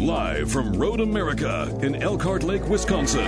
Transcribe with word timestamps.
Live 0.00 0.50
from 0.50 0.72
Road 0.72 1.00
America 1.00 1.78
in 1.82 2.02
Elkhart 2.02 2.42
Lake, 2.42 2.66
Wisconsin. 2.70 3.22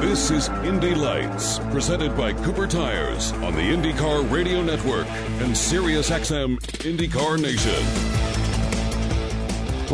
This 0.00 0.30
is 0.30 0.48
Indy 0.64 0.94
Lights, 0.94 1.58
presented 1.70 2.16
by 2.16 2.32
Cooper 2.32 2.66
Tires 2.66 3.32
on 3.32 3.54
the 3.54 3.60
IndyCar 3.60 4.30
Radio 4.32 4.62
Network 4.62 5.06
and 5.06 5.52
SiriusXM 5.52 6.58
IndyCar 6.58 7.38
Nation. 7.42 7.84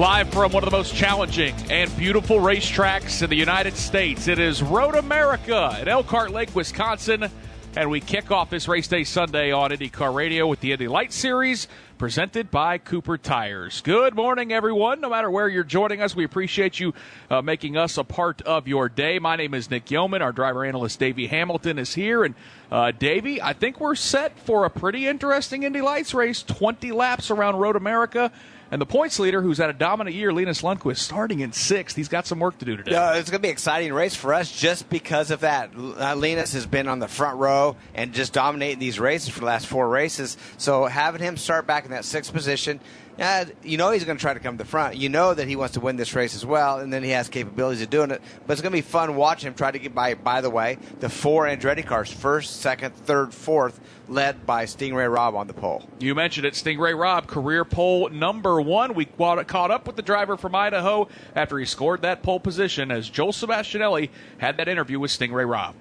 Live 0.00 0.29
from 0.32 0.52
one 0.52 0.62
of 0.62 0.71
the 0.71 0.76
most 0.76 0.95
challenging 0.95 1.56
and 1.69 1.95
beautiful 1.97 2.37
racetracks 2.37 3.21
in 3.25 3.29
the 3.29 3.37
United 3.37 3.77
States, 3.77 4.29
it 4.29 4.38
is 4.38 4.63
Road 4.63 4.95
America 4.95 5.77
in 5.83 5.88
Elkhart 5.88 6.31
Lake, 6.31 6.54
Wisconsin. 6.54 7.29
And 7.77 7.91
we 7.91 8.01
kick 8.01 8.31
off 8.31 8.51
this 8.51 8.69
race 8.69 8.87
day 8.87 9.03
Sunday 9.03 9.51
on 9.51 9.72
IndyCar 9.72 10.15
Radio 10.15 10.47
with 10.47 10.61
the 10.61 10.71
Indy 10.71 10.87
Light 10.87 11.13
Series 11.13 11.67
presented 12.04 12.50
by 12.50 12.76
Cooper 12.76 13.16
Tires. 13.16 13.80
Good 13.80 14.14
morning, 14.14 14.53
everyone. 14.53 15.00
No 15.00 15.08
matter 15.08 15.30
where 15.30 15.48
you're 15.48 15.64
joining 15.64 16.02
us, 16.02 16.14
we 16.14 16.23
appreciate 16.23 16.78
you 16.78 16.92
uh, 17.30 17.40
making 17.40 17.78
us 17.78 17.96
a 17.96 18.04
part 18.04 18.42
of 18.42 18.68
your 18.68 18.90
day. 18.90 19.18
My 19.18 19.36
name 19.36 19.54
is 19.54 19.70
Nick 19.70 19.90
Yeoman. 19.90 20.20
Our 20.20 20.30
driver 20.30 20.66
analyst 20.66 20.98
Davey 20.98 21.28
Hamilton 21.28 21.78
is 21.78 21.95
here. 21.95 22.22
And 22.22 22.34
uh, 22.70 22.90
Davey, 22.90 23.40
I 23.40 23.54
think 23.54 23.80
we're 23.80 23.95
set 23.95 24.38
for 24.40 24.66
a 24.66 24.70
pretty 24.70 25.06
interesting 25.06 25.62
Indy 25.62 25.80
Lights 25.80 26.12
race 26.12 26.42
20 26.42 26.92
laps 26.92 27.30
around 27.30 27.56
Road 27.56 27.74
America. 27.74 28.30
And 28.74 28.80
the 28.80 28.87
points 28.87 29.20
leader, 29.20 29.41
who's 29.41 29.59
had 29.59 29.70
a 29.70 29.73
dominant 29.73 30.16
year, 30.16 30.33
Linus 30.33 30.62
Lundqvist, 30.62 30.96
starting 30.96 31.38
in 31.38 31.52
sixth. 31.52 31.95
He's 31.95 32.09
got 32.09 32.27
some 32.27 32.41
work 32.41 32.59
to 32.59 32.65
do 32.65 32.77
today. 32.77 32.91
Yeah, 32.91 33.15
it's 33.15 33.30
going 33.30 33.38
to 33.38 33.42
be 33.42 33.46
an 33.46 33.52
exciting 33.52 33.92
race 33.92 34.16
for 34.16 34.34
us 34.34 34.51
just 34.51 34.91
because 34.91 35.30
of 35.30 35.42
that. 35.42 35.70
Uh, 35.77 36.16
Linus 36.16 36.55
has 36.55 36.66
been 36.66 36.88
on 36.88 36.98
the 36.98 37.06
front 37.06 37.38
row 37.38 37.77
and 37.95 38.12
just 38.12 38.32
dominating 38.32 38.80
these 38.80 38.98
races 38.98 39.29
for 39.29 39.38
the 39.38 39.46
last 39.46 39.68
four 39.68 39.88
races. 39.88 40.37
So 40.59 40.87
having 40.87 41.23
him 41.23 41.37
start 41.37 41.68
back 41.68 41.84
in 41.84 41.92
that 41.92 42.05
sixth 42.05 42.32
position, 42.32 42.80
uh, 43.16 43.45
you 43.62 43.79
know 43.79 43.92
he's 43.92 44.02
going 44.02 44.18
to 44.18 44.20
try 44.20 44.34
to 44.34 44.41
come 44.41 44.59
to 44.59 44.65
the 44.65 44.68
front. 44.68 44.96
You 44.96 45.09
know 45.09 45.32
that 45.32 45.46
he 45.46 45.54
wants 45.54 45.74
to 45.74 45.80
win 45.80 45.95
this 45.95 46.12
race 46.16 46.34
as 46.34 46.45
well, 46.45 46.80
and 46.80 46.93
then 46.93 47.04
he 47.04 47.10
has 47.10 47.29
capabilities 47.29 47.80
of 47.80 47.91
doing 47.91 48.10
it. 48.10 48.20
But 48.45 48.54
it's 48.54 48.62
going 48.62 48.73
to 48.73 48.77
be 48.77 48.82
fun 48.82 49.15
watching 49.15 49.46
him 49.46 49.54
try 49.54 49.70
to 49.70 49.79
get 49.79 49.95
by. 49.95 50.15
By 50.15 50.41
the 50.41 50.51
way, 50.51 50.79
the 50.98 51.09
four 51.09 51.45
Andretti 51.45 51.87
cars, 51.87 52.13
first, 52.13 52.60
second, 52.60 52.93
third, 52.96 53.32
fourth, 53.32 53.79
led 54.09 54.47
by 54.47 54.65
Stingray 54.65 55.13
Rob 55.13 55.35
on 55.35 55.47
the 55.47 55.55
pole. 55.55 55.88
You 55.99 56.15
mentioned 56.15 56.47
it, 56.47 56.55
Sting 56.55 56.79
Ray 56.79 56.95
Robb, 56.95 57.27
career 57.27 57.65
pole 57.65 58.09
number 58.10 58.60
one. 58.60 58.95
We 58.95 59.07
caught 59.07 59.71
up 59.71 59.87
with 59.87 59.97
the 59.97 60.02
driver 60.02 60.37
from 60.37 60.55
Idaho 60.55 61.09
after 61.35 61.59
he 61.59 61.65
scored 61.65 62.02
that 62.02 62.23
pole 62.23 62.41
position 62.41 62.91
as 62.91 63.09
Joel 63.09 63.32
Sebastianelli 63.32 64.11
had 64.39 64.59
that 64.59 64.69
interview 64.69 64.99
with 65.01 65.11
Sting 65.11 65.33
Ray 65.33 65.45
Robb. 65.45 65.75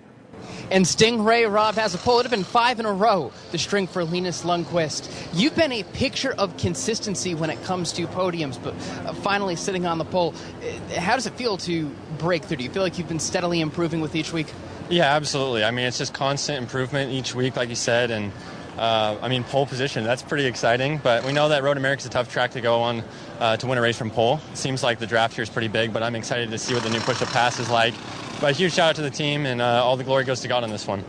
And 0.72 0.88
Sting 0.88 1.24
Ray 1.24 1.46
Robb 1.46 1.76
has 1.76 1.94
a 1.94 1.98
pole. 1.98 2.20
It 2.20 2.24
had 2.24 2.32
been 2.32 2.44
five 2.44 2.80
in 2.80 2.86
a 2.86 2.92
row, 2.92 3.32
the 3.52 3.58
string 3.58 3.88
for 3.88 4.04
Linus 4.04 4.44
Lundqvist. 4.44 5.10
You've 5.34 5.56
been 5.56 5.72
a 5.72 5.84
picture 5.84 6.34
of 6.34 6.58
consistency 6.58 7.36
when 7.36 7.50
it 7.50 7.64
comes 7.64 7.92
to 7.94 8.08
podiums, 8.08 8.62
but 8.62 8.74
uh, 9.06 9.14
finally 9.14 9.56
sitting 9.56 9.86
on 9.86 9.98
the 9.98 10.06
pole. 10.06 10.34
Uh, 10.62 11.00
how 11.00 11.16
does 11.16 11.28
it 11.28 11.34
feel 11.34 11.58
to 11.58 11.90
break 12.18 12.44
through? 12.44 12.58
Do 12.58 12.64
you 12.64 12.70
feel 12.70 12.84
like 12.84 12.98
you've 12.98 13.08
been 13.08 13.20
steadily 13.20 13.62
improving 13.62 14.02
with 14.02 14.16
each 14.16 14.34
week? 14.34 14.48
Yeah, 14.94 15.16
absolutely. 15.16 15.64
I 15.64 15.72
mean, 15.72 15.86
it's 15.88 15.98
just 15.98 16.14
constant 16.14 16.60
improvement 16.60 17.12
each 17.12 17.34
week, 17.34 17.56
like 17.56 17.70
you 17.70 17.76
said, 17.76 18.12
and 18.12 18.32
uh, 18.78 19.18
I 19.24 19.28
mean, 19.28 19.44
pole 19.44 19.66
position, 19.66 20.04
that's 20.04 20.22
pretty 20.22 20.46
exciting, 20.46 21.00
but 21.00 21.26
we 21.26 21.34
know 21.34 21.50
that 21.50 21.64
Road 21.64 21.78
America 21.78 22.02
is 22.02 22.06
a 22.06 22.10
tough 22.12 22.32
track 22.32 22.52
to 22.52 22.62
go 22.62 22.82
on 22.82 23.04
uh, 23.40 23.58
to 23.58 23.66
win 23.66 23.80
a 23.80 23.82
race 23.82 23.98
from 23.98 24.12
pole. 24.12 24.40
It 24.52 24.58
seems 24.58 24.84
like 24.84 25.00
the 25.00 25.08
draft 25.08 25.34
here 25.34 25.42
is 25.42 25.50
pretty 25.50 25.68
big, 25.68 25.94
but 25.94 26.04
I'm 26.04 26.14
excited 26.14 26.52
to 26.52 26.60
see 26.60 26.76
what 26.76 26.84
the 26.84 26.92
new 26.92 27.00
push-up 27.00 27.30
pass 27.30 27.60
is 27.60 27.72
like. 27.72 27.96
But 28.40 28.52
a 28.52 28.54
huge 28.54 28.74
shout 28.74 28.92
out 28.92 28.96
to 28.98 29.02
the 29.02 29.10
team, 29.10 29.48
and 29.48 29.64
uh, 29.64 29.84
all 29.84 29.98
the 29.98 30.04
glory 30.04 30.26
goes 30.26 30.42
to 30.42 30.48
God 30.48 30.64
on 30.64 30.70
this 30.70 30.86
one. 30.86 31.04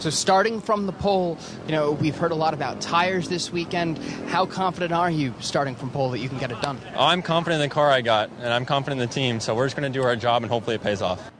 So 0.00 0.10
starting 0.10 0.60
from 0.60 0.86
the 0.86 0.92
pole, 0.92 1.38
you 1.66 1.72
know, 1.72 1.92
we've 1.92 2.16
heard 2.16 2.32
a 2.32 2.34
lot 2.34 2.52
about 2.52 2.80
tires 2.80 3.28
this 3.28 3.52
weekend. 3.52 3.98
How 4.26 4.44
confident 4.44 4.92
are 4.92 5.10
you 5.10 5.34
starting 5.38 5.76
from 5.76 5.90
pole 5.90 6.10
that 6.10 6.18
you 6.18 6.28
can 6.28 6.38
get 6.38 6.50
it 6.50 6.60
done? 6.62 6.80
I'm 6.96 7.22
confident 7.22 7.62
in 7.62 7.68
the 7.68 7.72
car 7.72 7.90
I 7.90 8.00
got, 8.00 8.28
and 8.40 8.52
I'm 8.52 8.66
confident 8.66 9.00
in 9.00 9.08
the 9.08 9.14
team. 9.14 9.38
So 9.38 9.54
we're 9.54 9.66
just 9.66 9.76
going 9.76 9.92
to 9.92 9.96
do 9.96 10.04
our 10.04 10.16
job, 10.16 10.42
and 10.42 10.50
hopefully 10.50 10.74
it 10.74 10.82
pays 10.82 11.00
off. 11.00 11.30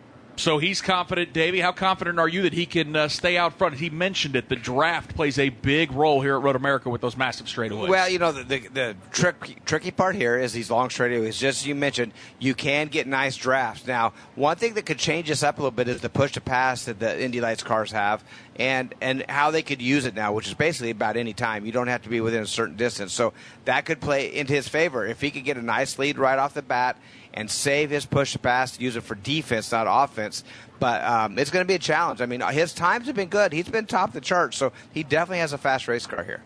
So 0.41 0.56
he's 0.56 0.80
confident, 0.80 1.34
Davey. 1.34 1.60
How 1.60 1.72
confident 1.72 2.19
are 2.19 2.27
you 2.27 2.42
that 2.42 2.55
he 2.55 2.64
can 2.64 2.96
uh, 2.96 3.08
stay 3.08 3.36
out 3.36 3.58
front? 3.58 3.74
He 3.74 3.91
mentioned 3.91 4.36
it. 4.36 4.48
The 4.48 4.56
draft 4.56 5.14
plays 5.14 5.39
a 5.39 5.51
big 5.51 5.92
role 5.92 6.23
here 6.23 6.34
at 6.34 6.42
Road 6.42 6.56
America 6.56 6.89
with 6.89 7.02
those 7.02 7.14
massive 7.14 7.45
straightaways. 7.45 7.90
Well, 7.90 8.08
you 8.08 8.18
know, 8.18 8.33
the, 8.33 8.45
the, 8.45 8.68
the 8.68 8.96
trick, 9.11 9.62
tricky 9.67 9.90
part 9.90 10.14
here 10.14 10.39
is 10.39 10.55
these 10.55 10.70
long 10.70 10.89
straightaways. 10.89 11.36
Just 11.39 11.61
as 11.61 11.67
you 11.67 11.74
mentioned, 11.74 12.14
you 12.39 12.55
can 12.55 12.89
get 12.89 13.06
nice 13.06 13.36
drafts. 13.36 13.86
Now, 13.86 14.14
one 14.34 14.56
thing 14.56 14.73
that 14.74 14.86
could 14.86 14.98
change 14.98 15.29
this 15.29 15.42
up 15.42 15.58
a 15.58 15.61
little 15.61 15.73
bit 15.73 15.89
is 15.89 16.00
the 16.00 16.08
push 16.08 16.33
to 16.33 16.40
pass 16.40 16.86
that 16.86 17.00
the 17.00 17.23
Indy 17.23 17.42
Lights 17.42 17.62
cars 17.62 17.92
have 17.92 18.24
and 18.56 18.95
and 19.02 19.24
how 19.29 19.50
they 19.50 19.62
could 19.62 19.83
use 19.83 20.06
it 20.06 20.14
now, 20.14 20.33
which 20.33 20.46
is 20.46 20.55
basically 20.55 20.90
about 20.90 21.18
any 21.18 21.34
time. 21.34 21.67
You 21.67 21.73
don't 21.73 21.89
have 21.89 22.02
to 22.02 22.08
be 22.08 22.23
within 22.23 22.42
a 22.42 22.46
certain 22.46 22.77
distance. 22.77 23.12
So 23.12 23.34
that 23.67 23.84
could 23.84 24.00
play 24.00 24.34
into 24.34 24.55
his 24.55 24.68
favor. 24.68 25.06
If 25.06 25.20
he 25.20 25.30
could 25.30 25.45
get 25.45 25.58
a 25.58 25.62
nice 25.62 25.98
lead 25.98 26.18
right 26.18 26.39
off 26.39 26.55
the 26.55 26.62
bat 26.62 26.96
and 27.35 27.51
save 27.51 27.91
his 27.91 28.07
push 28.07 28.36
pass, 28.41 28.79
use 28.80 28.96
it 28.96 29.02
for 29.02 29.14
defense, 29.14 29.73
not 29.73 29.86
offense. 29.89 30.45
But 30.79 31.05
um, 31.05 31.39
it's 31.39 31.51
going 31.51 31.64
to 31.64 31.68
be 31.68 31.74
a 31.74 31.79
challenge. 31.79 32.20
I 32.20 32.27
mean, 32.27 32.41
his 32.41 32.73
times 32.73 33.07
have 33.07 33.17
been 33.17 33.29
good. 33.29 33.52
He's 33.52 33.68
been 33.68 33.86
top 33.86 34.08
of 34.08 34.14
the 34.14 34.20
chart, 34.20 34.55
so 34.55 34.73
he 34.92 35.02
definitely 35.02 35.41
has 35.41 35.52
a 35.52 35.58
fast 35.58 35.89
race 35.89 36.07
car 36.07 36.24
here. 36.24 36.42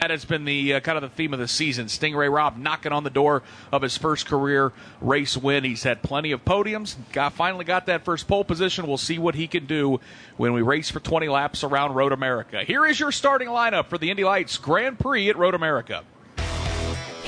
That 0.00 0.10
has 0.10 0.24
been 0.24 0.44
the 0.44 0.74
uh, 0.74 0.80
kind 0.80 0.96
of 0.96 1.02
the 1.02 1.08
theme 1.08 1.32
of 1.32 1.40
the 1.40 1.48
season. 1.48 1.88
Sting 1.88 2.14
Ray 2.14 2.28
Robb 2.28 2.56
knocking 2.56 2.92
on 2.92 3.02
the 3.02 3.10
door 3.10 3.42
of 3.72 3.82
his 3.82 3.96
first 3.96 4.26
career 4.26 4.72
race 5.00 5.36
win. 5.36 5.64
He's 5.64 5.82
had 5.82 6.02
plenty 6.02 6.30
of 6.30 6.44
podiums. 6.44 6.94
Got 7.12 7.32
finally 7.32 7.64
got 7.64 7.86
that 7.86 8.04
first 8.04 8.28
pole 8.28 8.44
position. 8.44 8.86
We'll 8.86 8.96
see 8.96 9.18
what 9.18 9.34
he 9.34 9.48
can 9.48 9.66
do 9.66 9.98
when 10.36 10.52
we 10.52 10.62
race 10.62 10.88
for 10.88 11.00
20 11.00 11.28
laps 11.28 11.64
around 11.64 11.94
Road 11.94 12.12
America. 12.12 12.62
Here 12.62 12.86
is 12.86 13.00
your 13.00 13.10
starting 13.10 13.48
lineup 13.48 13.86
for 13.86 13.98
the 13.98 14.10
Indy 14.10 14.22
Lights 14.22 14.56
Grand 14.56 15.00
Prix 15.00 15.30
at 15.30 15.36
Road 15.36 15.54
America. 15.54 16.04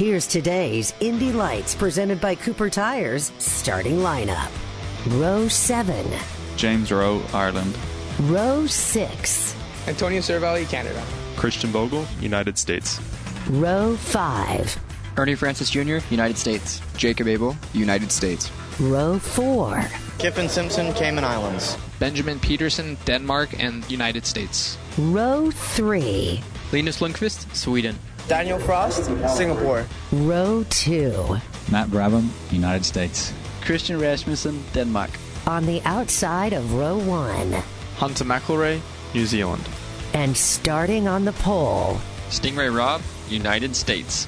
Here's 0.00 0.27
today's 0.27 0.94
Indy 1.00 1.31
Lights 1.31 1.75
presented 1.75 2.22
by 2.22 2.34
Cooper 2.34 2.71
Tires 2.71 3.33
starting 3.37 3.99
lineup. 3.99 4.50
Row 5.21 5.47
7. 5.47 6.06
James 6.56 6.91
Roe, 6.91 7.21
Ireland. 7.34 7.77
Row 8.21 8.66
6. 8.66 9.56
Antonio 9.88 10.22
Serravalle, 10.22 10.65
Canada. 10.65 11.05
Christian 11.37 11.71
Bogle, 11.71 12.06
United 12.19 12.56
States. 12.56 12.99
Row 13.50 13.94
5. 13.94 14.78
Ernie 15.19 15.34
Francis 15.34 15.69
Jr., 15.69 15.99
United 16.09 16.38
States. 16.38 16.81
Jacob 16.97 17.28
Abel, 17.28 17.55
United 17.75 18.11
States. 18.11 18.50
Row 18.81 19.19
4. 19.19 19.84
Kyffin 20.17 20.49
Simpson, 20.49 20.94
Cayman 20.94 21.25
Islands. 21.25 21.77
Benjamin 21.99 22.41
Pedersen, 22.41 22.97
Denmark 23.05 23.50
and 23.62 23.84
United 23.91 24.25
States. 24.25 24.78
Row 24.97 25.50
3. 25.50 26.41
Linus 26.72 27.00
Lundqvist, 27.00 27.55
Sweden. 27.55 27.99
Danial 28.28 28.60
Frost, 28.62 29.04
Singapore. 29.36 29.86
Row 30.12 30.64
2. 30.70 31.36
Matt 31.70 31.88
Brabham, 31.88 32.28
United 32.50 32.84
States. 32.84 33.32
Christian 33.60 33.98
Rasmussen, 33.98 34.62
Denmark. 34.72 35.10
On 35.47 35.66
the 35.66 35.81
outside 35.84 36.53
of 36.53 36.75
row 36.75 36.98
1. 36.98 37.53
Hunter 37.97 38.25
McElrea, 38.25 38.81
New 39.14 39.26
Zealand. 39.26 39.69
And 40.14 40.36
starting 40.36 41.08
on 41.08 41.25
the 41.25 41.32
pole. 41.32 41.98
Sting 42.31 42.56
Ray 42.56 42.69
Robb, 42.69 43.03
United 43.28 43.75
States. 43.75 44.26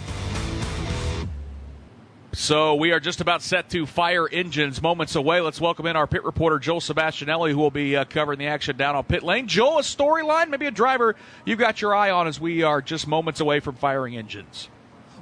So 2.35 2.77
we 2.77 2.93
are 2.93 3.01
just 3.01 3.21
about 3.21 3.43
set 3.43 3.69
to 3.71 3.85
fire 3.85 4.27
engines 4.27 4.81
moments 4.81 5.17
away. 5.17 5.43
Let's 5.43 5.61
welcome 5.61 5.85
in 5.87 5.97
our 5.97 6.07
pit 6.07 6.25
reporter, 6.25 6.59
Joel 6.59 6.81
Sebastianelli, 6.81 7.51
who 7.51 7.59
will 7.59 7.71
be 7.71 7.95
uh, 7.95 8.07
covering 8.07 8.39
the 8.39 8.47
action 8.47 8.75
down 8.79 8.97
on 8.97 9.05
pit 9.05 9.23
lane. 9.23 9.49
Joel, 9.49 9.81
a 9.81 9.83
storyline, 9.83 10.49
maybe 10.49 10.65
a 10.65 10.71
driver 10.71 11.15
you've 11.45 11.59
got 11.59 11.83
your 11.83 11.95
eye 11.95 12.11
on 12.11 12.27
as 12.27 12.41
we 12.41 12.63
are 12.63 12.81
just 12.81 13.07
moments 13.07 13.41
away 13.41 13.61
from 13.61 13.75
firing 13.75 14.17
engines. 14.17 14.71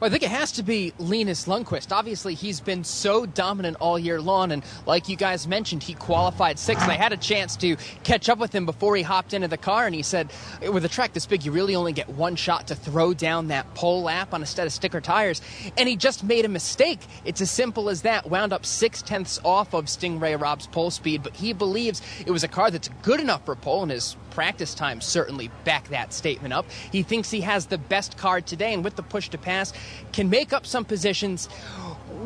Well, 0.00 0.08
I 0.08 0.10
think 0.10 0.22
it 0.22 0.30
has 0.30 0.52
to 0.52 0.62
be 0.62 0.94
Linus 0.98 1.44
Lundqvist. 1.44 1.92
Obviously, 1.92 2.34
he's 2.34 2.58
been 2.58 2.84
so 2.84 3.26
dominant 3.26 3.76
all 3.80 3.98
year 3.98 4.18
long, 4.18 4.50
and 4.50 4.64
like 4.86 5.10
you 5.10 5.16
guys 5.16 5.46
mentioned, 5.46 5.82
he 5.82 5.92
qualified 5.92 6.58
sixth. 6.58 6.84
And 6.84 6.90
I 6.90 6.94
had 6.94 7.12
a 7.12 7.18
chance 7.18 7.54
to 7.56 7.76
catch 8.02 8.30
up 8.30 8.38
with 8.38 8.54
him 8.54 8.64
before 8.64 8.96
he 8.96 9.02
hopped 9.02 9.34
into 9.34 9.46
the 9.46 9.58
car, 9.58 9.84
and 9.84 9.94
he 9.94 10.02
said, 10.02 10.32
with 10.72 10.86
a 10.86 10.88
track 10.88 11.12
this 11.12 11.26
big, 11.26 11.44
you 11.44 11.52
really 11.52 11.76
only 11.76 11.92
get 11.92 12.08
one 12.08 12.34
shot 12.34 12.68
to 12.68 12.74
throw 12.74 13.12
down 13.12 13.48
that 13.48 13.74
pole 13.74 14.02
lap 14.02 14.32
on 14.32 14.42
a 14.42 14.46
set 14.46 14.66
of 14.66 14.72
sticker 14.72 15.02
tires. 15.02 15.42
And 15.76 15.86
he 15.86 15.96
just 15.96 16.24
made 16.24 16.46
a 16.46 16.48
mistake. 16.48 17.00
It's 17.26 17.42
as 17.42 17.50
simple 17.50 17.90
as 17.90 18.00
that. 18.00 18.30
Wound 18.30 18.54
up 18.54 18.64
six 18.64 19.02
tenths 19.02 19.38
off 19.44 19.74
of 19.74 19.86
Sting 19.86 20.18
Ray 20.18 20.34
Robb's 20.34 20.66
pole 20.66 20.90
speed, 20.90 21.22
but 21.22 21.36
he 21.36 21.52
believes 21.52 22.00
it 22.24 22.30
was 22.30 22.42
a 22.42 22.48
car 22.48 22.70
that's 22.70 22.88
good 23.02 23.20
enough 23.20 23.44
for 23.44 23.54
pole, 23.54 23.82
and 23.82 23.90
his 23.90 24.16
practice 24.30 24.74
time 24.74 25.00
certainly 25.00 25.50
back 25.64 25.88
that 25.88 26.12
statement 26.12 26.54
up. 26.54 26.66
He 26.92 27.02
thinks 27.02 27.30
he 27.30 27.40
has 27.42 27.66
the 27.66 27.78
best 27.78 28.16
car 28.16 28.40
today, 28.40 28.72
and 28.72 28.84
with 28.84 28.96
the 28.96 29.02
push 29.02 29.28
to 29.30 29.38
pass, 29.38 29.72
can 30.12 30.30
make 30.30 30.52
up 30.52 30.66
some 30.66 30.84
positions. 30.84 31.48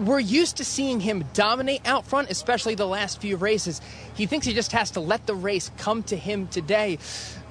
We're 0.04 0.20
used 0.20 0.56
to 0.56 0.64
seeing 0.64 1.00
him 1.00 1.24
dominate 1.34 1.86
out 1.86 2.06
front, 2.06 2.30
especially 2.30 2.74
the 2.74 2.86
last 2.86 3.20
few 3.20 3.36
races. 3.36 3.80
He 4.14 4.26
thinks 4.26 4.46
he 4.46 4.54
just 4.54 4.72
has 4.72 4.90
to 4.92 5.00
let 5.00 5.26
the 5.26 5.34
race 5.34 5.70
come 5.78 6.02
to 6.04 6.16
him 6.16 6.48
today. 6.48 6.98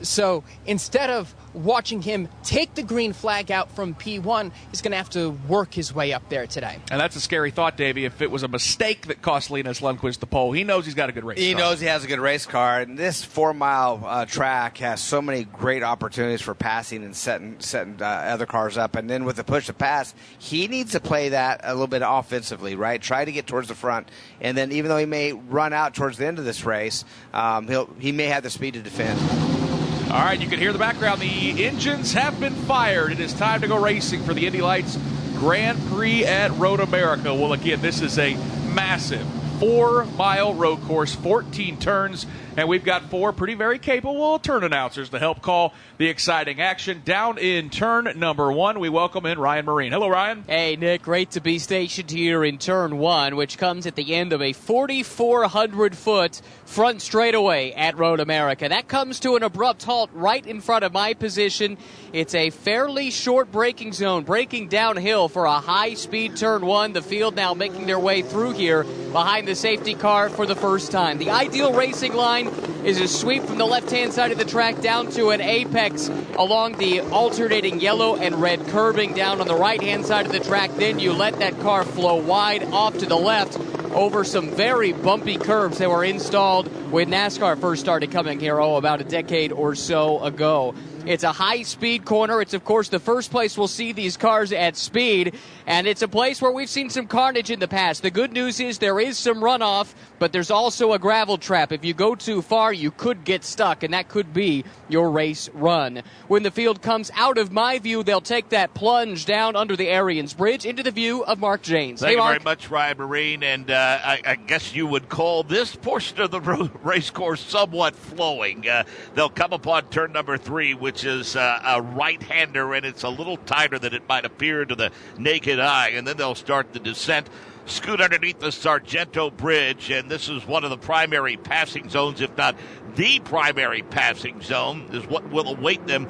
So 0.01 0.43
instead 0.65 1.09
of 1.09 1.33
watching 1.53 2.01
him 2.01 2.27
take 2.43 2.73
the 2.73 2.83
green 2.83 3.13
flag 3.13 3.51
out 3.51 3.71
from 3.71 3.93
P1, 3.95 4.51
he's 4.71 4.81
going 4.81 4.91
to 4.91 4.97
have 4.97 5.09
to 5.11 5.29
work 5.47 5.73
his 5.73 5.93
way 5.93 6.13
up 6.13 6.27
there 6.29 6.47
today. 6.47 6.77
And 6.91 6.99
that's 6.99 7.15
a 7.15 7.21
scary 7.21 7.51
thought, 7.51 7.77
Davey. 7.77 8.05
If 8.05 8.21
it 8.21 8.31
was 8.31 8.43
a 8.43 8.47
mistake 8.47 9.07
that 9.07 9.21
cost 9.21 9.51
Linus 9.51 9.79
Lundqvist 9.81 10.19
the 10.19 10.25
pole, 10.25 10.51
he 10.51 10.63
knows 10.63 10.85
he's 10.85 10.95
got 10.95 11.09
a 11.09 11.11
good 11.11 11.23
race 11.23 11.39
he 11.39 11.53
car. 11.53 11.61
knows 11.61 11.79
he 11.79 11.87
has 11.87 12.03
a 12.03 12.07
good 12.07 12.19
race 12.19 12.45
car. 12.45 12.81
And 12.81 12.97
this 12.97 13.23
four 13.23 13.53
mile 13.53 14.03
uh, 14.05 14.25
track 14.25 14.77
has 14.79 15.01
so 15.01 15.21
many 15.21 15.43
great 15.43 15.83
opportunities 15.83 16.41
for 16.41 16.53
passing 16.53 17.03
and 17.03 17.15
setting, 17.15 17.59
setting 17.59 18.01
uh, 18.01 18.05
other 18.05 18.45
cars 18.45 18.77
up. 18.77 18.95
And 18.95 19.09
then 19.09 19.25
with 19.25 19.35
the 19.35 19.43
push 19.43 19.67
to 19.67 19.73
pass, 19.73 20.13
he 20.39 20.67
needs 20.67 20.91
to 20.93 20.99
play 20.99 21.29
that 21.29 21.61
a 21.63 21.73
little 21.73 21.87
bit 21.87 22.01
offensively, 22.05 22.75
right? 22.75 23.01
Try 23.01 23.25
to 23.25 23.31
get 23.31 23.47
towards 23.47 23.67
the 23.67 23.75
front, 23.75 24.09
and 24.41 24.57
then 24.57 24.71
even 24.71 24.89
though 24.89 24.97
he 24.97 25.05
may 25.05 25.33
run 25.33 25.73
out 25.73 25.93
towards 25.93 26.17
the 26.17 26.25
end 26.25 26.39
of 26.39 26.45
this 26.45 26.65
race, 26.65 27.05
um, 27.33 27.67
he'll 27.67 27.89
he 27.99 28.11
may 28.11 28.25
have 28.25 28.43
the 28.43 28.49
speed 28.49 28.73
to 28.75 28.81
defend. 28.81 29.62
All 30.11 30.19
right, 30.19 30.39
you 30.39 30.47
can 30.47 30.59
hear 30.59 30.73
the 30.73 30.79
background. 30.79 31.21
The 31.21 31.65
engines 31.65 32.13
have 32.13 32.39
been 32.39 32.53
fired. 32.53 33.11
It 33.11 33.19
is 33.19 33.33
time 33.33 33.61
to 33.61 33.67
go 33.67 33.81
racing 33.81 34.23
for 34.23 34.33
the 34.33 34.45
Indy 34.45 34.61
Lights 34.61 34.97
Grand 35.35 35.79
Prix 35.87 36.25
at 36.25 36.51
Road 36.51 36.79
America. 36.79 37.33
Well, 37.33 37.53
again, 37.53 37.81
this 37.81 38.01
is 38.01 38.19
a 38.19 38.35
massive 38.73 39.25
four 39.59 40.05
mile 40.17 40.53
road 40.53 40.81
course, 40.83 41.15
14 41.15 41.77
turns, 41.79 42.25
and 42.55 42.67
we've 42.67 42.83
got 42.83 43.03
four 43.09 43.33
pretty 43.33 43.55
very 43.55 43.79
capable 43.79 44.39
turn 44.39 44.63
announcers 44.63 45.09
to 45.09 45.19
help 45.19 45.41
call 45.41 45.73
the 45.97 46.07
exciting 46.07 46.61
action. 46.61 47.01
Down 47.03 47.37
in 47.37 47.69
turn 47.69 48.11
number 48.15 48.51
one, 48.51 48.79
we 48.79 48.89
welcome 48.89 49.25
in 49.25 49.39
Ryan 49.39 49.65
Myrehn. 49.65 49.89
Hello, 49.89 50.07
Ryan. 50.07 50.43
Hey, 50.47 50.75
Nick. 50.75 51.03
Great 51.03 51.31
to 51.31 51.41
be 51.41 51.59
stationed 51.59 52.11
here 52.11 52.43
in 52.43 52.57
turn 52.57 52.97
one, 52.97 53.35
which 53.35 53.57
comes 53.57 53.85
at 53.85 53.95
the 53.95 54.13
end 54.13 54.33
of 54.33 54.41
a 54.41 54.53
4,400 54.53 55.95
foot 55.95 56.41
front 56.65 57.01
straightaway 57.01 57.71
at 57.71 57.97
Road 57.97 58.19
America. 58.19 58.69
That 58.69 58.87
comes 58.87 59.19
to 59.21 59.35
an 59.35 59.43
abrupt 59.43 59.83
halt 59.83 60.09
right 60.13 60.45
in 60.45 60.61
front 60.61 60.83
of 60.83 60.93
my 60.93 61.13
position. 61.13 61.77
It's 62.11 62.35
a 62.35 62.49
fairly 62.49 63.11
short 63.11 63.51
braking 63.51 63.93
zone, 63.93 64.23
braking 64.23 64.67
downhill 64.69 65.29
for 65.29 65.45
a 65.45 65.59
high 65.59 65.93
speed 65.95 66.37
turn 66.37 66.65
one. 66.65 66.93
The 66.93 67.01
field 67.01 67.35
now 67.35 67.53
making 67.53 67.85
their 67.85 67.99
way 67.99 68.21
through 68.21 68.53
here 68.53 68.83
behind 68.83 69.47
the 69.47 69.55
safety 69.55 69.93
car 69.93 70.29
for 70.29 70.45
the 70.45 70.55
first 70.55 70.91
time. 70.91 71.17
The 71.17 71.29
ideal 71.29 71.73
racing 71.73 72.13
line 72.13 72.42
is 72.85 72.99
a 72.99 73.07
sweep 73.07 73.43
from 73.43 73.57
the 73.57 73.65
left 73.65 73.89
hand 73.91 74.13
side 74.13 74.31
of 74.31 74.37
the 74.37 74.45
track 74.45 74.79
down 74.81 75.09
to 75.11 75.29
an 75.29 75.41
apex 75.41 76.09
along 76.37 76.77
the 76.77 77.01
alternating 77.01 77.79
yellow 77.79 78.15
and 78.15 78.35
red 78.35 78.65
curbing 78.67 79.13
down 79.13 79.41
on 79.41 79.47
the 79.47 79.55
right 79.55 79.81
hand 79.81 80.05
side 80.05 80.25
of 80.25 80.31
the 80.31 80.39
track. 80.39 80.71
Then 80.75 80.99
you 80.99 81.13
let 81.13 81.39
that 81.39 81.59
car 81.59 81.83
flow 81.83 82.15
wide 82.15 82.63
off 82.65 82.97
to 82.99 83.05
the 83.05 83.17
left 83.17 83.57
over 83.93 84.23
some 84.23 84.49
very 84.49 84.91
bumpy 84.91 85.37
curves 85.37 85.77
that 85.77 85.89
were 85.89 86.03
installed 86.03 86.67
when 86.91 87.09
NASCAR 87.09 87.59
first 87.59 87.81
started 87.81 88.11
coming 88.11 88.39
here, 88.39 88.59
oh, 88.59 88.75
about 88.75 89.01
a 89.01 89.03
decade 89.03 89.51
or 89.51 89.75
so 89.75 90.21
ago. 90.23 90.73
It's 91.05 91.25
a 91.25 91.33
high 91.33 91.63
speed 91.63 92.05
corner. 92.05 92.41
It's, 92.41 92.53
of 92.53 92.63
course, 92.63 92.87
the 92.87 92.99
first 92.99 93.29
place 93.29 93.57
we'll 93.57 93.67
see 93.67 93.91
these 93.91 94.15
cars 94.15 94.53
at 94.53 94.77
speed. 94.77 95.35
And 95.67 95.85
it's 95.85 96.01
a 96.01 96.07
place 96.07 96.41
where 96.41 96.51
we've 96.51 96.69
seen 96.69 96.89
some 96.89 97.07
carnage 97.07 97.51
in 97.51 97.59
the 97.59 97.67
past. 97.67 98.03
The 98.03 98.11
good 98.11 98.31
news 98.31 98.61
is 98.61 98.77
there 98.77 98.99
is 98.99 99.17
some 99.17 99.37
runoff, 99.37 99.93
but 100.19 100.31
there's 100.31 100.51
also 100.51 100.93
a 100.93 100.99
gravel 100.99 101.37
trap. 101.37 101.73
If 101.73 101.83
you 101.83 101.93
go 101.93 102.15
too 102.15 102.41
far, 102.41 102.71
you 102.71 102.89
could 102.89 103.25
get 103.25 103.43
stuck, 103.43 103.83
and 103.83 103.93
that 103.93 104.07
could 104.07 104.33
be 104.33 104.63
your 104.87 105.11
race 105.11 105.49
run. 105.53 106.03
When 106.27 106.43
the 106.43 106.51
field 106.51 106.81
comes 106.81 107.11
out 107.15 107.37
of 107.37 107.51
my 107.51 107.79
view, 107.79 108.03
they'll 108.03 108.21
take 108.21 108.49
that 108.49 108.73
plunge 108.73 109.25
down 109.25 109.57
under 109.57 109.75
the 109.75 109.89
Arians 109.89 110.33
Bridge 110.33 110.65
into 110.65 110.83
the 110.83 110.91
view 110.91 111.25
of 111.25 111.39
Mark 111.39 111.63
Jaynes. 111.63 111.99
Thank 111.99 112.09
hey, 112.09 112.11
you 112.13 112.17
Mark. 112.19 112.31
very 112.31 112.43
much, 112.43 112.69
Ryan 112.69 112.97
Myrehn. 112.97 113.43
And 113.43 113.71
uh, 113.71 113.99
I, 114.03 114.21
I, 114.25 114.35
guess 114.35 114.73
you 114.73 114.87
would 114.87 115.09
call 115.09 115.43
this 115.43 115.75
portion 115.75 116.21
of 116.21 116.31
the 116.31 116.39
race 116.83 117.09
course 117.09 117.41
somewhat 117.41 117.95
flowing. 117.95 118.67
Uh, 118.67 118.83
they'll 119.15 119.29
come 119.29 119.53
upon 119.53 119.89
turn 119.89 120.13
number 120.13 120.37
three, 120.37 120.73
which 120.73 120.92
is 121.01 121.35
uh, 121.35 121.59
a 121.65 121.81
right 121.81 122.21
hander, 122.21 122.73
and 122.73 122.85
it's 122.85 123.03
a 123.03 123.09
little 123.09 123.37
tighter 123.37 123.79
than 123.79 123.93
it 123.93 124.07
might 124.07 124.25
appear 124.25 124.65
to 124.65 124.75
the 124.75 124.91
naked 125.17 125.59
eye. 125.59 125.89
And 125.89 126.05
then 126.05 126.17
they'll 126.17 126.35
start 126.35 126.73
the 126.73 126.79
descent 126.79 127.29
scoot 127.65 128.01
underneath 128.01 128.39
the 128.39 128.51
Sargento 128.51 129.29
Bridge, 129.29 129.89
and 129.89 130.09
this 130.09 130.29
is 130.29 130.45
one 130.45 130.63
of 130.63 130.69
the 130.69 130.77
primary 130.77 131.37
passing 131.37 131.89
zones, 131.89 132.21
if 132.21 132.35
not 132.37 132.55
the 132.95 133.19
primary 133.21 133.81
passing 133.81 134.41
zone, 134.41 134.89
is 134.91 135.05
what 135.07 135.29
will 135.29 135.47
await 135.47 135.87
them. 135.87 136.07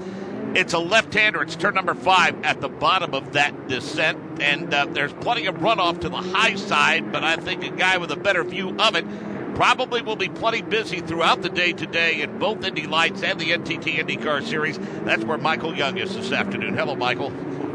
It's 0.55 0.73
a 0.73 0.79
left-hander. 0.79 1.41
It's 1.41 1.55
turn 1.55 1.73
number 1.73 1.95
five 1.95 2.43
at 2.43 2.61
the 2.61 2.69
bottom 2.69 3.13
of 3.13 3.33
that 3.33 3.67
descent, 3.67 4.41
and 4.41 4.73
uh, 4.73 4.85
there's 4.85 5.13
plenty 5.13 5.47
of 5.47 5.55
runoff 5.55 6.01
to 6.01 6.09
the 6.09 6.17
high 6.17 6.55
side. 6.55 7.11
But 7.11 7.23
I 7.23 7.37
think 7.37 7.63
a 7.63 7.71
guy 7.71 7.97
with 7.97 8.11
a 8.11 8.15
better 8.15 8.43
view 8.43 8.75
of 8.77 8.95
it 8.95 9.05
probably 9.55 10.01
will 10.01 10.15
be 10.15 10.29
plenty 10.29 10.61
busy 10.61 11.01
throughout 11.01 11.41
the 11.41 11.49
day 11.49 11.73
today 11.73 12.21
in 12.21 12.39
both 12.39 12.63
Indy 12.63 12.87
Lights 12.87 13.23
and 13.23 13.39
the 13.39 13.51
NTT 13.51 13.97
IndyCar 13.97 14.43
Series. 14.43 14.79
That's 15.03 15.23
where 15.23 15.37
Michael 15.37 15.75
Young 15.75 15.97
is 15.97 16.15
this 16.15 16.31
afternoon. 16.31 16.75
Hello, 16.75 16.95
Michael. 16.95 17.31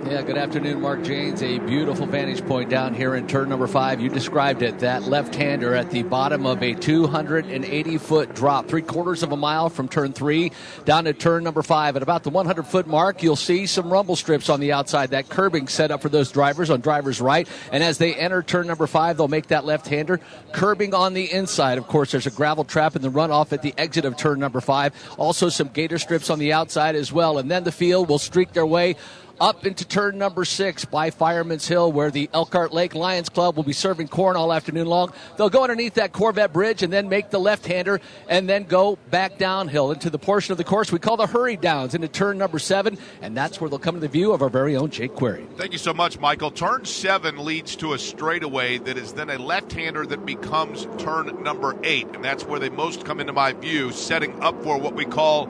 Yeah, 0.09 0.23
good 0.23 0.39
afternoon, 0.39 0.81
Mark 0.81 1.03
Jaynes. 1.03 1.43
A 1.43 1.59
beautiful 1.59 2.07
vantage 2.07 2.43
point 2.47 2.71
down 2.71 2.95
here 2.95 3.15
in 3.15 3.27
turn 3.27 3.51
number 3.51 3.67
five. 3.67 4.01
You 4.01 4.09
described 4.09 4.63
it, 4.63 4.79
that 4.79 5.03
left 5.03 5.35
hander 5.35 5.75
at 5.75 5.91
the 5.91 6.03
bottom 6.03 6.47
of 6.47 6.63
a 6.63 6.73
280 6.73 7.99
foot 7.99 8.35
drop, 8.35 8.69
three 8.69 8.81
quarters 8.81 9.23
of 9.23 9.33
a 9.33 9.37
mile 9.37 9.69
from 9.69 9.87
turn 9.87 10.15
three 10.15 10.51
down 10.87 11.05
to 11.05 11.13
turn 11.13 11.45
number 11.45 11.63
five. 11.63 11.95
At 11.95 12.03
about 12.03 12.23
the 12.23 12.31
100 12.31 12.63
foot 12.63 12.87
mark, 12.87 13.23
you'll 13.23 13.37
see 13.37 13.67
some 13.67 13.93
rumble 13.93 14.17
strips 14.17 14.49
on 14.49 14.61
the 14.61 14.73
outside, 14.73 15.11
that 15.11 15.29
curbing 15.29 15.69
set 15.69 15.91
up 15.91 16.01
for 16.01 16.09
those 16.09 16.33
drivers 16.33 16.71
on 16.71 16.81
driver's 16.81 17.21
right. 17.21 17.47
And 17.71 17.85
as 17.85 17.99
they 17.99 18.15
enter 18.15 18.43
turn 18.43 18.67
number 18.67 18.87
five, 18.87 19.19
they'll 19.19 19.29
make 19.29 19.49
that 19.49 19.67
left 19.67 19.89
hander 19.89 20.21
curbing 20.53 20.95
on 20.95 21.13
the 21.13 21.31
inside. 21.31 21.77
Of 21.77 21.87
course, 21.87 22.13
there's 22.13 22.27
a 22.27 22.31
gravel 22.31 22.65
trap 22.65 22.97
in 22.97 23.03
the 23.03 23.11
runoff 23.11 23.53
at 23.53 23.61
the 23.61 23.75
exit 23.77 24.07
of 24.07 24.17
turn 24.17 24.41
number 24.41 24.63
five. 24.63 24.95
Also, 25.19 25.51
some 25.51 25.69
gator 25.69 25.99
strips 25.99 26.31
on 26.31 26.39
the 26.39 26.55
outside 26.55 26.97
as 26.97 27.13
well. 27.13 27.37
And 27.37 27.51
then 27.51 27.65
the 27.65 27.73
field 27.73 28.09
will 28.09 28.19
streak 28.19 28.55
their 28.55 28.65
way 28.65 28.97
up 29.41 29.67
into 29.67 29.85
turn 29.85 30.19
number 30.19 30.45
six 30.45 30.85
by 30.85 31.11
Fireman's 31.11 31.67
Hill, 31.67 31.93
where 31.93 32.11
the 32.11 32.29
Elkhart 32.33 32.73
Lake 32.73 32.95
Lions 32.95 33.29
Club 33.29 33.57
will 33.57 33.65
be 33.65 33.73
serving 33.73 34.09
corn 34.09 34.37
all 34.37 34.53
afternoon 34.53 34.87
long. 34.87 35.13
They'll 35.37 35.51
go 35.51 35.63
underneath 35.63 35.95
that 35.95 36.13
Corvette 36.13 36.53
bridge 36.53 36.83
and 36.83 36.93
then 36.93 37.09
make 37.09 37.31
the 37.31 37.39
left 37.39 37.67
hander 37.67 38.01
and 38.29 38.49
then 38.49 38.65
go 38.65 38.97
back 39.11 39.39
downhill 39.39 39.93
into 39.93 40.11
the 40.11 40.19
portion 40.19 40.53
of 40.53 40.59
the 40.59 40.65
course 40.65 40.93
we 40.93 40.99
call 40.99 41.17
the 41.17 41.27
Hurry 41.27 41.57
Downs 41.57 41.95
into 41.95 42.09
turn 42.09 42.39
number 42.39 42.59
seven, 42.59 42.99
and 43.23 43.37
that's 43.37 43.61
where 43.61 43.71
they'll 43.71 43.79
come 43.79 43.95
to 43.95 44.01
the 44.01 44.09
view 44.09 44.33
of 44.33 44.43
our 44.43 44.49
very 44.49 44.77
own 44.77 44.91
Jake 44.91 45.15
Query. 45.15 45.47
Thank 45.57 45.73
you 45.73 45.79
so 45.79 45.95
much, 45.95 46.19
Michael. 46.19 46.51
Turn 46.51 46.85
seven 46.85 47.45
leads 47.45 47.77
to 47.77 47.93
a 47.93 47.99
straightaway 47.99 48.79
that 48.79 48.97
is 48.97 49.13
then 49.13 49.31
a 49.31 49.39
left 49.39 49.73
hander 49.73 50.07
that 50.07 50.27
becomes 50.27 50.87
turn 50.99 51.43
number 51.43 51.77
eight, 51.85 52.07
and 52.15 52.25
that's 52.25 52.45
where 52.45 52.61
they 52.61 52.71
most 52.71 53.05
come 53.05 53.21
into 53.21 53.33
my 53.33 53.53
view, 53.53 53.93
setting 53.93 54.41
up 54.43 54.63
for 54.63 54.79
what 54.79 54.95
we 54.95 55.05
call 55.05 55.49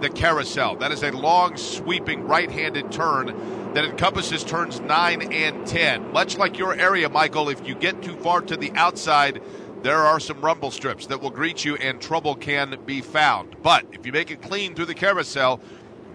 the 0.00 0.10
carousel. 0.10 0.76
That 0.76 0.92
is 0.92 1.02
a 1.02 1.10
long, 1.12 1.56
sweeping 1.56 2.26
right 2.26 2.50
handed 2.50 2.90
turn 2.90 3.72
that 3.74 3.84
encompasses 3.84 4.42
turns 4.42 4.80
9 4.80 5.32
and 5.32 5.66
10. 5.66 6.12
Much 6.12 6.36
like 6.38 6.58
your 6.58 6.74
area, 6.74 7.08
Michael, 7.08 7.48
if 7.48 7.66
you 7.66 7.74
get 7.74 8.02
too 8.02 8.16
far 8.16 8.40
to 8.42 8.56
the 8.56 8.72
outside, 8.72 9.40
there 9.82 9.98
are 9.98 10.20
some 10.20 10.40
rumble 10.40 10.70
strips 10.70 11.06
that 11.06 11.20
will 11.20 11.30
greet 11.30 11.64
you 11.64 11.76
and 11.76 12.00
trouble 12.00 12.34
can 12.34 12.78
be 12.84 13.00
found. 13.00 13.56
But 13.62 13.86
if 13.92 14.04
you 14.04 14.12
make 14.12 14.30
it 14.30 14.42
clean 14.42 14.74
through 14.74 14.86
the 14.86 14.94
carousel, 14.94 15.60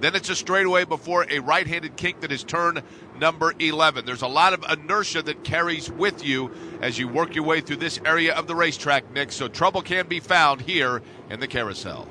then 0.02 0.16
it's 0.16 0.30
a 0.30 0.36
straightaway 0.36 0.84
before 0.84 1.26
a 1.30 1.40
right 1.40 1.66
handed 1.66 1.96
kink 1.96 2.20
that 2.20 2.32
is 2.32 2.44
turn 2.44 2.84
number 3.20 3.54
11. 3.58 4.06
There's 4.06 4.22
a 4.22 4.28
lot 4.28 4.54
of 4.54 4.66
inertia 4.70 5.22
that 5.24 5.44
carries 5.44 5.90
with 5.90 6.24
you 6.24 6.52
as 6.82 7.00
you 7.00 7.08
work 7.08 7.34
your 7.34 7.46
way 7.46 7.62
through 7.62 7.78
this 7.78 8.00
area 8.06 8.36
of 8.36 8.48
the 8.48 8.56
racetrack, 8.56 9.12
Nick, 9.14 9.32
so 9.32 9.48
trouble 9.48 9.82
can 9.82 10.08
be 10.08 10.20
found 10.20 10.62
here 10.62 11.02
in 11.30 11.40
the 11.40 11.48
carousel. 11.48 12.08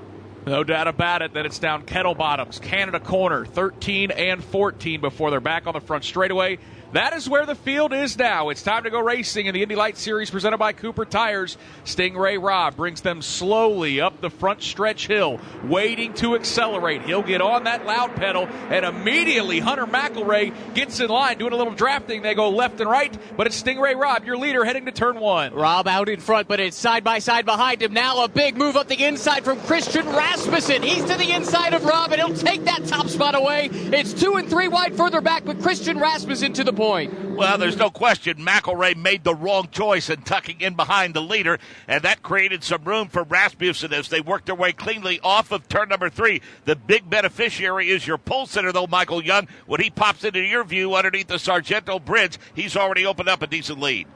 No 0.47 0.63
doubt 0.63 0.89
about 0.89 1.23
it 1.23 1.33
that 1.35 1.47
it's 1.47 1.59
down 1.59 1.85
Kettle 1.85 2.15
Bottoms, 2.15 2.59
Canada 2.59 3.01
Corner, 3.01 3.47
13 3.47 4.11
and 4.11 4.45
14 4.45 5.01
before 5.01 5.31
they're 5.31 5.41
back 5.41 5.67
on 5.67 5.73
the 5.73 5.81
front 5.81 6.05
straightaway. 6.05 6.59
That 6.95 7.13
is 7.13 7.29
where 7.29 7.45
the 7.45 7.57
field 7.57 7.93
is 7.93 8.17
now. 8.17 8.51
It's 8.51 8.63
time 8.63 8.85
to 8.85 8.91
go 8.91 9.01
racing 9.01 9.47
in 9.47 9.55
the 9.55 9.63
Indy 9.63 9.75
Light 9.75 9.97
Series 9.97 10.31
presented 10.31 10.59
by 10.59 10.73
Cooper 10.73 11.05
Tires. 11.05 11.57
Sting 11.83 12.17
Ray 12.17 12.39
Robb 12.39 12.77
brings 12.77 13.01
them 13.01 13.21
slowly 13.21 14.01
up 14.01 14.21
the 14.21 14.31
front 14.31 14.63
stretch 14.63 15.09
hill, 15.09 15.41
waiting 15.65 16.15
to 16.15 16.37
accelerate. 16.37 17.03
He'll 17.03 17.25
get 17.25 17.41
on 17.41 17.65
that 17.65 17.85
loud 17.85 18.15
pedal, 18.15 18.47
and 18.71 18.85
immediately 18.85 19.59
Hunter 19.59 19.87
McElrea 19.87 20.55
gets 20.75 21.01
in 21.01 21.11
line, 21.11 21.37
doing 21.37 21.53
a 21.53 21.57
little 21.57 21.75
drafting. 21.75 22.23
They 22.23 22.33
go 22.33 22.51
left 22.51 22.81
and 22.81 22.89
right, 22.89 23.13
but 23.37 23.49
it's 23.49 23.57
Sting 23.57 23.81
Ray 23.81 23.97
Robb, 23.97 24.25
your 24.25 24.37
leader, 24.37 24.65
heading 24.65 24.85
to 24.85 24.93
turn 24.93 25.19
one. 25.19 25.53
Robb 25.53 25.89
out 25.89 26.09
in 26.09 26.21
front, 26.21 26.47
but 26.47 26.61
it's 26.61 26.77
side 26.77 27.03
by 27.03 27.19
side 27.19 27.45
behind 27.45 27.83
him. 27.83 27.93
Now 27.93 28.23
a 28.23 28.29
big 28.29 28.57
move 28.57 28.77
up 28.77 28.87
the 28.87 29.05
inside 29.05 29.43
from 29.43 29.59
Christian 29.63 30.07
Rasmussen. 30.07 30.85
He's 30.85 31.05
to 31.07 31.17
the 31.17 31.33
inside 31.33 31.75
of 31.75 31.85
Robb, 31.85 32.13
and 32.13 32.21
he'll 32.21 32.37
take 32.37 32.63
that 32.67 32.87
top 32.87 33.09
spot 33.09 33.35
away. 33.35 33.69
It's 33.73 34.15
two 34.15 34.37
and 34.37 34.49
three 34.49 34.69
wide 34.69 34.97
further 34.97 35.21
back, 35.21 35.45
but 35.45 35.61
Christian 35.61 35.99
Rasmussen 35.99 36.53
to 36.53 36.63
the 36.63 36.73
point 36.73 36.84
point. 36.85 37.31
Well, 37.31 37.57
there's 37.57 37.79
no 37.79 37.89
question 37.89 38.45
McElrea 38.45 38.95
made 38.95 39.25
the 39.25 39.35
wrong 39.35 39.69
choice 39.71 40.11
in 40.11 40.21
tucking 40.21 40.61
in 40.61 40.75
behind 40.75 41.15
the 41.15 41.23
leader, 41.23 41.59
and 41.89 42.03
that 42.03 42.23
created 42.23 42.63
some 42.63 42.85
room 42.85 43.09
for 43.09 43.23
Rasmussen 43.23 43.95
as 43.95 44.09
they 44.09 44.21
worked 44.21 44.47
their 44.47 44.55
way 44.55 44.73
cleanly 44.73 45.19
off 45.25 45.51
of 45.51 45.67
turn 45.67 45.89
number 45.89 46.11
three. 46.11 46.43
The 46.67 46.77
big 46.77 47.09
beneficiary 47.09 47.89
is 47.89 48.07
your 48.07 48.19
pole 48.19 48.45
center, 48.45 48.71
though, 48.71 48.87
Michael 48.87 49.25
Young. 49.25 49.49
When 49.65 49.81
he 49.81 49.89
pops 49.89 50.25
into 50.25 50.41
your 50.41 50.63
view 50.63 50.95
underneath 50.95 51.29
the 51.29 51.39
Sargento 51.39 51.99
Bridge, 51.99 52.39
he's 52.55 52.77
already 52.77 53.07
opened 53.07 53.31
up 53.31 53.41
a 53.41 53.47
decent 53.47 53.81
lead. 53.81 54.07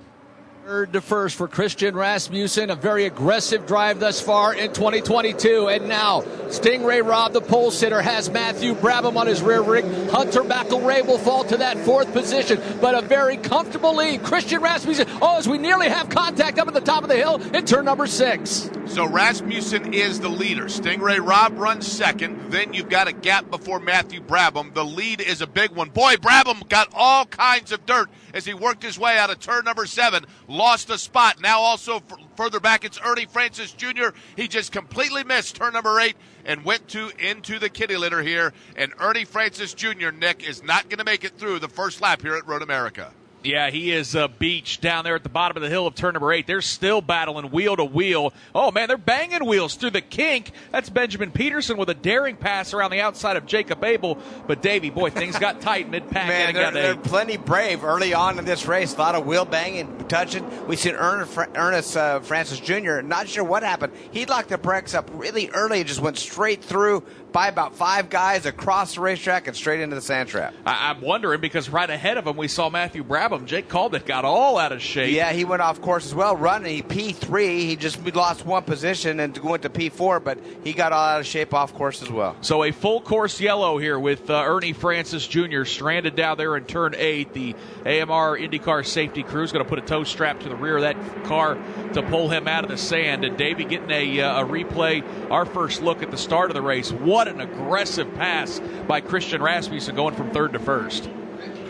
Third 0.68 0.92
to 0.92 1.00
first 1.00 1.36
for 1.36 1.48
Christian 1.48 1.96
Rasmussen. 1.96 2.68
A 2.68 2.74
very 2.74 3.06
aggressive 3.06 3.66
drive 3.66 4.00
thus 4.00 4.20
far 4.20 4.54
in 4.54 4.70
2022. 4.74 5.66
And 5.66 5.88
now, 5.88 6.22
Sting 6.50 6.84
Ray 6.84 7.00
Robb, 7.00 7.32
the 7.32 7.40
pole 7.40 7.70
sitter, 7.70 8.02
has 8.02 8.28
Matthew 8.28 8.74
Brabham 8.74 9.16
on 9.16 9.26
his 9.26 9.40
rear 9.40 9.62
rig. 9.62 9.86
Hunter 10.10 10.42
McElrea 10.42 11.06
will 11.06 11.16
fall 11.16 11.42
to 11.44 11.56
that 11.56 11.78
fourth 11.86 12.12
position, 12.12 12.60
but 12.82 12.94
a 12.94 13.00
very 13.00 13.38
comfortable 13.38 13.96
lead. 13.96 14.22
Christian 14.22 14.60
Rasmussen, 14.60 15.08
oh, 15.22 15.38
as 15.38 15.48
we 15.48 15.56
nearly 15.56 15.88
have 15.88 16.10
contact 16.10 16.58
up 16.58 16.68
at 16.68 16.74
the 16.74 16.82
top 16.82 17.02
of 17.02 17.08
the 17.08 17.16
hill 17.16 17.36
in 17.54 17.64
turn 17.64 17.86
number 17.86 18.06
six. 18.06 18.68
So 18.84 19.06
Rasmussen 19.06 19.94
is 19.94 20.20
the 20.20 20.28
leader. 20.28 20.68
Sting 20.68 21.00
Ray 21.00 21.18
Robb 21.18 21.58
runs 21.58 21.86
second. 21.86 22.50
Then 22.50 22.74
you've 22.74 22.90
got 22.90 23.08
a 23.08 23.12
gap 23.12 23.50
before 23.50 23.80
Matthew 23.80 24.20
Brabham. 24.20 24.74
The 24.74 24.84
lead 24.84 25.22
is 25.22 25.40
a 25.40 25.46
big 25.46 25.70
one. 25.70 25.88
Boy, 25.88 26.16
Brabham 26.16 26.68
got 26.68 26.88
all 26.92 27.24
kinds 27.24 27.72
of 27.72 27.86
dirt 27.86 28.10
as 28.38 28.44
he 28.44 28.54
worked 28.54 28.84
his 28.84 28.98
way 28.98 29.18
out 29.18 29.30
of 29.30 29.40
turn 29.40 29.64
number 29.64 29.84
seven. 29.84 30.24
Lost 30.46 30.88
a 30.90 30.96
spot. 30.96 31.40
Now 31.42 31.58
also 31.58 31.96
f- 31.96 32.04
further 32.36 32.60
back, 32.60 32.84
it's 32.84 33.00
Ernie 33.04 33.26
Francis 33.26 33.72
Jr. 33.72 34.10
He 34.36 34.46
just 34.46 34.70
completely 34.70 35.24
missed 35.24 35.56
turn 35.56 35.72
number 35.72 35.98
eight 36.00 36.16
and 36.44 36.64
went 36.64 36.86
to 36.88 37.10
into 37.18 37.58
the 37.58 37.68
kitty 37.68 37.96
litter 37.96 38.22
here. 38.22 38.52
And 38.76 38.92
Ernie 39.00 39.24
Francis 39.24 39.74
Jr. 39.74 40.10
Nick 40.12 40.48
is 40.48 40.62
not 40.62 40.88
going 40.88 40.98
to 40.98 41.04
make 41.04 41.24
it 41.24 41.36
through 41.36 41.58
the 41.58 41.68
first 41.68 42.00
lap 42.00 42.22
here 42.22 42.36
at 42.36 42.46
Road 42.46 42.62
America. 42.62 43.12
Yeah, 43.44 43.70
he 43.70 43.92
is 43.92 44.16
uh, 44.16 44.28
beached 44.28 44.80
down 44.80 45.04
there 45.04 45.14
at 45.14 45.22
the 45.22 45.28
bottom 45.28 45.56
of 45.56 45.62
the 45.62 45.68
hill 45.68 45.86
of 45.86 45.94
turn 45.94 46.14
number 46.14 46.32
eight. 46.32 46.46
They're 46.46 46.60
still 46.60 47.00
battling 47.00 47.50
wheel 47.50 47.76
to 47.76 47.84
wheel. 47.84 48.32
Oh, 48.54 48.72
man, 48.72 48.88
they're 48.88 48.98
banging 48.98 49.46
wheels 49.46 49.76
through 49.76 49.90
the 49.90 50.00
kink. 50.00 50.50
That's 50.72 50.90
Benjamin 50.90 51.30
Pedersen 51.30 51.76
with 51.76 51.88
a 51.88 51.94
daring 51.94 52.36
pass 52.36 52.74
around 52.74 52.90
the 52.90 53.00
outside 53.00 53.36
of 53.36 53.46
Jacob 53.46 53.84
Abel. 53.84 54.18
But, 54.46 54.60
Davey, 54.60 54.90
boy, 54.90 55.10
things 55.10 55.38
got 55.38 55.60
tight 55.62 55.88
mid 55.88 56.10
pack. 56.10 56.28
Man, 56.28 56.54
they're, 56.54 56.70
they're, 56.72 56.96
plenty 56.96 57.36
brave 57.36 57.84
early 57.84 58.12
on 58.12 58.38
in 58.38 58.44
this 58.44 58.66
race. 58.66 58.94
A 58.96 58.98
lot 58.98 59.14
of 59.14 59.24
wheel 59.24 59.44
banging, 59.44 60.06
touching. 60.08 60.66
We 60.66 60.74
seen 60.74 60.96
Ernest, 60.96 61.38
Ernest 61.54 61.96
uh, 61.96 62.20
Francis 62.20 62.58
Jr. 62.58 63.00
Not 63.02 63.28
sure 63.28 63.44
what 63.44 63.62
happened. 63.62 63.92
He 64.10 64.26
locked 64.26 64.48
the 64.48 64.58
brakes 64.58 64.94
up 64.94 65.08
really 65.12 65.48
early 65.50 65.78
and 65.78 65.88
just 65.88 66.00
went 66.00 66.18
straight 66.18 66.64
through 66.64 67.04
by 67.32 67.48
about 67.48 67.74
five 67.74 68.10
guys 68.10 68.46
across 68.46 68.94
the 68.94 69.00
racetrack 69.00 69.46
and 69.46 69.56
straight 69.56 69.80
into 69.80 69.94
the 69.94 70.02
sand 70.02 70.28
trap. 70.28 70.54
I- 70.64 70.90
am 70.90 71.00
wondering 71.00 71.40
because 71.40 71.68
right 71.68 71.88
ahead 71.88 72.16
of 72.16 72.26
him 72.26 72.36
we 72.36 72.48
saw 72.48 72.70
Matthew 72.70 73.04
Brabham. 73.04 73.44
Jake 73.44 73.68
Calditt 73.68 74.06
got 74.06 74.24
all 74.24 74.58
out 74.58 74.72
of 74.72 74.80
shape. 74.80 75.14
Yeah, 75.14 75.32
he 75.32 75.44
went 75.44 75.62
off 75.62 75.80
course 75.80 76.06
as 76.06 76.14
well, 76.14 76.36
running 76.36 76.74
he 76.74 76.82
P3. 76.82 77.58
He 77.60 77.76
just 77.76 78.04
lost 78.14 78.46
one 78.46 78.62
position 78.62 79.20
and 79.20 79.36
went 79.38 79.62
to 79.62 79.70
P4, 79.70 80.22
but 80.22 80.38
he 80.64 80.72
got 80.72 80.92
all 80.92 81.04
out 81.04 81.20
of 81.20 81.26
shape 81.26 81.52
off 81.52 81.74
course 81.74 82.02
as 82.02 82.10
well. 82.10 82.36
So 82.40 82.64
a 82.64 82.72
full 82.72 83.00
course 83.00 83.40
yellow 83.40 83.78
here 83.78 83.98
with 83.98 84.30
uh, 84.30 84.42
Ernie 84.46 84.72
Francis 84.72 85.26
Jr. 85.26 85.64
stranded 85.64 86.16
down 86.16 86.38
there 86.38 86.56
in 86.56 86.64
turn 86.64 86.94
eight. 86.96 87.32
The 87.34 87.54
AMR 87.84 88.38
IndyCar 88.38 88.86
safety 88.86 89.22
crew 89.22 89.42
is 89.42 89.52
going 89.52 89.64
to 89.64 89.68
put 89.68 89.78
a 89.78 89.82
tow 89.82 90.04
strap 90.04 90.40
to 90.40 90.48
the 90.48 90.56
rear 90.56 90.76
of 90.76 90.82
that 90.82 91.24
car 91.24 91.58
to 91.94 92.02
pull 92.02 92.28
him 92.28 92.48
out 92.48 92.64
of 92.64 92.70
the 92.70 92.78
sand. 92.78 93.24
And 93.24 93.36
Davey 93.36 93.64
getting 93.64 93.90
a, 93.90 94.20
uh, 94.20 94.42
a 94.42 94.46
replay, 94.46 95.02
our 95.30 95.44
first 95.44 95.82
look 95.82 96.02
at 96.02 96.10
the 96.10 96.18
start 96.18 96.50
of 96.50 96.54
the 96.54 96.62
race. 96.62 96.92
What 97.18 97.26
an 97.26 97.40
aggressive 97.40 98.14
pass 98.14 98.60
by 98.86 99.00
Christian 99.00 99.42
Rasmussen 99.42 99.96
going 99.96 100.14
from 100.14 100.30
third 100.30 100.52
to 100.52 100.60
first. 100.60 101.06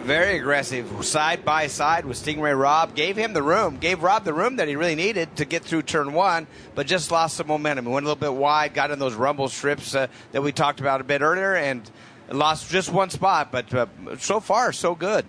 Very 0.02 0.36
aggressive, 0.36 1.02
side 1.02 1.42
by 1.42 1.68
side 1.68 2.04
with 2.04 2.18
Sting 2.18 2.38
Ray 2.38 2.52
Robb. 2.52 2.94
Gave 2.94 3.16
him 3.16 3.32
the 3.32 3.42
room, 3.42 3.78
gave 3.78 4.02
Robb 4.02 4.24
the 4.24 4.34
room 4.34 4.56
that 4.56 4.68
he 4.68 4.76
really 4.76 4.94
needed 4.94 5.36
to 5.36 5.46
get 5.46 5.64
through 5.64 5.84
turn 5.84 6.12
one, 6.12 6.46
but 6.74 6.86
just 6.86 7.10
lost 7.10 7.38
some 7.38 7.46
momentum. 7.46 7.86
He 7.86 7.90
went 7.90 8.04
a 8.04 8.10
little 8.10 8.20
bit 8.20 8.38
wide, 8.38 8.74
got 8.74 8.90
in 8.90 8.98
those 8.98 9.14
rumble 9.14 9.48
strips 9.48 9.94
uh, 9.94 10.08
that 10.32 10.42
we 10.42 10.52
talked 10.52 10.80
about 10.80 11.00
a 11.00 11.04
bit 11.04 11.22
earlier, 11.22 11.54
and 11.54 11.90
lost 12.30 12.70
just 12.70 12.92
one 12.92 13.08
spot. 13.08 13.50
But 13.50 13.72
uh, 13.72 13.86
so 14.18 14.40
far, 14.40 14.74
so 14.74 14.94
good. 14.94 15.24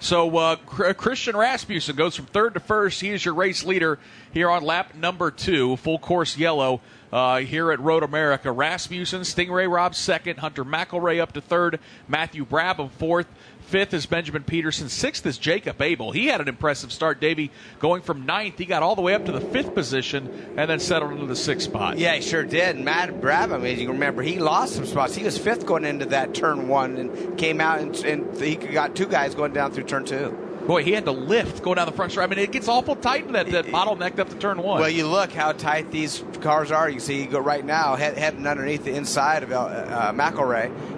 So 0.00 0.36
uh, 0.36 0.56
Christian 0.56 1.34
Rasmussen 1.34 1.96
goes 1.96 2.14
from 2.14 2.26
third 2.26 2.54
to 2.54 2.60
first. 2.60 3.00
He 3.00 3.08
is 3.08 3.24
your 3.24 3.34
race 3.34 3.64
leader 3.64 3.98
here 4.32 4.50
on 4.50 4.64
lap 4.64 4.94
number 4.96 5.30
two, 5.30 5.76
full 5.76 5.98
course 5.98 6.36
yellow 6.36 6.82
uh, 7.12 7.38
here 7.38 7.70
at 7.70 7.80
Road 7.80 8.02
America. 8.02 8.50
Rasmussen, 8.50 9.24
Sting 9.24 9.52
Ray 9.52 9.66
Robb 9.66 9.94
second, 9.94 10.38
Hunter 10.38 10.64
McElrea 10.64 11.20
up 11.20 11.32
to 11.32 11.40
third, 11.40 11.78
Matthew 12.08 12.44
Brabham 12.44 12.90
fourth. 12.90 13.26
Fifth 13.60 13.94
is 13.94 14.04
Benjamin 14.04 14.42
Pedersen. 14.42 14.90
Sixth 14.90 15.24
is 15.24 15.38
Jacob 15.38 15.80
Abel. 15.80 16.10
He 16.10 16.26
had 16.26 16.42
an 16.42 16.48
impressive 16.48 16.92
start, 16.92 17.20
Davey, 17.20 17.50
going 17.78 18.02
from 18.02 18.26
ninth. 18.26 18.58
He 18.58 18.66
got 18.66 18.82
all 18.82 18.96
the 18.96 19.02
way 19.02 19.14
up 19.14 19.24
to 19.26 19.32
the 19.32 19.40
fifth 19.40 19.72
position 19.74 20.54
and 20.58 20.68
then 20.68 20.78
settled 20.78 21.12
into 21.12 21.24
the 21.24 21.36
sixth 21.36 21.68
spot. 21.68 21.96
Yeah, 21.96 22.14
he 22.14 22.20
sure 22.20 22.44
did. 22.44 22.78
Matt 22.78 23.20
Brabham, 23.20 23.64
as 23.64 23.80
you 23.80 23.92
remember, 23.92 24.20
he 24.20 24.38
lost 24.38 24.74
some 24.74 24.84
spots. 24.84 25.14
He 25.14 25.24
was 25.24 25.38
fifth 25.38 25.64
going 25.64 25.86
into 25.86 26.04
that 26.06 26.34
turn 26.34 26.68
one 26.68 26.98
and 26.98 27.38
came 27.38 27.62
out 27.62 27.80
and, 27.80 27.96
and 28.04 28.38
he 28.38 28.56
got 28.56 28.94
two 28.94 29.06
guys 29.06 29.34
going 29.34 29.54
down 29.54 29.72
through 29.72 29.84
turn 29.84 30.04
two. 30.04 30.36
Boy, 30.66 30.84
he 30.84 30.92
had 30.92 31.06
to 31.06 31.12
lift 31.12 31.62
going 31.62 31.76
down 31.76 31.86
the 31.86 31.92
front 31.92 32.12
straight. 32.12 32.24
I 32.24 32.26
mean, 32.28 32.38
it 32.38 32.52
gets 32.52 32.68
awful 32.68 32.94
tight 32.94 33.26
in 33.26 33.32
that, 33.32 33.50
that 33.50 33.66
bottlenecked 33.66 34.20
up 34.20 34.28
to 34.28 34.36
turn 34.36 34.62
one. 34.62 34.80
Well, 34.80 34.88
you 34.88 35.08
look 35.08 35.32
how 35.32 35.52
tight 35.52 35.90
these 35.90 36.22
cars 36.40 36.70
are. 36.70 36.88
You 36.88 37.00
see, 37.00 37.20
you 37.22 37.26
go 37.26 37.40
right 37.40 37.64
now, 37.64 37.96
head, 37.96 38.16
heading 38.16 38.46
underneath 38.46 38.84
the 38.84 38.94
inside 38.94 39.42
of 39.42 39.52
uh, 39.52 40.12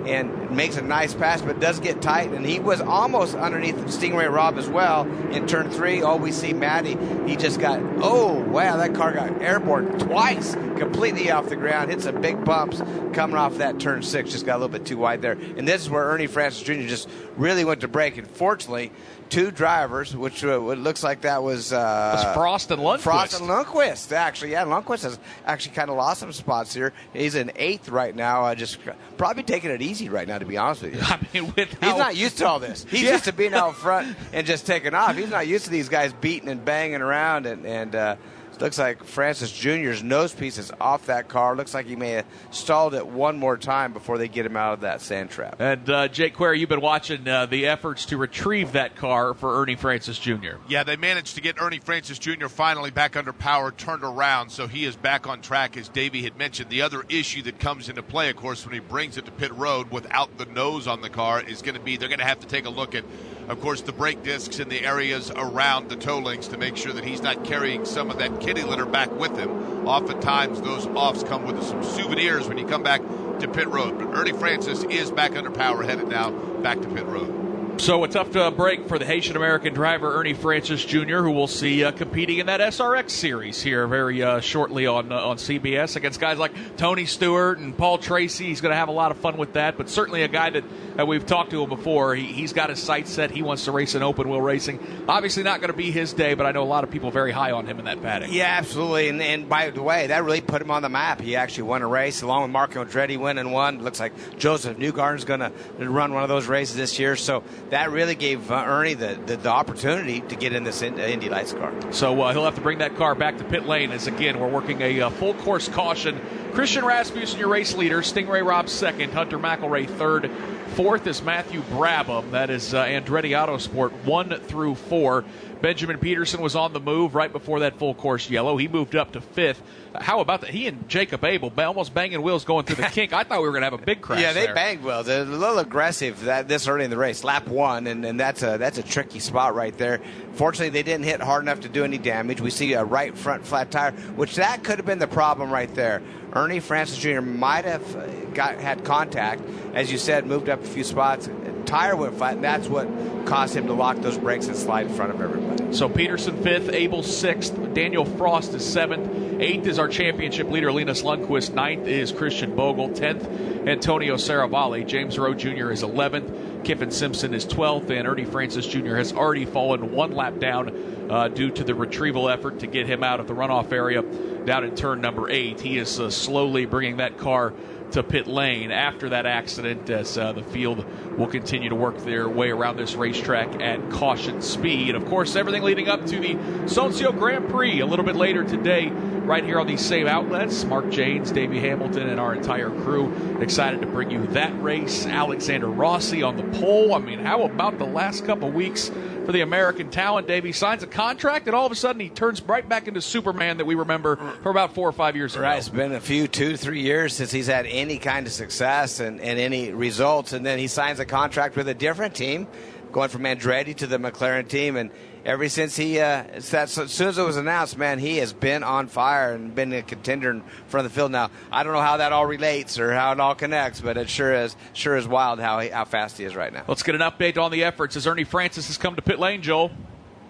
and 0.07 0.51
makes 0.51 0.77
a 0.77 0.83
nice 0.83 1.15
pass, 1.15 1.41
but 1.41 1.61
does 1.61 1.81
get 1.81 2.03
tight. 2.03 2.31
And 2.31 2.45
he 2.45 2.61
was 2.61 2.83
almost 2.83 3.35
underneath 3.35 3.91
Sting 3.91 4.15
Ray 4.15 4.27
Robb 4.27 4.59
as 4.59 4.69
well 4.69 5.11
in 5.31 5.47
turn 5.47 5.71
three. 5.71 6.03
Oh, 6.03 6.17
we 6.17 6.31
see 6.31 6.53
Matty. 6.53 6.99
He 7.27 7.37
just 7.37 7.59
got, 7.59 7.81
oh, 8.03 8.41
wow, 8.41 8.77
that 8.77 8.95
car 8.95 9.13
got 9.13 9.41
airborne 9.41 9.99
twice, 9.99 10.55
completely 10.55 11.31
off 11.31 11.49
the 11.49 11.57
ground, 11.57 11.91
hit 11.91 12.03
some 12.03 12.21
big 12.21 12.45
bumps 12.45 12.83
coming 13.15 13.37
off 13.37 13.57
that 13.59 13.81
turn 13.81 14.03
six. 14.03 14.31
Just 14.31 14.45
got 14.45 14.57
a 14.57 14.59
little 14.59 14.69
bit 14.69 14.85
too 14.87 14.99
wide 14.99 15.23
there. 15.23 15.33
And 15.33 15.67
this 15.67 15.83
is 15.83 15.91
where 15.91 16.05
Ernie 16.05 16.27
Francis 16.27 16.63
Jr. 16.63 16.83
just 16.83 17.09
really 17.37 17.65
went 17.65 17.81
to 17.81 17.89
break. 17.89 18.19
And 18.19 18.29
fortunately, 18.29 18.93
two 19.31 19.51
drivers, 19.51 20.17
which 20.17 20.45
uh, 20.45 20.57
looks 20.57 21.03
like 21.03 21.23
that 21.23 21.43
was, 21.43 21.73
uh, 21.73 22.23
was 22.25 22.35
Frost 22.35 22.71
and 22.71 22.81
Lundqvist. 22.81 23.01
Frost 23.01 23.41
and 23.41 23.49
Lundqvist, 23.49 24.13
actually. 24.13 24.53
Yeah, 24.53 24.65
Lundqvist 24.65 25.03
has 25.03 25.19
actually 25.45 25.75
kind 25.75 25.91
of 25.91 25.97
lost 25.97 26.21
some 26.21 26.33
spots 26.33 26.75
here. 26.75 26.93
He's 27.13 27.35
in 27.35 27.53
eighth 27.57 27.89
right 27.89 28.15
now. 28.15 28.45
Uh, 28.45 28.55
just 28.55 28.79
probably 29.17 29.43
taking 29.43 29.71
it 29.71 29.83
easy 29.83 30.09
right 30.09 30.27
now, 30.27 30.39
to 30.39 30.45
be 30.45 30.57
honest 30.57 30.83
with 30.83 30.95
you. 30.95 31.01
I 31.03 31.19
mean, 31.33 31.53
with 31.57 31.71
he's 31.71 31.97
not 31.97 32.17
used 32.17 32.39
to 32.39 32.47
all 32.47 32.59
this. 32.59 32.85
He's 32.89 33.03
yeah. 33.03 33.13
used 33.13 33.25
to 33.25 33.33
being 33.33 33.55
out 33.55 33.77
front 33.77 34.17
and 34.33 34.47
just 34.47 34.67
taking 34.67 34.95
off. 34.95 35.17
He's 35.17 35.31
not 35.31 35.47
used 35.47 35.65
to 35.65 35.71
these 35.71 35.89
guys 35.89 36.13
beating 36.13 36.49
and 36.49 36.65
banging 36.65 37.01
around 37.01 37.47
and 37.47 37.67
and. 37.67 37.95
Uh, 37.95 38.17
Looks 38.61 38.79
like 38.79 39.05
Francis 39.05 39.53
Jr.'s 39.53 40.03
nose 40.03 40.33
piece 40.33 40.59
is 40.59 40.73
off 40.81 41.07
that 41.07 41.29
car. 41.29 41.57
Looks 41.57 41.75
like 41.75 41.87
he 41.87 41.97
may 41.97 42.11
have 42.11 42.27
stalled 42.51 42.95
it 42.95 43.07
one 43.07 43.39
more 43.39 43.57
time 43.57 43.93
before 43.93 44.19
they 44.19 44.29
get 44.29 44.47
him 44.47 44.57
out 44.57 44.75
of 44.75 44.81
that 44.81 45.01
sand 45.01 45.31
trap. 45.31 45.57
And 45.59 45.89
uh, 45.89 46.09
Jake 46.09 46.35
Query, 46.35 46.61
you've 46.61 46.69
been 46.69 46.81
watching 46.81 47.27
uh, 47.27 47.47
the 47.47 47.67
efforts 47.67 48.07
to 48.07 48.17
retrieve 48.17 48.73
that 48.73 48.97
car 48.97 49.35
for 49.35 49.61
Ernie 49.61 49.77
Francis 49.77 50.19
Jr. 50.19 50.57
Yeah, 50.69 50.85
they 50.85 50.97
managed 50.97 51.35
to 51.35 51.41
get 51.41 51.61
Ernie 51.61 51.79
Francis 51.79 52.19
Jr. 52.19 52.49
finally 52.49 52.91
back 52.91 53.17
under 53.17 53.33
power, 53.33 53.71
turned 53.71 54.05
around, 54.05 54.51
so 54.51 54.67
he 54.67 54.85
is 54.85 54.97
back 54.97 55.27
on 55.27 55.41
track, 55.41 55.77
as 55.77 55.89
Davey 55.89 56.23
had 56.23 56.37
mentioned. 56.37 56.71
The 56.71 56.83
other 56.83 57.05
issue 57.09 57.43
that 57.43 57.59
comes 57.59 57.89
into 57.89 58.03
play, 58.03 58.31
of 58.31 58.37
course, 58.37 58.65
when 58.65 58.75
he 58.75 58.81
brings 58.81 59.17
it 59.17 59.25
to 59.27 59.33
pit 59.33 59.53
road 59.53 59.91
without 59.91 60.39
the 60.39 60.47
nose 60.47 60.87
on 60.87 61.01
the 61.01 61.11
car 61.11 61.43
is 61.43 61.63
going 61.63 61.75
to 61.75 61.81
be 61.81 61.97
they're 61.97 62.09
going 62.09 62.19
to 62.19 62.25
have 62.25 62.41
to 62.41 62.47
take 62.47 62.67
a 62.67 62.71
look 62.71 62.95
at 62.95 63.05
of 63.49 63.61
course, 63.61 63.83
the 63.83 63.93
brake 63.93 64.23
discs 64.23 64.59
in 64.59 64.71
the 64.71 64.87
areas 64.87 65.31
around 65.31 65.91
the 65.91 65.97
toe 65.97 66.19
links 66.19 66.47
to 66.49 66.57
make 66.57 66.79
sure 66.79 66.95
that 66.95 67.05
he's 67.05 67.21
not 67.21 67.45
carrying 67.45 67.85
some 67.85 68.11
of 68.11 68.17
that 68.19 68.41
kitty 68.45 68.63
litter 68.63 68.85
back 68.85 69.11
with 69.11 69.39
him. 69.39 69.87
Oftentimes, 69.87 70.61
those 70.61 70.87
offs 70.89 71.23
come 71.25 71.47
with 71.47 71.63
some 71.63 71.83
souvenirs 71.83 72.47
when 72.47 72.59
you 72.59 72.67
come 72.67 72.83
back 72.83 73.01
to 73.41 73.49
pit 73.49 73.69
road. 73.69 73.99
But 73.99 74.17
Ernie 74.17 74.33
Francis 74.33 74.85
is 74.85 75.11
back 75.11 75.35
under 75.35 75.51
power, 75.51 75.83
headed 75.83 76.09
now 76.09 76.31
back 76.31 76.81
to 76.83 76.89
pit 76.89 77.07
road. 77.07 77.54
So 77.79 78.03
a 78.05 78.09
tough 78.09 78.35
uh, 78.37 78.51
break 78.51 78.89
for 78.89 78.99
the 78.99 79.05
Haitian 79.05 79.37
American 79.37 79.75
driver 79.75 80.15
Ernie 80.15 80.33
Francis 80.33 80.85
Jr., 80.85 81.19
who 81.19 81.33
we'll 81.33 81.47
see 81.47 81.85
uh, 81.85 81.93
competing 81.93 82.39
in 82.39 82.47
that 82.47 82.61
SRX 82.61 83.11
series 83.11 83.61
here 83.61 83.87
very 83.87 84.23
uh, 84.23 84.41
shortly 84.41 84.87
on 84.87 85.13
uh, 85.13 85.17
on 85.17 85.37
CBS 85.37 85.97
against 85.97 86.19
guys 86.19 86.39
like 86.39 86.53
Tony 86.77 87.05
Stewart 87.05 87.59
and 87.59 87.77
Paul 87.77 87.99
Tracy. 87.99 88.47
He's 88.47 88.61
going 88.61 88.71
to 88.71 88.77
have 88.77 88.89
a 88.89 88.93
lot 88.93 89.11
of 89.11 89.19
fun 89.19 89.37
with 89.37 89.55
that, 89.55 89.77
but 89.77 89.91
certainly 89.91 90.23
a 90.23 90.29
guy 90.29 90.51
that 90.51 90.65
that 90.97 91.07
we've 91.07 91.27
talked 91.27 91.51
to 91.51 91.63
him 91.63 91.69
before. 91.69 92.15
He, 92.15 92.43
has 92.43 92.53
got 92.53 92.71
his 92.71 92.79
sights 92.79 93.11
set. 93.11 93.31
He 93.31 93.43
wants 93.43 93.65
to 93.65 93.73
race 93.73 93.95
in 93.95 94.03
open 94.03 94.31
wheel 94.31 94.41
racing. 94.41 94.79
Obviously, 95.09 95.43
not 95.43 95.61
going 95.61 95.71
to 95.71 95.77
be 95.77 95.91
his 95.91 96.13
day, 96.13 96.35
but 96.35 96.47
I 96.47 96.53
know 96.53 96.63
a 96.63 96.65
lot 96.65 96.85
of 96.85 96.91
people 96.91 97.11
very 97.11 97.33
high 97.33 97.51
on 97.51 97.67
him 97.67 97.79
in 97.79 97.85
that 97.87 98.01
paddock. 98.01 98.33
Yeah, 98.33 98.55
absolutely. 98.57 99.09
And, 99.09 99.21
and 99.21 99.49
by 99.49 99.71
the 99.71 99.83
way, 99.83 100.07
that 100.07 100.25
really 100.25 100.41
put 100.41 100.63
him 100.63 100.71
on 100.71 100.83
the 100.83 100.89
map. 100.89 101.21
He 101.21 101.37
actually 101.37 101.65
won 101.65 101.83
a 101.83 101.89
race 101.89 102.23
along 102.23 102.43
with 102.43 102.51
Marco 102.53 102.85
Andretti, 102.85 103.19
winning 103.19 103.51
one. 103.51 103.83
Looks 103.83 104.01
like 104.01 104.39
Josef 104.39 104.79
Newgarden's 104.79 105.25
going 105.25 105.41
to 105.41 105.53
run 105.79 106.15
one 106.15 106.23
of 106.23 106.29
those 106.29 106.47
races 106.47 106.77
this 106.77 106.99
year. 106.99 107.17
So 107.17 107.43
that 107.71 107.91
really 107.91 108.15
gave 108.15 108.51
uh, 108.51 108.63
Ernie 108.67 108.95
the, 108.95 109.19
the, 109.27 109.37
the, 109.37 109.49
opportunity 109.49 110.21
to 110.21 110.37
get 110.37 110.53
in 110.53 110.65
this 110.65 110.83
in, 110.83 110.95
uh, 110.95 111.03
Indy 111.03 111.29
Lights 111.29 111.53
car. 111.53 111.73
So 111.93 112.21
uh, 112.23 112.33
he'll 112.33 112.45
have 112.45 112.55
to 112.57 112.61
bring 112.61 112.79
that 112.79 112.97
car 112.97 113.15
back 113.15 113.39
to 113.39 113.45
pit 113.45 113.67
lane 113.67 113.91
as 113.91 114.07
again 114.07 114.39
we're 114.39 114.49
working 114.49 114.81
a 114.83 115.03
uh, 115.03 115.11
full 115.11 115.35
course 115.35 115.69
caution. 115.69 116.21
Christian 116.53 116.85
Rasmussen, 116.85 117.39
your 117.39 117.49
race 117.49 117.75
leader. 117.75 118.03
Sting 118.03 118.29
Ray 118.29 118.43
Robb 118.43 118.69
second. 118.69 119.13
Hunter 119.13 119.39
McElrea 119.39 119.89
third. 119.89 120.31
Fourth 120.75 121.07
is 121.07 121.23
Matthew 121.23 121.63
Brabham. 121.63 122.33
That 122.33 122.51
is 122.51 122.75
uh, 122.75 122.85
Andretti 122.85 123.31
Autosport 123.31 123.93
one 124.05 124.39
through 124.41 124.75
four. 124.75 125.25
Benjamin 125.65 125.99
Pedersen 125.99 126.43
was 126.43 126.55
on 126.57 126.75
the 126.75 126.79
move 126.79 127.15
right 127.15 127.33
before 127.33 127.61
that 127.61 127.79
full 127.79 127.95
course 127.95 128.29
yellow. 128.29 128.59
He 128.59 128.69
moved 128.69 128.95
up 128.95 129.13
to 129.13 129.23
fifth. 129.23 129.63
How 129.95 130.21
about 130.21 130.43
that? 130.43 130.51
He 130.51 130.67
and 130.67 130.87
Jacob 130.91 131.25
Abel 131.25 131.51
almost 131.57 131.95
banging 131.95 132.21
wheels 132.21 132.45
going 132.45 132.67
through 132.67 132.85
the 132.85 132.91
kink. 132.91 133.15
I 133.15 133.25
thought 133.25 133.41
we 133.41 133.47
were 133.47 133.53
going 133.53 133.63
to 133.63 133.71
have 133.71 133.81
a 133.81 133.83
big 133.83 134.03
crash. 134.03 134.21
Yeah, 134.21 134.35
they 134.35 134.45
there. 134.45 134.55
banged 134.55 134.85
wheels. 134.85 135.07
They're 135.07 135.23
a 135.23 135.25
little 135.25 135.59
aggressive 135.59 136.25
that 136.25 136.49
this 136.49 136.69
early 136.69 136.85
in 136.85 136.91
the 136.91 136.99
race, 136.99 137.25
lap 137.25 137.49
one, 137.49 137.87
and, 137.87 138.05
and 138.05 138.21
that's 138.21 138.43
a 138.43 138.59
that's 138.59 138.77
a 138.77 138.83
tricky 138.83 139.21
spot 139.21 139.55
right 139.55 139.75
there. 139.79 140.03
Fortunately, 140.35 140.69
they 140.69 140.83
didn't 140.83 141.07
hit 141.07 141.23
hard 141.23 141.43
enough 141.45 141.61
to 141.61 141.71
do 141.71 141.83
any 141.83 141.97
damage. 141.97 142.43
We 142.43 142.51
see 142.51 142.75
a 142.75 142.85
right 142.85 143.17
front 143.17 143.47
flat 143.47 143.71
tire, 143.71 143.93
which 144.17 144.37
that 144.37 144.65
could 144.65 144.77
have 144.77 144.87
been 144.87 144.99
the 144.99 145.07
problem 145.07 145.51
right 145.51 145.75
there. 145.75 146.03
Ernie 146.35 146.61
Francis 146.61 146.99
Jr. 146.99 147.23
might 147.23 147.65
have 147.65 147.97
uh, 147.97 148.07
got 148.35 148.61
had 148.61 148.85
contact, 148.85 149.41
as 149.73 149.91
you 149.91 149.97
said, 149.97 150.27
moved 150.27 150.51
up 150.51 150.63
a 150.63 150.67
few 150.67 150.85
spots. 150.85 151.31
Tire 151.65 151.97
went 151.97 152.17
flat, 152.17 152.35
and 152.35 152.45
that's 152.45 152.69
what 152.69 152.89
caused 153.27 153.57
him 153.57 153.67
to 153.67 153.73
lock 153.73 153.99
those 153.99 154.19
brakes 154.19 154.47
and 154.47 154.57
slide 154.57 154.87
in 154.87 154.95
front 154.95 155.13
of 155.13 155.21
everybody. 155.21 155.73
So 155.75 155.89
Pedersen 155.89 156.43
fifth, 156.43 156.69
Abel 156.71 157.03
sixth, 157.03 157.55
Danial 157.55 158.07
Frost 158.17 158.55
is 158.55 158.65
seventh, 158.65 159.41
eighth 159.41 159.67
is 159.67 159.79
our 159.79 159.89
championship 159.89 160.49
leader 160.51 160.71
Linus 160.71 161.03
Lundqvist, 161.03 161.55
ninth 161.55 161.87
is 161.87 162.13
Christian 162.13 162.55
Bogle, 162.55 162.91
tenth 162.91 163.27
Antonio 163.67 164.17
Serravalle, 164.17 164.87
James 164.87 165.19
Roe 165.19 165.35
Jr. 165.35 165.71
is 165.71 165.83
eleventh, 165.83 166.65
Kyffin 166.65 166.91
Simpson 166.91 167.35
is 167.35 167.45
twelfth, 167.45 167.91
and 167.91 168.07
Ernie 168.07 168.25
Francis 168.25 168.67
Jr. 168.67 168.97
has 168.97 169.13
already 169.13 169.45
fallen 169.47 169.93
one 169.93 170.13
lap 170.13 170.39
down 170.39 171.11
uh, 171.11 171.29
due 171.29 171.51
to 171.51 171.65
the 171.65 171.75
retrieval 171.75 172.29
effort 172.29 172.61
to 172.61 172.67
get 172.67 172.87
him 172.87 173.03
out 173.03 173.21
of 173.21 173.27
the 173.27 173.35
runoff 173.35 173.73
area 173.73 174.03
down 174.45 174.65
in 174.65 174.75
turn 174.77 175.01
number 175.01 175.29
eight. 175.31 175.61
He 175.61 175.79
is 175.79 175.99
uh, 175.99 176.11
slowly 176.11 176.67
bringing 176.67 176.99
that 176.99 177.19
car 177.19 177.53
to 177.95 178.03
pit 178.03 178.27
lane 178.27 178.73
after 178.73 179.09
that 179.11 179.25
accident 179.25 179.89
as 179.89 180.19
uh, 180.19 180.33
the 180.33 180.43
field 180.43 180.85
will 181.17 181.29
continue 181.29 181.69
to 181.69 181.77
work 181.77 181.97
their 181.99 182.29
way 182.29 182.51
around 182.51 182.77
this 182.77 182.97
racetrack 182.97 183.63
at 183.63 183.89
caution 183.89 184.43
speed. 184.43 184.97
Of 184.97 185.07
course, 185.07 185.37
everything 185.37 185.63
leading 185.63 185.89
up 185.89 186.05
to 186.07 186.19
the 186.19 186.35
Sonsio 186.65 187.17
Grand 187.17 187.49
Prix 187.49 187.79
a 187.79 187.87
little 187.87 188.05
bit 188.05 188.17
later 188.17 188.43
today, 188.43 188.91
right 189.25 189.45
here 189.45 189.61
on 189.61 189.69
these 189.69 189.85
same 189.85 190.09
outlets. 190.09 190.65
Mark 190.65 190.91
Jaynes, 190.91 191.31
Davey 191.33 191.61
Hamilton, 191.61 192.09
and 192.09 192.19
our 192.19 192.35
entire 192.35 192.71
crew 192.83 193.39
excited 193.41 193.81
to 193.81 193.87
bring 193.87 194.11
you 194.11 194.27
that 194.29 194.61
race. 194.61 195.07
Alexander 195.07 195.69
Rossi 195.69 196.21
on 196.23 196.37
the 196.37 196.59
pole. 196.59 196.95
I 196.95 196.99
mean, 196.99 197.21
how 197.21 197.45
about 197.45 197.79
the 197.79 197.87
last 197.87 198.27
couple 198.27 198.51
weeks 198.51 198.91
for 199.25 199.33
the 199.33 199.41
American 199.41 199.91
talent? 199.91 200.27
Davey 200.27 200.53
signs 200.53 200.83
a 200.83 200.87
contract, 200.87 201.47
and 201.47 201.55
all 201.55 201.67
of 201.67 201.73
a 201.73 201.77
sudden 201.77 202.01
he 202.01 202.09
turns 202.09 202.43
right 202.43 202.69
back 202.69 202.89
into 202.89 203.01
Superman 203.01 203.59
that 203.59 203.65
we 203.65 203.75
remember 203.75 204.17
for 204.43 204.51
about 204.51 204.75
four 204.75 204.89
or 204.89 204.93
five 204.93 205.17
years 205.17 205.35
ago. 205.35 205.43
Right, 205.45 205.59
it's 205.59 205.69
been 205.69 205.93
a 205.93 206.01
few, 206.01 206.29
two, 206.29 206.57
three 206.57 206.81
years 206.81 207.15
since 207.15 207.31
he's 207.31 207.47
had 207.47 207.67
any 207.67 207.99
kind 207.99 208.27
of 208.27 208.33
success 208.33 209.01
and, 209.01 209.21
and 209.21 209.39
any 209.39 209.73
results, 209.73 210.33
and 210.33 210.45
then 210.45 210.59
he 210.59 210.67
signs 210.67 211.01
a 211.01 211.05
contract 211.05 211.57
with 211.57 211.69
a 211.69 211.75
different 211.75 212.15
team, 212.15 212.47
going 212.93 213.09
from 213.09 213.23
Andretti 213.23 213.75
to 213.77 213.87
the 213.87 213.99
McLaren 213.99 214.49
team, 214.49 214.77
and 214.77 214.91
ever 215.25 215.49
since 215.49 215.77
he, 215.77 215.99
uh, 215.99 216.25
as 216.25 216.47
soon 216.47 217.09
as 217.09 217.19
it 217.19 217.23
was 217.23 217.37
announced, 217.37 217.79
man, 217.79 217.99
he 217.99 218.19
has 218.19 218.33
been 218.33 218.63
on 218.63 218.89
fire 218.89 219.33
and 219.33 219.55
been 219.55 219.73
a 219.73 219.83
contender 219.83 220.31
in 220.31 220.43
front 220.69 220.87
of 220.87 220.93
the 220.93 220.97
field. 220.97 221.13
Now, 221.13 221.31
I 221.51 221.63
don't 221.63 221.73
know 221.73 221.81
how 221.81 221.99
that 221.99 222.13
all 222.13 222.27
relates 222.27 222.79
or 222.79 222.93
how 222.93 223.13
it 223.13 223.21
all 223.21 223.35
connects, 223.35 223.81
but 223.81 223.97
it 223.97 224.09
sure 224.09 224.35
is 224.35 224.57
sure 224.73 224.97
is 224.97 225.09
wild 225.09 225.41
how 225.41 225.61
he, 225.61 225.69
how 225.69 225.85
fast 225.85 226.19
he 226.19 226.25
is 226.25 226.37
right 226.37 226.53
now. 226.53 226.65
Let's 226.69 226.83
get 226.83 226.95
an 226.95 227.01
update 227.01 227.39
on 227.39 227.51
the 227.51 227.65
efforts 227.65 227.97
as 227.97 228.07
Ernie 228.07 228.25
Francis 228.25 228.67
has 228.69 228.79
come 228.79 228.97
to 228.97 229.03
pit 229.03 229.19
lane, 229.19 229.43
Joel. 229.43 229.71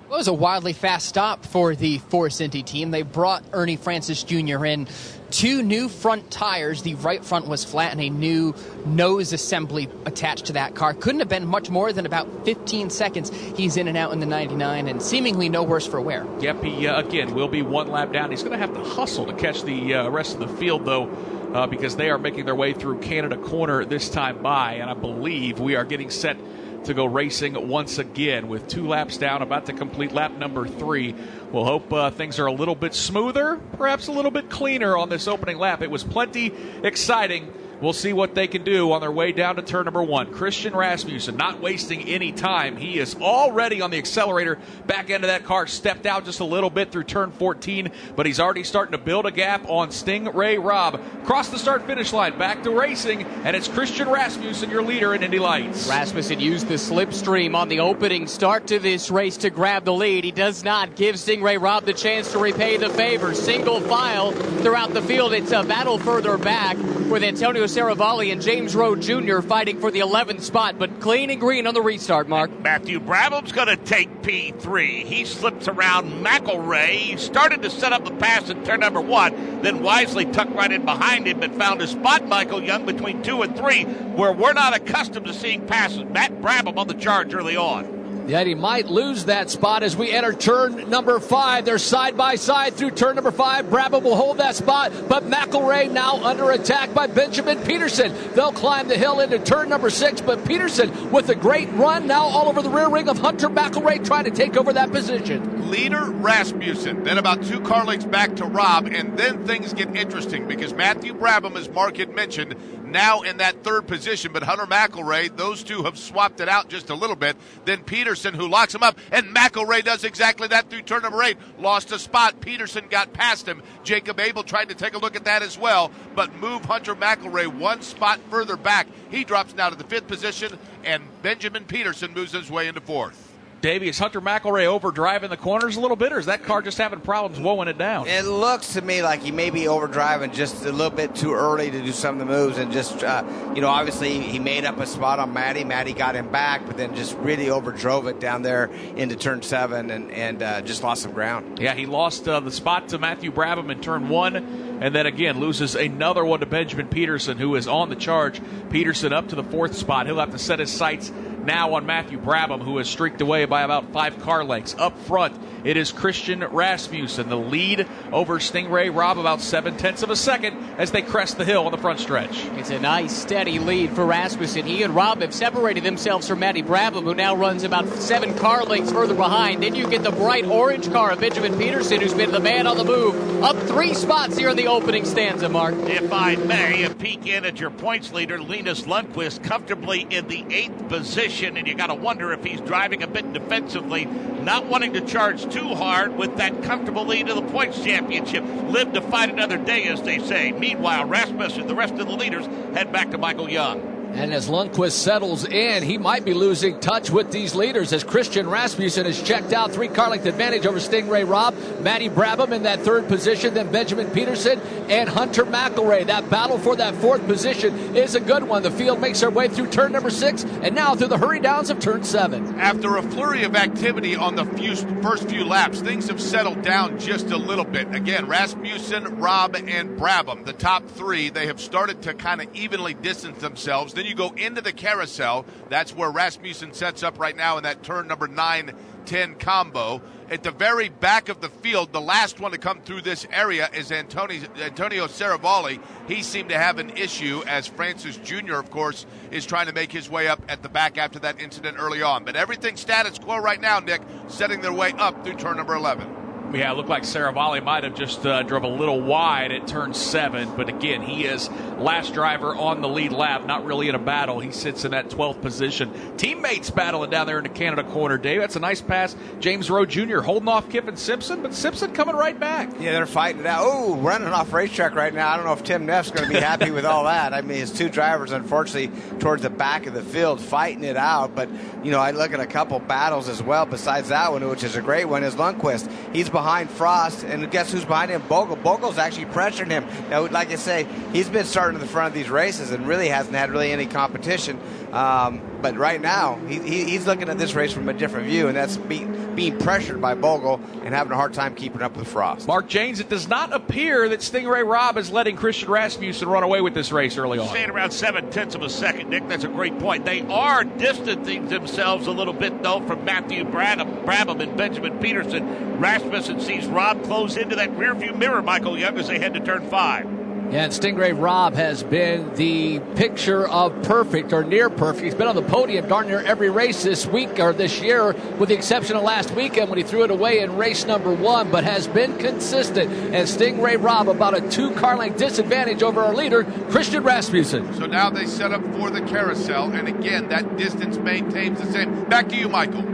It 0.04 0.10
was 0.10 0.28
a 0.28 0.34
wildly 0.34 0.74
fast 0.74 1.08
stop 1.08 1.46
for 1.46 1.74
the 1.74 1.96
Force 1.96 2.40
Indy 2.42 2.62
team. 2.62 2.90
They 2.90 3.00
brought 3.00 3.42
Ernie 3.52 3.76
Francis 3.76 4.22
Jr. 4.22 4.64
in. 4.66 4.86
Two 5.30 5.62
new 5.62 5.88
front 5.88 6.30
tires. 6.30 6.82
The 6.82 6.94
right 6.96 7.24
front 7.24 7.48
was 7.48 7.64
flat 7.64 7.90
and 7.90 8.00
a 8.02 8.10
new 8.10 8.54
nose 8.84 9.32
assembly 9.32 9.88
attached 10.04 10.44
to 10.46 10.52
that 10.52 10.74
car. 10.74 10.92
Couldn't 10.92 11.20
have 11.20 11.30
been 11.30 11.46
much 11.46 11.70
more 11.70 11.90
than 11.90 12.04
about 12.04 12.44
15 12.44 12.90
seconds. 12.90 13.30
He's 13.56 13.78
in 13.78 13.88
and 13.88 13.96
out 13.96 14.12
in 14.12 14.20
the 14.20 14.26
99 14.26 14.88
and 14.88 15.02
seemingly 15.02 15.48
no 15.48 15.62
worse 15.62 15.86
for 15.86 16.02
wear. 16.02 16.26
Yep, 16.38 16.62
he 16.62 16.86
uh, 16.86 17.00
again 17.00 17.34
will 17.34 17.48
be 17.48 17.62
one 17.62 17.88
lap 17.88 18.12
down. 18.12 18.30
He's 18.30 18.42
going 18.42 18.52
to 18.52 18.58
have 18.58 18.74
to 18.74 18.84
hustle 18.84 19.24
to 19.24 19.32
catch 19.32 19.62
the 19.62 19.94
uh, 19.94 20.10
rest 20.10 20.34
of 20.34 20.40
the 20.40 20.56
field, 20.58 20.84
though. 20.84 21.10
Uh, 21.54 21.68
because 21.68 21.94
they 21.94 22.10
are 22.10 22.18
making 22.18 22.44
their 22.46 22.54
way 22.54 22.72
through 22.72 22.98
Canada 22.98 23.36
Corner 23.36 23.84
this 23.84 24.10
time 24.10 24.42
by, 24.42 24.72
and 24.72 24.90
I 24.90 24.94
believe 24.94 25.60
we 25.60 25.76
are 25.76 25.84
getting 25.84 26.10
set 26.10 26.36
to 26.84 26.94
go 26.94 27.04
racing 27.04 27.68
once 27.68 27.98
again 27.98 28.48
with 28.48 28.68
two 28.68 28.86
laps 28.86 29.16
down, 29.16 29.42
about 29.42 29.66
to 29.66 29.72
complete 29.72 30.12
lap 30.12 30.32
number 30.32 30.66
three. 30.66 31.14
We'll 31.52 31.64
hope 31.64 31.92
uh, 31.92 32.10
things 32.10 32.38
are 32.38 32.46
a 32.46 32.52
little 32.52 32.74
bit 32.74 32.94
smoother, 32.94 33.60
perhaps 33.76 34.08
a 34.08 34.12
little 34.12 34.30
bit 34.30 34.50
cleaner 34.50 34.96
on 34.96 35.08
this 35.08 35.28
opening 35.28 35.58
lap. 35.58 35.82
It 35.82 35.90
was 35.90 36.04
plenty 36.04 36.52
exciting. 36.82 37.52
We'll 37.84 37.92
see 37.92 38.14
what 38.14 38.34
they 38.34 38.46
can 38.46 38.64
do 38.64 38.92
on 38.92 39.02
their 39.02 39.12
way 39.12 39.32
down 39.32 39.56
to 39.56 39.62
turn 39.62 39.84
number 39.84 40.02
one. 40.02 40.32
Christian 40.32 40.74
Rasmussen 40.74 41.36
not 41.36 41.60
wasting 41.60 42.08
any 42.08 42.32
time. 42.32 42.78
He 42.78 42.98
is 42.98 43.14
already 43.16 43.82
on 43.82 43.90
the 43.90 43.98
accelerator. 43.98 44.58
Back 44.86 45.10
end 45.10 45.22
of 45.22 45.28
that 45.28 45.44
car 45.44 45.66
stepped 45.66 46.06
out 46.06 46.24
just 46.24 46.40
a 46.40 46.46
little 46.46 46.70
bit 46.70 46.90
through 46.90 47.04
turn 47.04 47.30
14, 47.30 47.90
but 48.16 48.24
he's 48.24 48.40
already 48.40 48.64
starting 48.64 48.92
to 48.92 48.98
build 48.98 49.26
a 49.26 49.30
gap 49.30 49.68
on 49.68 49.90
Sting 49.90 50.24
Ray 50.34 50.56
Robb. 50.56 50.98
Cross 51.26 51.50
the 51.50 51.58
start 51.58 51.86
finish 51.86 52.14
line, 52.14 52.38
back 52.38 52.62
to 52.62 52.70
racing, 52.70 53.24
and 53.44 53.54
it's 53.54 53.68
Christian 53.68 54.08
Rasmussen, 54.08 54.70
your 54.70 54.82
leader 54.82 55.14
in 55.14 55.22
Indy 55.22 55.38
Lights. 55.38 55.86
Rasmussen 55.86 56.40
used 56.40 56.68
the 56.68 56.74
slipstream 56.74 57.54
on 57.54 57.68
the 57.68 57.80
opening 57.80 58.26
start 58.26 58.66
to 58.68 58.78
this 58.78 59.10
race 59.10 59.36
to 59.36 59.50
grab 59.50 59.84
the 59.84 59.92
lead. 59.92 60.24
He 60.24 60.32
does 60.32 60.64
not 60.64 60.96
give 60.96 61.18
Sting 61.18 61.42
Ray 61.42 61.58
Robb 61.58 61.84
the 61.84 61.92
chance 61.92 62.32
to 62.32 62.38
repay 62.38 62.78
the 62.78 62.88
favor. 62.88 63.34
Single 63.34 63.82
file 63.82 64.32
throughout 64.32 64.94
the 64.94 65.02
field. 65.02 65.34
It's 65.34 65.52
a 65.52 65.62
battle 65.62 65.98
further 65.98 66.38
back 66.38 66.78
with 67.10 67.22
Antonio 67.22 67.66
Serravalle 67.74 68.30
and 68.30 68.40
James 68.40 68.76
Roe 68.76 68.94
Jr. 68.94 69.40
fighting 69.40 69.80
for 69.80 69.90
the 69.90 69.98
11th 69.98 70.42
spot, 70.42 70.78
but 70.78 71.00
clean 71.00 71.28
and 71.28 71.40
green 71.40 71.66
on 71.66 71.74
the 71.74 71.82
restart, 71.82 72.28
Mark. 72.28 72.56
Matthew 72.60 73.00
Brabham's 73.00 73.50
going 73.50 73.66
to 73.66 73.76
take 73.76 74.22
P3. 74.22 75.02
He 75.02 75.24
slips 75.24 75.66
around 75.66 76.24
McElrea. 76.24 76.90
He 76.90 77.16
started 77.16 77.62
to 77.62 77.70
set 77.70 77.92
up 77.92 78.04
the 78.04 78.12
pass 78.12 78.48
in 78.48 78.62
turn 78.64 78.78
number 78.78 79.00
one, 79.00 79.60
then 79.62 79.82
wisely 79.82 80.24
tucked 80.24 80.54
right 80.54 80.70
in 80.70 80.84
behind 80.84 81.26
him 81.26 81.42
and 81.42 81.56
found 81.56 81.82
a 81.82 81.88
spot, 81.88 82.28
Michael 82.28 82.62
Young, 82.62 82.86
between 82.86 83.24
two 83.24 83.42
and 83.42 83.56
three, 83.56 83.82
where 83.82 84.32
we're 84.32 84.52
not 84.52 84.76
accustomed 84.76 85.26
to 85.26 85.34
seeing 85.34 85.66
passes. 85.66 86.04
Matt 86.04 86.40
Brabham 86.40 86.78
on 86.78 86.86
the 86.86 86.94
charge 86.94 87.34
early 87.34 87.56
on. 87.56 88.03
Yet 88.26 88.46
he 88.46 88.54
might 88.54 88.86
lose 88.86 89.26
that 89.26 89.50
spot 89.50 89.82
as 89.82 89.96
we 89.96 90.10
enter 90.10 90.32
turn 90.32 90.88
number 90.88 91.20
five. 91.20 91.66
They're 91.66 91.78
side 91.78 92.16
by 92.16 92.36
side 92.36 92.74
through 92.74 92.92
turn 92.92 93.16
number 93.16 93.30
five. 93.30 93.66
Brabham 93.66 94.02
will 94.02 94.16
hold 94.16 94.38
that 94.38 94.54
spot, 94.54 94.92
but 95.08 95.24
McElrea 95.24 95.90
now 95.90 96.24
under 96.24 96.50
attack 96.50 96.94
by 96.94 97.06
Benjamin 97.06 97.58
Pedersen. 97.58 98.14
They'll 98.34 98.52
climb 98.52 98.88
the 98.88 98.96
hill 98.96 99.20
into 99.20 99.38
turn 99.38 99.68
number 99.68 99.90
six, 99.90 100.22
but 100.22 100.44
Pedersen 100.44 101.10
with 101.10 101.28
a 101.28 101.34
great 101.34 101.70
run 101.72 102.06
now 102.06 102.24
all 102.24 102.48
over 102.48 102.62
the 102.62 102.70
rear 102.70 102.88
ring 102.88 103.08
of 103.08 103.18
Hunter 103.18 103.50
McElrea 103.50 104.04
trying 104.04 104.24
to 104.24 104.30
take 104.30 104.56
over 104.56 104.72
that 104.72 104.90
position. 104.90 105.70
Leader 105.70 106.04
Rasmussen, 106.04 107.04
then 107.04 107.18
about 107.18 107.44
two 107.44 107.60
car 107.60 107.84
lengths 107.84 108.06
back 108.06 108.36
to 108.36 108.46
Robb, 108.46 108.86
and 108.86 109.18
then 109.18 109.46
things 109.46 109.74
get 109.74 109.94
interesting 109.94 110.46
because 110.46 110.72
Matthew 110.72 111.12
Brabham, 111.12 111.56
as 111.56 111.68
Mark 111.68 111.98
had 111.98 112.14
mentioned, 112.14 112.54
now 112.94 113.22
in 113.22 113.38
that 113.38 113.62
third 113.64 113.86
position, 113.86 114.32
but 114.32 114.44
Hunter 114.44 114.64
McElrea, 114.64 115.36
those 115.36 115.62
two 115.62 115.82
have 115.82 115.98
swapped 115.98 116.40
it 116.40 116.48
out 116.48 116.70
just 116.70 116.88
a 116.88 116.94
little 116.94 117.16
bit. 117.16 117.36
Then 117.66 117.82
Pedersen, 117.82 118.32
who 118.32 118.48
locks 118.48 118.74
him 118.74 118.82
up, 118.82 118.98
and 119.10 119.34
McElrea 119.34 119.84
does 119.84 120.04
exactly 120.04 120.48
that 120.48 120.70
through 120.70 120.82
turn 120.82 121.02
number 121.02 121.22
eight. 121.22 121.36
Lost 121.58 121.92
a 121.92 121.98
spot. 121.98 122.40
Pedersen 122.40 122.86
got 122.88 123.12
past 123.12 123.46
him. 123.46 123.62
Jacob 123.82 124.20
Abel 124.20 124.44
tried 124.44 124.70
to 124.70 124.74
take 124.74 124.94
a 124.94 124.98
look 124.98 125.16
at 125.16 125.24
that 125.24 125.42
as 125.42 125.58
well, 125.58 125.90
but 126.14 126.34
move 126.36 126.64
Hunter 126.64 126.94
McElrea 126.94 127.48
one 127.48 127.82
spot 127.82 128.20
further 128.30 128.56
back. 128.56 128.86
He 129.10 129.24
drops 129.24 129.54
now 129.54 129.68
to 129.68 129.76
the 129.76 129.84
fifth 129.84 130.06
position, 130.06 130.56
and 130.84 131.02
Benjamin 131.20 131.64
Pedersen 131.64 132.14
moves 132.14 132.32
his 132.32 132.50
way 132.50 132.68
into 132.68 132.80
fourth. 132.80 133.23
Davey, 133.64 133.88
is 133.88 133.98
Hunter 133.98 134.20
McElrea 134.20 134.78
overdriving 134.78 135.30
the 135.30 135.38
corners 135.38 135.78
a 135.78 135.80
little 135.80 135.96
bit, 135.96 136.12
or 136.12 136.18
is 136.18 136.26
that 136.26 136.42
car 136.42 136.60
just 136.60 136.76
having 136.76 137.00
problems 137.00 137.40
wowing 137.40 137.66
it 137.66 137.78
down? 137.78 138.06
It 138.06 138.26
looks 138.26 138.74
to 138.74 138.82
me 138.82 139.00
like 139.00 139.22
he 139.22 139.30
may 139.30 139.48
be 139.48 139.62
overdriving 139.62 140.34
just 140.34 140.66
a 140.66 140.70
little 140.70 140.94
bit 140.94 141.14
too 141.14 141.32
early 141.32 141.70
to 141.70 141.82
do 141.82 141.90
some 141.90 142.16
of 142.16 142.18
the 142.18 142.26
moves, 142.26 142.58
and 142.58 142.70
just 142.70 143.02
uh, 143.02 143.24
you 143.54 143.62
know, 143.62 143.68
obviously 143.68 144.20
he 144.20 144.38
made 144.38 144.66
up 144.66 144.78
a 144.80 144.86
spot 144.86 145.18
on 145.18 145.32
Matty. 145.32 145.64
Matty 145.64 145.94
got 145.94 146.14
him 146.14 146.30
back, 146.30 146.66
but 146.66 146.76
then 146.76 146.94
just 146.94 147.16
really 147.16 147.46
overdrove 147.46 148.06
it 148.06 148.20
down 148.20 148.42
there 148.42 148.66
into 148.96 149.16
turn 149.16 149.40
seven, 149.40 149.90
and 149.90 150.10
and 150.10 150.42
uh, 150.42 150.60
just 150.60 150.82
lost 150.82 151.00
some 151.00 151.12
ground. 151.12 151.58
Yeah, 151.58 151.72
he 151.72 151.86
lost 151.86 152.28
uh, 152.28 152.40
the 152.40 152.52
spot 152.52 152.90
to 152.90 152.98
Matthew 152.98 153.32
Brabham 153.32 153.70
in 153.70 153.80
turn 153.80 154.10
one, 154.10 154.73
and 154.84 154.94
then 154.94 155.06
again 155.06 155.40
loses 155.40 155.74
another 155.74 156.26
one 156.26 156.40
to 156.40 156.46
Benjamin 156.46 156.88
Pedersen, 156.88 157.38
who 157.38 157.54
is 157.54 157.66
on 157.66 157.88
the 157.88 157.96
charge. 157.96 158.38
Pedersen 158.68 159.14
up 159.14 159.28
to 159.28 159.34
the 159.34 159.42
fourth 159.42 159.74
spot. 159.74 160.04
He'll 160.04 160.18
have 160.18 160.32
to 160.32 160.38
set 160.38 160.58
his 160.58 160.70
sights 160.70 161.10
now 161.46 161.74
on 161.74 161.86
Matthew 161.86 162.18
Brabham, 162.18 162.62
who 162.62 162.78
has 162.78 162.88
streaked 162.88 163.20
away 163.20 163.44
by 163.44 163.62
about 163.62 163.92
five 163.92 164.20
car 164.20 164.44
lengths. 164.44 164.74
Up 164.78 164.98
front, 165.00 165.38
it 165.64 165.76
is 165.76 165.92
Christian 165.92 166.40
Rasmussen, 166.44 167.28
the 167.28 167.36
lead 167.36 167.86
over 168.12 168.40
Sting 168.40 168.70
Ray 168.70 168.90
Robb, 168.90 169.18
about 169.18 169.40
seven 169.40 169.76
tenths 169.76 170.02
of 170.02 170.10
a 170.10 170.16
second 170.16 170.56
as 170.78 170.90
they 170.90 171.02
crest 171.02 171.38
the 171.38 171.44
hill 171.44 171.66
on 171.66 171.72
the 171.72 171.78
front 171.78 172.00
stretch. 172.00 172.44
It's 172.56 172.70
a 172.70 172.78
nice, 172.78 173.16
steady 173.16 173.58
lead 173.58 173.92
for 173.92 174.04
Rasmussen. 174.04 174.66
He 174.66 174.82
and 174.82 174.94
Robb 174.94 175.20
have 175.20 175.34
separated 175.34 175.84
themselves 175.84 176.28
from 176.28 176.40
Matty 176.40 176.62
Brabham, 176.62 177.04
who 177.04 177.14
now 177.14 177.34
runs 177.34 177.64
about 177.64 177.88
seven 177.88 178.34
car 178.36 178.64
lengths 178.64 178.92
further 178.92 179.14
behind. 179.14 179.62
Then 179.62 179.74
you 179.74 179.88
get 179.88 180.02
the 180.02 180.10
bright 180.10 180.44
orange 180.44 180.90
car 180.92 181.12
of 181.12 181.20
Benjamin 181.20 181.58
Pedersen, 181.58 182.00
who's 182.00 182.14
been 182.14 182.32
the 182.32 182.40
man 182.40 182.66
on 182.66 182.76
the 182.76 182.84
move, 182.84 183.42
up 183.42 183.56
three 183.68 183.94
spots 183.94 184.36
here 184.36 184.50
in 184.50 184.56
the 184.56 184.68
opening 184.74 185.04
stanza, 185.04 185.48
Mark. 185.48 185.72
If 185.86 186.12
I 186.12 186.34
may, 186.34 186.82
a 186.82 186.90
peek 186.90 187.26
in 187.26 187.44
at 187.44 187.60
your 187.60 187.70
points 187.70 188.12
leader, 188.12 188.40
Linus 188.40 188.82
Lundqvist, 188.82 189.44
comfortably 189.44 190.04
in 190.10 190.26
the 190.26 190.44
eighth 190.52 190.88
position 190.88 191.56
and 191.56 191.68
you 191.68 191.74
got 191.74 191.86
to 191.86 191.94
wonder 191.94 192.32
if 192.32 192.42
he's 192.42 192.60
driving 192.60 193.00
a 193.04 193.06
bit 193.06 193.32
defensively, 193.32 194.04
not 194.04 194.66
wanting 194.66 194.92
to 194.94 195.00
charge 195.00 195.48
too 195.52 195.76
hard 195.76 196.16
with 196.16 196.38
that 196.38 196.64
comfortable 196.64 197.04
lead 197.06 197.28
to 197.28 197.34
the 197.34 197.42
points 197.42 197.84
championship. 197.84 198.42
Live 198.64 198.92
to 198.94 199.00
fight 199.00 199.30
another 199.30 199.58
day, 199.58 199.84
as 199.84 200.02
they 200.02 200.18
say. 200.18 200.50
Meanwhile, 200.50 201.04
Rasmussen, 201.04 201.68
the 201.68 201.76
rest 201.76 201.94
of 201.94 202.08
the 202.08 202.16
leaders, 202.16 202.46
head 202.74 202.90
back 202.90 203.12
to 203.12 203.18
Michael 203.18 203.48
Young. 203.48 203.93
And 204.14 204.32
as 204.32 204.48
Lundqvist 204.48 204.92
settles 204.92 205.44
in, 205.44 205.82
he 205.82 205.98
might 205.98 206.24
be 206.24 206.34
losing 206.34 206.78
touch 206.78 207.10
with 207.10 207.32
these 207.32 207.54
leaders 207.54 207.92
as 207.92 208.04
Christian 208.04 208.48
Rasmussen 208.48 209.06
has 209.06 209.20
checked 209.20 209.52
out 209.52 209.72
three 209.72 209.88
car 209.88 210.08
length 210.08 210.26
advantage 210.26 210.66
over 210.66 210.78
Sting 210.78 211.08
Ray 211.08 211.24
Robb, 211.24 211.56
Matty 211.80 212.08
Brabham 212.08 212.52
in 212.52 212.62
that 212.62 212.80
third 212.80 213.08
position, 213.08 213.54
then 213.54 213.72
Benjamin 213.72 214.10
Pedersen 214.12 214.60
and 214.88 215.08
Hunter 215.08 215.44
McElrea. 215.44 216.06
That 216.06 216.30
battle 216.30 216.58
for 216.58 216.76
that 216.76 216.94
fourth 216.96 217.26
position 217.26 217.96
is 217.96 218.14
a 218.14 218.20
good 218.20 218.44
one. 218.44 218.62
The 218.62 218.70
field 218.70 219.00
makes 219.00 219.20
their 219.20 219.30
way 219.30 219.48
through 219.48 219.70
turn 219.70 219.92
number 219.92 220.10
six 220.10 220.44
and 220.44 220.74
now 220.74 220.94
through 220.94 221.08
the 221.08 221.18
hurry 221.18 221.40
downs 221.40 221.70
of 221.70 221.80
turn 221.80 222.04
seven. 222.04 222.60
After 222.60 222.96
a 222.96 223.02
flurry 223.02 223.42
of 223.42 223.56
activity 223.56 224.14
on 224.14 224.36
the 224.36 224.44
few, 224.44 224.76
first 225.02 225.28
few 225.28 225.44
laps, 225.44 225.80
things 225.80 226.08
have 226.08 226.20
settled 226.20 226.62
down 226.62 227.00
just 227.00 227.30
a 227.30 227.36
little 227.36 227.64
bit. 227.64 227.92
Again, 227.94 228.26
Rasmussen, 228.26 229.18
Robb, 229.18 229.56
and 229.56 229.98
Brabham, 229.98 230.44
the 230.44 230.52
top 230.52 230.86
three, 230.88 231.30
they 231.30 231.46
have 231.46 231.60
started 231.60 232.02
to 232.02 232.14
kind 232.14 232.40
of 232.40 232.54
evenly 232.54 232.94
distance 232.94 233.40
themselves. 233.40 233.92
Then 233.92 234.03
you 234.04 234.14
go 234.14 234.30
into 234.30 234.60
the 234.60 234.72
carousel. 234.72 235.46
That's 235.68 235.94
where 235.94 236.10
Rasmussen 236.10 236.72
sets 236.72 237.02
up 237.02 237.18
right 237.18 237.36
now 237.36 237.56
in 237.56 237.64
that 237.64 237.82
turn 237.82 238.08
number 238.08 238.28
nine 238.28 238.72
10 239.06 239.36
combo. 239.36 240.02
At 240.30 240.42
the 240.42 240.50
very 240.50 240.88
back 240.88 241.28
of 241.28 241.40
the 241.40 241.50
field, 241.50 241.92
the 241.92 242.00
last 242.00 242.40
one 242.40 242.52
to 242.52 242.58
come 242.58 242.80
through 242.80 243.02
this 243.02 243.26
area 243.30 243.68
is 243.74 243.92
Antonio, 243.92 244.48
Antonio 244.58 245.06
Serravalle. 245.06 245.78
He 246.08 246.22
seemed 246.22 246.48
to 246.48 246.58
have 246.58 246.78
an 246.78 246.90
issue 246.90 247.42
as 247.46 247.66
Francis 247.66 248.16
Jr., 248.16 248.54
of 248.54 248.70
course, 248.70 249.04
is 249.30 249.44
trying 249.44 249.66
to 249.66 249.74
make 249.74 249.92
his 249.92 250.08
way 250.08 250.28
up 250.28 250.42
at 250.48 250.62
the 250.62 250.68
back 250.68 250.96
after 250.96 251.18
that 251.20 251.40
incident 251.40 251.76
early 251.78 252.02
on. 252.02 252.24
But 252.24 252.36
everything 252.36 252.76
status 252.76 253.18
quo 253.18 253.36
right 253.38 253.60
now, 253.60 253.80
Nick, 253.80 254.00
setting 254.28 254.62
their 254.62 254.72
way 254.72 254.92
up 254.92 255.24
through 255.24 255.34
turn 255.34 255.58
number 255.58 255.74
11. 255.74 256.23
Yeah, 256.52 256.70
it 256.70 256.76
looked 256.76 256.88
like 256.88 257.02
Serravalle 257.02 257.62
might 257.64 257.82
have 257.82 257.94
just 257.96 258.24
uh, 258.24 258.42
drove 258.44 258.62
a 258.62 258.68
little 258.68 259.00
wide 259.00 259.50
at 259.50 259.66
turn 259.66 259.92
seven, 259.92 260.54
but 260.56 260.68
again, 260.68 261.02
he 261.02 261.24
is 261.24 261.50
last 261.78 262.14
driver 262.14 262.54
on 262.54 262.80
the 262.80 262.88
lead 262.88 263.10
lap, 263.10 263.44
not 263.44 263.64
really 263.64 263.88
in 263.88 263.96
a 263.96 263.98
battle. 263.98 264.38
He 264.38 264.52
sits 264.52 264.84
in 264.84 264.92
that 264.92 265.08
12th 265.08 265.42
position. 265.42 266.16
Teammates 266.16 266.70
battling 266.70 267.10
down 267.10 267.26
there 267.26 267.38
in 267.38 267.42
the 267.42 267.48
Canada 267.48 267.82
corner, 267.82 268.18
Dave. 268.18 268.40
That's 268.40 268.54
a 268.54 268.60
nice 268.60 268.80
pass. 268.80 269.16
James 269.40 269.68
Roe 269.68 269.84
Jr. 269.84 270.20
holding 270.20 270.48
off 270.48 270.68
Kyffin 270.70 270.96
Simpson, 270.96 271.42
but 271.42 271.54
Simpson 271.54 271.92
coming 271.92 272.14
right 272.14 272.38
back. 272.38 272.70
Yeah, 272.78 272.92
they're 272.92 273.06
fighting 273.06 273.40
it 273.40 273.46
out. 273.46 273.64
Oh, 273.64 273.96
running 273.96 274.28
off 274.28 274.52
racetrack 274.52 274.94
right 274.94 275.12
now. 275.12 275.28
I 275.28 275.36
don't 275.36 275.46
know 275.46 275.54
if 275.54 275.64
Tim 275.64 275.86
Neff's 275.86 276.12
going 276.12 276.28
to 276.28 276.32
be 276.32 276.40
happy 276.40 276.70
with 276.70 276.84
all 276.84 277.04
that. 277.04 277.34
I 277.34 277.40
mean, 277.40 277.58
his 277.58 277.72
two 277.72 277.88
drivers, 277.88 278.30
unfortunately, 278.30 278.96
towards 279.18 279.42
the 279.42 279.50
back 279.50 279.86
of 279.86 279.94
the 279.94 280.02
field, 280.02 280.40
fighting 280.40 280.84
it 280.84 280.96
out. 280.96 281.34
But, 281.34 281.48
you 281.82 281.90
know, 281.90 281.98
I 281.98 282.12
look 282.12 282.32
at 282.32 282.38
a 282.38 282.46
couple 282.46 282.78
battles 282.78 283.28
as 283.28 283.42
well 283.42 283.66
besides 283.66 284.10
that 284.10 284.30
one, 284.30 284.48
which 284.48 284.62
is 284.62 284.76
a 284.76 284.82
great 284.82 285.06
one, 285.06 285.24
is 285.24 285.34
Lundqvist. 285.34 285.90
He's 286.14 286.30
behind 286.30 286.43
Frost, 286.68 287.24
and 287.24 287.50
guess 287.50 287.72
who's 287.72 287.86
behind 287.86 288.10
him? 288.10 288.22
Bogle. 288.28 288.56
Bogle's 288.56 288.98
actually 288.98 289.24
pressuring 289.24 289.70
him. 289.70 289.86
Now, 290.10 290.28
like 290.28 290.50
I 290.50 290.56
say, 290.56 290.86
he's 291.10 291.30
been 291.30 291.46
starting 291.46 291.80
to 291.80 291.82
the 291.82 291.90
front 291.90 292.08
of 292.08 292.12
these 292.12 292.28
races 292.28 292.70
and 292.70 292.86
really 292.86 293.08
hasn't 293.08 293.34
had 293.34 293.50
really 293.50 293.72
any 293.72 293.86
competition. 293.86 294.60
Um, 294.92 295.40
but 295.60 295.76
right 295.76 296.00
now, 296.00 296.36
he, 296.46 296.58
he, 296.60 296.84
he's 296.84 297.06
looking 297.06 297.28
at 297.28 297.38
this 297.38 297.54
race 297.54 297.72
from 297.72 297.88
a 297.88 297.92
different 297.92 298.26
view, 298.26 298.48
and 298.48 298.56
that's 298.56 298.76
being, 298.76 299.34
being 299.34 299.58
pressured 299.58 300.00
by 300.00 300.14
Bogle 300.14 300.60
and 300.84 300.94
having 300.94 301.12
a 301.12 301.16
hard 301.16 301.34
time 301.34 301.54
keeping 301.54 301.82
up 301.82 301.96
with 301.96 302.06
Frost. 302.06 302.46
Mark 302.46 302.68
Jaynes, 302.68 303.00
it 303.00 303.08
does 303.08 303.26
not 303.26 303.52
appear 303.52 304.08
that 304.10 304.22
Sting 304.22 304.46
Ray 304.46 304.62
Robb 304.62 304.96
is 304.96 305.10
letting 305.10 305.36
Christian 305.36 305.70
Rasmussen 305.70 306.28
run 306.28 306.42
away 306.42 306.60
with 306.60 306.74
this 306.74 306.92
race 306.92 307.18
early 307.18 307.38
on. 307.38 307.48
Staying 307.48 307.70
around 307.70 307.90
seven 307.90 308.30
tenths 308.30 308.54
of 308.54 308.62
a 308.62 308.70
second, 308.70 309.10
Nick. 309.10 309.26
That's 309.28 309.44
a 309.44 309.48
great 309.48 309.78
point. 309.78 310.04
They 310.04 310.20
are 310.22 310.64
distancing 310.64 311.48
themselves 311.48 312.06
a 312.06 312.12
little 312.12 312.34
bit, 312.34 312.62
though, 312.62 312.80
from 312.86 313.04
Matthew 313.04 313.44
Brabham, 313.44 314.04
Brabham 314.04 314.40
and 314.40 314.56
Benjamin 314.56 314.98
Pedersen. 314.98 315.80
Rasmussen 315.80 316.40
sees 316.40 316.66
Robb 316.66 317.02
close 317.04 317.36
into 317.36 317.56
that 317.56 317.70
rearview 317.72 318.16
mirror, 318.16 318.42
Michael 318.42 318.78
Young, 318.78 318.96
as 318.98 319.08
they 319.08 319.18
head 319.18 319.34
to 319.34 319.40
turn 319.40 319.68
five. 319.68 320.23
Yeah, 320.50 320.64
and 320.64 320.72
Sting 320.72 320.94
Ray 320.94 321.12
Robb 321.12 321.54
has 321.54 321.82
been 321.82 322.32
the 322.34 322.78
picture 322.94 323.48
of 323.48 323.82
perfect 323.82 324.32
or 324.32 324.44
near 324.44 324.70
perfect. 324.70 325.04
He's 325.04 325.14
been 325.14 325.26
on 325.26 325.34
the 325.34 325.42
podium 325.42 325.88
darn 325.88 326.06
near 326.06 326.20
every 326.20 326.48
race 326.48 326.84
this 326.84 327.06
week 327.06 327.40
or 327.40 327.52
this 327.52 327.80
year, 327.80 328.12
with 328.38 328.50
the 328.50 328.54
exception 328.54 328.96
of 328.96 329.02
last 329.02 329.32
weekend 329.32 329.68
when 329.68 329.78
he 329.78 329.84
threw 329.84 330.04
it 330.04 330.10
away 330.10 330.40
in 330.40 330.56
race 330.56 330.84
number 330.84 331.12
one, 331.12 331.50
but 331.50 331.64
has 331.64 331.88
been 331.88 332.18
consistent. 332.18 332.92
And 333.14 333.28
Sting 333.28 333.60
Ray 333.60 333.76
Robb 333.76 334.08
about 334.08 334.36
a 334.36 334.48
two 334.48 334.70
car 334.72 334.96
length 334.96 335.18
disadvantage 335.18 335.82
over 335.82 336.00
our 336.00 336.14
leader, 336.14 336.44
Christian 336.70 337.02
Rasmussen. 337.02 337.74
So 337.74 337.86
now 337.86 338.10
they 338.10 338.26
set 338.26 338.52
up 338.52 338.62
for 338.74 338.90
the 338.90 339.00
carousel, 339.02 339.72
and 339.72 339.88
again, 339.88 340.28
that 340.28 340.56
distance 340.56 340.98
maintains 340.98 341.60
the 341.60 341.72
same. 341.72 342.04
Back 342.04 342.28
to 342.28 342.36
you, 342.36 342.48
Michael. 342.48 342.84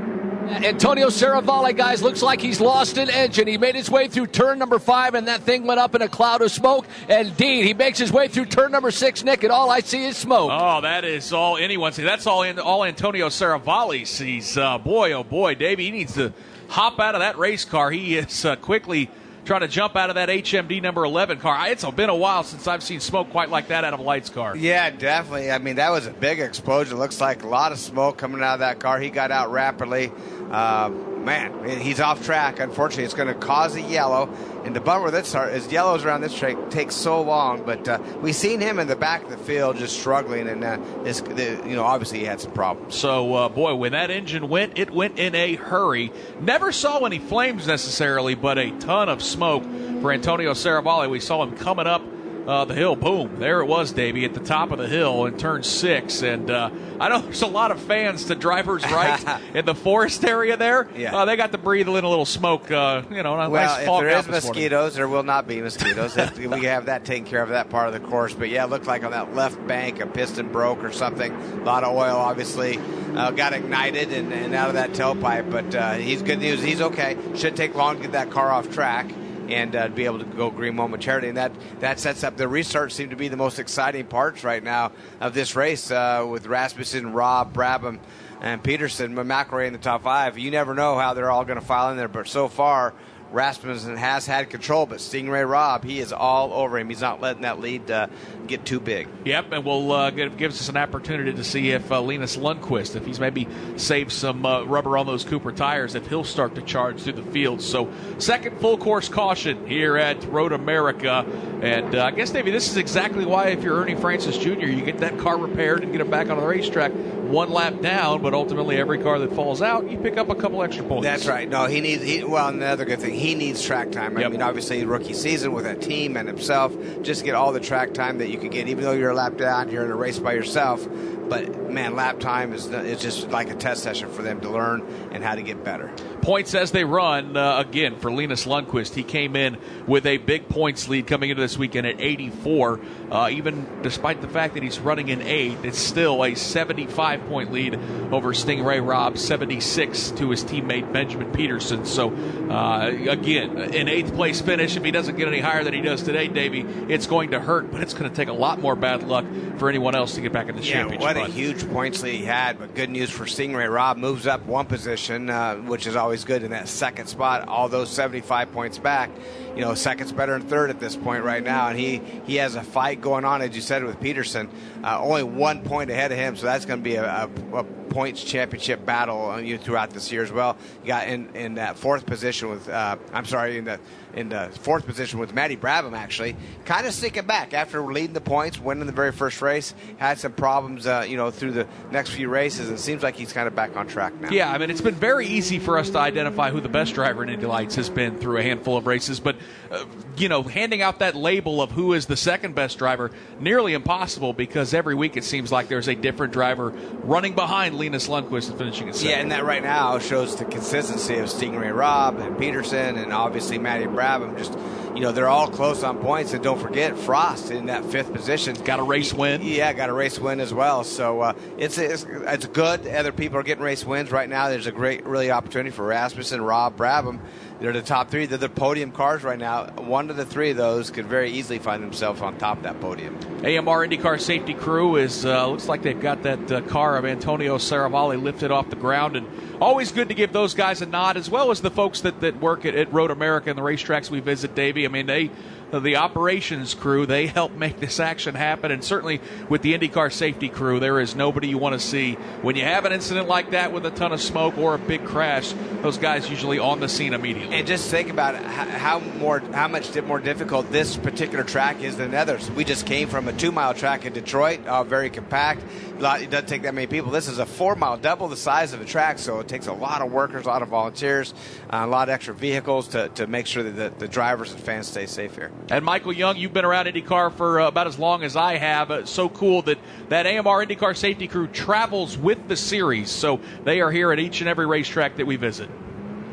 Antonio 0.51 1.09
Serravalle, 1.09 1.77
guys, 1.77 2.03
looks 2.03 2.23
like 2.23 2.41
he's 2.41 2.61
lost 2.61 2.99
an 2.99 3.09
engine. 3.09 3.47
He 3.47 3.57
made 3.57 3.75
his 3.75 3.91
way 3.91 4.09
through 4.09 4.27
turn 4.27 4.59
number 4.59 4.79
five, 4.79 5.15
and 5.15 5.29
that 5.29 5.43
thing 5.43 5.67
went 5.67 5.81
up 5.81 5.95
in 5.95 6.03
a 6.03 6.09
cloud 6.09 6.43
of 6.43 6.51
smoke. 6.51 6.87
Indeed, 7.09 7.65
he 7.65 7.73
makes 7.73 7.99
his 7.99 8.13
way 8.13 8.29
through 8.29 8.47
turn 8.47 8.73
number 8.73 8.91
six, 8.91 9.23
Nick, 9.23 9.45
and 9.45 9.53
all 9.53 9.71
I 9.71 9.81
see 9.81 10.05
is 10.05 10.17
smoke. 10.17 10.51
Oh, 10.53 10.81
that 10.81 11.05
is 11.05 11.33
all 11.33 11.57
anyone 11.57 11.93
sees. 11.93 12.05
That's 12.05 12.27
all, 12.27 12.43
in, 12.43 12.59
all 12.59 12.85
Antonio 12.85 13.29
Serravalle 13.29 14.07
sees. 14.07 14.59
Uh, 14.59 14.79
boy, 14.79 15.13
oh 15.13 15.25
boy, 15.25 15.55
Davey, 15.55 15.85
he 15.85 15.91
needs 15.93 16.15
to 16.15 16.33
hop 16.69 16.99
out 16.99 17.15
of 17.15 17.21
that 17.21 17.39
race 17.39 17.65
car. 17.65 17.91
He 17.91 18.17
is 18.17 18.45
uh, 18.45 18.57
quickly 18.57 19.09
trying 19.45 19.61
to 19.61 19.69
jump 19.69 19.97
out 19.97 20.11
of 20.11 20.17
that 20.17 20.29
HMD 20.29 20.83
number 20.83 21.05
11 21.05 21.39
car. 21.39 21.69
It's 21.69 21.85
been 21.91 22.11
a 22.11 22.15
while 22.17 22.43
since 22.45 22.67
I've 22.67 22.83
seen 22.83 23.01
smoke 23.01 23.31
quite 23.31 23.51
like 23.51 23.69
that 23.69 23.85
out 23.85 23.95
of 23.95 24.01
lights 24.01 24.31
car. 24.31 24.57
Yeah, 24.57 24.91
definitely. 24.91 25.51
I 25.51 25.59
mean, 25.59 25.77
that 25.77 25.91
was 25.91 26.07
a 26.07 26.13
big 26.13 26.41
explosion. 26.41 26.99
Looks 26.99 27.21
like 27.21 27.43
a 27.43 27.49
lot 27.49 27.73
of 27.73 27.79
smoke 27.79 28.19
coming 28.19 28.43
out 28.43 28.55
of 28.55 28.61
that 28.61 28.79
car. 28.79 29.01
He 29.01 29.11
got 29.11 29.31
out 29.31 29.51
rapidly. 29.51 30.13
Uh, 30.51 30.91
man, 31.25 31.81
he's 31.81 32.01
off 32.01 32.25
track. 32.25 32.61
Unfortunately, 32.61 33.05
it's 33.05 33.15
going 33.15 33.29
to 33.29 33.35
cause 33.35 33.77
a 33.77 33.81
yellow. 33.81 34.29
And 34.65 34.77
the 34.77 34.81
bummer 34.81 35.05
with 35.05 35.15
this 35.15 35.35
is 35.35 35.71
yellows 35.73 36.05
around 36.05 36.21
this 36.21 36.37
track 36.37 36.57
take 36.71 36.93
so 36.93 37.23
long. 37.23 37.65
But 37.65 37.89
uh, 37.89 37.99
we've 38.21 38.35
seen 38.35 38.61
him 38.61 38.79
in 38.79 38.89
the 38.89 38.97
back 38.97 39.25
of 39.25 39.31
the 39.31 39.37
field 39.37 39.77
just 39.77 39.99
struggling, 39.99 40.49
and 40.49 40.63
uh, 40.63 40.79
this, 41.03 41.21
the, 41.21 41.63
you 41.67 41.77
know, 41.77 41.85
obviously 41.85 42.19
he 42.19 42.25
had 42.25 42.41
some 42.41 42.53
problems. 42.53 42.95
So, 42.95 43.35
uh, 43.35 43.49
boy, 43.49 43.75
when 43.75 43.93
that 43.93 44.11
engine 44.11 44.49
went, 44.49 44.79
it 44.79 44.91
went 44.91 45.19
in 45.19 45.35
a 45.35 45.55
hurry. 45.55 46.13
Never 46.41 46.73
saw 46.73 47.05
any 47.05 47.19
flames 47.19 47.67
necessarily, 47.67 48.35
but 48.35 48.59
a 48.59 48.71
ton 48.79 49.09
of 49.09 49.23
smoke 49.23 49.65
for 50.01 50.13
Antonio 50.13 50.53
Serravalle. 50.53 51.09
We 51.09 51.21
saw 51.21 51.43
him 51.43 51.57
coming 51.57 51.87
up 51.87 52.03
uh, 52.51 52.65
the 52.65 52.75
hill. 52.75 52.97
Boom. 52.97 53.39
There 53.39 53.61
it 53.61 53.67
was, 53.67 53.93
Davey, 53.93 54.25
at 54.25 54.35
the 54.35 54.41
top 54.41 54.73
of 54.73 54.79
the 54.79 54.89
hill 54.89 55.27
in 55.27 55.39
turn 55.39 55.63
six. 55.63 56.23
And 56.23 56.51
uh, 56.51 56.71
I 56.99 57.09
know 57.09 57.21
there's 57.21 57.43
a 57.43 57.47
lot 57.47 57.71
of 57.71 57.81
fans 57.81 58.25
to 58.25 58.35
drivers 58.35 58.83
right 58.83 59.41
in 59.55 59.65
the 59.65 59.75
forest 59.75 60.25
area 60.25 60.57
there. 60.57 60.89
Yeah. 60.97 61.17
Uh, 61.17 61.25
they 61.27 61.37
got 61.37 61.53
to 61.53 61.59
breathe 61.59 61.87
in 61.87 61.95
a 61.95 62.09
little 62.09 62.27
smoke, 62.27 62.69
uh, 62.73 63.03
you 63.09 63.23
know, 63.23 63.37
well, 63.37 63.51
nice 63.51 63.87
if 63.87 63.87
there 63.87 64.09
is 64.09 64.27
mosquitoes, 64.27 64.97
there 64.97 65.07
will 65.07 65.23
not 65.23 65.47
be 65.47 65.61
mosquitoes. 65.61 66.17
we 66.37 66.65
have 66.65 66.87
that 66.87 67.05
taken 67.05 67.25
care 67.25 67.43
of 67.43 67.51
that 67.51 67.71
part 67.71 67.87
of 67.87 67.93
the 67.93 68.01
course. 68.09 68.35
But 68.35 68.49
yeah, 68.49 68.65
it 68.65 68.71
looked 68.71 68.89
like 68.89 69.05
on 69.05 69.13
that 69.13 69.33
left 69.37 69.65
bank 69.69 70.01
a 70.01 70.07
piston 70.09 70.51
broke 70.51 70.83
or 70.83 70.91
something. 70.91 71.33
A 71.33 71.65
lot 71.65 71.85
of 71.85 71.95
oil, 71.95 72.17
obviously, 72.17 72.79
uh, 73.15 73.31
got 73.31 73.53
ignited 73.53 74.13
and, 74.13 74.33
and, 74.33 74.55
out 74.57 74.69
of 74.69 74.75
that 74.75 74.91
tailpipe. 74.91 75.53
But 75.53 75.73
uh, 75.73 75.93
he's 75.93 76.21
good 76.23 76.41
news. 76.41 76.61
He's 76.61 76.81
okay. 76.81 77.17
Should 77.37 77.55
take 77.55 77.77
long 77.77 77.97
to 77.97 78.03
get 78.03 78.13
that 78.13 78.31
car 78.31 78.51
off 78.51 78.71
track 78.71 79.07
and 79.53 79.75
uh, 79.75 79.89
be 79.89 80.05
able 80.05 80.19
to 80.19 80.25
go 80.25 80.51
green 80.51 80.77
momentarily. 80.77 81.29
And 81.29 81.37
that, 81.37 81.53
that 81.81 81.99
sets 81.99 82.25
up 82.25 82.37
the 82.37 82.49
restart. 82.49 82.93
Seem 82.93 83.11
to 83.11 83.17
be 83.17 83.29
the 83.29 83.37
most 83.37 83.59
exciting 83.59 84.07
parts 84.07 84.45
right 84.45 84.63
now 84.63 84.93
of 85.21 85.35
this 85.35 85.57
race 85.57 85.91
uh, 85.91 86.27
with 86.29 86.47
Rasmussen, 86.47 87.13
Robb, 87.13 87.53
Brabham, 87.53 87.99
and 88.41 88.63
Pedersen, 88.63 89.15
McElrea 89.15 89.67
in 89.67 89.73
the 89.73 89.79
top 89.79 90.03
five. 90.03 90.39
You 90.39 90.51
never 90.51 90.75
know 90.75 90.97
how 90.99 91.15
they're 91.15 91.31
all 91.31 91.45
going 91.45 91.61
to 91.61 91.65
file 91.65 91.91
in 91.91 91.97
there, 91.97 92.09
but 92.09 92.27
so 92.27 92.49
far 92.49 92.95
Rasmussen 93.33 93.97
has 93.97 94.27
had 94.27 94.51
control, 94.51 94.87
but 94.87 95.01
Sting 95.01 95.31
Ray 95.31 95.45
Robb, 95.45 95.85
he 95.85 96.01
is 96.01 96.13
all 96.13 96.53
over 96.53 96.79
him. 96.79 96.89
He's 96.89 97.01
not 97.01 97.21
letting 97.21 97.43
that 97.43 97.61
lead 97.61 97.91
uh, 97.91 98.09
get 98.47 98.65
too 98.65 98.81
big. 98.81 99.09
Yep, 99.25 99.53
and 99.53 99.65
will 99.65 99.93
uh, 99.93 100.11
give, 100.11 100.37
gives 100.37 100.61
us 100.61 100.69
an 100.69 100.77
opportunity 100.77 101.33
to 101.33 101.45
see 101.45 101.71
if 101.71 101.91
uh, 101.93 102.01
Linus 102.01 102.37
Lundqvist, 102.37 102.97
if 102.97 103.07
he's 103.07 103.21
maybe 103.21 103.47
saved 103.77 104.13
some 104.13 104.45
uh, 104.45 104.65
rubber 104.65 104.97
on 104.99 105.07
those 105.07 105.25
Cooper 105.25 105.53
tires, 105.53 105.95
if 105.95 106.07
he'll 106.09 106.25
start 106.25 106.55
to 106.57 106.63
charge 106.63 107.03
through 107.03 107.15
the 107.15 107.31
field. 107.31 107.63
So, 107.63 107.93
second 108.19 108.59
full 108.61 108.77
course 108.77 109.09
caution 109.09 109.67
here 109.67 109.97
at 109.97 110.23
Road 110.25 110.53
America. 110.53 111.25
And 111.63 111.95
uh, 111.95 112.07
I 112.07 112.11
guess, 112.11 112.31
Davey, 112.31 112.51
this 112.51 112.69
is 112.71 112.77
exactly 112.77 113.25
why 113.25 113.49
if 113.49 113.63
you're 113.63 113.81
Ernie 113.81 113.95
Francis 113.95 114.37
Jr., 114.39 114.67
you 114.67 114.85
get 114.85 114.99
that 114.99 115.19
car 115.19 115.39
repaired 115.39 115.83
and 115.83 115.93
get 115.93 116.01
it 116.01 116.11
back 116.11 116.31
on 116.31 116.39
the 116.39 116.47
racetrack 116.47 116.93
one 117.31 117.51
lap 117.51 117.81
down, 117.81 118.23
but 118.23 118.35
ultimately 118.35 118.77
every 118.77 118.99
car 118.99 119.19
that 119.21 119.33
falls 119.35 119.63
out, 119.63 119.89
you 119.91 119.99
pick 119.99 120.17
up 120.17 120.29
a 120.29 120.35
couple 120.35 120.63
extra 120.63 120.85
points. 120.85 121.05
That's 121.05 121.27
right. 121.27 121.49
No, 121.49 121.67
he 121.67 121.81
needs, 121.81 122.03
he, 122.03 122.25
well, 122.25 122.49
another 122.49 122.85
good 122.85 123.01
thing, 123.01 123.15
he 123.21 123.35
needs 123.35 123.63
track 123.63 123.93
time. 123.93 124.17
I 124.17 124.23
yep. 124.23 124.33
mean, 124.33 124.43
obviously, 124.43 124.85
rookie 124.85 125.15
season 125.15 125.53
with 125.53 125.67
a 125.67 125.75
team 125.75 126.17
and 126.17 126.27
himself, 126.27 126.75
just 127.03 127.25
get 127.25 127.35
all 127.35 127.53
the 127.53 127.61
track 127.61 127.93
time 127.93 128.19
that 128.19 128.31
you 128.31 128.39
can 128.39 128.49
get, 128.49 128.69
even 128.69 128.83
though 128.83 128.93
you're 128.93 129.11
a 129.11 129.15
lap 129.15 129.37
down, 129.37 129.71
you're 129.71 129.85
in 129.85 129.91
a 129.91 129.97
race 129.97 130.19
by 130.19 130.33
yourself. 130.33 130.89
But 131.29 131.71
man, 131.71 131.95
lap 131.95 132.19
time 132.19 132.53
is 132.53 132.67
is 132.67 133.01
just 133.01 133.31
like 133.31 133.51
a 133.51 133.55
test 133.55 133.83
session 133.83 134.11
for 134.11 134.23
them 134.23 134.41
to 134.41 134.51
learn 134.51 134.81
and 135.13 135.23
how 135.23 135.35
to 135.35 135.43
get 135.43 135.63
better. 135.63 135.93
Points 136.23 136.55
as 136.55 136.71
they 136.71 136.85
run. 136.85 137.37
Uh, 137.37 137.59
again, 137.59 137.99
for 137.99 138.13
Linus 138.13 138.47
Lundqvist, 138.47 138.95
he 138.95 139.03
came 139.03 139.37
in 139.37 139.57
with 139.87 140.07
a 140.07 140.19
big 140.19 140.49
points 140.49 140.89
lead 140.89 141.07
coming 141.07 141.31
into 141.31 141.41
this 141.41 141.57
weekend 141.57 141.87
at 141.87 142.01
84. 142.01 142.81
Uh, 143.11 143.29
even 143.31 143.67
despite 143.83 144.21
the 144.21 144.29
fact 144.29 144.55
that 144.55 144.63
he's 144.63 144.79
running 144.79 145.09
in 145.09 145.23
eight, 145.23 145.57
it's 145.63 145.79
still 145.79 146.25
a 146.25 146.35
75 146.35 147.27
point 147.27 147.53
lead 147.53 147.79
over 148.13 148.35
Sting 148.35 148.65
Ray 148.65 148.81
Robb, 148.81 149.19
76 149.19 150.11
to 150.13 150.31
his 150.31 150.45
teammate 150.45 150.93
Benjamin 150.93 151.33
Pedersen. 151.33 151.85
So, 151.85 152.11
uh, 152.51 152.87
again, 153.09 153.57
an 153.59 153.89
eighth 153.89 154.15
place 154.15 154.41
finish, 154.41 154.77
if 154.77 154.85
he 154.85 154.91
doesn't 154.91 155.17
get 155.17 155.29
any 155.29 155.41
higher 155.41 155.65
than 155.65 155.75
he 155.75 155.81
does 155.81 156.03
today, 156.03 156.29
Davey, 156.29 156.61
it's 156.89 157.07
going 157.07 157.31
to 157.31 157.41
hurt, 157.41 157.71
but 157.71 157.81
it's 157.81 157.95
going 157.95 158.11
to 158.11 158.15
take 158.15 158.29
a 158.29 158.33
lot 158.33 158.61
more 158.61 158.77
bad 158.77 159.03
luck 159.05 159.25
for 159.59 159.69
anyone 159.69 159.95
else 159.95 160.15
to 160.17 160.21
get 160.21 160.33
back 160.33 160.49
in 160.49 160.57
the 160.57 160.63
yeah, 160.63 160.73
championship. 160.73 161.03
What 161.03 161.17
a 161.17 161.27
huge 161.27 161.69
points 161.71 162.03
lead 162.03 162.15
he 162.15 162.25
had, 162.25 162.59
but 162.59 162.75
good 162.75 162.91
news 162.91 163.11
for 163.11 163.27
Sting 163.27 163.55
Ray. 163.55 163.67
Robb 163.67 163.97
moves 163.97 164.27
up 164.27 164.45
one 164.47 164.67
position, 164.67 165.31
uh, 165.31 165.57
which 165.57 165.87
is 165.87 165.97
always 165.97 166.10
good 166.25 166.43
in 166.43 166.51
that 166.51 166.69
second 166.69 167.07
spot. 167.07 167.49
All 167.49 167.69
those 167.69 167.91
75 167.91 168.53
points 168.53 168.79
back, 168.79 169.11
you 169.55 169.61
know, 169.61 169.75
second's 169.75 170.13
better 170.13 170.39
than 170.39 170.49
third 170.49 170.71
at 170.71 170.81
this 170.81 170.97
point 170.97 171.25
right 171.25 171.43
now, 171.43 171.69
and 171.69 171.79
he 171.79 172.01
he 172.25 172.37
has 172.37 172.55
a 172.55 172.63
fight 172.63 173.01
going 173.01 173.25
on, 173.25 173.43
as 173.43 173.55
you 173.55 173.63
said, 173.63 173.85
with 173.85 174.01
Pedersen. 174.01 174.49
Uh, 174.83 175.01
only 175.01 175.23
one 175.23 175.63
point 175.63 175.91
ahead 175.91 176.13
of 176.13 176.19
him, 176.19 176.37
so 176.37 176.47
that's 176.47 176.65
going 176.65 176.81
to 176.81 176.85
be 176.85 176.97
a, 176.97 177.05
a, 177.05 177.57
a 177.59 177.65
points 177.91 178.23
championship 178.23 178.87
battle 178.87 179.31
uh, 179.31 179.59
throughout 179.59 179.91
this 179.91 180.11
year 180.11 180.23
as 180.23 180.33
well. 180.33 180.57
You 180.83 180.89
got 180.89 181.09
in, 181.09 181.35
in 181.35 181.55
that 181.55 181.77
fourth 181.77 182.07
position 182.07 182.49
with, 182.49 182.69
uh, 182.69 182.97
I'm 183.13 183.25
sorry, 183.27 183.59
in 183.59 183.65
the 183.65 183.81
in 184.15 184.29
the 184.31 184.51
fourth 184.61 184.87
position 184.87 185.19
with 185.19 185.35
Matty 185.35 185.57
Brabham 185.57 185.93
actually, 185.93 186.37
kind 186.65 186.87
of 186.87 186.95
sneaking 186.95 187.27
back 187.27 187.55
after 187.55 187.81
leading 187.83 188.15
the 188.15 188.21
points, 188.21 188.59
winning 188.59 188.87
the 188.87 188.93
very 188.93 189.13
first 189.13 189.41
race. 189.43 189.75
Had 189.99 190.19
some 190.19 190.33
problems, 190.33 190.87
uh, 190.87 191.05
you 191.09 191.17
know, 191.17 191.31
through 191.31 191.53
the 191.53 191.67
next 191.91 192.11
few 192.11 192.29
races, 192.29 192.69
and 192.69 192.79
seems 192.79 193.03
like 193.03 193.17
he's 193.17 193.33
kind 193.33 193.47
of 193.47 193.55
back 193.55 193.77
on 193.77 193.87
track 193.87 194.19
now. 194.21 194.31
Yeah, 194.31 194.51
I 194.51 194.59
mean, 194.59 194.71
it's 194.71 194.81
been 194.81 194.95
very 194.95 195.27
easy 195.27 195.59
for 195.59 195.79
us 195.79 195.91
to 195.91 195.99
identify 195.99 196.51
who 196.51 196.61
the 196.61 196.69
best 196.69 196.95
driver 196.95 197.23
in 197.23 197.29
Indy 197.29 197.47
Lights 197.47 197.77
has 197.77 197.89
been 197.89 198.19
through 198.19 198.39
a 198.39 198.43
handful 198.43 198.77
of 198.77 198.87
races, 198.87 199.21
but 199.21 199.37
uh, 199.71 199.85
you 200.17 200.29
know, 200.29 200.43
handing 200.43 200.83
out 200.83 200.99
that 200.99 201.15
label 201.15 201.63
of 201.63 201.71
who 201.71 201.93
is 201.93 202.07
the 202.07 202.17
second 202.17 202.55
best 202.55 202.79
driver 202.79 203.11
nearly 203.39 203.75
impossible 203.75 204.33
because 204.33 204.75
every 204.75 204.95
week 204.95 205.17
it 205.17 205.25
seems 205.25 205.53
like 205.53 205.69
there's 205.69 205.89
a 205.89 205.95
different 205.95 206.33
driver 206.33 206.71
running 207.05 207.35
behind 207.35 207.79
Linus 207.79 208.09
Lundqvist 208.09 208.51
and 208.51 208.59
finishing 208.59 208.89
at 208.89 208.97
second. 208.97 209.11
Yeah, 209.11 209.21
and 209.21 209.33
that 209.33 209.45
right 209.45 209.63
now 209.63 209.99
shows 209.99 210.37
the 210.37 210.45
consistency 210.45 211.17
of 211.19 211.31
Sting 211.31 211.57
Ray 211.57 211.71
Robb 211.71 212.19
and 212.19 212.37
Pedersen 212.37 212.97
and 212.97 213.13
obviously 213.13 213.59
Matty 213.59 213.85
Brabham. 213.85 214.00
Just 214.37 214.57
you 214.95 215.01
know, 215.01 215.13
they're 215.13 215.29
all 215.29 215.49
close 215.49 215.83
on 215.83 215.99
points, 215.99 216.33
and 216.33 216.43
don't 216.43 216.61
forget 216.61 216.99
Frost 216.99 217.51
in 217.51 217.67
that 217.67 217.85
fifth 217.85 218.13
position. 218.13 218.55
Got 218.65 218.81
a 218.81 218.83
race 218.83 219.15
win. 219.15 219.41
Yeah, 219.43 219.73
got 219.73 219.89
a 219.89 219.93
race 219.93 220.19
win 220.19 220.41
as 220.41 220.53
well. 220.53 220.85
So 220.85 221.21
uh, 221.21 221.33
it's, 221.59 221.79
it's 221.79 222.05
it's 222.09 222.47
good. 222.47 222.87
Other 222.87 223.13
people 223.13 223.39
are 223.39 223.43
getting 223.43 223.65
race 223.65 223.85
wins 223.85 224.11
right 224.11 224.29
now. 224.29 224.49
There's 224.49 224.67
a 224.67 224.73
great, 224.73 225.07
really 225.07 225.31
opportunity 225.31 225.71
for 225.71 225.85
Rasmussen, 225.87 226.43
Robb 226.43 226.77
Brabham. 226.77 227.21
They're 227.61 227.75
the 227.75 227.83
top 227.83 228.11
three. 228.11 228.25
They're 228.25 228.39
the 228.39 228.49
podium 228.49 228.91
cars 228.91 229.23
right 229.23 229.39
now. 229.39 229.67
One 229.67 230.09
of 230.09 230.17
the 230.17 230.25
three 230.25 230.51
of 230.51 230.57
those 230.57 230.91
could 230.91 231.05
very 231.07 231.31
easily 231.31 231.59
find 231.59 231.83
themselves 231.83 232.23
on 232.23 232.39
top 232.39 232.57
of 232.57 232.63
that 232.63 232.81
podium. 232.81 233.15
AMR 233.45 233.87
IndyCar 233.87 234.19
safety 234.19 234.55
crew 234.55 234.97
is 234.97 235.27
uh, 235.27 235.47
looks 235.47 235.69
like 235.69 235.83
they've 235.83 236.01
got 236.01 236.23
that 236.23 236.51
uh, 236.51 236.63
car 236.63 236.97
of 236.97 237.05
Antonio 237.05 237.59
Serravalle 237.59 238.21
lifted 238.23 238.51
off 238.51 238.71
the 238.71 238.77
ground, 238.77 239.15
and 239.15 239.27
always 239.61 239.93
good 239.93 240.09
to 240.09 240.15
give 240.15 240.33
those 240.33 240.55
guys 240.55 240.81
a 240.81 240.87
nod, 240.87 241.19
as 241.19 241.29
well 241.29 241.51
as 241.51 241.61
the 241.61 241.71
folks 241.71 242.01
that, 242.01 242.21
that 242.23 242.41
work 242.41 242.65
at, 242.65 242.75
at 242.75 242.91
Road 242.95 243.11
America 243.11 243.51
and 243.51 243.59
the 243.59 243.63
racetracks 243.63 244.09
we 244.09 244.21
visit, 244.21 244.55
Davey. 244.55 244.87
I 244.87 244.89
mean, 244.89 245.05
they 245.05 245.31
the 245.73 245.97
operations 245.97 246.75
crew, 246.75 247.07
they 247.07 247.27
help 247.27 247.53
make 247.53 247.79
this 247.79 248.01
action 248.01 248.35
happen. 248.35 248.73
And 248.73 248.83
certainly 248.83 249.21
with 249.49 249.63
the 249.63 249.79
IndyCar 249.79 250.13
safety 250.13 250.49
crew, 250.49 250.81
there 250.81 250.99
is 250.99 251.15
nobody 251.15 251.49
you 251.49 251.59
want 251.59 251.75
to 251.75 251.87
see. 251.87 252.15
When 252.43 252.57
you 252.57 252.65
have 252.65 252.85
an 252.85 252.93
incident 252.93 253.29
like 253.29 253.53
that 253.53 253.73
with 253.73 253.87
a 253.87 253.91
ton 253.91 254.13
of 254.13 254.21
smoke 254.21 254.59
or 254.59 254.75
a 254.75 254.79
big 254.79 255.05
crash, 255.05 255.55
those 255.83 255.99
guys 255.99 256.29
usually 256.29 256.59
on 256.59 256.81
the 256.81 256.89
scene 256.89 257.15
immediately. 257.15 257.57
And 257.57 257.67
just 257.67 257.91
think 257.91 258.11
about 258.11 258.35
how 258.35 258.99
more, 258.99 259.39
how 259.39 259.69
much 259.69 259.95
more 260.03 260.19
difficult 260.19 260.71
this 260.73 260.97
particular 260.97 261.45
track 261.45 261.83
is 261.83 261.97
than 261.97 262.15
others. 262.15 262.51
We 262.51 262.65
just 262.65 262.87
came 262.87 263.09
from 263.09 263.29
a 263.29 263.33
two-mile 263.33 263.75
track 263.75 264.07
in 264.07 264.13
Detroit, 264.13 264.67
uh, 264.67 264.85
very 264.85 265.11
compact. 265.11 265.63
It 265.99 266.31
doesn't 266.31 266.49
take 266.49 266.63
that 266.63 266.75
many 266.75 266.87
people. 266.87 267.11
This 267.11 267.29
is 267.29 267.39
a 267.39 267.47
four-mile, 267.47 267.99
double 267.99 268.29
the 268.29 268.37
size 268.37 268.73
of 268.73 268.79
the 268.79 268.87
track, 268.87 269.19
so 269.19 269.41
it 269.41 269.49
takes 269.49 269.67
a 269.67 269.73
lot 269.73 270.01
of 270.01 270.11
workers, 270.11 270.47
a 270.47 270.49
lot 270.49 270.63
of 270.63 270.69
volunteers, 270.69 271.35
uh, 271.69 271.83
a 271.83 271.87
lot 271.87 272.09
of 272.09 272.15
extra 272.15 272.33
vehicles 272.33 272.89
to, 272.89 273.09
to 273.11 273.27
make 273.27 273.47
sure 273.47 273.63
that 273.63 273.77
the, 273.77 274.07
the 274.07 274.09
drivers 274.09 274.51
and 274.51 274.61
fans 274.61 274.89
stay 274.89 275.05
safe 275.05 275.35
here. 275.35 275.51
And 275.69 275.85
Michael 275.85 276.13
Young, 276.13 276.37
you've 276.37 276.53
been 276.53 276.65
around 276.65 276.87
IndyCar 276.87 277.33
for 277.33 277.61
uh, 277.61 277.69
about 277.69 277.87
as 277.87 277.99
long 277.99 278.25
as 278.25 278.37
I 278.37 278.57
have. 278.57 278.91
Uh, 278.91 279.05
so 279.05 279.29
cool 279.29 279.63
that 279.63 279.79
that 280.09 280.27
AMR 280.27 280.67
IndyCar 280.67 280.97
safety 280.97 281.29
crew 281.29 281.47
travels 281.47 282.17
with 282.17 282.49
the 282.49 282.57
series. 282.57 283.11
So 283.11 283.41
they 283.65 283.81
are 283.81 283.91
here 283.91 284.13
at 284.13 284.19
each 284.19 284.41
and 284.41 284.49
every 284.49 284.67
racetrack 284.67 285.17
that 285.17 285.27
we 285.27 285.37
visit 285.37 285.69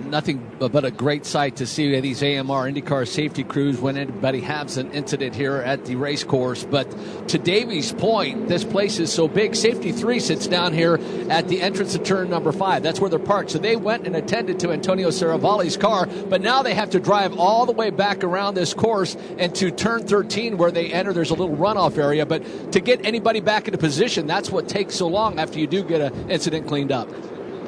nothing 0.05 0.51
but 0.59 0.85
a 0.85 0.91
great 0.91 1.25
sight 1.25 1.57
to 1.57 1.67
see 1.67 1.99
these 1.99 2.21
AMR 2.21 2.69
IndyCar 2.69 3.07
safety 3.07 3.43
crews 3.43 3.79
when 3.79 3.97
anybody 3.97 4.41
has 4.41 4.77
an 4.77 4.91
incident 4.91 5.35
here 5.35 5.57
at 5.57 5.85
the 5.85 5.95
race 5.95 6.23
course. 6.23 6.63
But 6.63 6.89
to 7.29 7.37
Davey's 7.37 7.91
point, 7.91 8.47
this 8.47 8.63
place 8.63 8.99
is 8.99 9.11
so 9.11 9.27
big. 9.27 9.55
Safety 9.55 9.91
three 9.91 10.19
sits 10.19 10.47
down 10.47 10.73
here 10.73 10.99
at 11.29 11.47
the 11.47 11.61
entrance 11.61 11.93
to 11.93 11.99
turn 11.99 12.29
number 12.29 12.51
five. 12.51 12.83
That's 12.83 12.99
where 12.99 13.09
they're 13.09 13.19
parked. 13.19 13.51
So 13.51 13.59
they 13.59 13.75
went 13.75 14.07
and 14.07 14.15
attended 14.15 14.59
to 14.61 14.71
Antonio 14.71 15.09
Serravalle's 15.09 15.77
car, 15.77 16.07
but 16.29 16.41
now 16.41 16.63
they 16.63 16.73
have 16.73 16.91
to 16.91 16.99
drive 16.99 17.37
all 17.37 17.65
the 17.65 17.71
way 17.71 17.89
back 17.89 18.23
around 18.23 18.55
this 18.55 18.73
course 18.73 19.15
and 19.37 19.53
to 19.55 19.71
turn 19.71 20.05
13 20.07 20.57
where 20.57 20.71
they 20.71 20.91
enter. 20.91 21.13
There's 21.13 21.31
a 21.31 21.35
little 21.35 21.55
runoff 21.55 21.97
area, 21.97 22.25
but 22.25 22.71
to 22.71 22.79
get 22.79 23.05
anybody 23.05 23.39
back 23.39 23.67
into 23.67 23.77
position, 23.77 24.27
that's 24.27 24.49
what 24.49 24.67
takes 24.67 24.95
so 24.95 25.07
long 25.07 25.39
after 25.39 25.59
you 25.59 25.67
do 25.67 25.83
get 25.83 26.01
an 26.01 26.29
incident 26.29 26.67
cleaned 26.67 26.91
up. 26.91 27.09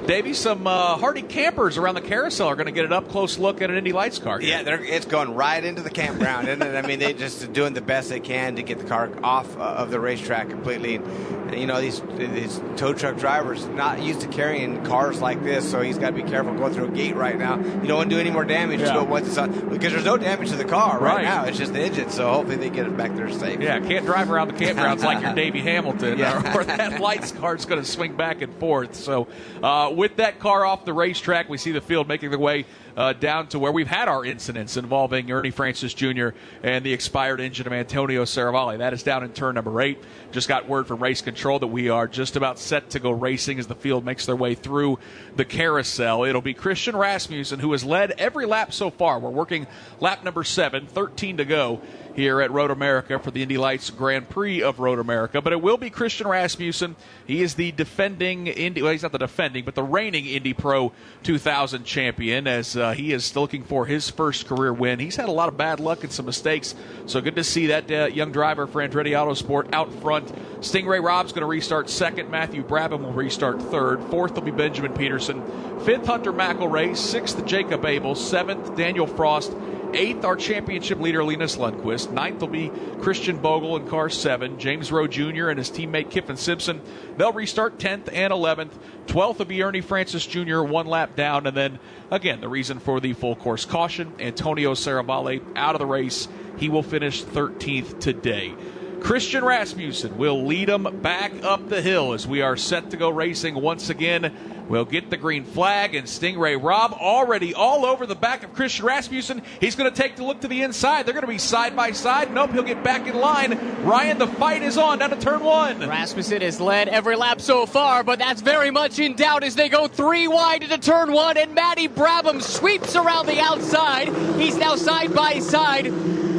Davey, 0.09 0.33
some 0.33 0.65
uh, 0.65 0.97
hardy 0.97 1.21
campers 1.21 1.77
around 1.77 1.93
the 1.93 2.01
carousel 2.01 2.47
are 2.47 2.55
going 2.55 2.65
to 2.65 2.71
get 2.71 2.83
an 2.83 2.91
up 2.91 3.09
close 3.09 3.37
look 3.37 3.61
at 3.61 3.69
an 3.69 3.77
Indy 3.77 3.93
Lights 3.93 4.17
car. 4.17 4.39
Here. 4.39 4.59
Yeah, 4.65 4.77
it's 4.81 5.05
going 5.05 5.35
right 5.35 5.63
into 5.63 5.83
the 5.83 5.91
campground, 5.91 6.47
isn't 6.47 6.63
it? 6.63 6.75
I 6.75 6.81
mean, 6.81 6.97
they're 6.97 7.13
just 7.13 7.53
doing 7.53 7.75
the 7.75 7.81
best 7.81 8.09
they 8.09 8.19
can 8.19 8.55
to 8.55 8.63
get 8.63 8.79
the 8.79 8.85
car 8.85 9.11
off 9.21 9.55
uh, 9.55 9.61
of 9.61 9.91
the 9.91 9.99
racetrack 9.99 10.49
completely. 10.49 10.95
And, 10.95 11.59
you 11.59 11.67
know, 11.67 11.79
these 11.79 12.01
these 12.17 12.59
tow 12.75 12.93
truck 12.93 13.17
drivers 13.17 13.67
not 13.67 14.01
used 14.01 14.21
to 14.21 14.27
carrying 14.29 14.83
cars 14.83 15.21
like 15.21 15.43
this, 15.43 15.69
so 15.69 15.79
he's 15.81 15.99
got 15.99 16.15
to 16.15 16.15
be 16.15 16.23
careful 16.23 16.55
going 16.55 16.73
through 16.73 16.87
a 16.87 16.91
gate 16.91 17.15
right 17.15 17.37
now. 17.37 17.57
You 17.57 17.87
don't 17.87 17.97
want 17.97 18.09
to 18.09 18.15
do 18.15 18.19
any 18.19 18.31
more 18.31 18.45
damage. 18.45 18.79
Yeah. 18.79 18.87
Just 18.87 18.95
go 18.95 19.03
once 19.03 19.27
it's 19.27 19.37
on 19.37 19.51
because 19.69 19.93
there's 19.93 20.05
no 20.05 20.17
damage 20.17 20.49
to 20.49 20.55
the 20.55 20.65
car 20.65 20.97
right, 20.97 21.17
right, 21.17 21.23
now. 21.23 21.45
It's 21.45 21.59
just 21.59 21.73
the 21.73 21.81
engine, 21.81 22.09
so 22.09 22.31
hopefully 22.31 22.55
they 22.55 22.71
get 22.71 22.87
it 22.87 22.97
back 22.97 23.15
there 23.15 23.29
safe. 23.31 23.59
Yeah, 23.59 23.79
can't 23.79 24.07
drive 24.07 24.31
around 24.31 24.47
the 24.47 24.55
campgrounds 24.55 25.03
like 25.03 25.21
you're 25.21 25.33
Davey 25.35 25.61
Hamilton, 25.61 26.17
yeah. 26.17 26.55
or, 26.55 26.61
or 26.61 26.63
that 26.63 26.99
lights 26.99 27.31
car's 27.31 27.67
going 27.67 27.79
to 27.79 27.87
swing 27.87 28.15
back 28.15 28.41
and 28.41 28.51
forth. 28.55 28.95
So 28.95 29.27
uh, 29.61 29.98
with 29.99 30.15
that 30.15 30.39
car 30.39 30.65
off 30.65 30.85
the 30.85 30.93
racetrack. 30.93 31.49
We 31.49 31.57
see 31.57 31.73
the 31.73 31.81
field 31.81 32.07
making 32.07 32.29
their 32.29 32.39
way 32.39 32.65
uh, 32.95 33.11
down 33.11 33.47
to 33.47 33.59
where 33.59 33.73
we've 33.73 33.85
had 33.85 34.07
our 34.07 34.23
incidents 34.23 34.77
involving 34.77 35.29
Ernie 35.29 35.51
Francis 35.51 35.93
Jr. 35.93 36.29
and 36.63 36.85
the 36.85 36.93
expired 36.93 37.41
engine 37.41 37.67
of 37.67 37.73
Antonio 37.73 38.23
Serravalle. 38.23 38.77
That 38.77 38.93
is 38.93 39.03
down 39.03 39.25
in 39.25 39.33
turn 39.33 39.55
number 39.55 39.81
eight. 39.81 40.01
Just 40.31 40.47
got 40.47 40.69
word 40.69 40.87
from 40.87 41.03
race 41.03 41.21
control 41.21 41.59
that 41.59 41.67
we 41.67 41.89
are 41.89 42.07
just 42.07 42.37
about 42.37 42.59
set 42.59 42.91
to 42.91 42.99
go 42.99 43.11
racing 43.11 43.59
as 43.59 43.67
the 43.67 43.75
field 43.75 44.05
makes 44.05 44.25
their 44.25 44.37
way 44.37 44.55
through 44.55 44.99
the 45.35 45.43
carousel. 45.43 46.23
It'll 46.23 46.41
be 46.41 46.53
Christian 46.53 46.95
Rasmussen 46.95 47.59
who 47.59 47.73
has 47.73 47.83
led 47.83 48.11
every 48.11 48.45
lap 48.45 48.71
so 48.71 48.89
far. 48.89 49.19
We're 49.19 49.31
working 49.31 49.67
lap 49.99 50.23
number 50.23 50.45
seven, 50.45 50.87
13 50.87 51.37
to 51.37 51.45
go 51.45 51.81
here 52.19 52.41
at 52.41 52.51
Road 52.51 52.69
America 52.69 53.17
for 53.17 53.31
the 53.31 53.41
Indy 53.41 53.57
Lights 53.57 53.89
Grand 53.89 54.27
Prix 54.27 54.61
of 54.61 54.79
Road 54.79 54.99
America. 54.99 55.41
But 55.41 55.53
it 55.53 55.61
will 55.61 55.77
be 55.77 55.89
Christian 55.89 56.27
Rasmussen. 56.27 56.97
He 57.25 57.41
is 57.41 57.55
the 57.55 57.71
defending 57.71 58.47
Indy, 58.47 58.81
well, 58.81 58.91
he's 58.91 59.03
not 59.03 59.13
the 59.13 59.17
defending, 59.17 59.63
but 59.63 59.73
the 59.73 59.83
reigning 59.83 60.25
Indy 60.25 60.53
Pro 60.53 60.91
2000 61.23 61.85
champion 61.85 62.45
as 62.45 62.75
uh, 62.75 62.91
he 62.91 63.13
is 63.13 63.33
looking 63.35 63.63
for 63.63 63.85
his 63.85 64.09
first 64.09 64.47
career 64.47 64.73
win. 64.73 64.99
He's 64.99 65.15
had 65.15 65.29
a 65.29 65.31
lot 65.31 65.47
of 65.47 65.55
bad 65.55 65.79
luck 65.79 66.03
and 66.03 66.11
some 66.11 66.25
mistakes, 66.25 66.75
so 67.05 67.21
good 67.21 67.37
to 67.37 67.43
see 67.43 67.67
that 67.67 67.89
uh, 67.89 68.05
young 68.07 68.33
driver 68.33 68.67
for 68.67 68.85
Andretti 68.85 69.11
Autosport 69.11 69.73
out 69.73 69.93
front. 70.01 70.29
Sting 70.59 70.87
Ray 70.87 70.99
Robb's 70.99 71.31
going 71.31 71.41
to 71.41 71.47
restart 71.47 71.89
second. 71.89 72.29
Matthew 72.29 72.65
Brabham 72.65 73.01
will 73.03 73.13
restart 73.13 73.61
third. 73.61 74.03
Fourth 74.05 74.35
will 74.35 74.41
be 74.41 74.51
Benjamin 74.51 74.93
Pedersen. 74.93 75.41
Fifth, 75.85 76.05
Hunter 76.05 76.33
McElrea. 76.33 76.97
Sixth, 76.97 77.45
Jacob 77.45 77.85
Abel. 77.85 78.13
Seventh, 78.13 78.71
Danial 78.71 79.09
Frost. 79.15 79.53
Eighth, 79.93 80.23
our 80.23 80.35
championship 80.35 80.99
leader, 80.99 81.23
Linus 81.23 81.57
Lundqvist. 81.57 82.11
Ninth 82.11 82.41
will 82.41 82.47
be 82.47 82.71
Christian 83.01 83.37
Bogle 83.37 83.75
in 83.77 83.87
car 83.87 84.09
seven. 84.09 84.59
James 84.59 84.91
Roe 84.91 85.07
Jr. 85.07 85.49
and 85.49 85.57
his 85.57 85.71
teammate 85.71 86.11
Kyffin 86.11 86.37
Simpson. 86.37 86.81
They'll 87.17 87.33
restart 87.33 87.79
10th 87.79 88.09
and 88.13 88.31
11th. 88.31 88.71
12th 89.07 89.39
will 89.39 89.45
be 89.45 89.63
Ernie 89.63 89.81
Francis 89.81 90.25
Jr., 90.25 90.61
one 90.61 90.85
lap 90.85 91.15
down. 91.15 91.47
And 91.47 91.57
then, 91.57 91.79
again, 92.11 92.41
the 92.41 92.49
reason 92.49 92.79
for 92.79 92.99
the 92.99 93.13
full 93.13 93.35
course 93.35 93.65
caution 93.65 94.13
Antonio 94.19 94.73
Serravalle 94.73 95.41
out 95.55 95.75
of 95.75 95.79
the 95.79 95.85
race. 95.85 96.27
He 96.57 96.69
will 96.69 96.83
finish 96.83 97.23
13th 97.23 97.99
today. 97.99 98.53
Christian 99.01 99.43
Rasmussen 99.43 100.17
will 100.17 100.45
lead 100.45 100.67
them 100.67 101.01
back 101.01 101.31
up 101.43 101.69
the 101.69 101.81
hill 101.81 102.13
as 102.13 102.27
we 102.27 102.41
are 102.41 102.57
set 102.57 102.91
to 102.91 102.97
go 102.97 103.09
racing 103.09 103.55
once 103.55 103.89
again 103.89 104.58
will 104.69 104.85
get 104.85 105.09
the 105.09 105.17
green 105.17 105.43
flag, 105.43 105.95
and 105.95 106.07
Sting 106.07 106.39
Ray 106.39 106.55
Robb 106.55 106.93
already 106.93 107.53
all 107.53 107.85
over 107.85 108.05
the 108.05 108.15
back 108.15 108.43
of 108.43 108.53
Christian 108.53 108.85
Rasmussen. 108.85 109.41
He's 109.59 109.75
going 109.75 109.91
to 109.91 109.95
take 109.95 110.15
the 110.15 110.23
look 110.23 110.41
to 110.41 110.47
the 110.47 110.61
inside. 110.61 111.05
They're 111.05 111.13
going 111.13 111.25
to 111.25 111.27
be 111.27 111.39
side 111.39 111.75
by 111.75 111.91
side. 111.91 112.31
Nope, 112.31 112.51
he'll 112.51 112.63
get 112.63 112.83
back 112.83 113.07
in 113.07 113.15
line. 113.15 113.57
Ryan, 113.83 114.19
the 114.19 114.27
fight 114.27 114.61
is 114.61 114.77
on 114.77 114.99
down 114.99 115.09
to 115.09 115.15
turn 115.15 115.43
one. 115.43 115.79
Rasmussen 115.79 116.41
has 116.41 116.61
led 116.61 116.87
every 116.87 117.15
lap 117.15 117.41
so 117.41 117.65
far, 117.65 118.03
but 118.03 118.19
that's 118.19 118.41
very 118.41 118.69
much 118.69 118.99
in 118.99 119.15
doubt 119.15 119.43
as 119.43 119.55
they 119.55 119.69
go 119.69 119.87
three 119.87 120.27
wide 120.27 120.63
into 120.63 120.77
turn 120.77 121.11
one, 121.11 121.37
and 121.37 121.55
Matty 121.55 121.87
Brabham 121.87 122.41
sweeps 122.41 122.95
around 122.95 123.25
the 123.25 123.39
outside. 123.39 124.09
He's 124.39 124.55
now 124.55 124.75
side 124.75 125.13
by 125.15 125.39
side 125.39 125.91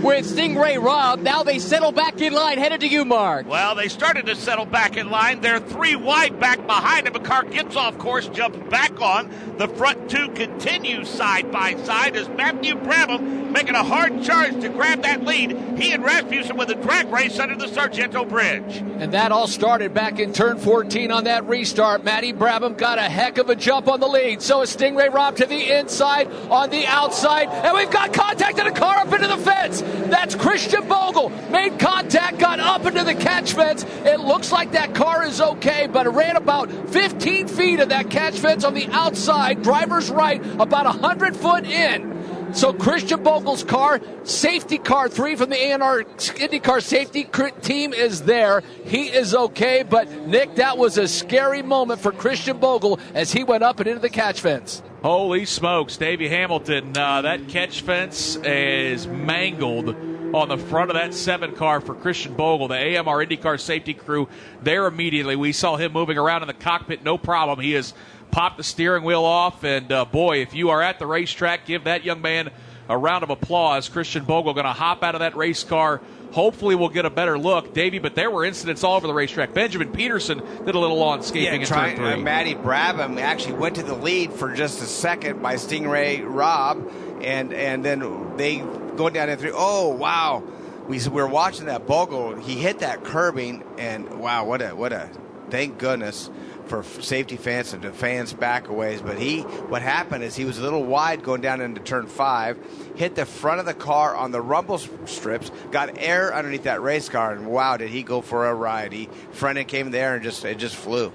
with 0.03 0.27
Sting 0.27 0.57
Ray 0.57 0.79
Robb. 0.79 1.21
Now 1.21 1.43
they 1.43 1.59
settle 1.59 1.93
back 1.93 2.21
in 2.21 2.33
line, 2.33 2.59
headed 2.59 2.81
to 2.81 2.88
you, 2.88 3.05
Mark. 3.05 3.47
Well, 3.47 3.75
they 3.75 3.88
started 3.88 4.27
to 4.27 4.37
settle 4.37 4.64
back 4.64 4.97
in 4.97 5.11
line. 5.11 5.40
They're 5.40 5.61
three 5.61 5.97
wide 5.97 6.40
back 6.40 6.66
behind 6.66 7.07
him. 7.07 7.14
A 7.14 7.21
car 7.21 7.45
gets 7.45 7.77
off 7.77 7.99
course, 7.99 8.20
jumps 8.29 8.59
back 8.71 9.01
on. 9.01 9.31
The 9.59 9.69
front 9.69 10.11
two 10.11 10.29
continue 10.31 11.05
side 11.05 11.51
by 11.51 11.75
side 11.83 12.17
as 12.17 12.29
Matthew 12.29 12.75
Brabham 12.75 13.51
making 13.51 13.75
a 13.75 13.85
hard 13.85 14.23
charge 14.23 14.61
to 14.61 14.69
grab 14.69 15.03
that 15.03 15.25
lead. 15.25 15.51
He 15.79 15.93
and 15.93 16.05
Rasmussen 16.05 16.57
with 16.57 16.71
a 16.71 16.75
drag 16.75 17.09
race 17.09 17.39
under 17.39 17.57
the 17.57 17.69
Sargento 17.69 18.25
Bridge. 18.25 18.77
And 18.77 19.13
that 19.13 19.33
all 19.33 19.47
started 19.47 19.95
back 19.95 20.19
in 20.19 20.33
turn 20.33 20.59
14 20.59 21.11
on 21.11 21.25
that 21.25 21.47
restart. 21.47 22.05
Matty 22.05 22.33
Brabham 22.33 22.77
got 22.77 22.99
a 22.99 23.03
heck 23.03 23.39
of 23.39 23.51
a 23.51 23.57
jump 23.57 23.89
on 23.89 24.01
the 24.01 24.09
lead. 24.09 24.43
So 24.43 24.63
is 24.63 24.71
Sting 24.71 24.95
Ray 24.95 25.09
Robb 25.09 25.37
to 25.37 25.47
the 25.47 25.79
inside, 25.79 26.31
on 26.51 26.71
the 26.71 26.87
outside, 26.87 27.49
and 27.49 27.77
we've 27.77 27.91
got 27.91 28.13
contact 28.13 28.59
in 28.59 28.67
a 28.67 28.73
car 28.73 28.99
up 28.99 29.13
into 29.13 29.29
the 29.29 29.37
fence. 29.37 29.81
That's 29.81 30.35
Christian 30.35 30.87
Bogle. 30.89 31.31
Made 31.51 31.79
contact, 31.79 32.39
got 32.39 32.61
up 32.61 32.87
into 32.87 33.05
the 33.05 33.15
catch 33.15 33.53
fence. 33.53 33.85
It 34.05 34.21
looks 34.21 34.53
like 34.53 34.73
that 34.73 34.95
car 34.95 35.25
is 35.25 35.41
okay, 35.41 35.87
but 35.87 36.07
it 36.07 36.11
ran 36.11 36.37
about 36.37 36.71
15 36.91 37.49
feet 37.49 37.81
of 37.81 37.89
that 37.89 38.10
catch 38.11 38.38
fence 38.38 38.64
on 38.64 38.75
the 38.75 38.88
outside, 38.88 39.62
driver's 39.62 40.11
right, 40.11 40.44
about 40.61 40.85
100 40.85 41.37
foot 41.37 41.64
in. 41.64 42.11
So 42.53 42.73
Christian 42.73 43.23
Bogle's 43.23 43.62
car, 43.62 44.01
safety 44.25 44.77
car 44.77 45.09
three 45.09 45.37
from 45.37 45.51
the 45.51 45.73
AMR 45.73 46.03
IndyCar 46.03 46.83
safety 46.83 47.29
team 47.62 47.92
is 47.92 48.23
there. 48.23 48.62
He 48.85 49.05
is 49.05 49.35
okay, 49.35 49.85
but 49.88 50.11
Nick, 50.27 50.57
that 50.57 50.77
was 50.77 50.99
a 50.99 51.07
scary 51.07 51.62
moment 51.62 52.01
for 52.01 52.11
Christian 52.11 52.59
Bogle 52.59 52.99
as 53.14 53.33
he 53.33 53.44
went 53.44 53.62
up 53.62 53.79
and 53.79 53.88
into 53.88 54.01
the 54.01 54.11
catch 54.11 54.40
fence. 54.40 54.83
Holy 55.03 55.46
smokes, 55.46 55.96
Davey 55.96 56.29
Hamilton! 56.29 56.96
Uh, 56.96 57.23
that 57.23 57.49
catch 57.49 57.83
fence 57.83 58.37
is 58.37 59.07
mangled 59.07 59.94
on 60.35 60.49
the 60.49 60.59
front 60.59 60.90
of 60.90 60.95
that 60.95 61.14
seven 61.14 61.55
car 61.55 61.81
for 61.81 61.95
Christian 61.95 62.35
Bogle, 62.35 62.69
the 62.69 62.77
AMR 62.77 63.25
IndyCar 63.25 63.61
safety 63.61 63.95
crew. 63.95 64.29
There 64.62 64.87
immediately, 64.87 65.37
we 65.37 65.53
saw 65.53 65.77
him 65.77 65.93
moving 65.93 66.19
around 66.19 66.43
in 66.43 66.49
the 66.49 66.55
cockpit, 66.55 67.03
no 67.03 67.19
problem. 67.19 67.61
He 67.61 67.73
has 67.73 67.95
popped 68.31 68.57
the 68.57 68.64
steering 68.64 69.05
wheel 69.05 69.25
off, 69.25 69.64
and 69.64 69.90
uh, 69.90 70.05
boy, 70.05 70.38
if 70.38 70.55
you 70.55 70.71
are 70.71 70.83
at 70.83 70.99
the 70.99 71.07
racetrack, 71.07 71.66
give 71.66 71.85
that 71.85 72.05
young 72.05 72.23
man 72.23 72.51
a 72.88 72.97
round 72.97 73.23
of 73.23 73.31
applause. 73.31 73.88
Christian 73.88 74.25
Bogle 74.25 74.53
going 74.53 74.66
to 74.66 74.73
hop 74.73 75.03
out 75.03 75.14
of 75.14 75.21
that 75.21 75.37
race 75.37 75.64
car. 75.64 76.01
Hopefully, 76.33 76.75
we'll 76.77 76.88
get 76.88 77.05
a 77.05 77.11
better 77.11 77.38
look, 77.38 77.75
Davey. 77.75 77.99
But 77.99 78.14
there 78.14 78.31
were 78.31 78.45
incidents 78.45 78.85
all 78.85 78.97
over 78.97 79.07
the 79.07 79.14
racetrack. 79.14 79.53
Benjamin 79.53 79.90
Pedersen 79.90 80.38
did 80.64 80.75
a 80.75 80.79
little 80.79 80.97
lawn 80.97 81.23
scaping 81.23 81.61
yeah, 81.61 81.61
in 81.61 81.66
turn 81.66 81.97
three. 81.97 82.12
Uh, 82.12 82.16
Matty 82.19 82.55
Brabham 82.55 83.21
actually 83.21 83.55
went 83.55 83.77
to 83.77 83.83
the 83.83 83.95
lead 83.95 84.33
for 84.33 84.55
just 84.55 84.81
a 84.81 84.87
second 84.87 85.43
by 85.43 85.57
Sting 85.57 85.88
Ray 85.88 86.21
Robb, 86.21 86.88
and 87.21 87.53
and 87.53 87.85
then 87.85 88.37
they 88.37 88.62
go 89.01 89.09
down 89.09 89.31
in 89.31 89.39
three. 89.39 89.53
Oh 89.55 89.89
wow, 89.89 90.43
we 90.87 90.99
we 90.99 91.09
were 91.09 91.27
watching 91.27 91.67
that 91.67 91.87
Bogle. 91.87 92.37
He 92.37 92.57
hit 92.57 92.81
that 92.81 93.03
curbing, 93.03 93.65
and 93.79 94.21
wow, 94.21 94.45
what 94.45 94.61
a 94.61 94.71
what 94.71 94.93
a 94.93 95.09
thank 95.49 95.79
goodness 95.79 96.29
for 96.67 96.85
safety 96.85 97.37
fans 97.37 97.73
and 97.73 97.83
the 97.83 97.93
fans 97.93 98.33
back. 98.33 98.67
But 98.69 99.19
he, 99.19 99.41
what 99.41 99.81
happened 99.83 100.23
is 100.23 100.37
he 100.37 100.45
was 100.45 100.59
a 100.59 100.63
little 100.63 100.85
wide 100.85 101.23
going 101.23 101.41
down 101.41 101.63
into 101.63 101.81
turn 101.81 102.07
five, 102.07 102.59
hit 102.95 103.15
the 103.15 103.25
front 103.25 103.59
of 103.59 103.67
the 103.67 103.75
car 103.75 104.15
on 104.15 104.33
the 104.33 104.41
rumble 104.41 104.79
strips, 105.07 105.51
got 105.71 105.99
air 105.99 106.35
underneath 106.35 106.65
that 106.65 106.83
race 106.83 107.09
car, 107.09 107.33
and 107.33 107.47
wow, 107.47 107.79
did 107.79 107.89
he 107.89 108.03
go 108.03 108.21
for 108.21 108.47
a 108.47 108.55
ride? 108.55 108.93
He 108.93 109.09
front 109.33 109.57
end 109.57 109.69
came 109.69 109.91
there 109.91 110.15
and 110.15 110.23
just 110.23 110.45
it 110.45 110.59
just 110.59 110.77
flew. 110.77 111.11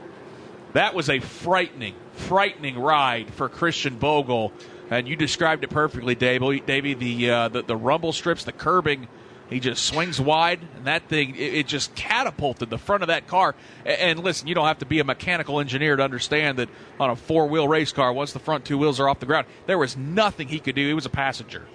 That 0.74 0.94
was 0.94 1.10
a 1.10 1.20
frightening, 1.20 1.96
frightening 2.14 2.78
ride 2.78 3.34
for 3.34 3.48
Christian 3.48 3.96
Bogle, 3.98 4.52
and 4.90 5.08
you 5.08 5.16
described 5.16 5.64
it 5.64 5.70
perfectly, 5.70 6.16
Davey. 6.16 6.60
Davey, 6.60 6.94
the 6.94 7.30
uh, 7.30 7.48
the, 7.50 7.64
the 7.64 7.76
rumble 7.76 8.14
strips, 8.14 8.44
the 8.44 8.52
curbing 8.52 9.08
he 9.50 9.60
just 9.60 9.86
swings 9.86 10.20
wide, 10.20 10.60
and 10.76 10.86
that 10.86 11.08
thing, 11.08 11.36
it, 11.36 11.54
it, 11.54 11.68
just 11.68 11.94
catapulted 11.94 12.72
the 12.72 12.80
front 12.80 13.04
of 13.04 13.08
that 13.08 13.28
car. 13.28 13.54
And, 13.86 14.00
and, 14.00 14.20
listen, 14.24 14.48
you 14.48 14.56
don't 14.56 14.66
have 14.66 14.80
to 14.80 14.86
be 14.86 15.00
a 15.00 15.04
mechanical 15.04 15.60
engineer 15.60 15.96
to 15.96 16.04
understand 16.04 16.58
that 16.58 16.70
on 17.00 17.12
a 17.12 17.16
four 17.16 17.48
wheel 17.48 17.68
race 17.68 17.92
car, 17.92 18.12
once 18.12 18.34
the 18.34 18.40
front 18.40 18.66
two 18.66 18.78
wheels 18.78 19.00
are 19.00 19.08
off 19.08 19.20
the 19.20 19.28
ground, 19.28 19.46
there 19.68 19.78
was 19.78 19.96
nothing 19.96 20.48
he 20.48 20.60
could 20.60 20.76
do. 20.76 20.88
He 20.88 20.94
was 20.94 21.06
a 21.06 21.12
passenger. 21.12 21.66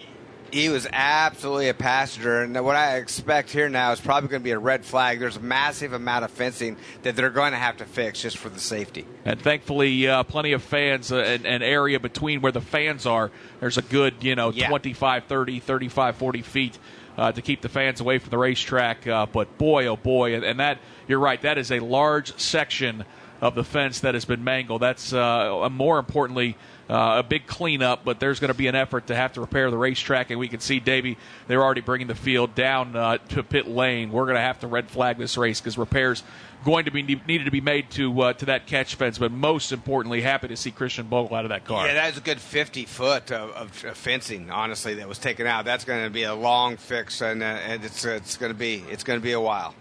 He 0.52 0.68
was 0.68 0.86
absolutely 0.92 1.68
a 1.68 1.74
passenger, 1.74 2.42
and 2.42 2.64
what 2.64 2.76
I 2.76 2.96
expect 2.96 3.50
here 3.50 3.68
now 3.68 3.92
is 3.92 4.00
probably 4.00 4.28
going 4.28 4.42
to 4.42 4.44
be 4.44 4.50
a 4.50 4.58
red 4.58 4.84
flag. 4.84 5.20
There's 5.20 5.36
a 5.36 5.40
massive 5.40 5.92
amount 5.92 6.24
of 6.24 6.30
fencing 6.30 6.76
that 7.02 7.14
they're 7.14 7.30
going 7.30 7.52
to 7.52 7.58
have 7.58 7.76
to 7.78 7.84
fix 7.84 8.22
just 8.22 8.36
for 8.36 8.48
the 8.48 8.58
safety. 8.58 9.06
And 9.24 9.40
thankfully, 9.40 10.08
uh, 10.08 10.24
plenty 10.24 10.52
of 10.52 10.62
fans, 10.62 11.12
uh, 11.12 11.18
an, 11.18 11.46
an, 11.46 11.62
area 11.62 12.00
between 12.00 12.40
where 12.40 12.52
the 12.52 12.60
fans 12.60 13.06
are. 13.06 13.30
There's 13.60 13.78
a 13.78 13.82
good, 13.82 14.14
you 14.22 14.34
know, 14.34 14.50
yeah. 14.50 14.68
25, 14.68 15.24
30, 15.24 15.60
35, 15.60 16.16
40 16.16 16.42
feet 16.42 16.78
uh, 17.16 17.32
to 17.32 17.42
keep 17.42 17.60
the 17.60 17.68
fans 17.68 18.00
away 18.00 18.18
from 18.18 18.30
the 18.30 18.38
racetrack. 18.38 19.06
Uh, 19.06 19.26
but 19.26 19.56
boy, 19.58 19.86
oh 19.86 19.96
boy, 19.96 20.34
and, 20.34 20.44
and, 20.44 20.58
that 20.58 20.78
you're 21.06 21.20
right. 21.20 21.40
That 21.42 21.58
is 21.58 21.70
a 21.70 21.80
large 21.80 22.38
section 22.40 23.04
of 23.40 23.54
the 23.54 23.64
fence 23.64 24.00
that 24.00 24.14
has 24.14 24.24
been 24.24 24.44
mangled. 24.44 24.82
That's 24.82 25.12
uh, 25.12 25.68
more 25.70 25.98
importantly. 25.98 26.56
Uh, 26.90 27.18
a 27.18 27.22
big 27.22 27.46
cleanup, 27.46 28.05
but 28.05 28.18
there's 28.18 28.40
going 28.40 28.48
to 28.50 28.59
be 28.59 28.66
an 28.66 28.74
effort 28.74 29.07
to 29.07 29.14
have 29.14 29.33
to 29.35 29.40
repair 29.40 29.70
the 29.70 29.79
racetrack, 29.79 30.31
and 30.31 30.40
we 30.40 30.48
can 30.48 30.59
see 30.59 30.81
Davey. 30.81 31.16
They're 31.46 31.62
already 31.62 31.83
bringing 31.83 32.09
the 32.09 32.16
field 32.16 32.57
down 32.57 32.96
uh, 32.96 33.18
to 33.29 33.44
pit 33.44 33.68
lane. 33.68 34.11
We're 34.11 34.24
going 34.24 34.35
to 34.35 34.42
have 34.42 34.59
to 34.61 34.66
red 34.66 34.90
flag 34.90 35.16
this 35.16 35.37
race 35.37 35.61
because 35.61 35.79
repairs 35.79 36.24
going 36.64 36.87
to 36.87 36.90
be 36.90 37.03
needed 37.03 37.44
to 37.44 37.50
be 37.53 37.61
made 37.61 37.90
to 37.90 38.20
uh, 38.22 38.33
to 38.33 38.46
that 38.46 38.66
catch 38.66 38.96
fence. 38.96 39.18
But 39.18 39.31
most 39.31 39.70
importantly, 39.70 40.20
happy 40.20 40.48
to 40.48 40.57
see 40.57 40.72
Christian 40.72 41.07
Bogle 41.07 41.37
out 41.37 41.44
of 41.44 41.50
that 41.50 41.64
car. 41.64 41.87
Yeah, 41.87 41.94
that 41.94 42.09
was 42.09 42.18
a 42.18 42.22
good 42.22 42.40
50 42.40 42.87
foot 42.87 43.31
of, 43.31 43.50
of, 43.50 43.85
of 43.85 43.96
fencing. 43.96 44.50
Honestly, 44.50 44.94
that 44.94 45.07
was 45.09 45.18
taken 45.18 45.46
out. 45.46 45.64
That's 45.64 45.85
going 45.85 46.03
to 46.03 46.11
be 46.11 46.24
a 46.24 46.35
long 46.35 46.76
fix, 46.76 47.20
and, 47.20 47.40
uh, 47.40 47.46
and 47.46 47.85
it's 47.85 48.05
it's 48.05 48.37
going 48.37 48.53
to 48.53 48.59
be 48.59 48.83
it's 48.90 49.05
going 49.05 49.20
to 49.20 49.24
be 49.24 49.33
a 49.33 49.40
while. 49.40 49.76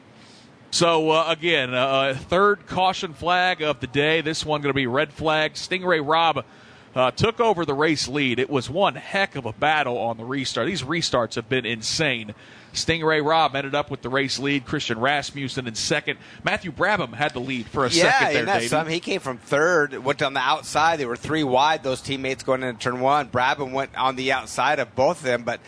So 0.70 1.10
uh, 1.10 1.26
again, 1.28 1.74
uh, 1.74 2.16
third 2.16 2.68
caution 2.68 3.14
flag 3.14 3.64
of 3.64 3.80
the 3.80 3.88
day. 3.88 4.22
This 4.22 4.46
one 4.46 4.62
going 4.62 4.70
to 4.70 4.76
be 4.76 4.86
red 4.86 5.12
flag. 5.12 5.58
Sting 5.58 5.84
Ray 5.84 6.00
Robb 6.00 6.46
uh, 6.96 7.12
took 7.12 7.40
over 7.40 7.66
the 7.66 7.74
race 7.74 8.08
lead. 8.08 8.40
It 8.40 8.50
was 8.50 8.70
one 8.70 8.96
heck 8.96 9.36
of 9.36 9.46
a 9.46 9.54
battle 9.54 9.98
on 9.98 10.18
the 10.18 10.26
restart. 10.26 10.68
These 10.68 10.84
restarts 10.84 11.36
have 11.36 11.50
been 11.50 11.66
insane. 11.66 12.34
Sting 12.74 13.04
Ray 13.04 13.22
Robb 13.22 13.56
ended 13.56 13.74
up 13.74 13.90
with 13.90 14.02
the 14.02 14.10
race 14.10 14.38
lead. 14.38 14.66
Christian 14.66 15.00
Rasmussen 15.00 15.68
in 15.68 15.76
second. 15.76 16.20
Matthew 16.44 16.72
Brabham 16.72 17.14
had 17.14 17.34
the 17.34 17.40
lead 17.40 17.68
for 17.68 17.86
a 17.86 17.90
yeah, 17.90 18.20
second 18.20 18.34
there, 18.34 18.46
that's 18.46 18.70
some. 18.70 18.88
He 18.88 19.00
came 19.00 19.20
from 19.20 19.38
third, 19.38 19.98
went 20.04 20.22
on 20.22 20.34
the 20.34 20.40
outside. 20.40 20.98
They 20.98 21.06
were 21.06 21.16
three 21.16 21.44
wide, 21.44 21.84
those 21.84 22.02
teammates 22.02 22.44
going 22.44 22.64
into 22.64 22.80
turn 22.80 23.00
one. 23.00 23.30
Brabham 23.30 23.72
went 23.72 23.96
on 23.98 24.16
the 24.16 24.32
outside 24.32 24.80
of 24.80 24.96
both 24.96 25.20
of 25.20 25.24
them, 25.24 25.44
but 25.44 25.60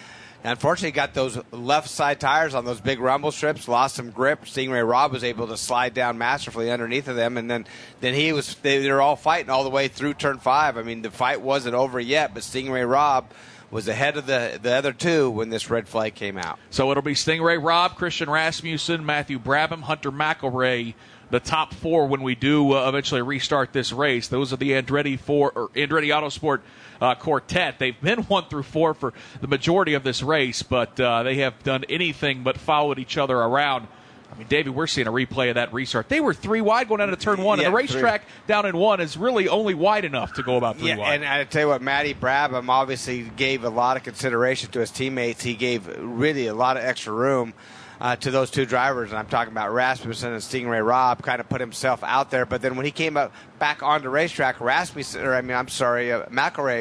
unfortunately 0.44 0.92
got 0.92 1.14
those 1.14 1.40
left 1.52 1.90
side 1.90 2.20
tires 2.20 2.56
on 2.56 2.66
those 2.66 2.82
big 2.82 3.00
rumble 3.00 3.32
strips, 3.32 3.68
lost 3.68 3.96
some 3.96 4.12
grip. 4.12 4.48
Sting 4.48 4.72
Ray 4.72 4.82
Robb 4.82 5.12
was 5.12 5.24
able 5.24 5.48
to 5.48 5.58
slide 5.58 5.94
down 5.94 6.18
masterfully 6.18 6.72
underneath 6.72 7.08
of 7.08 7.16
them, 7.16 7.38
and 7.38 7.50
then, 7.50 7.66
then 8.00 8.14
he 8.14 8.34
was 8.34 8.56
they, 8.56 8.80
they 8.80 8.92
were 8.92 9.02
all 9.02 9.16
fighting 9.16 9.50
all 9.50 9.64
the 9.64 9.70
way 9.70 9.88
through 9.88 10.14
turn 10.14 10.40
five. 10.40 10.78
I 10.78 10.84
mean, 10.84 11.02
the 11.02 11.12
fight 11.12 11.42
wasn't 11.42 11.76
over 11.76 12.00
yet, 12.00 12.34
but 12.34 12.44
Sting 12.44 12.72
Ray 12.72 12.86
Robb– 12.86 13.32
was 13.72 13.88
ahead 13.88 14.18
of 14.18 14.26
the, 14.26 14.60
the 14.62 14.74
other 14.74 14.92
two 14.92 15.30
when 15.32 15.50
this 15.50 15.70
red 15.70 15.88
flag 15.88 16.14
came 16.14 16.38
out. 16.38 16.60
So 16.70 16.92
it'll 16.92 17.02
be 17.02 17.16
Sting 17.16 17.42
Ray 17.42 17.58
Robb, 17.58 17.96
Christian 17.96 18.30
Rasmussen, 18.30 19.06
Matthew 19.06 19.40
Brabham, 19.40 19.82
Hunter 19.82 20.12
McElrea, 20.12 20.94
the 21.32 21.40
top 21.40 21.74
four 21.74 22.08
when 22.08 22.22
we 22.22 22.36
do 22.36 22.74
uh, 22.74 22.88
eventually 22.88 23.22
restart 23.22 23.74
this 23.74 23.92
race. 23.92 24.28
Those 24.28 24.54
are 24.54 24.58
the 24.58 24.72
Andretti 24.72 25.20
four 25.20 25.52
or 25.56 25.70
Andretti 25.70 26.10
Autosport 26.10 26.62
uh, 27.02 27.16
quartet. 27.16 27.80
They've 27.80 28.00
been 28.00 28.20
one 28.24 28.46
through 28.46 28.64
four 28.64 28.94
for 28.94 29.14
the 29.40 29.48
majority 29.48 29.94
of 29.96 30.04
this 30.04 30.22
race, 30.22 30.62
but 30.62 31.00
uh, 31.00 31.24
they 31.24 31.36
have 31.36 31.64
done 31.64 31.86
anything 31.90 32.44
but 32.44 32.58
followed 32.58 33.00
each 33.00 33.18
other 33.18 33.38
around 33.38 33.88
I 34.32 34.38
mean, 34.38 34.48
David, 34.48 34.74
we're 34.74 34.88
seeing 34.88 35.08
a 35.08 35.12
replay 35.12 35.50
of 35.50 35.56
that 35.56 35.74
restart. 35.74 36.08
They 36.08 36.22
were 36.22 36.34
three 36.34 36.62
wide 36.62 36.88
going 36.88 37.00
down 37.00 37.10
to 37.10 37.18
turn 37.18 37.42
one, 37.42 37.60
yeah, 37.60 37.66
and 37.66 37.74
the 37.74 37.78
racetrack 37.78 38.22
three. 38.22 38.48
down 38.48 38.66
in 38.66 38.78
one 38.78 39.02
is 39.02 39.18
really 39.18 39.50
only 39.50 39.74
wide 39.74 40.06
enough 40.06 40.34
to 40.34 40.44
go 40.44 40.56
about 40.56 40.78
three 40.78 40.90
yeah, 40.90 40.98
wide. 40.98 41.16
And 41.16 41.26
I 41.26 41.44
tell 41.44 41.64
you 41.64 41.68
what, 41.68 41.82
Matty 41.82 42.14
Brabham 42.14 42.70
obviously 42.70 43.24
gave 43.24 43.66
a 43.66 43.70
lot 43.70 43.98
of 43.98 44.04
consideration 44.04 44.72
to 44.72 44.80
his 44.80 44.90
teammates. 44.90 45.44
He 45.44 45.54
gave 45.54 45.86
really 46.00 46.48
a 46.48 46.54
lot 46.54 46.78
of 46.78 46.84
extra 46.84 47.12
room. 47.12 47.54
Uh, 48.02 48.16
to 48.16 48.32
those 48.32 48.50
two 48.50 48.66
drivers, 48.66 49.12
and 49.12 49.20
I'm 49.20 49.28
talking 49.28 49.52
about 49.52 49.72
Rasmussen 49.72 50.34
and 50.34 50.42
Sting 50.42 50.68
Ray 50.68 50.82
Robb, 50.82 51.22
kind 51.22 51.40
of 51.40 51.48
put 51.48 51.62
himself 51.62 52.04
out 52.04 52.32
there. 52.32 52.48
But 52.48 52.64
then 52.64 52.76
when 52.76 52.84
he 52.84 52.92
came 52.92 53.16
up 53.16 53.32
back 53.62 53.84
on 53.84 54.02
the 54.02 54.10
racetrack. 54.10 54.60
Rasmussen, 54.60 55.24
or 55.24 55.36
I 55.36 55.42
mean, 55.42 55.56
I'm 55.56 55.68
sorry, 55.68 56.12
uh, 56.12 56.26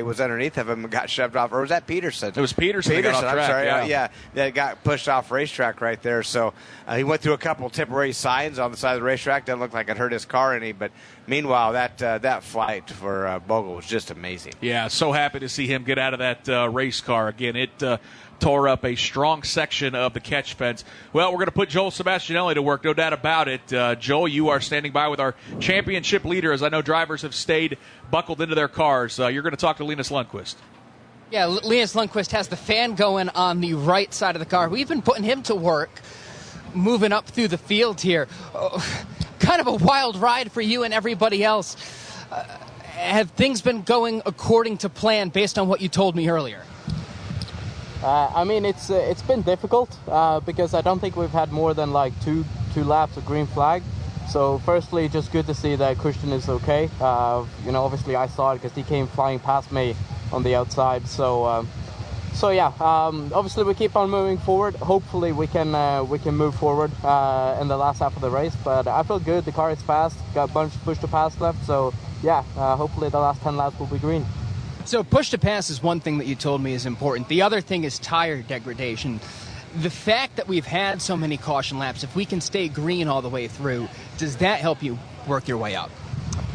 was 0.02 0.18
underneath 0.18 0.56
of 0.56 0.66
him 0.66 0.82
and 0.82 0.90
got 0.90 1.10
shoved 1.10 1.36
off. 1.36 1.52
Or 1.52 1.60
was 1.60 1.68
that 1.68 1.86
Pedersen? 1.86 2.32
It 2.34 2.40
was 2.40 2.54
Pedersen. 2.54 2.94
that 2.94 3.02
got 3.02 3.08
Pedersen, 3.08 3.28
I'm 3.28 3.34
track, 3.34 3.50
sorry. 3.50 3.66
Yeah. 3.66 3.76
Uh, 3.76 3.84
yeah, 3.84 4.08
that 4.32 4.54
got 4.54 4.82
pushed 4.82 5.06
off 5.06 5.30
racetrack 5.30 5.82
right 5.82 6.02
there. 6.02 6.22
So 6.22 6.54
uh, 6.86 6.96
he 6.96 7.04
went 7.04 7.20
through 7.20 7.34
a 7.34 7.38
couple 7.38 7.68
temporary 7.68 8.14
signs 8.14 8.58
on 8.58 8.70
the 8.70 8.78
side 8.78 8.94
of 8.94 9.00
the 9.00 9.04
racetrack. 9.04 9.44
Doesn't 9.44 9.60
look 9.60 9.74
like 9.74 9.90
it 9.90 9.98
hurt 9.98 10.12
his 10.12 10.24
car 10.24 10.54
any. 10.54 10.72
But 10.72 10.90
meanwhile, 11.26 11.74
that 11.74 12.02
uh, 12.02 12.16
that 12.18 12.44
flight 12.44 12.88
for 12.88 13.26
uh, 13.26 13.38
Bogle 13.40 13.74
was 13.74 13.86
just 13.86 14.10
amazing. 14.10 14.54
Yeah, 14.62 14.88
so 14.88 15.12
happy 15.12 15.40
to 15.40 15.50
see 15.50 15.66
him 15.66 15.84
get 15.84 15.98
out 15.98 16.14
of 16.14 16.20
that 16.20 16.48
uh, 16.48 16.70
race 16.70 17.02
car 17.02 17.28
again. 17.28 17.56
It 17.56 17.82
uh, 17.82 17.98
tore 18.40 18.68
up 18.68 18.84
a 18.84 18.96
strong 18.96 19.42
section 19.42 19.94
of 19.94 20.14
the 20.14 20.20
catch 20.20 20.54
fence. 20.54 20.84
Well, 21.12 21.30
we're 21.30 21.36
going 21.36 21.46
to 21.46 21.52
put 21.52 21.68
Joel 21.68 21.90
Sebastianelli 21.90 22.54
to 22.54 22.62
work, 22.62 22.84
no 22.84 22.94
doubt 22.94 23.12
about 23.12 23.48
it. 23.48 23.72
Uh, 23.72 23.94
Joel, 23.94 24.28
you 24.28 24.48
are 24.48 24.60
standing 24.60 24.92
by 24.92 25.08
with 25.08 25.20
our 25.20 25.34
championship 25.60 26.24
leader, 26.24 26.52
as 26.52 26.62
I 26.62 26.69
know 26.70 26.82
drivers 26.82 27.22
have 27.22 27.34
stayed 27.34 27.78
buckled 28.10 28.40
into 28.40 28.54
their 28.54 28.68
cars. 28.68 29.18
Uh, 29.20 29.26
you're 29.28 29.42
going 29.42 29.52
to 29.52 29.56
talk 29.56 29.76
to 29.78 29.84
Linus 29.84 30.10
Lundqvist. 30.10 30.56
Yeah, 31.30 31.42
L- 31.42 31.60
Linus 31.62 31.94
Lundqvist 31.94 32.30
has 32.32 32.48
the 32.48 32.56
fan 32.56 32.94
going 32.94 33.28
on 33.30 33.60
the 33.60 33.74
right 33.74 34.12
side 34.12 34.34
of 34.34 34.40
the 34.40 34.46
car. 34.46 34.68
We've 34.68 34.88
been 34.88 35.02
putting 35.02 35.24
him 35.24 35.42
to 35.44 35.54
work, 35.54 36.00
moving 36.74 37.12
up 37.12 37.28
through 37.28 37.48
the 37.48 37.58
field 37.58 38.00
here. 38.00 38.26
Oh, 38.54 38.84
kind 39.38 39.60
of 39.60 39.66
a 39.66 39.84
wild 39.84 40.16
ride 40.16 40.50
for 40.50 40.60
you 40.60 40.82
and 40.82 40.94
everybody 40.94 41.44
else. 41.44 41.76
Uh, 42.30 42.44
have 42.92 43.30
things 43.30 43.62
been 43.62 43.82
going 43.82 44.22
according 44.26 44.78
to 44.78 44.88
plan 44.88 45.30
based 45.30 45.58
on 45.58 45.68
what 45.68 45.80
you 45.80 45.88
told 45.88 46.14
me 46.14 46.28
earlier? 46.28 46.62
Uh, 48.02 48.30
I 48.34 48.44
mean, 48.44 48.64
it's 48.64 48.90
uh, 48.90 48.94
it's 48.94 49.22
been 49.22 49.42
difficult 49.42 49.94
uh, 50.08 50.40
because 50.40 50.72
I 50.72 50.80
don't 50.80 51.00
think 51.00 51.16
we've 51.16 51.30
had 51.30 51.52
more 51.52 51.74
than 51.74 51.92
like 51.92 52.18
two 52.22 52.44
two 52.72 52.84
laps 52.84 53.16
of 53.16 53.26
green 53.26 53.46
flag. 53.46 53.82
So, 54.30 54.60
firstly, 54.60 55.08
just 55.08 55.32
good 55.32 55.46
to 55.46 55.54
see 55.54 55.74
that 55.74 55.98
Christian 55.98 56.30
is 56.30 56.48
okay. 56.48 56.88
Uh, 57.00 57.44
you 57.66 57.72
know, 57.72 57.82
obviously 57.82 58.14
I 58.14 58.28
saw 58.28 58.52
it 58.52 58.62
because 58.62 58.72
he 58.76 58.84
came 58.84 59.08
flying 59.08 59.40
past 59.40 59.72
me 59.72 59.96
on 60.32 60.44
the 60.44 60.54
outside. 60.54 61.08
So, 61.08 61.44
um, 61.46 61.68
so 62.34 62.50
yeah. 62.50 62.72
Um, 62.78 63.32
obviously, 63.34 63.64
we 63.64 63.74
keep 63.74 63.96
on 63.96 64.08
moving 64.08 64.38
forward. 64.38 64.76
Hopefully, 64.76 65.32
we 65.32 65.48
can 65.48 65.74
uh, 65.74 66.04
we 66.04 66.20
can 66.20 66.36
move 66.36 66.54
forward 66.54 66.92
uh, 67.04 67.58
in 67.60 67.66
the 67.66 67.76
last 67.76 67.98
half 67.98 68.14
of 68.14 68.22
the 68.22 68.30
race. 68.30 68.54
But 68.64 68.86
I 68.86 69.02
feel 69.02 69.18
good. 69.18 69.44
The 69.44 69.52
car 69.52 69.72
is 69.72 69.82
fast. 69.82 70.16
Got 70.32 70.50
a 70.50 70.52
bunch 70.52 70.76
of 70.76 70.84
push 70.84 70.98
to 70.98 71.08
pass 71.08 71.40
left. 71.40 71.64
So, 71.66 71.92
yeah. 72.22 72.42
hopefully, 72.76 73.08
the 73.08 73.18
last 73.18 73.42
ten 73.42 73.56
laps 73.56 73.80
will 73.80 73.86
be 73.86 73.98
green. 73.98 74.24
So 74.84 75.02
push 75.02 75.30
to 75.30 75.38
pass 75.38 75.70
is 75.70 75.82
one 75.82 76.00
thing 76.00 76.18
that 76.18 76.26
you 76.26 76.34
told 76.34 76.62
me 76.62 76.72
is 76.72 76.86
important. 76.86 77.28
The 77.28 77.42
other 77.42 77.60
thing 77.60 77.84
is 77.84 77.98
tire 77.98 78.42
degradation. 78.42 79.20
The 79.76 79.90
fact 79.90 80.36
that 80.36 80.48
we've 80.48 80.66
had 80.66 81.00
so 81.00 81.16
many 81.16 81.36
caution 81.36 81.78
laps, 81.78 82.02
if 82.02 82.16
we 82.16 82.24
can 82.24 82.40
stay 82.40 82.68
green 82.68 83.06
all 83.06 83.22
the 83.22 83.28
way 83.28 83.46
through, 83.46 83.88
does 84.18 84.38
that 84.38 84.60
help 84.60 84.82
you 84.82 84.98
work 85.28 85.46
your 85.46 85.58
way 85.58 85.76
up? 85.76 85.90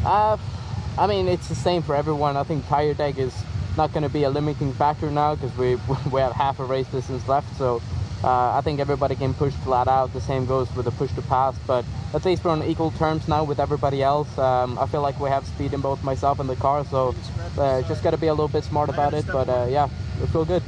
Uh, 0.04 0.36
I 0.98 1.06
mean, 1.06 1.26
it's 1.26 1.48
the 1.48 1.54
same 1.54 1.82
for 1.82 1.94
everyone. 1.94 2.36
I 2.36 2.42
think 2.42 2.66
tire 2.66 2.92
deg 2.94 3.18
is 3.18 3.34
not 3.76 3.92
going 3.92 4.02
to 4.02 4.08
be 4.08 4.24
a 4.24 4.30
limiting 4.30 4.72
factor 4.72 5.10
now 5.10 5.34
because 5.34 5.56
we 5.56 5.76
we 6.12 6.20
have 6.20 6.32
half 6.32 6.58
a 6.60 6.64
race 6.64 6.86
distance 6.88 7.26
left. 7.26 7.56
So 7.56 7.80
uh, 8.22 8.56
I 8.56 8.60
think 8.62 8.80
everybody 8.80 9.14
can 9.14 9.34
push 9.34 9.54
flat 9.54 9.88
out. 9.88 10.12
The 10.12 10.20
same 10.20 10.46
goes 10.46 10.74
with 10.74 10.84
the 10.84 10.90
push 10.92 11.12
to 11.14 11.22
pass, 11.22 11.56
but 11.66 11.84
at 12.14 12.24
least 12.24 12.44
we're 12.44 12.50
on 12.50 12.62
equal 12.64 12.90
terms 12.92 13.28
now 13.28 13.44
with 13.44 13.60
everybody 13.60 14.02
else. 14.02 14.36
Um, 14.38 14.78
I 14.78 14.86
feel 14.86 15.02
like 15.02 15.20
we 15.20 15.28
have 15.28 15.46
speed 15.46 15.74
in 15.74 15.80
both 15.80 16.02
myself 16.02 16.40
and 16.40 16.48
the 16.48 16.56
car, 16.56 16.84
so 16.86 17.14
uh, 17.58 17.82
just 17.82 18.02
got 18.02 18.12
to 18.12 18.18
be 18.18 18.26
a 18.26 18.34
little 18.34 18.48
bit 18.48 18.64
smart 18.64 18.88
about 18.88 19.14
it. 19.14 19.26
But 19.26 19.48
uh, 19.48 19.66
yeah, 19.70 19.88
we 20.20 20.26
feel 20.26 20.44
good. 20.44 20.62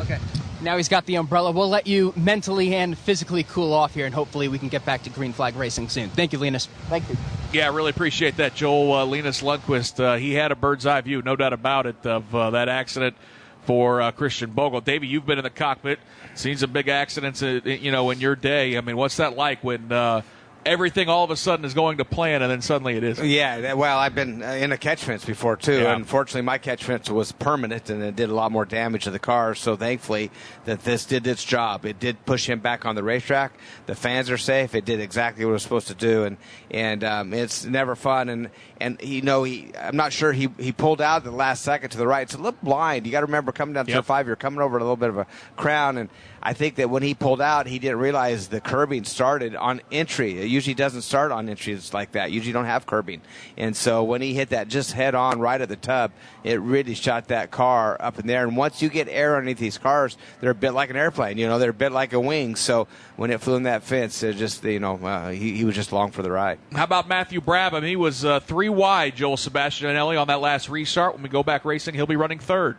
Okay. 0.00 0.18
Now 0.62 0.76
he's 0.76 0.88
got 0.88 1.06
the 1.06 1.16
umbrella. 1.16 1.50
We'll 1.52 1.68
let 1.68 1.86
you 1.86 2.12
mentally 2.16 2.74
and 2.74 2.96
physically 2.96 3.44
cool 3.44 3.72
off 3.72 3.94
here, 3.94 4.06
and 4.06 4.14
hopefully 4.14 4.48
we 4.48 4.58
can 4.58 4.68
get 4.68 4.84
back 4.84 5.02
to 5.02 5.10
green 5.10 5.32
flag 5.32 5.56
racing 5.56 5.88
soon. 5.88 6.08
Thank 6.10 6.32
you, 6.32 6.38
Linus. 6.38 6.66
Thank 6.88 7.08
you. 7.08 7.16
Yeah, 7.52 7.66
I 7.66 7.74
really 7.74 7.90
appreciate 7.90 8.36
that, 8.38 8.54
Joel. 8.54 8.92
Uh, 8.92 9.06
Linus 9.06 9.42
Lundqvist, 9.42 10.02
uh, 10.02 10.16
he 10.16 10.34
had 10.34 10.52
a 10.52 10.56
bird's 10.56 10.86
eye 10.86 11.00
view, 11.00 11.22
no 11.22 11.36
doubt 11.36 11.52
about 11.52 11.86
it, 11.86 12.04
of 12.04 12.34
uh, 12.34 12.50
that 12.50 12.68
accident 12.68 13.16
for 13.64 14.00
uh, 14.00 14.12
Christian 14.12 14.50
Bogle. 14.50 14.80
Davey, 14.80 15.06
you've 15.06 15.26
been 15.26 15.38
in 15.38 15.44
the 15.44 15.50
cockpit, 15.50 15.98
seen 16.34 16.56
some 16.56 16.72
big 16.72 16.88
accidents, 16.88 17.42
uh, 17.42 17.60
you 17.64 17.90
know, 17.90 18.10
in 18.10 18.20
your 18.20 18.36
day. 18.36 18.76
I 18.76 18.80
mean, 18.80 18.96
what's 18.96 19.16
that 19.18 19.36
like 19.36 19.62
when 19.62 19.92
uh, 19.92 20.22
everything 20.66 21.08
all 21.08 21.24
of 21.24 21.30
a 21.30 21.36
sudden 21.36 21.64
is 21.64 21.72
going 21.74 21.98
to 21.98 22.04
plan 22.04 22.42
and 22.42 22.50
then 22.50 22.60
suddenly 22.60 22.96
it 22.96 23.04
isn't? 23.04 23.26
Yeah, 23.26 23.72
well, 23.74 23.98
I've 23.98 24.14
been 24.14 24.42
uh, 24.42 24.46
in 24.46 24.72
a 24.72 24.76
catch 24.78 25.04
fence 25.04 25.24
before 25.24 25.56
too. 25.56 25.80
Yeah. 25.80 25.94
Unfortunately, 25.94 26.42
my 26.42 26.58
catch 26.58 26.84
fence 26.84 27.08
was 27.08 27.32
permanent 27.32 27.88
and 27.88 28.02
it 28.02 28.16
did 28.16 28.28
a 28.28 28.34
lot 28.34 28.52
more 28.52 28.64
damage 28.64 29.04
to 29.04 29.10
the 29.10 29.18
car. 29.18 29.54
So 29.54 29.76
thankfully, 29.76 30.30
that 30.64 30.80
this 30.84 31.04
did 31.06 31.26
its 31.26 31.44
job. 31.44 31.86
It 31.86 31.98
did 31.98 32.24
push 32.26 32.48
him 32.48 32.60
back 32.60 32.84
on 32.84 32.94
the 32.94 33.02
racetrack. 33.02 33.52
The 33.86 33.94
fans 33.94 34.30
are 34.30 34.38
safe. 34.38 34.74
It 34.74 34.84
did 34.84 35.00
exactly 35.00 35.44
what 35.44 35.50
it 35.50 35.54
was 35.54 35.62
supposed 35.62 35.88
to 35.88 35.94
do, 35.94 36.24
and 36.24 36.36
and 36.70 37.04
um, 37.04 37.32
it's 37.32 37.64
never 37.64 37.94
fun. 37.94 38.28
And 38.28 38.50
and 38.80 39.00
you 39.02 39.22
know, 39.22 39.44
he 39.44 39.70
I'm 39.80 39.96
not 39.96 40.12
sure 40.12 40.32
he 40.32 40.48
he 40.58 40.72
pulled 40.72 41.00
out 41.00 41.18
at 41.18 41.24
the 41.24 41.30
last 41.30 41.62
second 41.62 41.90
to 41.90 41.98
the 41.98 42.06
right. 42.06 42.22
It's 42.22 42.34
a 42.34 42.38
little 42.38 42.58
blind. 42.62 43.06
You 43.06 43.12
got 43.12 43.20
to 43.20 43.26
remember 43.26 43.52
coming 43.52 43.74
down 43.74 43.86
to 43.86 43.92
Yep. 43.92 43.98
the 44.00 44.02
five, 44.02 44.26
you're 44.26 44.36
coming 44.36 44.60
over 44.60 44.76
a 44.76 44.80
little 44.80 44.96
bit 44.96 45.08
of 45.10 45.18
a 45.18 45.26
crown 45.56 45.96
and. 45.98 46.08
I 46.46 46.52
think 46.52 46.76
that 46.76 46.88
when 46.88 47.02
he 47.02 47.12
pulled 47.12 47.40
out, 47.40 47.66
he 47.66 47.80
didn't 47.80 47.98
realize 47.98 48.46
the 48.46 48.60
curbing 48.60 49.02
started 49.02 49.56
on 49.56 49.80
entry. 49.90 50.38
It 50.38 50.46
usually 50.46 50.74
doesn't 50.74 51.02
start 51.02 51.32
on 51.32 51.48
entries 51.48 51.92
like 51.92 52.12
that. 52.12 52.30
Usually 52.30 52.52
don't 52.52 52.66
have 52.66 52.86
curbing. 52.86 53.20
And 53.56 53.76
so 53.76 54.04
when 54.04 54.22
he 54.22 54.32
hit 54.32 54.50
that 54.50 54.68
just 54.68 54.92
head 54.92 55.16
on 55.16 55.40
right 55.40 55.60
at 55.60 55.68
the 55.68 55.74
tub, 55.74 56.12
it 56.44 56.60
really 56.60 56.94
shot 56.94 57.26
that 57.28 57.50
car 57.50 57.96
up 57.98 58.20
in 58.20 58.28
there. 58.28 58.46
And 58.46 58.56
once 58.56 58.80
you 58.80 58.88
get 58.90 59.08
air 59.08 59.34
underneath 59.34 59.58
these 59.58 59.76
cars, 59.76 60.16
they're 60.38 60.52
a 60.52 60.54
bit 60.54 60.70
like 60.70 60.88
an 60.88 60.94
airplane. 60.94 61.36
You 61.36 61.48
know, 61.48 61.58
they're 61.58 61.70
a 61.70 61.74
bit 61.74 61.90
like 61.90 62.12
a 62.12 62.20
wing. 62.20 62.54
So 62.54 62.86
when 63.16 63.32
it 63.32 63.40
flew 63.40 63.56
in 63.56 63.64
that 63.64 63.82
fence, 63.82 64.22
it 64.22 64.36
just, 64.36 64.62
you 64.62 64.78
know, 64.78 65.04
uh, 65.04 65.30
he, 65.30 65.56
he 65.56 65.64
was 65.64 65.74
just 65.74 65.90
long 65.90 66.12
for 66.12 66.22
the 66.22 66.30
ride. 66.30 66.60
How 66.70 66.84
about 66.84 67.08
Matthew 67.08 67.40
Brabham? 67.40 67.84
He 67.84 67.96
was 67.96 68.24
uh, 68.24 68.38
three 68.38 68.68
wide, 68.68 69.16
Joel 69.16 69.36
Sebastianelli, 69.36 70.16
on 70.20 70.28
that 70.28 70.40
last 70.40 70.68
restart. 70.68 71.14
When 71.14 71.24
we 71.24 71.28
go 71.28 71.42
back 71.42 71.64
racing, 71.64 71.94
he'll 71.94 72.06
be 72.06 72.14
running 72.14 72.38
third. 72.38 72.76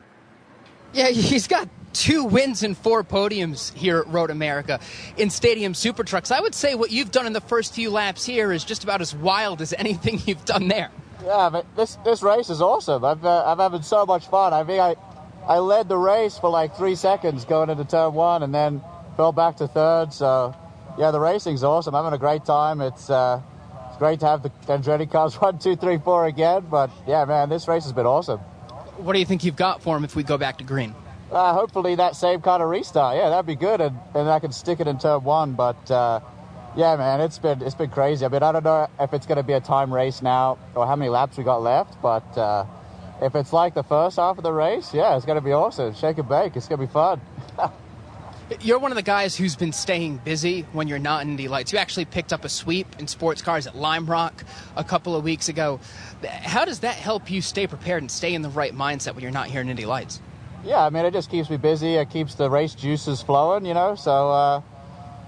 Yeah, 0.94 1.10
he's 1.10 1.48
got 1.48 1.68
two 1.94 2.24
wins 2.24 2.64
and 2.64 2.78
four 2.78 3.04
podiums 3.04 3.74
here 3.74 4.00
at 4.00 4.08
Road 4.08 4.30
America 4.30 4.80
in 5.18 5.30
Stadium 5.30 5.74
Super 5.74 6.04
Trucks. 6.04 6.32
I 6.32 6.40
would 6.40 6.56
say 6.56 6.76
what 6.76 6.92
you've 6.92 7.12
done 7.12 7.26
in 7.26 7.34
the 7.34 7.42
first 7.42 7.74
few 7.74 7.90
laps 7.90 8.26
here 8.26 8.52
is 8.52 8.64
just 8.64 8.84
about 8.84 9.02
as 9.02 9.16
wild 9.16 9.62
as 9.62 9.74
anything 9.78 10.22
you've 10.26 10.46
done 10.46 10.68
there. 10.68 10.92
Yeah, 11.24 11.50
but 11.52 11.66
this 11.76 11.98
this 12.06 12.22
race 12.22 12.50
is 12.50 12.62
awesome. 12.62 13.04
I've 13.04 13.26
uh, 13.26 13.44
I'm 13.46 13.58
having 13.58 13.82
so 13.82 14.06
much 14.06 14.28
fun. 14.28 14.54
I 14.54 14.64
think 14.64 14.80
I 14.80 14.96
I 15.46 15.60
led 15.60 15.90
the 15.90 15.98
race 15.98 16.38
for 16.38 16.50
like 16.50 16.76
three 16.76 16.96
seconds 16.96 17.44
going 17.46 17.70
into 17.70 17.86
turn 17.86 18.14
one, 18.14 18.44
and 18.44 18.54
then 18.54 18.82
fell 19.16 19.32
back 19.32 19.58
to 19.58 19.68
third. 19.68 20.14
So 20.14 20.56
yeah, 20.98 21.12
the 21.12 21.20
racing's 21.20 21.64
awesome. 21.64 21.96
I'm 21.96 22.04
having 22.04 22.16
a 22.16 22.20
great 22.20 22.46
time. 22.46 22.82
It's 22.82 23.10
uh, 23.10 23.42
it's 23.90 23.98
great 23.98 24.20
to 24.22 24.28
have 24.28 24.44
the 24.44 24.50
Andretti 24.68 25.10
cars 25.10 25.36
one, 25.42 25.58
two, 25.60 25.76
three, 25.76 25.98
four 25.98 26.28
again. 26.28 26.68
But 26.70 26.92
yeah, 27.08 27.26
man, 27.26 27.50
this 27.50 27.68
race 27.68 27.84
has 27.84 27.94
been 27.94 28.06
awesome. 28.06 28.40
What 28.98 29.14
do 29.14 29.20
you 29.20 29.26
think 29.26 29.44
you've 29.44 29.56
got 29.56 29.82
for 29.82 29.98
him 29.98 30.04
if 30.04 30.16
we 30.16 30.24
go 30.24 30.38
back 30.38 30.60
to 30.60 30.64
green? 30.64 30.94
Uh, 31.32 31.54
hopefully 31.54 31.96
that 31.96 32.16
same 32.16 32.42
kind 32.42 32.64
of 32.64 32.70
restart. 32.70 33.18
Yeah, 33.18 33.30
that'd 33.30 33.46
be 33.46 33.56
good, 33.56 33.82
and, 33.82 34.00
and 34.16 34.30
I 34.30 34.40
can 34.40 34.52
stick 34.52 34.80
it 34.80 34.88
in 34.88 34.98
turn 34.98 35.24
one. 35.24 35.54
But 35.54 35.92
uh, 35.92 36.22
yeah, 36.76 36.96
man, 36.96 37.20
it's 37.20 37.38
been 37.38 37.62
it's 37.62 37.76
been 37.76 37.90
crazy. 37.90 38.26
I 38.26 38.30
mean, 38.30 38.44
I 38.44 38.52
don't 38.52 38.64
know 38.64 38.88
if 39.00 39.14
it's 39.14 39.26
going 39.26 39.38
to 39.38 39.44
be 39.44 39.54
a 39.54 39.60
time 39.60 39.94
race 39.94 40.22
now 40.22 40.58
or 40.74 40.88
how 40.88 40.96
many 40.96 41.10
laps 41.10 41.38
we 41.38 41.44
got 41.44 41.62
left, 41.62 42.02
but 42.02 42.38
uh, 42.38 42.66
if 43.22 43.36
it's 43.36 43.52
like 43.52 43.74
the 43.74 43.84
first 43.84 44.18
half 44.18 44.38
of 44.38 44.44
the 44.44 44.54
race, 44.54 44.94
yeah, 44.94 45.16
it's 45.16 45.26
going 45.26 45.38
to 45.38 45.44
be 45.44 45.52
awesome. 45.52 45.94
Shake 45.96 46.18
and 46.18 46.30
bake. 46.30 46.56
It's 46.56 46.68
going 46.68 46.80
to 46.80 46.88
be 46.88 46.92
fun. 46.92 47.20
You're 48.62 48.80
one 48.80 48.92
of 48.92 48.96
the 48.96 49.02
guys 49.04 49.36
who's 49.36 49.58
been 49.58 49.74
staying 49.74 50.18
busy 50.18 50.62
when 50.72 50.88
you're 50.88 51.00
not 51.00 51.24
in 51.24 51.36
the 51.36 51.50
Lights. 51.50 51.74
You 51.74 51.80
actually 51.80 52.06
picked 52.06 52.32
up 52.32 52.46
a 52.46 52.50
sweep 52.50 52.88
in 52.98 53.06
sports 53.06 53.42
cars 53.42 53.68
at 53.68 53.76
Lime 53.76 54.06
Rock 54.06 54.46
a 54.78 54.86
couple 54.86 55.18
of 55.18 55.26
weeks 55.26 55.50
ago. 55.50 55.82
How 56.26 56.64
does 56.64 56.80
that 56.80 56.96
help 56.96 57.30
you 57.30 57.42
stay 57.42 57.68
prepared 57.68 58.04
and 58.04 58.10
stay 58.10 58.34
in 58.34 58.44
the 58.44 58.50
right 58.50 58.74
mindset 58.74 59.16
when 59.16 59.22
you're 59.22 59.34
not 59.34 59.48
here 59.48 59.60
in 59.60 59.68
Indy 59.68 59.86
Lights? 59.86 60.22
Yeah, 60.68 60.86
I 60.86 60.90
mean, 60.90 61.06
it 61.06 61.14
just 61.14 61.32
keeps 61.32 61.50
me 61.50 61.56
busy. 61.56 61.96
It 61.96 62.10
keeps 62.10 62.36
the 62.36 62.50
race 62.50 62.76
juices 62.76 63.22
flowing, 63.22 63.66
you 63.66 63.74
know. 63.74 63.96
So, 63.96 64.30
uh, 64.30 64.62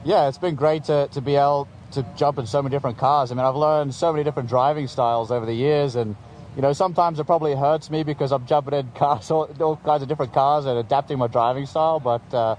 yeah, 0.03 0.27
it's 0.27 0.37
been 0.37 0.55
great 0.55 0.83
to, 0.85 1.07
to 1.13 1.21
be 1.21 1.35
able 1.35 1.69
to 1.91 2.05
jump 2.17 2.39
in 2.39 2.45
so 2.45 2.61
many 2.61 2.75
different 2.75 2.97
cars. 2.97 3.31
I 3.31 3.35
mean, 3.35 3.45
I've 3.45 3.55
learned 3.55 3.95
so 3.95 4.11
many 4.11 4.25
different 4.25 4.49
driving 4.49 4.87
styles 4.87 5.31
over 5.31 5.45
the 5.45 5.53
years, 5.53 5.95
and 5.95 6.17
you 6.57 6.61
know, 6.61 6.73
sometimes 6.73 7.21
it 7.21 7.23
probably 7.23 7.55
hurts 7.55 7.89
me 7.89 8.03
because 8.03 8.33
I'm 8.33 8.45
jumping 8.47 8.73
in 8.73 8.91
cars, 8.95 9.31
all, 9.31 9.49
all 9.61 9.77
kinds 9.77 10.03
of 10.03 10.09
different 10.09 10.33
cars, 10.33 10.65
and 10.65 10.77
adapting 10.77 11.17
my 11.17 11.27
driving 11.27 11.65
style. 11.67 12.01
But 12.01 12.33
uh, 12.33 12.57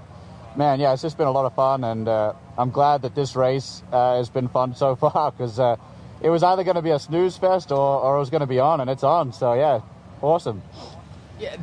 man, 0.55 0.79
yeah, 0.79 0.91
it's 0.93 1.03
just 1.03 1.19
been 1.19 1.27
a 1.27 1.31
lot 1.31 1.45
of 1.45 1.53
fun, 1.53 1.83
and 1.83 2.07
uh, 2.07 2.33
I'm 2.57 2.71
glad 2.71 3.03
that 3.03 3.13
this 3.13 3.35
race 3.35 3.83
uh, 3.91 4.17
has 4.17 4.31
been 4.31 4.47
fun 4.47 4.73
so 4.73 4.95
far 5.03 5.31
because 5.31 5.59
uh, 5.59 5.75
it 6.19 6.31
was 6.31 6.41
either 6.41 6.63
going 6.63 6.77
to 6.77 6.81
be 6.81 6.89
a 6.89 6.99
snooze 6.99 7.37
fest 7.37 7.71
or, 7.71 8.01
or 8.01 8.15
it 8.15 8.19
was 8.19 8.31
going 8.31 8.41
to 8.41 8.47
be 8.47 8.57
on, 8.59 8.81
and 8.81 8.89
it's 8.89 9.03
on. 9.03 9.33
So 9.33 9.53
yeah, 9.53 9.81
awesome. 10.23 10.63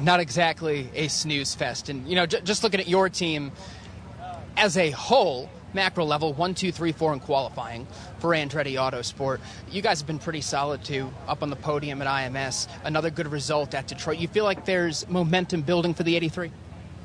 Not 0.01 0.21
exactly 0.21 0.89
a 0.95 1.09
snooze 1.09 1.55
fest. 1.55 1.89
And, 1.89 2.09
you 2.09 2.15
know, 2.17 2.27
j- 2.27 2.41
just 2.43 2.63
looking 2.63 2.81
at 2.81 2.89
your 2.89 3.09
team 3.09 3.53
as 4.57 4.77
a 4.77 4.91
whole, 4.91 5.51
macro 5.73 6.05
level, 6.05 6.33
one, 6.33 6.55
two, 6.55 6.73
three, 6.73 6.93
four 6.93 7.13
in 7.13 7.21
qualifying 7.21 7.87
for 8.19 8.31
Andretti 8.31 8.75
Autosport. 8.75 9.41
You 9.71 9.83
guys 9.83 10.01
have 10.01 10.07
been 10.07 10.19
pretty 10.19 10.41
solid, 10.41 10.83
too, 10.85 11.11
up 11.27 11.43
on 11.43 11.51
the 11.51 11.57
podium 11.57 12.03
at 12.03 12.09
IMS. 12.09 12.69
Another 12.85 13.11
good 13.11 13.31
result 13.31 13.75
at 13.75 13.87
Detroit. 13.87 14.19
You 14.19 14.29
feel 14.29 14.45
like 14.45 14.65
there's 14.65 15.09
momentum 15.09 15.63
building 15.63 15.95
for 15.95 16.03
the 16.03 16.17
83? 16.17 16.51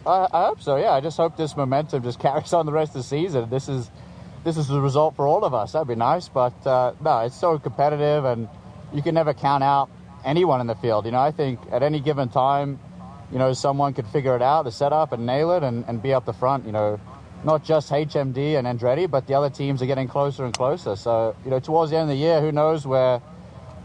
I, 0.06 0.28
I 0.32 0.46
hope 0.46 0.62
so. 0.62 0.78
Yeah, 0.78 0.92
I 0.92 1.02
just 1.02 1.18
hope 1.18 1.38
this 1.38 1.56
momentum 1.56 2.04
just 2.04 2.20
carries 2.22 2.54
on 2.54 2.66
the 2.66 2.72
rest 2.72 2.90
of 2.92 2.96
the 2.96 3.04
season. 3.04 3.50
This 3.50 3.70
is 3.70 3.90
this 4.44 4.58
is 4.58 4.68
the 4.68 4.82
result 4.82 5.16
for 5.16 5.26
all 5.26 5.46
of 5.46 5.54
us. 5.54 5.72
That'd 5.72 5.88
be 5.88 5.96
nice, 5.96 6.28
but 6.28 6.68
uh, 6.68 6.94
no, 7.00 7.20
it's 7.20 7.40
so 7.40 7.58
competitive, 7.58 8.26
and 8.26 8.50
you 8.94 9.02
can 9.02 9.16
never 9.16 9.34
count 9.34 9.64
out 9.64 9.90
anyone 10.26 10.62
in 10.62 10.68
the 10.68 10.76
field. 10.76 11.06
You 11.06 11.12
know, 11.12 11.20
I 11.20 11.32
think 11.32 11.60
at 11.72 11.84
any 11.84 12.00
given 12.00 12.30
time, 12.30 12.80
you 13.32 13.40
know, 13.40 13.54
someone 13.54 13.94
could 13.94 14.08
figure 14.08 14.36
it 14.36 14.42
out, 14.42 14.64
the 14.64 14.72
setup, 14.72 15.12
and 15.12 15.26
nail 15.26 15.52
it, 15.52 15.64
and, 15.64 15.86
and 15.88 16.02
be 16.02 16.14
up 16.14 16.26
the 16.26 16.34
front. 16.34 16.66
You 16.66 16.72
know, 16.72 17.00
not 17.44 17.64
just 17.64 17.92
HMD 17.92 18.58
and 18.58 18.68
Andretti, 18.68 19.10
but 19.10 19.28
the 19.28 19.34
other 19.34 19.50
teams 19.50 19.82
are 19.82 19.86
getting 19.86 20.08
closer 20.08 20.46
and 20.46 20.54
closer. 20.54 20.96
So, 20.96 21.36
you 21.44 21.52
know, 21.52 21.60
towards 21.60 21.92
the 21.92 21.98
end 21.98 22.10
of 22.10 22.16
the 22.16 22.22
year, 22.22 22.42
who 22.42 22.52
knows 22.52 22.86
where, 22.86 23.22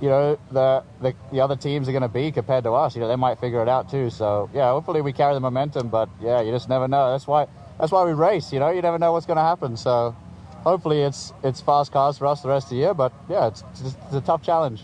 you 0.00 0.08
know, 0.08 0.38
the 0.52 0.84
the, 1.00 1.14
the 1.32 1.40
other 1.40 1.56
teams 1.56 1.88
are 1.88 1.92
going 1.92 2.02
to 2.02 2.08
be 2.08 2.30
compared 2.30 2.64
to 2.64 2.72
us. 2.72 2.94
You 2.94 3.00
know, 3.00 3.08
they 3.08 3.16
might 3.16 3.40
figure 3.40 3.62
it 3.62 3.68
out 3.68 3.90
too. 3.90 4.10
So, 4.10 4.50
yeah, 4.54 4.70
hopefully 4.70 5.00
we 5.00 5.12
carry 5.12 5.34
the 5.34 5.40
momentum. 5.40 5.88
But 5.88 6.08
yeah, 6.20 6.40
you 6.40 6.52
just 6.52 6.68
never 6.68 6.86
know. 6.86 7.10
That's 7.10 7.26
why 7.26 7.46
that's 7.80 7.90
why 7.90 8.04
we 8.04 8.12
race. 8.12 8.52
You 8.52 8.60
know, 8.60 8.70
you 8.70 8.82
never 8.82 8.98
know 8.98 9.12
what's 9.12 9.26
going 9.26 9.38
to 9.38 9.42
happen. 9.42 9.76
So, 9.76 10.14
hopefully 10.62 11.02
it's 11.02 11.32
it's 11.42 11.60
fast 11.60 11.90
cars 11.90 12.18
for 12.18 12.26
us 12.26 12.42
the 12.42 12.48
rest 12.48 12.66
of 12.66 12.70
the 12.70 12.76
year. 12.76 12.94
But 12.94 13.12
yeah, 13.28 13.48
it's, 13.48 13.64
it's, 13.80 13.96
it's 14.06 14.14
a 14.14 14.20
tough 14.20 14.42
challenge. 14.42 14.82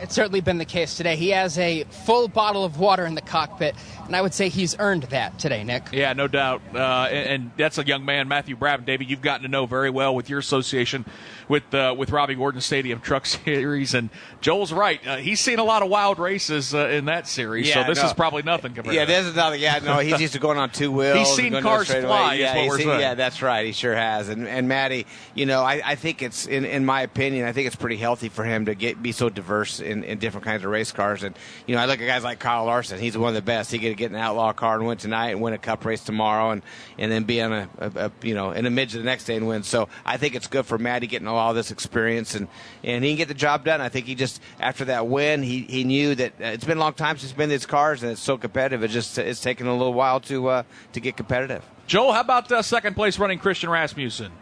It's 0.00 0.14
certainly 0.14 0.40
been 0.40 0.58
the 0.58 0.64
case 0.64 0.96
today. 0.96 1.16
He 1.16 1.30
has 1.30 1.58
a 1.58 1.84
full 1.84 2.28
bottle 2.28 2.64
of 2.64 2.78
water 2.78 3.06
in 3.06 3.14
the 3.14 3.20
cockpit, 3.20 3.74
and 4.06 4.14
I 4.14 4.20
would 4.20 4.34
say 4.34 4.48
he's 4.48 4.78
earned 4.78 5.04
that 5.04 5.38
today, 5.38 5.64
Nick. 5.64 5.84
Yeah, 5.92 6.12
no 6.12 6.28
doubt. 6.28 6.62
Uh, 6.74 7.08
and, 7.10 7.28
and, 7.28 7.50
that's 7.56 7.78
a 7.78 7.86
young 7.86 8.04
man, 8.04 8.28
Matthew 8.28 8.56
Brabham. 8.56 8.84
David, 8.84 9.08
you've 9.08 9.22
gotten 9.22 9.42
to 9.42 9.48
know 9.48 9.66
very 9.66 9.90
well 9.90 10.14
with 10.14 10.28
your 10.28 10.38
association 10.38 11.04
with 11.48 11.74
uh, 11.74 11.94
with 11.96 12.10
Robby 12.10 12.34
Gordon 12.34 12.60
Stadium 12.60 13.00
Truck 13.00 13.26
Series. 13.44 13.94
And 13.94 14.10
Joel's 14.40 14.72
right; 14.72 15.04
uh, 15.06 15.16
he's 15.16 15.40
seen 15.40 15.58
a 15.58 15.64
lot 15.64 15.82
of 15.82 15.88
wild 15.88 16.18
races 16.18 16.74
uh, 16.74 16.88
in 16.88 17.06
that 17.06 17.26
series. 17.26 17.68
Yeah, 17.68 17.82
so 17.82 17.88
this 17.88 17.98
no. 17.98 18.06
is 18.06 18.12
probably 18.12 18.42
nothing 18.42 18.74
compared. 18.74 18.94
To 18.94 18.98
that. 19.00 19.08
Yeah, 19.08 19.16
to 19.16 19.22
this 19.22 19.30
is 19.30 19.36
nothing. 19.36 19.60
Yeah, 19.60 19.78
no, 19.80 19.98
he's 19.98 20.20
used 20.20 20.32
to 20.34 20.38
going 20.38 20.58
on 20.58 20.70
two 20.70 20.90
wheels. 20.90 21.18
He's 21.18 21.34
seen 21.34 21.60
cars 21.60 21.90
fly. 21.90 22.34
Yeah, 22.34 22.54
is 22.54 22.56
what 22.56 22.68
we're 22.68 22.78
seen, 22.78 22.88
yeah, 23.00 23.14
that's 23.14 23.42
right. 23.42 23.66
He 23.66 23.72
sure 23.72 23.94
has. 23.94 24.28
And 24.28 24.46
and 24.48 24.68
Matty, 24.68 25.06
you 25.34 25.46
know, 25.46 25.62
I, 25.62 25.80
I 25.84 25.94
think 25.94 26.22
it's 26.22 26.46
in 26.46 26.64
in 26.64 26.84
my 26.84 27.02
opinion, 27.02 27.46
I 27.46 27.52
think 27.52 27.66
it's 27.66 27.76
pretty 27.76 27.96
healthy 27.96 28.28
for 28.28 28.44
him 28.44 28.66
to 28.66 28.74
get 28.74 29.02
be 29.02 29.12
so 29.12 29.28
diverse 29.28 29.80
in, 29.80 30.04
in 30.04 30.18
different 30.18 30.44
kinds 30.44 30.64
of 30.64 30.70
race 30.70 30.92
cars. 30.92 31.22
And 31.22 31.36
you 31.66 31.74
know, 31.74 31.80
I 31.80 31.86
look 31.86 32.00
at 32.00 32.06
guys 32.06 32.24
like 32.24 32.38
Kyle 32.38 32.64
Larson. 32.64 32.98
He's 32.98 33.16
one 33.16 33.28
of 33.28 33.34
the 33.34 33.42
best. 33.42 33.70
He 33.70 33.78
could 33.78 33.96
get 33.96 34.10
an 34.10 34.16
outlaw 34.16 34.52
car 34.52 34.76
and 34.76 34.86
win 34.86 34.98
tonight, 34.98 35.30
and 35.30 35.40
win 35.40 35.52
a 35.52 35.58
Cup 35.58 35.84
race 35.84 36.04
tomorrow, 36.04 36.50
and 36.50 36.62
and 36.98 37.10
then 37.10 37.24
be 37.24 37.40
on 37.40 37.52
a, 37.52 37.68
a, 37.78 37.90
a 37.96 38.12
you 38.22 38.34
know 38.34 38.50
in 38.52 38.66
a 38.66 38.70
midget 38.70 39.00
the 39.00 39.04
next 39.04 39.24
day 39.24 39.36
and 39.36 39.46
win. 39.46 39.62
So 39.62 39.88
I 40.04 40.16
think 40.16 40.34
it's 40.34 40.46
good 40.46 40.66
for 40.66 40.78
Matty 40.78 41.06
getting 41.06 41.28
all 41.28 41.35
this 41.52 41.70
experience, 41.70 42.34
and 42.34 42.48
and 42.82 43.04
he 43.04 43.10
can 43.10 43.18
get 43.18 43.28
the 43.28 43.34
job 43.34 43.64
done. 43.64 43.80
I 43.80 43.88
think 43.88 44.06
he 44.06 44.14
just 44.14 44.40
after 44.60 44.86
that 44.86 45.06
win, 45.06 45.42
he 45.42 45.62
he 45.62 45.84
knew 45.84 46.14
that 46.14 46.32
uh, 46.40 46.44
it's 46.46 46.64
been 46.64 46.78
a 46.78 46.80
long 46.80 46.94
time 46.94 47.16
since 47.16 47.30
he's 47.30 47.36
been 47.36 47.44
in 47.44 47.50
these 47.50 47.66
cars, 47.66 48.02
and 48.02 48.12
it's 48.12 48.20
so 48.20 48.36
competitive. 48.36 48.82
It's 48.82 48.92
just 48.92 49.18
it's 49.18 49.40
taken 49.40 49.66
a 49.66 49.72
little 49.76 49.94
while 49.94 50.20
to 50.20 50.48
uh, 50.48 50.62
to 50.92 51.00
get 51.00 51.16
competitive. 51.16 51.64
Joel, 51.86 52.12
how 52.12 52.20
about 52.20 52.50
uh, 52.50 52.62
second 52.62 52.94
place 52.94 53.18
running 53.18 53.38
Christian 53.38 53.70
Rasmussen? 53.70 54.32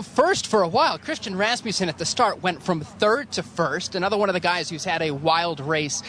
first 0.00 0.46
for 0.46 0.62
a 0.62 0.68
while. 0.68 0.98
Christian 0.98 1.36
Rasmussen 1.36 1.88
at 1.88 1.98
the 1.98 2.06
start 2.06 2.42
went 2.42 2.62
from 2.62 2.80
third 2.80 3.30
to 3.32 3.42
first. 3.42 3.94
Another 3.94 4.16
one 4.16 4.30
of 4.30 4.32
the 4.32 4.40
guys 4.40 4.70
who's 4.70 4.84
had 4.84 5.02
a 5.02 5.10
wild 5.10 5.60
race. 5.60 6.02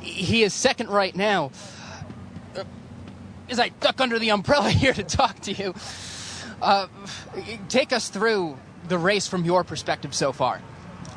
He 0.00 0.42
is 0.42 0.52
second 0.52 0.88
right 0.88 1.14
now. 1.14 1.52
Uh, 2.56 2.64
As 3.48 3.60
I 3.60 3.68
duck 3.68 4.00
under 4.00 4.18
the 4.18 4.30
umbrella 4.30 4.70
here 4.82 4.92
to 4.92 5.04
talk 5.04 5.38
to 5.40 5.52
you, 5.52 5.74
uh, 6.60 6.88
take 7.68 7.92
us 7.92 8.08
through 8.08 8.58
the 8.88 8.98
race 8.98 9.26
from 9.26 9.44
your 9.44 9.64
perspective 9.64 10.14
so 10.14 10.32
far. 10.32 10.60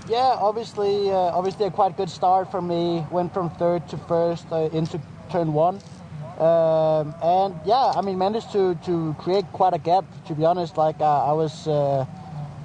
Yeah, 0.09 0.35
obviously, 0.39 1.09
uh, 1.09 1.13
obviously 1.13 1.65
a 1.67 1.71
quite 1.71 1.95
good 1.95 2.09
start 2.09 2.51
for 2.51 2.61
me. 2.61 3.05
Went 3.11 3.33
from 3.33 3.49
third 3.51 3.87
to 3.89 3.97
first 3.97 4.45
uh, 4.51 4.69
into 4.73 4.99
turn 5.31 5.53
one. 5.53 5.79
Um, 6.37 7.13
and 7.21 7.55
yeah, 7.65 7.93
I 7.95 8.01
mean, 8.01 8.17
managed 8.17 8.51
to, 8.53 8.75
to 8.85 9.15
create 9.19 9.45
quite 9.53 9.73
a 9.73 9.77
gap. 9.77 10.05
To 10.27 10.33
be 10.33 10.43
honest, 10.43 10.75
like 10.75 10.99
uh, 10.99 11.29
I 11.29 11.33
was, 11.33 11.67
uh, 11.67 12.05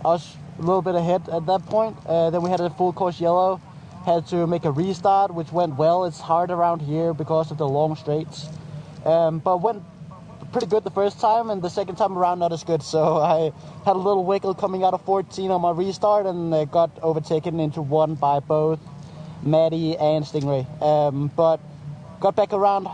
I 0.04 0.08
was 0.08 0.36
a 0.58 0.62
little 0.62 0.82
bit 0.82 0.94
ahead 0.94 1.28
at 1.28 1.46
that 1.46 1.66
point. 1.66 1.96
Uh, 2.06 2.30
then 2.30 2.42
we 2.42 2.50
had 2.50 2.60
a 2.60 2.70
full 2.70 2.92
course 2.92 3.20
yellow, 3.20 3.60
had 4.06 4.26
to 4.28 4.46
make 4.46 4.64
a 4.64 4.70
restart, 4.72 5.34
which 5.34 5.52
went 5.52 5.76
well. 5.76 6.06
It's 6.06 6.20
hard 6.20 6.50
around 6.50 6.80
here 6.80 7.12
because 7.12 7.50
of 7.50 7.58
the 7.58 7.68
long 7.68 7.96
straights, 7.96 8.48
um, 9.04 9.40
but 9.40 9.60
went 9.60 9.82
pretty 10.56 10.70
good 10.70 10.84
the 10.84 10.90
first 10.90 11.20
time, 11.20 11.50
and 11.50 11.60
the 11.60 11.68
second 11.68 11.96
time 11.96 12.16
around 12.16 12.38
not 12.38 12.50
as 12.50 12.64
good. 12.64 12.82
So 12.82 13.18
I 13.18 13.52
had 13.84 13.94
a 13.94 13.98
little 13.98 14.24
wiggle 14.24 14.54
coming 14.54 14.84
out 14.84 14.94
of 14.94 15.04
14 15.04 15.50
on 15.50 15.60
my 15.60 15.70
restart, 15.70 16.24
and 16.24 16.54
uh, 16.54 16.64
got 16.64 16.90
overtaken 17.02 17.60
into 17.60 17.82
one 17.82 18.14
by 18.14 18.40
both 18.40 18.80
Matty 19.42 19.98
and 19.98 20.26
Sting 20.26 20.48
Ray. 20.48 20.66
Um, 20.80 21.30
but 21.36 21.60
got 22.20 22.36
back 22.36 22.54
around 22.54 22.88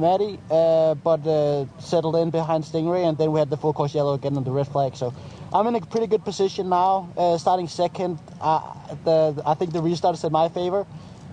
Matty, 0.00 0.40
uh, 0.50 0.94
but 0.94 1.24
uh, 1.24 1.66
settled 1.78 2.16
in 2.16 2.30
behind 2.30 2.64
Sting 2.64 2.88
Ray, 2.88 3.04
and 3.04 3.16
then 3.16 3.30
we 3.30 3.38
had 3.38 3.50
the 3.50 3.56
full 3.56 3.72
course 3.72 3.94
yellow 3.94 4.14
again 4.14 4.36
on 4.36 4.42
the 4.42 4.50
red 4.50 4.66
flag. 4.66 4.96
So 4.96 5.14
I'm 5.52 5.68
in 5.68 5.76
a 5.76 5.80
pretty 5.80 6.08
good 6.08 6.24
position 6.24 6.70
now, 6.70 7.08
uh, 7.16 7.38
starting 7.38 7.68
second. 7.68 8.18
Uh, 8.40 8.74
the, 9.04 9.40
I 9.46 9.54
think 9.54 9.72
the 9.72 9.80
restart 9.80 10.16
is 10.16 10.24
in 10.24 10.32
my 10.32 10.48
favor, 10.48 10.84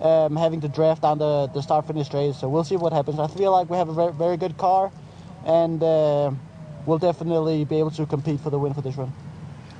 um, 0.02 0.36
having 0.36 0.60
to 0.60 0.68
draft 0.68 1.02
down 1.02 1.18
the, 1.18 1.48
the 1.48 1.62
start 1.62 1.88
finish 1.88 2.06
straight. 2.06 2.36
So 2.36 2.48
we'll 2.48 2.62
see 2.62 2.76
what 2.76 2.92
happens. 2.92 3.18
I 3.18 3.26
feel 3.26 3.50
like 3.50 3.68
we 3.68 3.76
have 3.76 3.88
a 3.88 3.92
very, 3.92 4.12
very 4.12 4.36
good 4.36 4.56
car, 4.56 4.92
and 5.48 5.82
uh, 5.82 6.30
we'll 6.86 6.98
definitely 6.98 7.64
be 7.64 7.78
able 7.78 7.90
to 7.90 8.06
compete 8.06 8.40
for 8.40 8.50
the 8.50 8.58
win 8.58 8.74
for 8.74 8.82
this 8.82 8.96
run. 8.96 9.12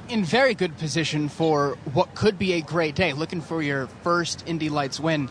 In 0.09 0.25
very 0.25 0.55
good 0.55 0.77
position 0.79 1.29
for 1.29 1.77
what 1.93 2.14
could 2.14 2.39
be 2.39 2.55
a 2.55 2.62
great 2.62 2.95
day, 2.95 3.12
looking 3.12 3.43
for 3.43 3.62
your 3.62 3.87
first 4.03 4.43
Indy 4.47 4.71
Lights 4.71 4.99
win 4.99 5.29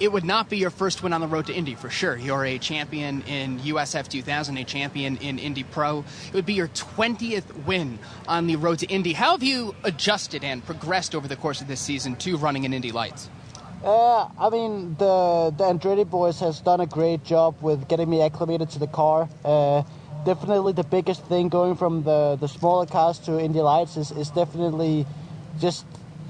it 0.00 0.12
would 0.12 0.24
not 0.24 0.48
be 0.48 0.58
your 0.58 0.70
first 0.70 1.02
win 1.02 1.12
on 1.12 1.20
the 1.20 1.26
road 1.26 1.46
to 1.46 1.52
Indy 1.52 1.74
for 1.74 1.90
sure. 1.90 2.16
You're 2.16 2.44
a 2.44 2.58
champion 2.58 3.22
in 3.22 3.58
USF 3.60 4.08
2000, 4.08 4.56
a 4.56 4.64
champion 4.64 5.16
in 5.16 5.38
Indy 5.38 5.64
Pro. 5.64 6.04
It 6.28 6.34
would 6.34 6.46
be 6.46 6.54
your 6.54 6.68
20th 6.68 7.64
win 7.66 7.98
on 8.26 8.46
the 8.46 8.56
road 8.56 8.78
to 8.80 8.86
Indy. 8.86 9.12
How 9.12 9.32
have 9.32 9.42
you 9.42 9.74
adjusted 9.82 10.44
and 10.44 10.64
progressed 10.64 11.14
over 11.14 11.26
the 11.26 11.36
course 11.36 11.60
of 11.60 11.68
this 11.68 11.80
season 11.80 12.16
to 12.16 12.36
running 12.36 12.64
in 12.64 12.72
Indy 12.72 12.92
Lights? 12.92 13.28
Uh, 13.82 14.28
I 14.38 14.50
mean, 14.50 14.96
the 14.98 15.54
the 15.56 15.64
Andretti 15.64 16.08
boys 16.08 16.40
has 16.40 16.60
done 16.60 16.80
a 16.80 16.86
great 16.86 17.22
job 17.22 17.62
with 17.62 17.86
getting 17.86 18.10
me 18.10 18.20
acclimated 18.22 18.70
to 18.70 18.80
the 18.80 18.88
car. 18.88 19.28
Uh, 19.44 19.84
definitely 20.24 20.72
the 20.72 20.82
biggest 20.82 21.24
thing 21.26 21.48
going 21.48 21.76
from 21.76 22.02
the, 22.02 22.36
the 22.40 22.48
smaller 22.48 22.86
cars 22.86 23.20
to 23.20 23.38
Indy 23.38 23.60
Lights 23.60 23.96
is, 23.96 24.10
is 24.10 24.30
definitely 24.30 25.06
just 25.60 25.86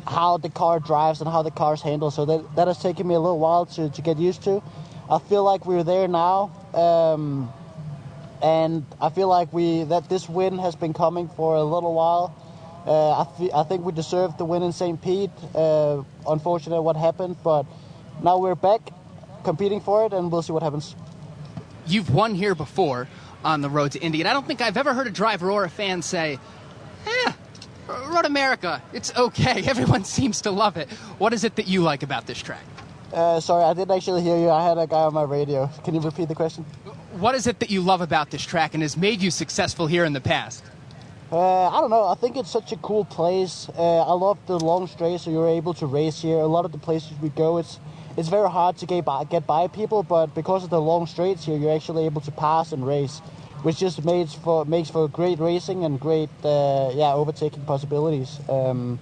how 0.06 0.36
the 0.36 0.50
car 0.50 0.78
drives 0.78 1.20
and 1.20 1.30
how 1.30 1.42
the 1.42 1.50
cars 1.50 1.80
handle. 1.80 2.10
So 2.10 2.26
that, 2.26 2.56
that 2.56 2.68
has 2.68 2.78
taken 2.78 3.06
me 3.08 3.14
a 3.14 3.20
little 3.20 3.38
while 3.38 3.64
to, 3.66 3.88
to 3.88 4.02
get 4.02 4.18
used 4.18 4.42
to. 4.44 4.62
I 5.10 5.18
feel 5.18 5.42
like 5.42 5.64
we're 5.64 5.84
there 5.84 6.06
now, 6.06 6.50
um, 6.74 7.50
and 8.42 8.84
I 9.00 9.08
feel 9.08 9.28
like 9.28 9.52
we 9.54 9.84
that 9.84 10.10
this 10.10 10.28
win 10.28 10.58
has 10.58 10.76
been 10.76 10.92
coming 10.92 11.28
for 11.28 11.56
a 11.56 11.64
little 11.64 11.94
while. 11.94 12.34
Uh, 12.88 13.20
I, 13.20 13.26
th- 13.36 13.50
I 13.54 13.64
think 13.64 13.84
we 13.84 13.92
deserved 13.92 14.38
the 14.38 14.46
win 14.46 14.62
in 14.62 14.72
St. 14.72 15.00
Pete. 15.02 15.30
Uh, 15.54 16.02
unfortunate 16.26 16.80
what 16.80 16.96
happened, 16.96 17.36
but 17.44 17.66
now 18.22 18.38
we're 18.38 18.54
back 18.54 18.80
competing 19.44 19.82
for 19.82 20.06
it, 20.06 20.14
and 20.14 20.32
we'll 20.32 20.40
see 20.40 20.54
what 20.54 20.62
happens. 20.62 20.96
You've 21.86 22.14
won 22.14 22.34
here 22.34 22.54
before 22.54 23.06
on 23.44 23.60
the 23.60 23.68
road 23.68 23.92
to 23.92 24.00
Indy, 24.00 24.22
and 24.22 24.28
I 24.28 24.32
don't 24.32 24.46
think 24.46 24.62
I've 24.62 24.78
ever 24.78 24.94
heard 24.94 25.06
a 25.06 25.10
driver 25.10 25.50
or 25.50 25.64
a 25.64 25.68
fan 25.68 26.00
say, 26.00 26.38
"Eh, 27.06 27.32
Road 27.88 28.24
America, 28.24 28.82
it's 28.94 29.14
okay. 29.16 29.62
Everyone 29.66 30.04
seems 30.04 30.40
to 30.42 30.50
love 30.50 30.78
it. 30.78 30.90
What 31.18 31.34
is 31.34 31.44
it 31.44 31.56
that 31.56 31.68
you 31.68 31.82
like 31.82 32.02
about 32.02 32.26
this 32.26 32.38
track? 32.38 32.64
Uh, 33.12 33.38
sorry, 33.40 33.64
I 33.64 33.74
didn't 33.74 33.94
actually 33.94 34.22
hear 34.22 34.38
you. 34.38 34.48
I 34.48 34.66
had 34.66 34.78
a 34.78 34.86
guy 34.86 35.00
on 35.00 35.12
my 35.12 35.24
radio. 35.24 35.70
Can 35.84 35.94
you 35.94 36.00
repeat 36.00 36.28
the 36.28 36.34
question? 36.34 36.64
What 37.18 37.34
is 37.34 37.46
it 37.46 37.58
that 37.60 37.70
you 37.70 37.82
love 37.82 38.00
about 38.00 38.30
this 38.30 38.42
track 38.42 38.72
and 38.72 38.82
has 38.82 38.96
made 38.96 39.20
you 39.20 39.30
successful 39.30 39.86
here 39.86 40.04
in 40.04 40.12
the 40.14 40.20
past? 40.20 40.62
Uh, 41.30 41.68
I 41.68 41.80
don't 41.80 41.90
know. 41.90 42.06
I 42.06 42.14
think 42.14 42.36
it's 42.36 42.50
such 42.50 42.72
a 42.72 42.76
cool 42.76 43.04
place. 43.04 43.68
Uh, 43.76 44.00
I 44.00 44.12
love 44.14 44.38
the 44.46 44.58
long 44.58 44.86
straight, 44.86 45.20
so 45.20 45.30
you're 45.30 45.48
able 45.48 45.74
to 45.74 45.86
race 45.86 46.22
here. 46.22 46.38
A 46.38 46.46
lot 46.46 46.64
of 46.64 46.72
the 46.72 46.78
places 46.78 47.12
we 47.20 47.28
go, 47.28 47.58
it's 47.58 47.78
it's 48.16 48.28
very 48.28 48.50
hard 48.50 48.78
to 48.78 48.86
get 48.86 49.04
by, 49.04 49.24
get 49.24 49.46
by 49.46 49.68
people, 49.68 50.02
but 50.02 50.34
because 50.34 50.64
of 50.64 50.70
the 50.70 50.80
long 50.80 51.06
straights 51.06 51.44
here, 51.44 51.56
you're 51.56 51.74
actually 51.74 52.04
able 52.06 52.20
to 52.22 52.32
pass 52.32 52.72
and 52.72 52.84
race 52.86 53.20
which 53.62 53.78
just 53.78 54.04
makes 54.04 54.34
for 54.34 54.64
makes 54.64 54.90
for 54.90 55.08
great 55.08 55.38
racing 55.38 55.84
and 55.84 55.98
great 55.98 56.30
uh, 56.44 56.90
yeah 56.94 57.12
overtaking 57.12 57.64
possibilities. 57.64 58.38
Um, 58.48 58.98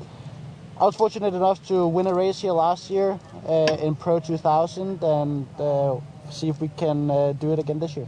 I 0.81 0.85
was 0.85 0.97
fortunate 0.97 1.35
enough 1.35 1.67
to 1.69 1.87
win 1.87 2.07
a 2.07 2.15
race 2.15 2.41
here 2.41 2.53
last 2.53 2.91
year 2.91 3.19
uh, 3.49 3.77
in 3.81 3.95
Pro 3.95 4.21
2000 4.21 5.03
and 5.03 5.47
uh, 5.59 5.97
see 6.31 6.49
if 6.49 6.61
we 6.61 6.69
can 6.69 7.11
uh, 7.11 7.33
do 7.33 7.53
it 7.53 7.59
again 7.59 7.79
this 7.79 7.97
year. 7.97 8.07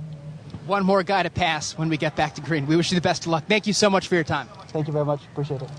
One 0.68 0.84
more 0.84 1.02
guy 1.02 1.22
to 1.22 1.30
pass 1.30 1.78
when 1.78 1.88
we 1.88 1.96
get 1.96 2.14
back 2.14 2.34
to 2.34 2.42
green. 2.42 2.66
We 2.66 2.76
wish 2.76 2.92
you 2.92 2.94
the 2.94 3.00
best 3.00 3.22
of 3.22 3.28
luck. 3.28 3.44
Thank 3.48 3.66
you 3.66 3.72
so 3.72 3.88
much 3.88 4.06
for 4.06 4.16
your 4.16 4.24
time. 4.24 4.48
Thank 4.66 4.86
you 4.86 4.92
very 4.92 5.06
much. 5.06 5.22
Appreciate 5.32 5.62
it. 5.62 5.70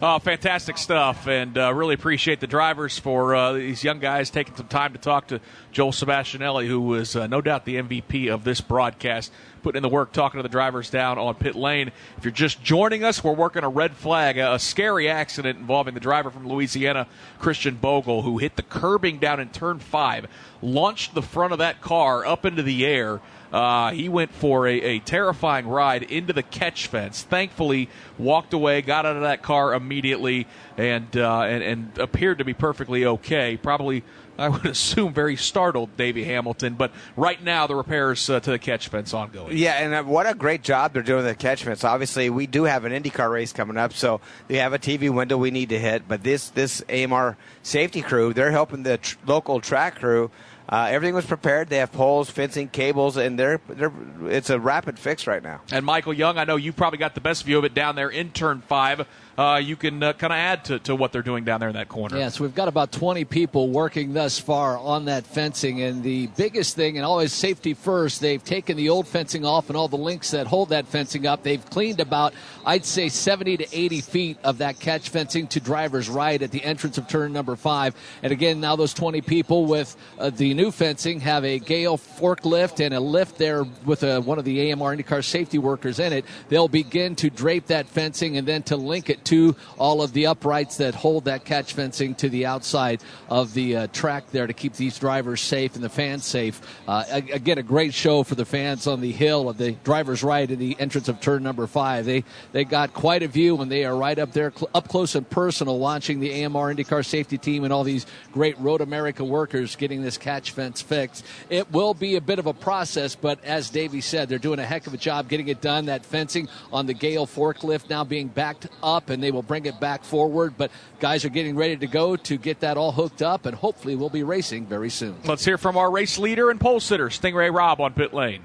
Oh, 0.00 0.20
fantastic 0.20 0.78
stuff, 0.78 1.26
and 1.26 1.58
uh, 1.58 1.74
really 1.74 1.94
appreciate 1.94 2.38
the 2.38 2.46
drivers 2.46 2.98
for 2.98 3.34
uh, 3.34 3.52
these 3.54 3.82
young 3.82 3.98
guys 3.98 4.30
taking 4.30 4.54
some 4.54 4.68
time 4.68 4.92
to 4.92 4.98
talk 4.98 5.28
to 5.28 5.40
Joel 5.72 5.90
Sebastianelli, 5.90 6.68
who 6.68 6.80
was 6.80 7.16
uh, 7.16 7.26
no 7.26 7.40
doubt 7.40 7.64
the 7.64 7.76
MVP 7.76 8.32
of 8.32 8.44
this 8.44 8.60
broadcast, 8.60 9.32
putting 9.62 9.78
in 9.78 9.82
the 9.82 9.88
work 9.88 10.12
talking 10.12 10.38
to 10.38 10.42
the 10.42 10.48
drivers 10.48 10.90
down 10.90 11.18
on 11.18 11.34
pit 11.34 11.56
lane. 11.56 11.90
If 12.16 12.24
you're 12.24 12.32
just 12.32 12.62
joining 12.62 13.02
us, 13.02 13.22
we're 13.22 13.32
working 13.32 13.64
a 13.64 13.68
red 13.68 13.94
flag, 13.94 14.38
a, 14.38 14.54
a 14.54 14.58
scary 14.58 15.08
accident 15.08 15.58
involving 15.58 15.94
the 15.94 16.00
driver 16.00 16.30
from 16.30 16.48
Louisiana, 16.48 17.06
Christian 17.38 17.76
Bogle, 17.76 18.22
who 18.22 18.38
hit 18.38 18.56
the 18.56 18.62
curbing 18.62 19.18
down 19.18 19.40
in 19.40 19.50
turn 19.50 19.78
five, 19.80 20.26
launched 20.60 21.14
the 21.14 21.22
front 21.22 21.52
of 21.52 21.58
that 21.58 21.80
car 21.80 22.24
up 22.26 22.44
into 22.44 22.62
the 22.62 22.84
air 22.86 23.20
Uh, 23.52 23.90
he 23.92 24.08
went 24.08 24.32
for 24.32 24.66
a, 24.66 24.80
a 24.80 24.98
terrifying 25.00 25.68
ride 25.68 26.02
into 26.02 26.32
the 26.32 26.42
catch 26.42 26.86
fence. 26.86 27.22
Thankfully, 27.22 27.90
walked 28.16 28.54
away, 28.54 28.80
got 28.80 29.04
out 29.04 29.16
of 29.16 29.22
that 29.22 29.42
car 29.42 29.74
immediately, 29.74 30.46
and 30.78 31.14
uh, 31.16 31.42
and, 31.42 31.62
and 31.62 31.98
appeared 31.98 32.38
to 32.38 32.44
be 32.44 32.54
perfectly 32.54 33.04
okay. 33.04 33.58
Probably 33.58 34.02
I 34.38 34.48
would 34.48 34.66
assume 34.66 35.12
very 35.12 35.36
startled 35.36 35.96
Davey 35.96 36.24
Hamilton. 36.24 36.74
But 36.74 36.92
right 37.16 37.42
now, 37.42 37.66
the 37.66 37.74
repairs 37.74 38.28
uh, 38.28 38.40
to 38.40 38.50
the 38.52 38.58
catch 38.58 38.88
fence 38.88 39.14
ongoing. 39.14 39.56
Yeah, 39.56 39.72
and 39.72 39.94
uh, 39.94 40.02
what 40.02 40.28
a 40.28 40.34
great 40.34 40.62
job 40.62 40.92
they're 40.92 41.02
doing 41.02 41.24
the 41.24 41.34
catch 41.34 41.64
fence. 41.64 41.84
Obviously, 41.84 42.30
we 42.30 42.46
do 42.46 42.64
have 42.64 42.84
an 42.84 42.92
IndyCar 42.92 43.30
race 43.30 43.52
coming 43.52 43.76
up, 43.76 43.92
so 43.92 44.20
we 44.48 44.56
have 44.56 44.72
a 44.72 44.78
TV 44.78 45.10
window 45.10 45.36
we 45.36 45.50
need 45.50 45.68
to 45.70 45.78
hit. 45.78 46.08
But 46.08 46.22
this 46.22 46.48
this 46.50 46.82
AMR 46.88 47.36
safety 47.62 48.02
crew, 48.02 48.32
they're 48.32 48.50
helping 48.50 48.82
the 48.82 48.98
tr- 48.98 49.16
local 49.26 49.60
track 49.60 49.96
crew. 49.96 50.30
Uh, 50.68 50.88
everything 50.90 51.14
was 51.14 51.26
prepared. 51.26 51.68
They 51.68 51.78
have 51.78 51.92
poles, 51.92 52.30
fencing, 52.30 52.68
cables, 52.68 53.16
and 53.16 53.38
they're, 53.38 53.60
they're 53.68 53.92
it's 54.26 54.50
a 54.50 54.58
rapid 54.58 54.98
fix 54.98 55.26
right 55.26 55.42
now. 55.42 55.60
And 55.70 55.84
Michael 55.84 56.14
Young, 56.14 56.38
I 56.38 56.44
know 56.44 56.56
you 56.56 56.72
probably 56.72 56.98
got 56.98 57.14
the 57.14 57.20
best 57.20 57.44
view 57.44 57.58
of 57.58 57.64
it 57.64 57.74
down 57.74 57.96
there 57.96 58.08
in 58.08 58.30
turn 58.30 58.62
five 58.62 59.06
uh, 59.38 59.60
you 59.62 59.76
can 59.76 60.02
uh, 60.02 60.12
kind 60.12 60.32
of 60.32 60.36
add 60.36 60.64
to, 60.66 60.78
to 60.80 60.94
what 60.94 61.12
they're 61.12 61.22
doing 61.22 61.44
down 61.44 61.60
there 61.60 61.68
in 61.68 61.74
that 61.74 61.88
corner. 61.88 62.18
Yes, 62.18 62.38
we've 62.38 62.54
got 62.54 62.68
about 62.68 62.92
20 62.92 63.24
people 63.24 63.70
working 63.70 64.12
thus 64.12 64.38
far 64.38 64.76
on 64.76 65.06
that 65.06 65.26
fencing. 65.26 65.82
And 65.82 66.02
the 66.02 66.26
biggest 66.36 66.76
thing, 66.76 66.96
and 66.96 67.06
always 67.06 67.32
safety 67.32 67.74
first, 67.74 68.20
they've 68.20 68.42
taken 68.42 68.76
the 68.76 68.90
old 68.90 69.06
fencing 69.06 69.44
off 69.44 69.68
and 69.68 69.76
all 69.76 69.88
the 69.88 69.96
links 69.96 70.32
that 70.32 70.46
hold 70.46 70.68
that 70.70 70.86
fencing 70.86 71.26
up. 71.26 71.42
They've 71.42 71.64
cleaned 71.70 72.00
about, 72.00 72.34
I'd 72.66 72.84
say, 72.84 73.08
70 73.08 73.58
to 73.58 73.66
80 73.72 74.00
feet 74.02 74.38
of 74.44 74.58
that 74.58 74.78
catch 74.78 75.08
fencing 75.08 75.46
to 75.48 75.60
driver's 75.60 76.08
right 76.08 76.40
at 76.40 76.50
the 76.50 76.62
entrance 76.62 76.98
of 76.98 77.08
turn 77.08 77.32
number 77.32 77.56
five. 77.56 77.94
And 78.22 78.32
again, 78.32 78.60
now 78.60 78.76
those 78.76 78.92
20 78.92 79.22
people 79.22 79.66
with 79.66 79.96
uh, 80.18 80.30
the 80.30 80.52
new 80.54 80.70
fencing 80.70 81.20
have 81.20 81.44
a 81.44 81.58
Gale 81.58 81.96
forklift 81.96 82.84
and 82.84 82.92
a 82.92 83.00
lift 83.00 83.38
there 83.38 83.64
with 83.86 84.02
a, 84.02 84.18
uh, 84.18 84.20
one 84.20 84.38
of 84.38 84.44
the 84.44 84.72
AMR 84.72 84.96
IndyCar 84.96 85.24
safety 85.24 85.58
workers 85.58 85.98
in 85.98 86.12
it. 86.12 86.24
They'll 86.48 86.68
begin 86.68 87.16
to 87.16 87.30
drape 87.30 87.66
that 87.66 87.86
fencing 87.86 88.36
and 88.36 88.46
then 88.46 88.62
to 88.64 88.76
link 88.76 89.08
it 89.08 89.21
to 89.26 89.56
all 89.78 90.02
of 90.02 90.12
the 90.12 90.26
uprights 90.26 90.76
that 90.78 90.94
hold 90.94 91.24
that 91.24 91.44
catch 91.44 91.74
fencing 91.74 92.14
to 92.16 92.28
the 92.28 92.46
outside 92.46 93.02
of 93.28 93.54
the 93.54 93.76
uh, 93.76 93.86
track 93.88 94.30
there 94.30 94.46
to 94.46 94.52
keep 94.52 94.74
these 94.74 94.98
drivers 94.98 95.40
safe 95.40 95.74
and 95.74 95.84
the 95.84 95.88
fans 95.88 96.24
safe. 96.24 96.60
Uh, 96.86 97.04
again, 97.08 97.58
a 97.58 97.62
great 97.62 97.94
show 97.94 98.22
for 98.22 98.34
the 98.34 98.44
fans 98.44 98.86
on 98.86 99.00
the 99.00 99.12
hill 99.12 99.48
of 99.48 99.58
the 99.58 99.72
driver's 99.84 100.22
right 100.22 100.50
in 100.50 100.58
the 100.58 100.76
entrance 100.78 101.08
of 101.08 101.20
turn 101.20 101.42
number 101.42 101.66
five. 101.66 102.04
They 102.04 102.24
they 102.52 102.64
got 102.64 102.92
quite 102.92 103.22
a 103.22 103.28
view 103.28 103.54
when 103.56 103.68
they 103.68 103.84
are 103.84 103.96
right 103.96 104.18
up 104.18 104.32
there, 104.32 104.52
cl- 104.54 104.70
up 104.74 104.88
close 104.88 105.14
and 105.14 105.28
personal, 105.28 105.78
watching 105.78 106.20
the 106.20 106.44
AMR 106.44 106.74
IndyCar 106.74 107.04
safety 107.04 107.38
team 107.38 107.64
and 107.64 107.72
all 107.72 107.84
these 107.84 108.06
great 108.32 108.58
Road 108.58 108.80
America 108.80 109.24
workers 109.24 109.76
getting 109.76 110.02
this 110.02 110.18
catch 110.18 110.52
fence 110.52 110.80
fixed. 110.80 111.24
It 111.50 111.70
will 111.70 111.94
be 111.94 112.16
a 112.16 112.20
bit 112.20 112.38
of 112.38 112.46
a 112.46 112.54
process, 112.54 113.14
but 113.14 113.42
as 113.44 113.70
Davey 113.70 114.00
said, 114.00 114.28
they're 114.28 114.38
doing 114.38 114.58
a 114.58 114.64
heck 114.64 114.86
of 114.86 114.94
a 114.94 114.98
job 114.98 115.28
getting 115.28 115.48
it 115.48 115.60
done. 115.60 115.86
That 115.86 116.04
fencing 116.04 116.48
on 116.72 116.86
the 116.86 116.94
Gale 116.94 117.26
forklift 117.26 117.90
now 117.90 118.04
being 118.04 118.28
backed 118.28 118.68
up, 118.82 119.10
and 119.12 119.22
they 119.22 119.30
will 119.30 119.42
bring 119.42 119.66
it 119.66 119.78
back 119.78 120.02
forward. 120.04 120.54
But 120.56 120.70
guys 120.98 121.24
are 121.24 121.28
getting 121.28 121.54
ready 121.54 121.76
to 121.76 121.86
go 121.86 122.16
to 122.16 122.36
get 122.36 122.60
that 122.60 122.76
all 122.76 122.92
hooked 122.92 123.22
up, 123.22 123.46
and 123.46 123.56
hopefully 123.56 123.94
we'll 123.94 124.10
be 124.10 124.24
racing 124.24 124.66
very 124.66 124.90
soon. 124.90 125.16
Let's 125.24 125.44
hear 125.44 125.58
from 125.58 125.76
our 125.76 125.90
race 125.90 126.18
leader 126.18 126.50
and 126.50 126.60
pole 126.60 126.80
sitter, 126.80 127.10
Sting 127.10 127.34
Ray 127.34 127.50
Robb, 127.50 127.80
on 127.80 127.92
pit 127.92 128.12
lane. 128.12 128.44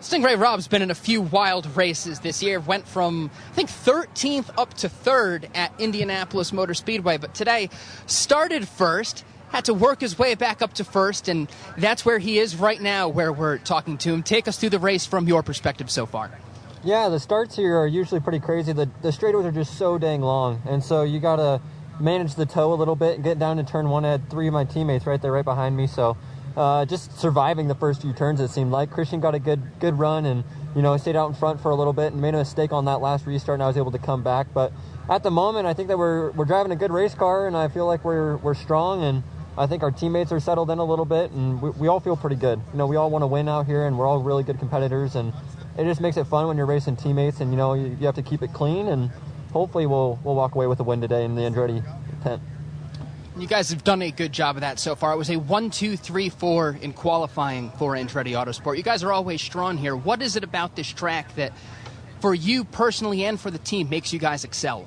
Sting 0.00 0.22
Ray 0.22 0.36
Robb's 0.36 0.68
been 0.68 0.82
in 0.82 0.90
a 0.90 0.94
few 0.94 1.22
wild 1.22 1.76
races 1.76 2.20
this 2.20 2.42
year. 2.42 2.60
Went 2.60 2.86
from, 2.86 3.30
I 3.50 3.54
think, 3.54 3.70
13th 3.70 4.50
up 4.58 4.74
to 4.74 4.88
3rd 4.88 5.48
at 5.54 5.72
Indianapolis 5.80 6.52
Motor 6.52 6.74
Speedway, 6.74 7.16
but 7.16 7.34
today 7.34 7.70
started 8.06 8.68
first, 8.68 9.24
had 9.48 9.64
to 9.64 9.72
work 9.72 10.02
his 10.02 10.18
way 10.18 10.34
back 10.34 10.60
up 10.60 10.74
to 10.74 10.84
first, 10.84 11.28
and 11.28 11.48
that's 11.78 12.04
where 12.04 12.18
he 12.18 12.38
is 12.38 12.54
right 12.56 12.82
now, 12.82 13.08
where 13.08 13.32
we're 13.32 13.56
talking 13.56 13.96
to 13.98 14.12
him. 14.12 14.22
Take 14.22 14.46
us 14.46 14.58
through 14.58 14.70
the 14.70 14.78
race 14.78 15.06
from 15.06 15.26
your 15.26 15.42
perspective 15.42 15.90
so 15.90 16.04
far. 16.04 16.30
Yeah, 16.84 17.08
the 17.08 17.18
starts 17.18 17.56
here 17.56 17.78
are 17.78 17.86
usually 17.86 18.20
pretty 18.20 18.40
crazy. 18.40 18.74
The, 18.74 18.90
the 19.00 19.08
straightaways 19.08 19.46
are 19.46 19.52
just 19.52 19.78
so 19.78 19.96
dang 19.96 20.20
long, 20.20 20.60
and 20.66 20.84
so 20.84 21.02
you 21.02 21.18
got 21.18 21.36
to 21.36 21.62
manage 21.98 22.34
the 22.34 22.44
toe 22.44 22.74
a 22.74 22.76
little 22.76 22.94
bit 22.94 23.14
and 23.14 23.24
get 23.24 23.38
down 23.38 23.56
to 23.56 23.64
turn 23.64 23.88
one. 23.88 24.04
I 24.04 24.10
had 24.10 24.28
three 24.28 24.48
of 24.48 24.52
my 24.52 24.64
teammates 24.64 25.06
right 25.06 25.20
there, 25.20 25.32
right 25.32 25.46
behind 25.46 25.78
me, 25.78 25.86
so 25.86 26.18
uh, 26.58 26.84
just 26.84 27.18
surviving 27.18 27.68
the 27.68 27.74
first 27.74 28.02
few 28.02 28.12
turns. 28.12 28.38
It 28.38 28.48
seemed 28.48 28.70
like 28.70 28.90
Christian 28.90 29.20
got 29.20 29.34
a 29.34 29.38
good 29.38 29.62
good 29.80 29.98
run 29.98 30.26
and 30.26 30.44
you 30.76 30.82
know 30.82 30.94
stayed 30.98 31.16
out 31.16 31.30
in 31.30 31.34
front 31.34 31.58
for 31.62 31.70
a 31.70 31.74
little 31.74 31.94
bit 31.94 32.12
and 32.12 32.20
made 32.20 32.34
a 32.34 32.38
mistake 32.38 32.70
on 32.70 32.84
that 32.84 33.00
last 33.00 33.26
restart, 33.26 33.56
and 33.56 33.62
I 33.62 33.66
was 33.66 33.78
able 33.78 33.92
to 33.92 33.98
come 33.98 34.22
back. 34.22 34.48
But 34.52 34.70
at 35.08 35.22
the 35.22 35.30
moment, 35.30 35.66
I 35.66 35.72
think 35.72 35.88
that 35.88 35.96
we're 35.96 36.32
we're 36.32 36.44
driving 36.44 36.70
a 36.70 36.76
good 36.76 36.92
race 36.92 37.14
car, 37.14 37.46
and 37.46 37.56
I 37.56 37.68
feel 37.68 37.86
like 37.86 38.04
we're 38.04 38.36
we're 38.36 38.54
strong 38.54 39.02
and. 39.02 39.22
I 39.56 39.68
think 39.68 39.84
our 39.84 39.92
teammates 39.92 40.32
are 40.32 40.40
settled 40.40 40.68
in 40.70 40.78
a 40.78 40.84
little 40.84 41.04
bit, 41.04 41.30
and 41.30 41.62
we, 41.62 41.70
we 41.70 41.86
all 41.86 42.00
feel 42.00 42.16
pretty 42.16 42.34
good. 42.34 42.60
You 42.72 42.78
know, 42.78 42.88
we 42.88 42.96
all 42.96 43.08
want 43.08 43.22
to 43.22 43.28
win 43.28 43.48
out 43.48 43.66
here, 43.66 43.86
and 43.86 43.96
we're 43.96 44.04
all 44.04 44.20
really 44.20 44.42
good 44.42 44.58
competitors, 44.58 45.14
and 45.14 45.32
it 45.76 45.84
just 45.84 46.00
makes 46.00 46.16
it 46.16 46.24
fun 46.24 46.46
when 46.46 46.56
you're 46.56 46.66
racing 46.66 46.96
teammates, 46.96 47.40
and 47.40 47.50
you 47.50 47.56
know 47.56 47.74
you, 47.74 47.96
you 48.00 48.06
have 48.06 48.14
to 48.16 48.22
keep 48.22 48.42
it 48.42 48.52
clean, 48.52 48.88
and 48.88 49.10
hopefully 49.52 49.86
we'll 49.86 50.18
we'll 50.24 50.34
walk 50.34 50.54
away 50.54 50.66
with 50.66 50.80
a 50.80 50.84
win 50.84 51.00
today 51.00 51.24
in 51.24 51.34
the 51.34 51.42
Andretti 51.42 51.82
tent. 52.22 52.42
You 53.36 53.48
guys 53.48 53.70
have 53.70 53.82
done 53.82 54.00
a 54.02 54.12
good 54.12 54.32
job 54.32 54.56
of 54.56 54.60
that 54.60 54.78
so 54.78 54.94
far. 54.94 55.12
It 55.12 55.16
was 55.16 55.28
a 55.28 55.36
one, 55.36 55.70
two, 55.70 55.96
three, 55.96 56.28
four 56.28 56.78
in 56.80 56.92
qualifying 56.92 57.70
for 57.72 57.94
Andretti 57.94 58.30
Autosport. 58.30 58.76
You 58.76 58.84
guys 58.84 59.02
are 59.02 59.12
always 59.12 59.42
strong 59.42 59.76
here. 59.76 59.96
What 59.96 60.22
is 60.22 60.36
it 60.36 60.44
about 60.44 60.76
this 60.76 60.86
track 60.86 61.34
that, 61.34 61.52
for 62.20 62.32
you 62.32 62.62
personally 62.62 63.24
and 63.24 63.40
for 63.40 63.50
the 63.50 63.58
team, 63.58 63.88
makes 63.88 64.12
you 64.12 64.20
guys 64.20 64.44
excel? 64.44 64.86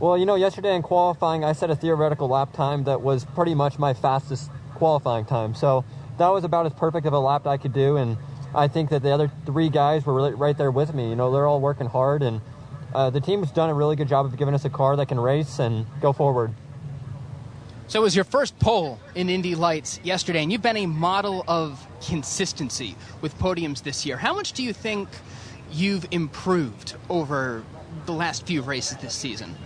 Well, 0.00 0.18
you 0.18 0.26
know, 0.26 0.34
yesterday 0.34 0.74
in 0.74 0.82
qualifying, 0.82 1.44
I 1.44 1.52
set 1.52 1.70
a 1.70 1.76
theoretical 1.76 2.26
lap 2.26 2.52
time 2.52 2.84
that 2.84 3.02
was 3.02 3.24
pretty 3.24 3.54
much 3.54 3.78
my 3.78 3.94
fastest 3.94 4.50
qualifying 4.74 5.24
time. 5.24 5.54
So 5.54 5.84
that 6.18 6.28
was 6.28 6.42
about 6.42 6.66
as 6.66 6.72
perfect 6.72 7.06
of 7.06 7.12
a 7.12 7.20
lap 7.20 7.46
I 7.46 7.56
could 7.56 7.72
do, 7.72 7.98
and 7.98 8.16
I 8.54 8.68
think 8.68 8.90
that 8.90 9.02
the 9.02 9.12
other 9.12 9.30
three 9.46 9.68
guys 9.68 10.04
were 10.04 10.34
right 10.36 10.56
there 10.56 10.70
with 10.70 10.94
me. 10.94 11.10
You 11.10 11.16
know, 11.16 11.30
they're 11.30 11.46
all 11.46 11.60
working 11.60 11.86
hard, 11.86 12.22
and 12.22 12.40
uh, 12.94 13.10
the 13.10 13.20
team's 13.20 13.50
done 13.50 13.70
a 13.70 13.74
really 13.74 13.96
good 13.96 14.08
job 14.08 14.26
of 14.26 14.36
giving 14.36 14.54
us 14.54 14.64
a 14.64 14.70
car 14.70 14.96
that 14.96 15.06
can 15.06 15.20
race 15.20 15.58
and 15.58 15.86
go 16.00 16.12
forward. 16.12 16.52
So 17.86 18.00
it 18.00 18.02
was 18.02 18.14
your 18.14 18.24
first 18.24 18.56
pole 18.60 19.00
in 19.16 19.28
Indy 19.28 19.56
Lights 19.56 19.98
yesterday, 20.04 20.42
and 20.42 20.52
you've 20.52 20.62
been 20.62 20.76
a 20.76 20.86
model 20.86 21.44
of 21.48 21.84
consistency 22.06 22.96
with 23.20 23.36
podiums 23.38 23.82
this 23.82 24.06
year. 24.06 24.16
How 24.16 24.32
much 24.32 24.52
do 24.52 24.62
you 24.62 24.72
think 24.72 25.08
you've 25.72 26.06
improved 26.12 26.94
over 27.08 27.64
the 28.06 28.12
last 28.12 28.46
few 28.46 28.62
races 28.62 28.96
this 28.98 29.14
season? 29.14 29.56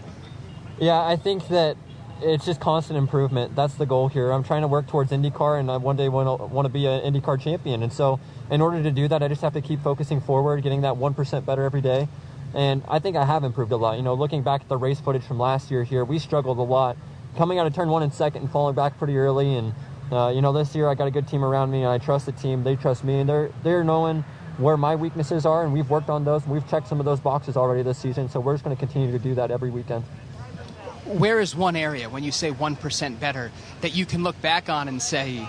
Yeah, 0.78 1.04
I 1.04 1.16
think 1.16 1.48
that 1.48 1.76
it's 2.22 2.46
just 2.46 2.60
constant 2.60 2.96
improvement. 2.96 3.54
That's 3.54 3.74
the 3.74 3.86
goal 3.86 4.08
here. 4.08 4.30
I'm 4.30 4.42
trying 4.42 4.62
to 4.62 4.68
work 4.68 4.86
towards 4.86 5.12
IndyCar, 5.12 5.60
and 5.60 5.70
I 5.70 5.76
one 5.76 5.96
day 5.96 6.08
want 6.08 6.40
to 6.40 6.46
want 6.46 6.66
to 6.66 6.72
be 6.72 6.86
an 6.86 7.00
IndyCar 7.00 7.40
champion. 7.40 7.82
And 7.82 7.92
so, 7.92 8.20
in 8.50 8.60
order 8.60 8.82
to 8.82 8.90
do 8.90 9.08
that, 9.08 9.22
I 9.22 9.28
just 9.28 9.42
have 9.42 9.54
to 9.54 9.60
keep 9.60 9.82
focusing 9.82 10.20
forward, 10.20 10.62
getting 10.62 10.82
that 10.82 10.96
one 10.96 11.14
percent 11.14 11.46
better 11.46 11.64
every 11.64 11.80
day. 11.80 12.08
And 12.54 12.82
I 12.88 12.98
think 12.98 13.16
I 13.16 13.24
have 13.24 13.42
improved 13.42 13.72
a 13.72 13.76
lot. 13.76 13.96
You 13.96 14.02
know, 14.02 14.14
looking 14.14 14.42
back 14.42 14.60
at 14.60 14.68
the 14.68 14.76
race 14.76 15.00
footage 15.00 15.24
from 15.24 15.38
last 15.38 15.70
year 15.70 15.82
here, 15.82 16.04
we 16.04 16.18
struggled 16.18 16.58
a 16.58 16.62
lot 16.62 16.96
coming 17.36 17.58
out 17.58 17.66
of 17.66 17.74
turn 17.74 17.88
one 17.88 18.02
and 18.02 18.12
second 18.12 18.42
and 18.42 18.50
falling 18.50 18.74
back 18.74 18.96
pretty 18.98 19.16
early. 19.16 19.54
And 19.54 19.74
uh, 20.12 20.32
you 20.34 20.40
know, 20.40 20.52
this 20.52 20.74
year 20.74 20.88
I 20.88 20.94
got 20.94 21.08
a 21.08 21.10
good 21.10 21.26
team 21.26 21.44
around 21.44 21.70
me, 21.70 21.82
and 21.82 21.88
I 21.88 21.98
trust 21.98 22.26
the 22.26 22.32
team. 22.32 22.62
They 22.62 22.76
trust 22.76 23.04
me, 23.04 23.20
and 23.20 23.28
they're 23.28 23.50
they're 23.62 23.84
knowing 23.84 24.24
where 24.58 24.76
my 24.76 24.94
weaknesses 24.94 25.46
are, 25.46 25.64
and 25.64 25.72
we've 25.72 25.90
worked 25.90 26.10
on 26.10 26.24
those. 26.24 26.46
We've 26.46 26.68
checked 26.68 26.86
some 26.86 27.00
of 27.00 27.06
those 27.06 27.18
boxes 27.18 27.56
already 27.56 27.82
this 27.82 27.98
season. 27.98 28.28
So 28.28 28.38
we're 28.38 28.54
just 28.54 28.64
going 28.64 28.76
to 28.76 28.80
continue 28.80 29.10
to 29.10 29.18
do 29.18 29.34
that 29.34 29.50
every 29.50 29.70
weekend 29.70 30.04
where 31.06 31.38
is 31.40 31.54
one 31.54 31.76
area 31.76 32.08
when 32.08 32.24
you 32.24 32.32
say 32.32 32.50
1% 32.50 33.20
better 33.20 33.52
that 33.82 33.94
you 33.94 34.06
can 34.06 34.22
look 34.22 34.40
back 34.40 34.70
on 34.70 34.88
and 34.88 35.00
say 35.00 35.46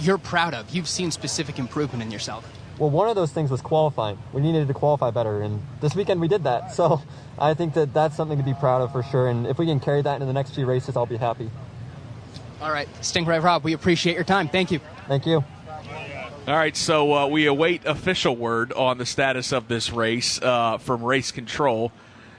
you're 0.00 0.18
proud 0.18 0.54
of? 0.54 0.70
You've 0.70 0.88
seen 0.88 1.10
specific 1.10 1.58
improvement 1.58 2.02
in 2.02 2.10
yourself. 2.10 2.50
Well, 2.78 2.90
one 2.90 3.08
of 3.08 3.14
those 3.14 3.30
things 3.30 3.50
was 3.50 3.62
qualifying. 3.62 4.18
We 4.32 4.40
needed 4.40 4.66
to 4.66 4.74
qualify 4.74 5.10
better, 5.10 5.42
and 5.42 5.62
this 5.80 5.94
weekend 5.94 6.20
we 6.20 6.28
did 6.28 6.44
that. 6.44 6.72
So 6.74 7.02
I 7.38 7.54
think 7.54 7.74
that 7.74 7.94
that's 7.94 8.16
something 8.16 8.38
to 8.38 8.44
be 8.44 8.54
proud 8.54 8.82
of 8.82 8.92
for 8.92 9.02
sure. 9.04 9.28
And 9.28 9.46
if 9.46 9.58
we 9.58 9.66
can 9.66 9.78
carry 9.78 10.02
that 10.02 10.14
into 10.14 10.26
the 10.26 10.32
next 10.32 10.54
few 10.54 10.66
races, 10.66 10.96
I'll 10.96 11.06
be 11.06 11.16
happy. 11.16 11.50
All 12.60 12.70
right, 12.70 12.88
Sting 13.04 13.26
Ray 13.26 13.38
Robb, 13.38 13.62
we 13.62 13.74
appreciate 13.74 14.14
your 14.14 14.24
time. 14.24 14.48
Thank 14.48 14.70
you. 14.70 14.80
Thank 15.06 15.26
you. 15.26 15.44
All 16.46 16.54
right, 16.54 16.76
so 16.76 17.14
uh, 17.14 17.26
we 17.26 17.46
await 17.46 17.86
official 17.86 18.36
word 18.36 18.72
on 18.72 18.98
the 18.98 19.06
status 19.06 19.52
of 19.52 19.68
this 19.68 19.90
race 19.90 20.40
uh, 20.42 20.78
from 20.78 21.02
race 21.02 21.30
control. 21.30 21.92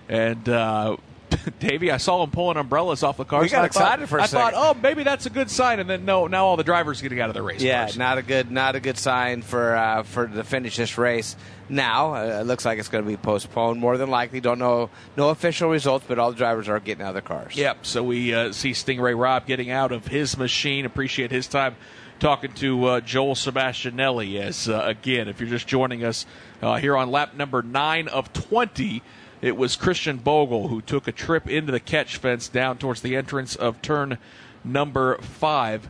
And 0.07 0.47
uh, 0.47 0.97
Davey, 1.59 1.91
I 1.91 1.97
saw 1.97 2.23
him 2.23 2.31
pulling 2.31 2.57
umbrellas 2.57 3.03
off 3.03 3.17
the 3.17 3.25
cars. 3.25 3.43
We 3.43 3.49
got 3.49 3.63
I 3.63 3.65
excited 3.67 4.01
thought, 4.01 4.09
for 4.09 4.17
a 4.19 4.23
I 4.23 4.25
second. 4.25 4.53
thought, 4.53 4.75
oh, 4.75 4.79
maybe 4.79 5.03
that's 5.03 5.25
a 5.25 5.29
good 5.29 5.49
sign, 5.49 5.79
and 5.79 5.89
then 5.89 6.05
no, 6.05 6.27
now 6.27 6.45
all 6.45 6.57
the 6.57 6.63
drivers 6.63 7.01
getting 7.01 7.19
out 7.19 7.29
of 7.29 7.35
the 7.35 7.41
race. 7.41 7.61
Yeah, 7.61 7.85
cars. 7.85 7.97
not 7.97 8.17
a 8.17 8.21
good, 8.21 8.51
not 8.51 8.75
a 8.75 8.79
good 8.79 8.97
sign 8.97 9.41
for 9.41 9.75
uh, 9.75 10.03
for 10.03 10.27
to 10.27 10.43
finish 10.43 10.77
this 10.77 10.97
race. 10.97 11.35
Now 11.67 12.15
uh, 12.15 12.41
it 12.41 12.45
looks 12.45 12.65
like 12.65 12.79
it's 12.79 12.89
going 12.89 13.03
to 13.03 13.09
be 13.09 13.17
postponed. 13.17 13.79
More 13.79 13.97
than 13.97 14.09
likely, 14.09 14.39
don't 14.39 14.59
know 14.59 14.89
no 15.17 15.29
official 15.29 15.69
results, 15.69 16.05
but 16.07 16.19
all 16.19 16.31
the 16.31 16.37
drivers 16.37 16.69
are 16.69 16.79
getting 16.79 17.03
out 17.03 17.09
of 17.09 17.13
their 17.15 17.21
cars. 17.21 17.55
Yep. 17.55 17.85
So 17.85 18.03
we 18.03 18.33
uh, 18.33 18.51
see 18.51 18.73
Sting 18.73 19.01
Ray 19.01 19.13
Robb 19.13 19.45
getting 19.45 19.71
out 19.71 19.91
of 19.91 20.07
his 20.07 20.37
machine. 20.37 20.85
Appreciate 20.85 21.31
his 21.31 21.47
time 21.47 21.75
talking 22.19 22.53
to 22.53 22.85
uh, 22.85 23.01
Joel 23.01 23.35
Sebastianelli. 23.35 24.39
As 24.39 24.69
uh, 24.69 24.83
again, 24.85 25.27
if 25.27 25.39
you're 25.39 25.49
just 25.49 25.67
joining 25.67 26.03
us 26.03 26.25
uh, 26.61 26.75
here 26.75 26.95
on 26.95 27.11
lap 27.11 27.33
number 27.35 27.61
nine 27.61 28.07
of 28.07 28.31
twenty. 28.33 29.01
It 29.45 29.55
was 29.55 29.75
Christian 29.75 30.17
Bogle 30.17 30.69
who 30.69 30.81
took 30.81 31.07
a 31.07 31.11
trip 31.11 31.47
into 31.47 31.71
the 31.71 31.79
catch 31.79 32.17
fence 32.17 32.47
down 32.47 32.79
towards 32.79 33.01
the 33.01 33.15
entrance 33.15 33.55
of 33.55 33.79
turn 33.79 34.17
number 34.63 35.19
five. 35.19 35.87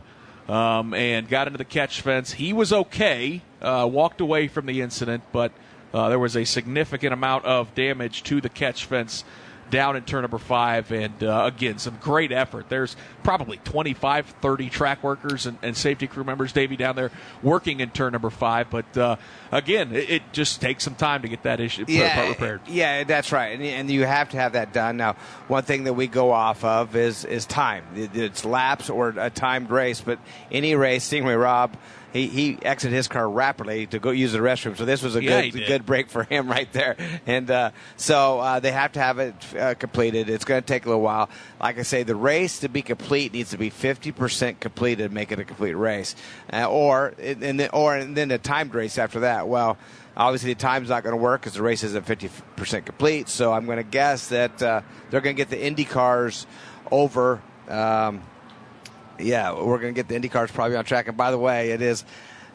um, 0.48 0.94
and 0.94 1.28
got 1.28 1.46
into 1.46 1.58
the 1.58 1.64
catch 1.64 2.00
fence. 2.00 2.32
He 2.34 2.52
was 2.52 2.72
okay, 2.72 3.42
uh, 3.60 3.88
walked 3.90 4.20
away 4.20 4.48
from 4.48 4.66
the 4.66 4.80
incident, 4.80 5.24
but 5.32 5.52
uh, 5.92 6.08
there 6.08 6.18
was 6.18 6.36
a 6.36 6.44
significant 6.44 7.12
amount 7.12 7.44
of 7.44 7.74
damage 7.74 8.22
to 8.24 8.40
the 8.40 8.48
catch 8.48 8.84
fence 8.84 9.24
down 9.70 9.96
in 9.96 10.04
turn 10.04 10.22
number 10.22 10.38
five. 10.38 10.90
And 10.92 11.22
uh, 11.22 11.44
again, 11.44 11.78
some 11.78 11.98
great 12.00 12.32
effort. 12.32 12.68
There's 12.68 12.96
probably 13.22 13.58
25, 13.58 14.26
30 14.26 14.70
track 14.70 15.02
workers 15.02 15.46
and, 15.46 15.58
and, 15.62 15.76
safety 15.76 16.06
crew 16.06 16.24
members, 16.24 16.52
Davey, 16.52 16.76
down 16.76 16.96
there 16.96 17.10
working 17.42 17.80
in 17.80 17.90
turn 17.90 18.12
number 18.12 18.30
five. 18.30 18.70
But 18.70 18.96
uh, 18.96 19.16
again, 19.52 19.94
it, 19.94 20.10
it, 20.10 20.22
just 20.32 20.60
takes 20.60 20.84
some 20.84 20.94
time 20.94 21.22
to 21.22 21.28
get 21.28 21.44
that 21.44 21.60
issue 21.60 21.84
yeah, 21.88 22.14
part 22.14 22.28
repaired. 22.28 22.60
Yeah, 22.68 23.04
that's 23.04 23.32
right. 23.32 23.48
And, 23.48 23.62
and, 23.62 23.90
you 23.90 24.04
have 24.04 24.30
to 24.30 24.36
have 24.36 24.52
that 24.52 24.72
done. 24.72 24.96
Now, 24.96 25.14
one 25.48 25.62
thing 25.62 25.84
that 25.84 25.94
we 25.94 26.08
go 26.08 26.32
off 26.32 26.64
of 26.64 26.96
is, 26.96 27.24
is 27.24 27.46
time. 27.46 27.84
It's 27.94 28.44
laps 28.44 28.90
or 28.90 29.10
a 29.10 29.30
timed 29.30 29.70
race, 29.70 30.00
but 30.00 30.18
any 30.50 30.74
race, 30.74 31.04
Sting 31.04 31.24
Ray 31.24 31.36
Robb, 31.36 31.76
he, 32.12 32.28
he 32.28 32.58
exited 32.62 32.94
his 32.94 33.08
car 33.08 33.28
rapidly 33.28 33.86
to 33.86 33.98
go 33.98 34.10
use 34.10 34.32
the 34.32 34.38
restroom. 34.38 34.76
So 34.76 34.84
this 34.84 35.02
was 35.02 35.16
a 35.16 35.22
yeah, 35.22 35.42
good 35.42 35.66
good 35.66 35.86
break 35.86 36.08
for 36.08 36.24
him 36.24 36.48
right 36.50 36.72
there. 36.72 36.96
And 37.26 37.50
uh, 37.50 37.70
so 37.96 38.40
uh, 38.40 38.60
they 38.60 38.72
have 38.72 38.92
to 38.92 39.00
have 39.00 39.18
it 39.18 39.34
uh, 39.58 39.74
completed. 39.74 40.30
It's 40.30 40.44
going 40.44 40.62
to 40.62 40.66
take 40.66 40.86
a 40.86 40.88
little 40.88 41.02
while. 41.02 41.28
Like 41.60 41.78
I 41.78 41.82
say, 41.82 42.02
the 42.02 42.16
race 42.16 42.60
to 42.60 42.68
be 42.68 42.82
complete 42.82 43.32
needs 43.32 43.50
to 43.50 43.58
be 43.58 43.70
50% 43.70 44.60
completed 44.60 45.08
to 45.08 45.14
make 45.14 45.32
it 45.32 45.38
a 45.38 45.44
complete 45.44 45.74
race, 45.74 46.16
uh, 46.52 46.66
or 46.68 47.14
and 47.18 47.60
then, 47.60 47.70
or 47.72 47.96
and 47.96 48.16
then 48.16 48.30
a 48.30 48.38
timed 48.38 48.74
race 48.74 48.98
after 48.98 49.20
that. 49.20 49.48
Well. 49.48 49.78
Obviously, 50.18 50.54
the 50.54 50.58
time's 50.58 50.88
not 50.88 51.02
going 51.02 51.12
to 51.12 51.20
work 51.20 51.42
because 51.42 51.52
the 51.52 51.62
race 51.62 51.84
isn't 51.84 52.06
50% 52.06 52.86
complete. 52.86 53.28
So 53.28 53.52
I'm 53.52 53.66
going 53.66 53.76
to 53.76 53.82
guess 53.82 54.28
that 54.28 54.62
uh, 54.62 54.80
they're 55.10 55.20
going 55.20 55.36
to 55.36 55.38
get 55.38 55.50
the 55.50 55.62
Indy 55.62 55.84
cars 55.84 56.46
over 56.90 57.42
um, 57.68 58.22
yeah, 59.18 59.52
we're 59.52 59.78
going 59.78 59.94
to 59.94 59.98
get 59.98 60.08
the 60.08 60.14
Indy 60.14 60.28
cars 60.28 60.50
probably 60.50 60.76
on 60.76 60.84
track. 60.84 61.08
And 61.08 61.16
by 61.16 61.30
the 61.30 61.38
way, 61.38 61.70
it 61.70 61.82
is 61.82 62.04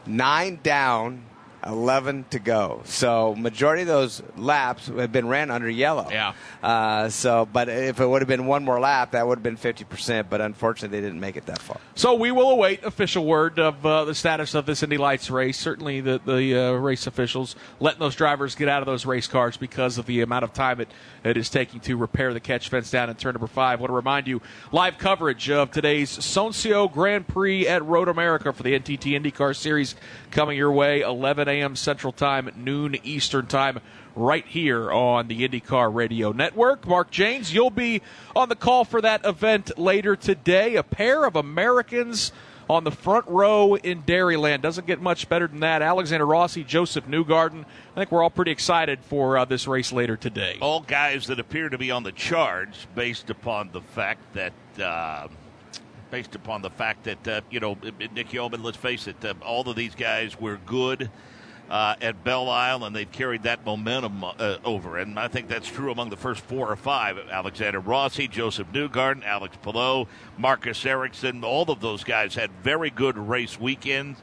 nine 0.05 0.59
down 0.63 1.23
11 1.65 2.25
to 2.31 2.39
go. 2.39 2.81
So 2.85 3.35
majority 3.35 3.83
of 3.83 3.87
those 3.87 4.21
laps 4.35 4.87
have 4.87 5.11
been 5.11 5.27
ran 5.27 5.51
under 5.51 5.69
yellow. 5.69 6.07
Yeah. 6.09 6.33
Uh, 6.63 7.09
so, 7.09 7.47
but 7.51 7.69
if 7.69 7.99
it 7.99 8.05
would 8.05 8.21
have 8.21 8.27
been 8.27 8.45
one 8.45 8.63
more 8.63 8.79
lap, 8.79 9.11
that 9.11 9.27
would 9.27 9.39
have 9.39 9.43
been 9.43 9.57
50%. 9.57 10.25
But 10.29 10.41
unfortunately, 10.41 10.99
they 10.99 11.05
didn't 11.05 11.19
make 11.19 11.37
it 11.37 11.45
that 11.45 11.59
far. 11.59 11.79
So 11.95 12.15
we 12.15 12.31
will 12.31 12.49
await 12.49 12.83
official 12.83 13.25
word 13.25 13.59
of 13.59 13.85
uh, 13.85 14.05
the 14.05 14.15
status 14.15 14.55
of 14.55 14.65
this 14.65 14.83
Indy 14.83 14.97
Lights 14.97 15.29
race. 15.29 15.57
Certainly, 15.57 16.01
the 16.01 16.21
the 16.25 16.55
uh, 16.55 16.71
race 16.73 17.07
officials 17.07 17.55
letting 17.79 17.99
those 17.99 18.15
drivers 18.15 18.55
get 18.55 18.69
out 18.69 18.81
of 18.81 18.85
those 18.85 19.05
race 19.05 19.27
cars 19.27 19.57
because 19.57 19.97
of 19.97 20.05
the 20.05 20.21
amount 20.21 20.43
of 20.43 20.53
time 20.53 20.79
it, 20.79 20.89
it 21.23 21.37
is 21.37 21.49
taking 21.49 21.79
to 21.81 21.95
repair 21.95 22.33
the 22.33 22.39
catch 22.39 22.69
fence 22.69 22.89
down 22.89 23.09
in 23.09 23.15
turn 23.15 23.33
number 23.33 23.47
five. 23.47 23.79
I 23.79 23.81
want 23.81 23.89
to 23.89 23.95
remind 23.95 24.27
you 24.27 24.41
live 24.71 24.97
coverage 24.97 25.49
of 25.49 25.71
today's 25.71 26.17
Sonsio 26.17 26.91
Grand 26.91 27.27
Prix 27.27 27.67
at 27.67 27.83
Road 27.85 28.07
America 28.07 28.51
for 28.53 28.63
the 28.63 28.77
NTT 28.77 29.19
IndyCar 29.19 29.55
Series 29.55 29.95
coming 30.31 30.57
your 30.57 30.71
way 30.71 31.01
11 31.01 31.47
a.m. 31.51 31.75
Central 31.75 32.13
Time, 32.13 32.49
noon 32.55 32.97
Eastern 33.03 33.45
Time, 33.45 33.79
right 34.15 34.45
here 34.45 34.91
on 34.91 35.27
the 35.27 35.47
IndyCar 35.47 35.93
Radio 35.93 36.31
Network. 36.31 36.87
Mark 36.87 37.11
Jaynes, 37.11 37.53
you'll 37.53 37.69
be 37.69 38.01
on 38.35 38.49
the 38.49 38.55
call 38.55 38.85
for 38.85 39.01
that 39.01 39.25
event 39.25 39.77
later 39.77 40.15
today. 40.15 40.75
A 40.75 40.83
pair 40.83 41.25
of 41.25 41.35
Americans 41.35 42.31
on 42.69 42.85
the 42.85 42.91
front 42.91 43.27
row 43.27 43.75
in 43.75 44.01
Dairyland. 44.03 44.61
Doesn't 44.61 44.87
get 44.87 45.01
much 45.01 45.27
better 45.27 45.47
than 45.47 45.59
that. 45.59 45.81
Alexander 45.81 46.25
Rossi, 46.25 46.63
Josef 46.63 47.05
Newgarden. 47.05 47.65
I 47.65 47.99
think 47.99 48.11
we're 48.11 48.23
all 48.23 48.29
pretty 48.29 48.51
excited 48.51 48.99
for 49.03 49.37
uh, 49.37 49.45
this 49.45 49.67
race 49.67 49.91
later 49.91 50.15
today. 50.15 50.57
All 50.61 50.79
guys 50.79 51.27
that 51.27 51.39
appear 51.39 51.69
to 51.69 51.77
be 51.77 51.91
on 51.91 52.03
the 52.03 52.13
charge 52.13 52.87
based 52.95 53.29
upon 53.29 53.71
the 53.71 53.81
fact 53.81 54.21
that. 54.33 54.53
Uh, 54.81 55.27
based 56.11 56.35
upon 56.35 56.61
the 56.61 56.69
fact 56.69 57.05
that 57.05 57.27
uh, 57.27 57.41
you 57.49 57.59
know 57.59 57.77
Nick 58.13 58.33
Yeoman. 58.33 58.61
Let's 58.61 58.77
face 58.77 59.07
it, 59.07 59.23
uh, 59.23 59.33
all 59.41 59.67
of 59.67 59.75
these 59.75 59.95
guys 59.95 60.39
were 60.39 60.59
good. 60.65 61.09
Uh, 61.71 61.95
at 62.01 62.21
Belle 62.25 62.49
Isle, 62.49 62.83
and 62.83 62.93
they've 62.93 63.09
carried 63.09 63.43
that 63.43 63.65
momentum 63.65 64.25
uh, 64.25 64.57
over. 64.65 64.97
And 64.97 65.17
I 65.17 65.29
think 65.29 65.47
that's 65.47 65.69
true 65.69 65.89
among 65.89 66.09
the 66.09 66.17
first 66.17 66.41
four 66.41 66.69
or 66.69 66.75
five. 66.75 67.17
Alexander 67.31 67.79
Rossi, 67.79 68.27
Josef 68.27 68.67
Newgarden, 68.73 69.23
Alex 69.23 69.55
Palou, 69.61 70.05
Marcus 70.37 70.85
Ericsson, 70.85 71.45
all 71.45 71.71
of 71.71 71.79
those 71.79 72.03
guys 72.03 72.35
had 72.35 72.51
very 72.61 72.89
good 72.89 73.17
race 73.17 73.57
weekends. 73.57 74.19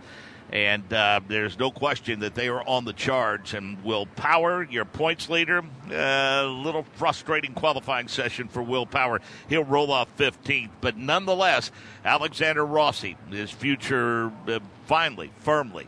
And 0.52 0.92
uh, 0.92 1.20
there's 1.26 1.58
no 1.58 1.70
question 1.70 2.20
that 2.20 2.34
they 2.34 2.48
are 2.48 2.66
on 2.68 2.84
the 2.84 2.92
charge. 2.92 3.54
And 3.54 3.82
Will 3.82 4.04
Power, 4.04 4.62
your 4.62 4.84
points 4.84 5.30
leader, 5.30 5.62
a 5.90 6.44
little 6.44 6.84
frustrating 6.96 7.54
qualifying 7.54 8.08
session 8.08 8.48
for 8.48 8.62
Will 8.62 8.84
Power. 8.84 9.22
He'll 9.48 9.64
roll 9.64 9.90
off 9.90 10.14
15th. 10.18 10.70
But 10.82 10.98
nonetheless, 10.98 11.70
Alexander 12.04 12.66
Rossi, 12.66 13.16
his 13.30 13.50
future 13.50 14.30
uh, 14.46 14.60
finally, 14.84 15.30
firmly 15.38 15.86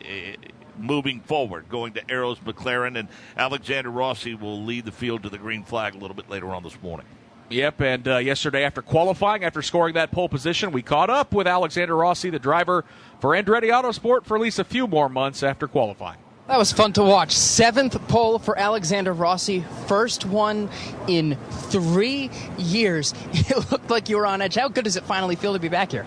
uh, 0.00 0.36
moving 0.78 1.20
forward, 1.20 1.68
going 1.68 1.92
to 1.94 2.10
Arrows 2.10 2.38
McLaren. 2.40 2.98
And 2.98 3.08
Alexander 3.36 3.90
Rossi 3.90 4.34
will 4.34 4.62
lead 4.62 4.84
the 4.84 4.92
field 4.92 5.22
to 5.24 5.28
the 5.28 5.38
green 5.38 5.64
flag 5.64 5.94
a 5.94 5.98
little 5.98 6.16
bit 6.16 6.30
later 6.30 6.48
on 6.54 6.62
this 6.62 6.80
morning. 6.82 7.06
Yep, 7.48 7.80
and 7.80 8.08
uh, 8.08 8.16
yesterday 8.16 8.64
after 8.64 8.82
qualifying, 8.82 9.44
after 9.44 9.62
scoring 9.62 9.94
that 9.94 10.10
pole 10.10 10.28
position, 10.28 10.72
we 10.72 10.82
caught 10.82 11.10
up 11.10 11.32
with 11.32 11.46
Alexander 11.46 11.94
Rossi, 11.94 12.28
the 12.30 12.40
driver 12.40 12.84
for 13.20 13.30
Andretti 13.30 13.70
Autosport, 13.70 14.24
for 14.24 14.36
at 14.36 14.40
least 14.40 14.58
a 14.58 14.64
few 14.64 14.88
more 14.88 15.08
months 15.08 15.44
after 15.44 15.68
qualifying. 15.68 16.18
That 16.48 16.58
was 16.58 16.72
fun 16.72 16.92
to 16.92 17.02
watch. 17.02 17.32
Seventh 17.32 18.06
pole 18.06 18.38
for 18.38 18.56
Alexander 18.56 19.12
Rossi. 19.12 19.64
First 19.86 20.24
one 20.24 20.70
in 21.08 21.36
three 21.50 22.30
years. 22.56 23.14
It 23.32 23.70
looked 23.70 23.90
like 23.90 24.08
you 24.08 24.16
were 24.16 24.26
on 24.26 24.42
edge. 24.42 24.54
How 24.54 24.68
good 24.68 24.84
does 24.84 24.96
it 24.96 25.04
finally 25.04 25.36
feel 25.36 25.52
to 25.52 25.58
be 25.58 25.68
back 25.68 25.92
here? 25.92 26.06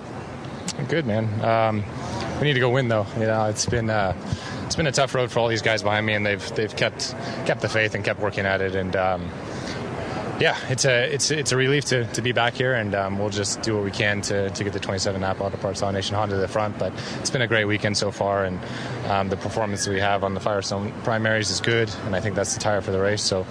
Good, 0.88 1.06
man. 1.06 1.26
Um, 1.44 1.84
we 2.40 2.48
need 2.48 2.54
to 2.54 2.60
go 2.60 2.70
win, 2.70 2.88
though. 2.88 3.06
You 3.18 3.26
know, 3.26 3.46
it's 3.46 3.66
been 3.66 3.90
uh, 3.90 4.14
it's 4.70 4.76
been 4.76 4.86
a 4.86 4.92
tough 4.92 5.16
road 5.16 5.32
for 5.32 5.40
all 5.40 5.48
these 5.48 5.64
guys 5.64 5.82
behind 5.82 6.06
me, 6.06 6.14
and 6.14 6.24
they've 6.24 6.48
they've 6.54 6.76
kept 6.76 7.16
kept 7.48 7.62
the 7.62 7.68
faith 7.68 7.96
and 7.96 8.06
kept 8.06 8.20
working 8.20 8.46
at 8.46 8.62
it. 8.62 8.76
And 8.76 8.96
um, 8.96 9.32
yeah, 10.40 10.56
it's 10.70 10.86
a 10.86 11.12
it's 11.12 11.32
it's 11.32 11.52
a 11.52 11.58
relief 11.58 11.86
to, 11.86 12.06
to 12.14 12.22
be 12.22 12.34
back 12.34 12.54
here, 12.54 12.76
and 12.76 12.94
um, 12.94 13.18
we'll 13.18 13.32
just 13.32 13.64
do 13.64 13.74
what 13.74 13.84
we 13.84 13.90
can 13.90 14.22
to, 14.22 14.52
to 14.52 14.64
get 14.64 14.72
the 14.72 14.80
27 14.80 15.22
Napa 15.22 15.44
Auto 15.44 15.58
Parts 15.58 15.82
All 15.82 15.92
Nation 15.92 16.16
Honda 16.16 16.36
to 16.36 16.42
the 16.42 16.48
front. 16.48 16.78
But 16.78 16.94
it's 17.20 17.32
been 17.32 17.42
a 17.42 17.48
great 17.48 17.66
weekend 17.66 17.98
so 17.98 18.12
far, 18.12 18.46
and 18.46 18.60
um, 19.08 19.30
the 19.30 19.38
performance 19.38 19.86
that 19.86 19.92
we 19.92 20.02
have 20.02 20.24
on 20.24 20.36
the 20.36 20.40
Firestone 20.40 20.92
primaries 21.02 21.50
is 21.50 21.62
good, 21.62 21.90
and 22.06 22.16
I 22.16 22.22
think 22.22 22.36
that's 22.36 22.54
the 22.54 22.60
tire 22.60 22.82
for 22.82 22.92
the 22.92 23.00
race. 23.00 23.24
So 23.24 23.48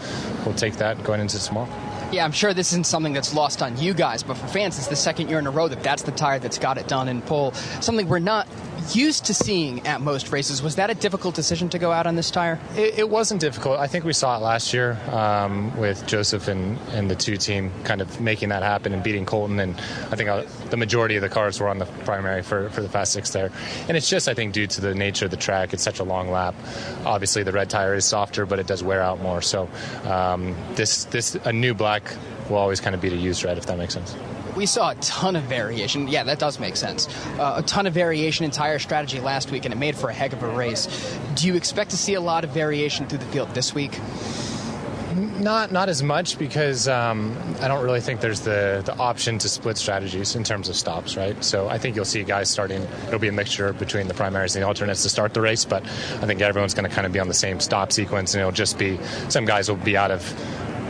we'll 0.47 0.55
take 0.55 0.75
that 0.77 1.03
going 1.03 1.21
into 1.21 1.43
tomorrow. 1.43 1.69
Yeah, 2.13 2.25
I'm 2.25 2.33
sure 2.33 2.55
this 2.55 2.71
isn't 2.71 2.87
something 2.87 3.13
that's 3.13 3.35
lost 3.35 3.61
on 3.61 3.77
you 3.77 3.93
guys, 3.93 4.23
but 4.23 4.35
for 4.37 4.47
fans, 4.47 4.79
it's 4.79 4.87
the 4.87 4.95
second 4.95 5.31
year 5.31 5.41
in 5.41 5.49
a 5.49 5.51
row 5.51 5.67
that 5.67 5.83
that's 5.83 6.05
the 6.05 6.13
tire 6.13 6.39
that's 6.39 6.59
got 6.59 6.79
it 6.79 6.87
done 6.87 7.09
in 7.09 7.23
pole. 7.23 7.53
Something 7.81 8.09
we're 8.09 8.21
not 8.21 8.47
used 8.95 9.27
to 9.27 9.35
seeing 9.35 9.87
at 9.87 10.01
most 10.01 10.33
races. 10.33 10.63
Was 10.63 10.77
that 10.77 10.91
a 10.91 10.95
difficult 10.95 11.35
decision 11.35 11.69
to 11.71 11.79
go 11.79 11.93
out 11.93 12.07
on 12.07 12.17
this 12.17 12.31
tire? 12.31 12.59
It, 12.77 13.01
it 13.01 13.11
wasn't 13.11 13.41
difficult. 13.41 13.79
I 13.79 13.87
think 13.87 14.05
we 14.05 14.13
saw 14.13 14.37
it 14.37 14.41
last 14.41 14.73
year 14.73 14.99
um, 15.11 15.77
with 15.77 16.07
Josef 16.07 16.49
and, 16.49 16.79
and 16.93 17.11
the 17.11 17.15
two 17.15 17.37
team 17.37 17.73
kind 17.85 18.01
of 18.01 18.21
making 18.21 18.51
that 18.51 18.63
happen 18.63 18.93
and 18.93 19.03
beating 19.03 19.27
Colton. 19.27 19.61
And 19.61 19.77
I 20.11 20.17
think 20.17 20.29
uh, 20.29 20.45
the 20.71 20.77
majority 20.77 21.17
of 21.17 21.23
the 21.23 21.29
cars 21.29 21.61
were 21.61 21.69
on 21.69 21.79
the 21.79 21.87
primary 22.05 22.43
for, 22.43 22.71
for 22.71 22.83
the 22.83 22.89
Fast 22.89 23.13
Six 23.13 23.31
there. 23.31 23.51
And 23.89 23.97
it's 23.97 24.09
just, 24.09 24.29
I 24.29 24.35
think, 24.35 24.53
due 24.53 24.67
to 24.67 24.81
the 24.81 24.95
nature 24.95 25.27
of 25.27 25.31
the 25.31 25.37
track, 25.37 25.73
it's 25.73 25.83
such 25.83 25.99
a 25.99 26.05
long 26.05 26.31
lap. 26.31 26.55
Obviously, 27.05 27.43
the 27.43 27.53
red 27.53 27.71
tire 27.71 27.95
is 27.95 28.05
softer, 28.05 28.47
but 28.47 28.59
it 28.59 28.67
does 28.67 28.83
wear 28.83 29.03
out 29.03 29.21
more. 29.21 29.43
So 29.43 29.69
um, 30.05 30.57
this, 30.75 31.05
this 31.07 31.35
a 31.35 31.53
new 31.53 31.75
black 31.75 32.15
will 32.49 32.57
always 32.57 32.81
kind 32.81 32.95
of 32.95 33.01
beat 33.01 33.13
a 33.13 33.17
used 33.17 33.45
red, 33.45 33.59
if 33.59 33.67
that 33.67 33.79
makes 33.79 33.95
sense 33.95 34.15
we 34.59 34.67
saw 34.67 34.91
a 34.91 34.95
ton 34.97 35.37
of 35.37 35.45
variation. 35.45 36.09
Yeah, 36.09 36.25
that 36.25 36.41
does 36.41 36.59
make 36.59 36.77
sense. 36.77 37.09
Uh, 37.39 37.55
a 37.59 37.63
ton 37.63 37.87
of 37.87 37.95
variation 37.95 38.45
in 38.45 38.51
tire 38.51 38.81
strategy 38.81 39.21
last 39.21 39.53
week, 39.53 39.65
and 39.65 39.73
it 39.73 39.77
made 39.77 39.95
for 39.95 40.11
a 40.11 40.13
heck 40.13 40.33
of 40.33 40.43
a 40.43 40.49
race. 40.49 41.17
Do 41.37 41.47
you 41.47 41.55
expect 41.55 41.91
to 41.93 41.97
see 41.97 42.15
a 42.15 42.21
lot 42.21 42.43
of 42.43 42.51
variation 42.51 43.07
through 43.07 43.19
the 43.19 43.27
field 43.27 43.55
this 43.55 43.73
week? 43.73 43.99
Not 45.39 45.71
not 45.71 45.89
as 45.89 46.03
much 46.03 46.39
because 46.39 46.89
um, 46.89 47.37
I 47.61 47.69
don't 47.69 47.85
really 47.85 48.01
think 48.01 48.21
there's 48.21 48.41
the, 48.41 48.83
the 48.85 48.97
option 48.97 49.39
to 49.39 49.49
split 49.49 49.79
strategies 49.79 50.35
in 50.35 50.43
terms 50.43 50.69
of 50.69 50.75
stops, 50.75 51.17
right? 51.17 51.43
So 51.45 51.69
I 51.69 51.79
think 51.79 51.95
you'll 51.95 52.05
see 52.05 52.25
guys 52.25 52.51
starting. 52.51 52.83
It'll 53.07 53.21
be 53.21 53.29
a 53.29 53.33
mixture 53.33 53.73
between 53.73 54.09
the 54.09 54.15
primaries 54.15 54.57
and 54.57 54.63
the 54.63 54.67
alternates 54.67 55.05
to 55.05 55.09
start 55.09 55.35
the 55.35 55.41
race, 55.41 55.65
but 55.65 55.85
I 55.85 56.27
think 56.27 56.41
everyone's 56.41 56.75
going 56.75 56.89
to 56.89 56.95
kind 56.95 57.07
of 57.07 57.13
be 57.13 57.21
on 57.21 57.29
the 57.29 57.35
same 57.35 57.61
stop 57.61 57.93
sequence, 57.93 58.35
and 58.35 58.41
it'll 58.41 58.51
just 58.51 58.77
be 58.77 58.99
some 59.29 59.45
guys 59.45 59.69
will 59.69 59.77
be 59.77 59.97
out 59.97 60.11
of 60.11 60.23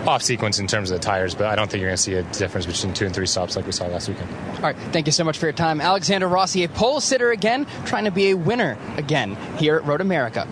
off 0.08 0.22
sequence 0.22 0.58
in 0.58 0.66
terms 0.66 0.90
of 0.90 0.98
the 0.98 1.04
tires, 1.04 1.34
but 1.34 1.46
I 1.46 1.54
don't 1.54 1.70
think 1.70 1.82
you're 1.82 1.90
going 1.90 1.96
to 1.96 2.02
see 2.02 2.14
a 2.14 2.22
difference 2.32 2.66
between 2.66 2.94
two 2.94 3.04
and 3.04 3.14
three 3.14 3.26
stops 3.26 3.56
like 3.56 3.66
we 3.66 3.72
saw 3.72 3.86
last 3.86 4.08
weekend. 4.08 4.28
All 4.56 4.62
right, 4.62 4.76
thank 4.90 5.06
you 5.06 5.12
so 5.12 5.22
much 5.22 5.38
for 5.38 5.46
your 5.46 5.52
time. 5.52 5.80
Alexander 5.80 6.26
Rossi, 6.26 6.64
a 6.64 6.68
pole 6.68 7.00
sitter 7.00 7.30
again, 7.30 7.66
trying 7.84 8.04
to 8.04 8.10
be 8.10 8.30
a 8.30 8.34
winner 8.34 8.78
again 8.96 9.36
here 9.58 9.76
at 9.76 9.84
Road 9.84 10.00
America. 10.00 10.48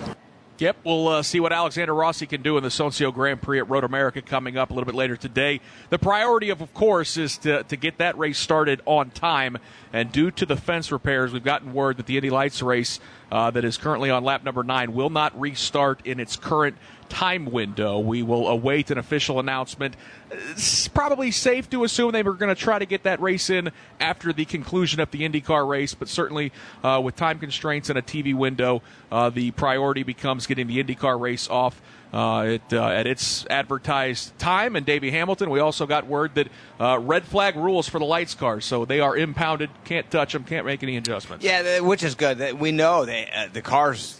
Yep, 0.58 0.76
we'll 0.84 1.08
uh, 1.08 1.22
see 1.22 1.38
what 1.38 1.52
Alexander 1.52 1.94
Rossi 1.94 2.26
can 2.26 2.40
do 2.40 2.56
in 2.56 2.62
the 2.62 2.70
Sonsio 2.70 3.12
Grand 3.12 3.42
Prix 3.42 3.58
at 3.58 3.68
Road 3.68 3.84
America 3.84 4.22
coming 4.22 4.56
up 4.56 4.70
a 4.70 4.72
little 4.72 4.86
bit 4.86 4.94
later 4.94 5.14
today. 5.14 5.60
The 5.90 5.98
priority, 5.98 6.48
of, 6.48 6.62
of 6.62 6.72
course, 6.72 7.18
is 7.18 7.36
to, 7.38 7.62
to 7.64 7.76
get 7.76 7.98
that 7.98 8.16
race 8.16 8.38
started 8.38 8.80
on 8.86 9.10
time. 9.10 9.58
And 9.92 10.10
due 10.10 10.30
to 10.30 10.46
the 10.46 10.56
fence 10.56 10.90
repairs, 10.90 11.32
we've 11.32 11.44
gotten 11.44 11.74
word 11.74 11.98
that 11.98 12.06
the 12.06 12.16
Indy 12.16 12.30
Lights 12.30 12.62
race 12.62 13.00
uh, 13.30 13.50
that 13.50 13.64
is 13.64 13.76
currently 13.76 14.10
on 14.10 14.24
lap 14.24 14.44
number 14.44 14.62
nine 14.62 14.92
will 14.92 15.10
not 15.10 15.38
restart 15.38 16.06
in 16.06 16.20
its 16.20 16.36
current 16.36 16.76
time 17.08 17.46
window. 17.46 17.98
We 17.98 18.22
will 18.22 18.48
await 18.48 18.90
an 18.90 18.98
official 18.98 19.38
announcement. 19.38 19.96
It's 20.30 20.88
probably 20.88 21.30
safe 21.30 21.70
to 21.70 21.84
assume 21.84 22.12
they 22.12 22.22
were 22.22 22.34
going 22.34 22.54
to 22.54 22.60
try 22.60 22.78
to 22.78 22.86
get 22.86 23.04
that 23.04 23.20
race 23.20 23.50
in 23.50 23.70
after 24.00 24.32
the 24.32 24.44
conclusion 24.44 25.00
of 25.00 25.10
the 25.10 25.20
IndyCar 25.20 25.68
race, 25.68 25.94
but 25.94 26.08
certainly 26.08 26.52
uh, 26.82 27.00
with 27.02 27.16
time 27.16 27.38
constraints 27.38 27.90
and 27.90 27.98
a 27.98 28.02
TV 28.02 28.34
window, 28.34 28.82
uh, 29.10 29.30
the 29.30 29.52
priority 29.52 30.02
becomes 30.02 30.46
getting 30.46 30.66
the 30.66 30.82
IndyCar 30.82 31.18
race 31.18 31.48
off. 31.48 31.80
Uh, 32.16 32.44
it, 32.44 32.72
uh, 32.72 32.86
at 32.86 33.06
its 33.06 33.44
advertised 33.50 34.38
time. 34.38 34.74
And 34.74 34.86
Davey 34.86 35.10
Hamilton, 35.10 35.50
we 35.50 35.60
also 35.60 35.84
got 35.84 36.06
word 36.06 36.34
that 36.36 36.48
uh, 36.80 36.98
red 36.98 37.24
flag 37.24 37.56
rules 37.56 37.90
for 37.90 37.98
the 37.98 38.06
lights 38.06 38.34
cars, 38.34 38.64
so 38.64 38.86
they 38.86 39.00
are 39.00 39.14
impounded, 39.14 39.68
can't 39.84 40.10
touch 40.10 40.32
them, 40.32 40.42
can't 40.42 40.64
make 40.64 40.82
any 40.82 40.96
adjustments. 40.96 41.44
Yeah, 41.44 41.80
which 41.80 42.02
is 42.02 42.14
good. 42.14 42.58
We 42.58 42.72
know 42.72 43.04
they, 43.04 43.28
uh, 43.30 43.48
the 43.52 43.60
cars 43.60 44.18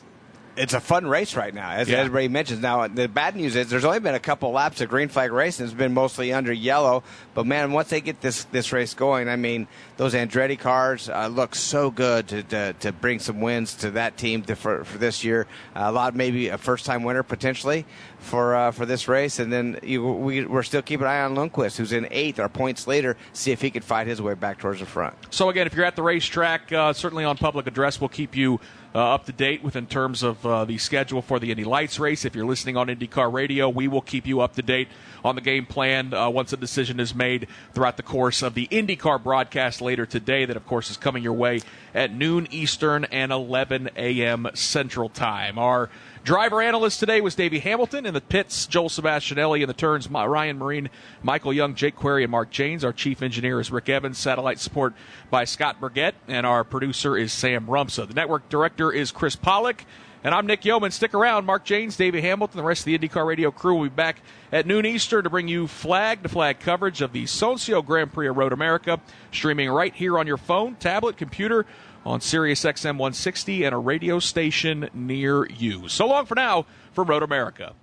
it's 0.57 0.75
a 0.75 0.81
fun 0.81 1.07
race 1.07 1.37
right 1.37 1.55
now, 1.55 1.71
as 1.71 1.89
yeah. 1.89 1.99
everybody 1.99 2.29
mentions. 2.29 2.61
Now, 2.61 2.89
the 2.89 3.09
bad 3.09 3.37
news 3.37 3.57
is 3.57 3.69
there's 3.69 3.85
only 3.85 4.01
been 4.01 4.15
a 4.15 4.21
couple 4.21 4.51
laps 4.53 4.81
of 4.81 4.89
green 4.89 5.09
flag 5.09 5.33
racing. 5.33 5.67
It's 5.67 5.75
been 5.75 5.95
mostly 5.95 6.33
under 6.33 6.53
yellow. 6.53 7.05
But 7.35 7.47
man, 7.47 7.73
once 7.73 7.91
they 7.91 8.01
get 8.01 8.21
this 8.21 8.45
this 8.45 8.73
race 8.73 8.95
going, 8.95 9.29
I 9.29 9.37
mean, 9.37 9.69
those 9.97 10.15
Andretti 10.15 10.59
cars 10.59 11.09
uh, 11.09 11.29
look 11.29 11.55
so 11.55 11.91
good 11.91 12.29
to, 12.29 12.43
to, 12.45 12.73
to 12.75 12.93
bring 12.93 13.19
some 13.19 13.41
wins 13.41 13.75
to 13.77 13.93
that 13.93 14.17
team 14.17 14.43
to, 14.43 14.57
for 14.57 14.85
for 14.85 14.99
this 14.99 15.25
year. 15.25 15.47
Uh, 15.75 15.85
a 15.85 15.93
lot, 15.93 16.15
maybe 16.15 16.49
a 16.49 16.59
first 16.59 16.87
time 16.87 17.03
winner 17.03 17.23
potentially 17.23 17.85
for 18.27 18.55
uh, 18.55 18.71
for 18.73 18.85
this 18.85 19.09
race, 19.09 19.39
and 19.39 19.53
then 19.53 19.79
you, 19.83 20.05
we, 20.05 20.45
we're 20.45 20.63
still 20.63 20.83
keeping 20.83 21.07
an 21.07 21.13
eye 21.13 21.21
on 21.23 21.35
Lundqvist, 21.35 21.77
who's 21.77 21.93
in 21.93 22.07
eighth 22.11 22.39
or 22.39 22.49
points 22.49 22.87
later, 22.87 23.17
see 23.33 23.53
if 23.53 23.61
he 23.61 23.71
could 23.71 23.85
fight 23.85 24.07
his 24.07 24.21
way 24.21 24.35
back 24.35 24.59
towards 24.59 24.81
the 24.81 24.87
front. 24.87 25.15
So 25.31 25.49
again, 25.49 25.67
if 25.67 25.75
you're 25.75 25.87
at 25.87 25.97
the 25.97 26.03
racetrack, 26.03 26.73
uh, 26.73 26.93
certainly 26.93 27.25
on 27.25 27.37
public 27.37 27.67
address, 27.67 28.01
we'll 28.01 28.09
keep 28.09 28.37
you 28.37 28.61
uh, 28.97 29.15
up 29.15 29.27
to 29.27 29.33
date 29.33 29.63
with 29.63 29.77
in 29.77 29.87
terms 29.87 30.23
of 30.23 30.45
uh, 30.47 30.65
the 30.65 30.79
schedule 30.79 31.21
for 31.21 31.39
the 31.39 31.51
Indy 31.51 31.65
Lights 31.65 31.99
race. 32.01 32.25
If 32.25 32.35
you're 32.35 32.47
listening 32.47 32.79
on 32.79 32.89
IndyCar 32.89 33.31
Radio, 33.31 33.69
we 33.69 33.89
will 33.89 34.01
keep 34.01 34.27
you 34.27 34.41
up 34.41 34.55
to 34.55 34.63
date 34.63 34.89
on 35.23 35.35
the 35.35 35.43
game 35.43 35.67
plan 35.67 36.15
uh, 36.15 36.31
once 36.31 36.53
a 36.55 36.57
decision 36.57 36.99
is 36.99 37.15
made 37.15 37.47
throughout 37.75 37.99
the 37.99 38.03
course 38.03 38.43
of 38.43 38.55
the 38.55 38.67
IndyCar 38.69 39.23
broadcast 39.23 39.83
later 39.83 40.07
today. 40.07 40.47
That, 40.47 40.57
of 40.57 40.67
course, 40.67 40.91
is 40.91 40.97
coming 40.97 41.23
your 41.23 41.35
way 41.35 41.61
at 41.95 42.11
noon 42.11 42.49
Eastern 42.51 43.05
and 43.07 43.33
11 43.33 43.91
a.m. 43.97 44.49
Central 44.55 45.11
Time. 45.11 45.59
Our 45.59 45.91
Driver 46.27 46.61
analyst 46.61 46.99
today 46.99 47.21
was 47.21 47.37
Davey 47.37 47.61
Hamilton. 47.61 48.05
In 48.05 48.13
the 48.13 48.21
pits, 48.21 48.67
Joel 48.67 48.89
Sebastianelli. 48.89 49.63
In 49.63 49.69
the 49.69 49.73
turns, 49.73 50.11
Ryan 50.11 50.59
Myrehn, 50.59 50.89
Michael 51.23 51.53
Young, 51.53 51.77
Jake 51.77 51.95
Query, 51.95 52.25
and 52.25 52.33
Mark 52.33 52.51
Jaynes. 52.51 52.83
Our 52.83 52.93
chief 52.93 53.23
engineer 53.23 53.61
is 53.61 53.71
Rick 53.71 53.89
Evans. 53.89 54.19
Satellite 54.19 54.59
support 54.59 54.95
by 55.31 55.45
Scott 55.45 55.79
Burgett. 55.79 56.17
And 56.27 56.45
our 56.45 56.65
producer 56.65 57.17
is 57.17 57.33
Sam 57.33 57.69
Rumsa. 57.69 58.09
The 58.09 58.15
network 58.15 58.49
director 58.49 58.91
is 58.91 59.13
Chris 59.13 59.37
Pollock. 59.37 59.85
And 60.25 60.35
I'm 60.35 60.49
Nick 60.49 60.65
Yeoman. 60.65 60.91
Stick 60.91 61.15
around. 61.15 61.47
Mark 61.47 61.65
Jaynes, 61.65 61.97
Davey 61.97 62.21
Hamilton, 62.23 62.57
the 62.59 62.65
rest 62.65 62.81
of 62.81 62.87
the 62.87 62.99
IndyCar 62.99 63.25
Radio 63.25 63.53
crew 63.53 63.77
will 63.77 63.85
be 63.85 63.91
back 63.91 64.21
at 64.51 64.67
noon 64.67 64.85
Eastern 64.85 65.23
to 65.23 65.31
bring 65.31 65.47
you 65.47 65.69
flag 65.69 66.25
to 66.25 66.29
flag 66.29 66.59
coverage 66.59 67.03
of 67.03 67.13
the 67.13 67.23
Sonsio 67.23 67.87
Grand 67.87 68.13
Prix 68.13 68.27
of 68.27 68.37
Road 68.37 68.53
America, 68.53 68.99
streaming 69.31 69.71
right 69.71 69.95
here 69.95 70.19
on 70.19 70.27
your 70.27 70.39
phone, 70.39 70.75
tablet, 70.75 71.17
computer, 71.17 71.67
on 72.07 72.21
Sirius 72.21 72.63
XM 72.63 72.99
160 72.99 73.65
and 73.65 73.75
a 73.75 73.79
radio 73.79 74.19
station 74.19 74.89
near 74.95 75.45
you. 75.47 75.89
So 75.89 76.07
long 76.07 76.25
for 76.25 76.37
now 76.37 76.65
from 76.93 77.09
Road 77.09 77.25
America. 77.25 77.75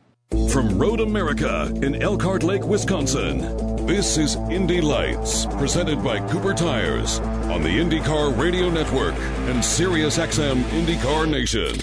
From 0.50 0.80
Road 0.80 1.00
America 1.00 1.72
in 1.84 2.02
Elkhart 2.02 2.42
Lake, 2.42 2.64
Wisconsin, 2.64 3.86
this 3.86 4.18
is 4.18 4.36
Indy 4.50 4.82
Lights, 4.82 5.46
presented 5.58 6.04
by 6.04 6.26
Cooper 6.30 6.54
Tires 6.54 7.20
on 7.20 7.62
the 7.62 7.70
IndyCar 7.70 8.36
Radio 8.40 8.70
Network 8.70 9.16
and 9.48 9.64
Sirius 9.64 10.18
XM 10.18 10.64
IndyCar 10.64 11.30
Nation. 11.30 11.76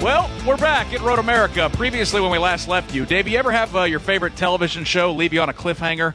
Well, 0.00 0.30
we're 0.46 0.56
back 0.56 0.92
at 0.92 1.00
Road 1.00 1.18
America. 1.18 1.68
Previously, 1.72 2.20
when 2.20 2.30
we 2.30 2.38
last 2.38 2.68
left 2.68 2.94
you, 2.94 3.04
Dave, 3.04 3.26
you 3.26 3.36
ever 3.36 3.50
have 3.50 3.74
uh, 3.74 3.82
your 3.82 3.98
favorite 3.98 4.36
television 4.36 4.84
show 4.84 5.12
leave 5.12 5.32
you 5.32 5.40
on 5.40 5.48
a 5.48 5.52
cliffhanger? 5.52 6.14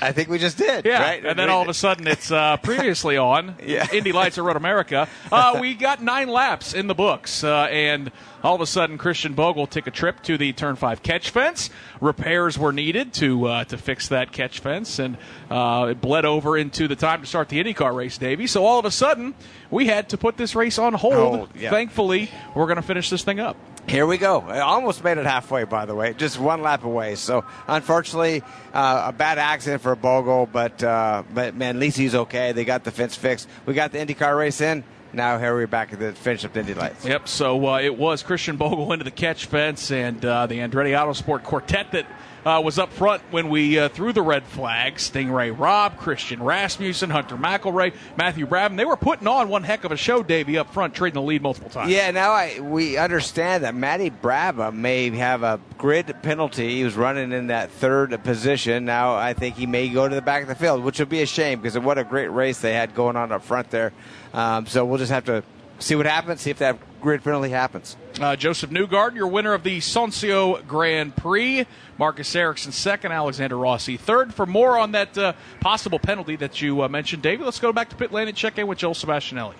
I 0.00 0.12
think 0.12 0.28
we 0.28 0.38
just 0.38 0.58
did. 0.58 0.84
Yeah, 0.84 1.00
right? 1.02 1.24
and 1.24 1.38
then 1.38 1.48
all 1.48 1.62
of 1.62 1.68
a 1.68 1.74
sudden 1.74 2.06
it's 2.06 2.30
uh, 2.30 2.56
previously 2.62 3.16
on 3.16 3.56
yeah. 3.64 3.86
Indy 3.92 4.12
Lights 4.12 4.36
at 4.36 4.44
Road 4.44 4.56
America. 4.56 5.08
Uh, 5.32 5.58
we 5.60 5.74
got 5.74 6.02
nine 6.02 6.28
laps 6.28 6.74
in 6.74 6.86
the 6.86 6.94
books, 6.94 7.42
uh, 7.42 7.68
and 7.70 8.12
all 8.46 8.54
of 8.54 8.60
a 8.60 8.66
sudden 8.66 8.96
Christian 8.96 9.34
Bogle 9.34 9.66
took 9.66 9.88
a 9.88 9.90
trip 9.90 10.22
to 10.22 10.38
the 10.38 10.52
Turn 10.52 10.76
Five 10.76 11.02
catch 11.02 11.30
fence. 11.30 11.68
Repairs 12.00 12.56
were 12.56 12.72
needed 12.72 13.12
to 13.14 13.46
uh, 13.46 13.64
to 13.64 13.76
fix 13.76 14.08
that 14.08 14.30
catch 14.30 14.60
fence, 14.60 15.00
and 15.00 15.18
uh, 15.50 15.88
it 15.90 16.00
bled 16.00 16.24
over 16.24 16.56
into 16.56 16.86
the 16.86 16.94
time 16.94 17.22
to 17.22 17.26
start 17.26 17.48
the 17.48 17.62
IndyCar 17.62 17.92
race, 17.92 18.18
Davey. 18.18 18.46
So 18.46 18.64
all 18.64 18.78
of 18.78 18.84
a 18.84 18.90
sudden 18.92 19.34
we 19.68 19.86
had 19.86 20.10
to 20.10 20.16
put 20.16 20.36
this 20.36 20.54
race 20.54 20.78
on 20.78 20.94
hold. 20.94 21.16
Oh, 21.16 21.48
yeah. 21.58 21.70
Thankfully, 21.70 22.30
we're 22.54 22.66
going 22.66 22.76
to 22.76 22.82
finish 22.82 23.10
this 23.10 23.24
thing 23.24 23.40
up. 23.40 23.56
Here 23.88 24.06
we 24.06 24.16
go. 24.16 24.40
I 24.40 24.60
almost 24.60 25.02
made 25.02 25.18
it 25.18 25.26
halfway, 25.26 25.64
by 25.64 25.86
the 25.86 25.94
way, 25.94 26.12
just 26.14 26.38
one 26.40 26.60
lap 26.62 26.84
away. 26.84 27.14
So, 27.14 27.44
unfortunately, 27.68 28.42
uh, 28.72 29.04
a 29.06 29.12
bad 29.12 29.38
accident 29.38 29.82
for 29.82 29.94
Bogle, 29.94 30.46
but 30.46 30.82
uh, 30.82 31.24
but 31.34 31.56
man, 31.56 31.76
at 31.76 31.80
least 31.80 31.96
he's 31.96 32.14
okay. 32.14 32.52
They 32.52 32.64
got 32.64 32.84
the 32.84 32.92
fence 32.92 33.16
fixed. 33.16 33.48
We 33.64 33.74
got 33.74 33.90
the 33.90 33.98
IndyCar 33.98 34.36
race 34.38 34.60
in. 34.60 34.84
Now 35.16 35.38
here 35.38 35.54
we're 35.54 35.66
back 35.66 35.94
at 35.94 35.98
the 35.98 36.12
finish 36.12 36.44
of 36.44 36.52
the 36.52 36.60
Indy 36.60 36.74
Lights. 36.74 37.06
Yep. 37.06 37.26
So 37.26 37.68
uh, 37.68 37.80
it 37.80 37.96
was 37.96 38.22
Christian 38.22 38.58
Bogle 38.58 38.92
into 38.92 39.02
the 39.02 39.10
catch 39.10 39.46
fence 39.46 39.90
and 39.90 40.22
uh, 40.22 40.46
the 40.46 40.58
Andretti 40.58 40.92
Autosport 40.92 41.42
quartet 41.42 41.92
that 41.92 42.06
uh, 42.46 42.60
was 42.60 42.78
up 42.78 42.92
front 42.92 43.20
when 43.32 43.48
we 43.48 43.76
uh, 43.76 43.88
threw 43.88 44.12
the 44.12 44.22
red 44.22 44.44
flag. 44.44 45.00
Sting 45.00 45.32
Ray 45.32 45.50
Robb, 45.50 45.98
Christian 45.98 46.40
Rasmussen, 46.40 47.10
Hunter 47.10 47.36
McElrea, 47.36 47.92
Matthew 48.16 48.46
Brabham. 48.46 48.76
They 48.76 48.84
were 48.84 48.96
putting 48.96 49.26
on 49.26 49.48
one 49.48 49.64
heck 49.64 49.82
of 49.82 49.90
a 49.90 49.96
show, 49.96 50.22
Davey, 50.22 50.56
up 50.56 50.72
front, 50.72 50.94
trading 50.94 51.14
the 51.14 51.22
lead 51.22 51.42
multiple 51.42 51.70
times. 51.70 51.90
Yeah, 51.90 52.12
now 52.12 52.30
I, 52.30 52.60
we 52.60 52.98
understand 52.98 53.64
that 53.64 53.74
Matty 53.74 54.10
Brabham 54.10 54.74
may 54.74 55.10
have 55.10 55.42
a 55.42 55.58
grid 55.76 56.14
penalty. 56.22 56.76
He 56.76 56.84
was 56.84 56.94
running 56.94 57.32
in 57.32 57.48
that 57.48 57.72
third 57.72 58.22
position. 58.22 58.84
Now 58.84 59.16
I 59.16 59.32
think 59.32 59.56
he 59.56 59.66
may 59.66 59.88
go 59.88 60.06
to 60.06 60.14
the 60.14 60.22
back 60.22 60.42
of 60.42 60.48
the 60.48 60.54
field, 60.54 60.84
which 60.84 61.00
would 61.00 61.08
be 61.08 61.22
a 61.22 61.26
shame 61.26 61.60
because 61.60 61.76
what 61.78 61.98
a 61.98 62.04
great 62.04 62.28
race 62.28 62.60
they 62.60 62.74
had 62.74 62.94
going 62.94 63.16
on 63.16 63.32
up 63.32 63.42
front 63.42 63.70
there. 63.70 63.92
Um, 64.36 64.66
so 64.66 64.84
we'll 64.84 64.98
just 64.98 65.10
have 65.10 65.24
to 65.24 65.42
see 65.78 65.96
what 65.96 66.06
happens, 66.06 66.42
see 66.42 66.50
if 66.50 66.58
that 66.58 66.78
grid 67.00 67.24
penalty 67.24 67.50
happens. 67.50 67.96
Uh, 68.20 68.36
Josef 68.36 68.70
Newgarden, 68.70 69.16
your 69.16 69.26
winner 69.26 69.54
of 69.54 69.62
the 69.62 69.78
Sonsio 69.78 70.64
Grand 70.68 71.16
Prix. 71.16 71.66
Marcus 71.98 72.36
Ericsson 72.36 72.72
second, 72.72 73.12
Alexander 73.12 73.56
Rossi 73.56 73.96
third. 73.96 74.34
For 74.34 74.44
more 74.44 74.78
on 74.78 74.92
that 74.92 75.16
uh, 75.16 75.32
possible 75.60 75.98
penalty 75.98 76.36
that 76.36 76.60
you 76.60 76.82
uh, 76.82 76.88
mentioned, 76.88 77.22
David, 77.22 77.44
let's 77.44 77.58
go 77.58 77.72
back 77.72 77.88
to 77.88 77.96
pit 77.96 78.12
lane 78.12 78.28
and 78.28 78.36
check 78.36 78.58
in 78.58 78.66
with 78.66 78.78
Joel 78.78 78.94
Sebastianelli. 78.94 79.54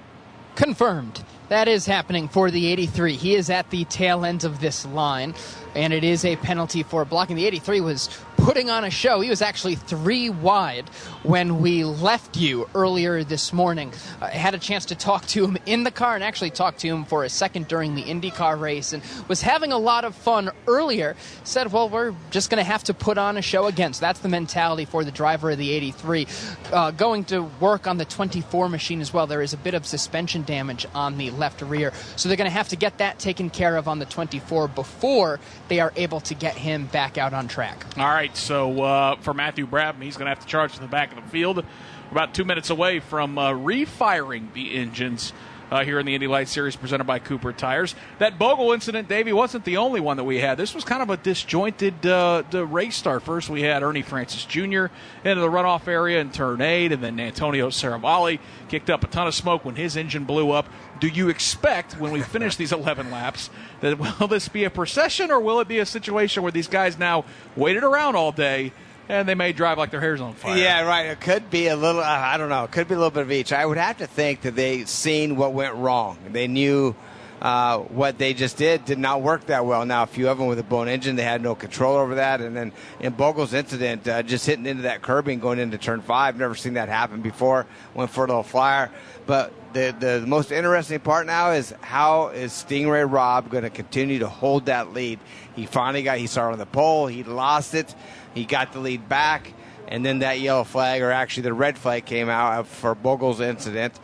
Confirmed. 0.56 1.22
That 1.48 1.68
is 1.68 1.86
happening 1.86 2.28
for 2.28 2.50
the 2.50 2.66
83. 2.66 3.14
He 3.14 3.34
is 3.34 3.50
at 3.50 3.70
the 3.70 3.84
tail 3.84 4.24
end 4.24 4.44
of 4.44 4.60
this 4.60 4.84
line, 4.86 5.34
and 5.74 5.92
it 5.92 6.02
is 6.02 6.24
a 6.24 6.36
penalty 6.36 6.82
for 6.82 7.04
blocking. 7.04 7.36
The 7.36 7.46
83 7.46 7.80
was 7.82 8.08
putting 8.46 8.70
on 8.70 8.84
a 8.84 8.90
show. 8.90 9.20
He 9.20 9.28
was 9.28 9.42
actually 9.42 9.74
three 9.74 10.30
wide 10.30 10.88
when 11.24 11.60
we 11.60 11.82
left 11.82 12.36
you 12.36 12.70
earlier 12.76 13.24
this 13.24 13.52
morning. 13.52 13.92
I 14.20 14.30
had 14.30 14.54
a 14.54 14.58
chance 14.58 14.84
to 14.84 14.94
talk 14.94 15.26
to 15.26 15.44
him 15.44 15.58
in 15.66 15.82
the 15.82 15.90
car 15.90 16.14
and 16.14 16.22
actually 16.22 16.50
talked 16.50 16.78
to 16.82 16.86
him 16.86 17.04
for 17.06 17.24
a 17.24 17.28
second 17.28 17.66
during 17.66 17.96
the 17.96 18.04
IndyCar 18.04 18.60
race 18.60 18.92
and 18.92 19.02
was 19.26 19.42
having 19.42 19.72
a 19.72 19.78
lot 19.78 20.04
of 20.04 20.14
fun 20.14 20.52
earlier. 20.68 21.16
Said, 21.42 21.72
well, 21.72 21.88
we're 21.88 22.14
just 22.30 22.48
going 22.48 22.64
to 22.64 22.70
have 22.70 22.84
to 22.84 22.94
put 22.94 23.18
on 23.18 23.36
a 23.36 23.42
show 23.42 23.66
again. 23.66 23.92
So 23.94 24.02
that's 24.02 24.20
the 24.20 24.28
mentality 24.28 24.84
for 24.84 25.02
the 25.02 25.10
driver 25.10 25.50
of 25.50 25.58
the 25.58 25.72
83. 25.72 26.28
Uh, 26.72 26.90
going 26.92 27.24
to 27.24 27.42
work 27.58 27.88
on 27.88 27.98
the 27.98 28.04
24 28.04 28.68
machine 28.68 29.00
as 29.00 29.12
well. 29.12 29.26
There 29.26 29.42
is 29.42 29.54
a 29.54 29.58
bit 29.58 29.74
of 29.74 29.84
suspension 29.84 30.44
damage 30.44 30.86
on 30.94 31.18
the 31.18 31.32
left 31.32 31.62
rear. 31.62 31.92
So 32.14 32.28
they're 32.28 32.36
going 32.36 32.48
to 32.48 32.56
have 32.56 32.68
to 32.68 32.76
get 32.76 32.98
that 32.98 33.18
taken 33.18 33.50
care 33.50 33.76
of 33.76 33.88
on 33.88 33.98
the 33.98 34.06
24 34.06 34.68
before 34.68 35.40
they 35.66 35.80
are 35.80 35.92
able 35.96 36.20
to 36.20 36.34
get 36.34 36.54
him 36.54 36.86
back 36.86 37.18
out 37.18 37.34
on 37.34 37.48
track. 37.48 37.84
All 37.98 38.06
right. 38.06 38.35
So 38.36 38.82
uh, 38.82 39.16
for 39.16 39.34
Matthew 39.34 39.66
Brabham, 39.66 40.02
he's 40.02 40.16
going 40.16 40.26
to 40.26 40.30
have 40.30 40.40
to 40.40 40.46
charge 40.46 40.74
to 40.74 40.80
the 40.80 40.86
back 40.86 41.16
of 41.16 41.24
the 41.24 41.30
field. 41.30 41.56
We're 41.56 42.12
about 42.12 42.34
two 42.34 42.44
minutes 42.44 42.70
away 42.70 43.00
from 43.00 43.38
uh, 43.38 43.52
refiring 43.52 44.50
the 44.54 44.74
engines 44.76 45.32
uh, 45.70 45.84
here 45.84 45.98
in 45.98 46.06
the 46.06 46.14
Indy 46.14 46.26
Light 46.26 46.48
Series 46.48 46.76
presented 46.76 47.04
by 47.04 47.18
Cooper 47.18 47.52
Tires. 47.52 47.94
That 48.18 48.38
Bogle 48.38 48.72
incident, 48.72 49.08
Davey, 49.08 49.32
wasn't 49.32 49.64
the 49.64 49.76
only 49.76 50.00
one 50.00 50.16
that 50.16 50.24
we 50.24 50.38
had. 50.38 50.58
This 50.58 50.74
was 50.74 50.84
kind 50.84 51.02
of 51.02 51.10
a 51.10 51.16
disjointed 51.16 52.06
uh, 52.06 52.42
race 52.52 52.96
start. 52.96 53.22
First, 53.22 53.48
we 53.48 53.62
had 53.62 53.82
Ernie 53.82 54.02
Francis 54.02 54.44
Jr. 54.44 54.86
into 55.24 55.40
the 55.40 55.48
runoff 55.48 55.88
area 55.88 56.20
in 56.20 56.30
turn 56.30 56.60
eight, 56.60 56.92
and 56.92 57.02
then 57.02 57.18
Antonio 57.18 57.70
Serravalle 57.70 58.38
kicked 58.68 58.90
up 58.90 59.04
a 59.04 59.06
ton 59.06 59.26
of 59.26 59.34
smoke 59.34 59.64
when 59.64 59.76
his 59.76 59.96
engine 59.96 60.24
blew 60.24 60.50
up. 60.50 60.68
Do 61.00 61.08
you 61.08 61.28
expect 61.28 61.98
when 62.00 62.12
we 62.12 62.22
finish 62.22 62.56
these 62.56 62.72
11 62.72 63.10
laps 63.10 63.50
that 63.80 63.98
will 64.20 64.28
this 64.28 64.48
be 64.48 64.64
a 64.64 64.70
procession 64.70 65.30
or 65.30 65.40
will 65.40 65.60
it 65.60 65.68
be 65.68 65.78
a 65.78 65.86
situation 65.86 66.42
where 66.42 66.52
these 66.52 66.68
guys 66.68 66.98
now 66.98 67.24
waited 67.56 67.84
around 67.84 68.16
all 68.16 68.32
day? 68.32 68.72
And 69.08 69.28
they 69.28 69.34
may 69.34 69.52
drive 69.52 69.78
like 69.78 69.90
their 69.90 70.00
hair's 70.00 70.20
on 70.20 70.34
fire. 70.34 70.56
Yeah, 70.56 70.82
right. 70.82 71.06
It 71.06 71.20
could 71.20 71.48
be 71.50 71.68
a 71.68 71.76
little. 71.76 72.00
Uh, 72.00 72.04
I 72.04 72.36
don't 72.36 72.48
know. 72.48 72.64
It 72.64 72.72
could 72.72 72.88
be 72.88 72.94
a 72.94 72.98
little 72.98 73.10
bit 73.10 73.22
of 73.22 73.32
each. 73.32 73.52
I 73.52 73.64
would 73.64 73.78
have 73.78 73.98
to 73.98 74.06
think 74.06 74.42
that 74.42 74.56
they 74.56 74.84
seen 74.84 75.36
what 75.36 75.52
went 75.52 75.74
wrong. 75.76 76.18
They 76.32 76.48
knew 76.48 76.96
uh, 77.40 77.78
what 77.78 78.18
they 78.18 78.34
just 78.34 78.56
did 78.56 78.84
did 78.84 78.98
not 78.98 79.22
work 79.22 79.46
that 79.46 79.64
well. 79.64 79.84
Now, 79.84 80.02
a 80.02 80.06
few 80.06 80.28
of 80.28 80.38
them 80.38 80.46
with 80.46 80.58
a 80.58 80.64
blown 80.64 80.88
engine, 80.88 81.16
they 81.16 81.22
had 81.22 81.42
no 81.42 81.54
control 81.54 81.96
over 81.96 82.16
that. 82.16 82.40
And 82.40 82.56
then 82.56 82.72
in 82.98 83.12
Bogle's 83.12 83.54
incident, 83.54 84.08
uh, 84.08 84.22
just 84.22 84.46
hitting 84.46 84.66
into 84.66 84.82
that 84.82 85.02
curbing 85.02 85.38
going 85.38 85.58
into 85.58 85.78
turn 85.78 86.00
five, 86.00 86.36
never 86.36 86.54
seen 86.54 86.74
that 86.74 86.88
happen 86.88 87.20
before. 87.20 87.66
Went 87.94 88.10
for 88.10 88.24
a 88.24 88.28
little 88.28 88.42
flyer. 88.42 88.90
But 89.26 89.52
the, 89.72 89.94
the 89.98 90.24
most 90.26 90.50
interesting 90.50 91.00
part 91.00 91.26
now 91.26 91.50
is 91.50 91.74
how 91.82 92.28
is 92.28 92.52
Sting 92.52 92.88
Ray 92.88 93.04
Robb 93.04 93.50
going 93.50 93.64
to 93.64 93.70
continue 93.70 94.20
to 94.20 94.28
hold 94.28 94.66
that 94.66 94.94
lead? 94.94 95.18
He 95.54 95.66
finally 95.66 96.02
got, 96.02 96.18
he 96.18 96.26
started 96.26 96.54
on 96.54 96.58
the 96.58 96.66
pole, 96.66 97.06
he 97.06 97.22
lost 97.22 97.74
it, 97.74 97.94
he 98.36 98.44
got 98.44 98.72
the 98.72 98.80
lead 98.80 99.08
back, 99.08 99.52
and 99.88 100.04
then 100.04 100.20
that 100.20 100.40
yellow 100.40 100.64
flag, 100.64 101.02
or 101.02 101.10
actually 101.10 101.44
the 101.44 101.54
red 101.54 101.78
flag, 101.78 102.04
came 102.04 102.28
out 102.28 102.66
for 102.66 102.94
Bogle's 102.94 103.40
incident 103.40 103.98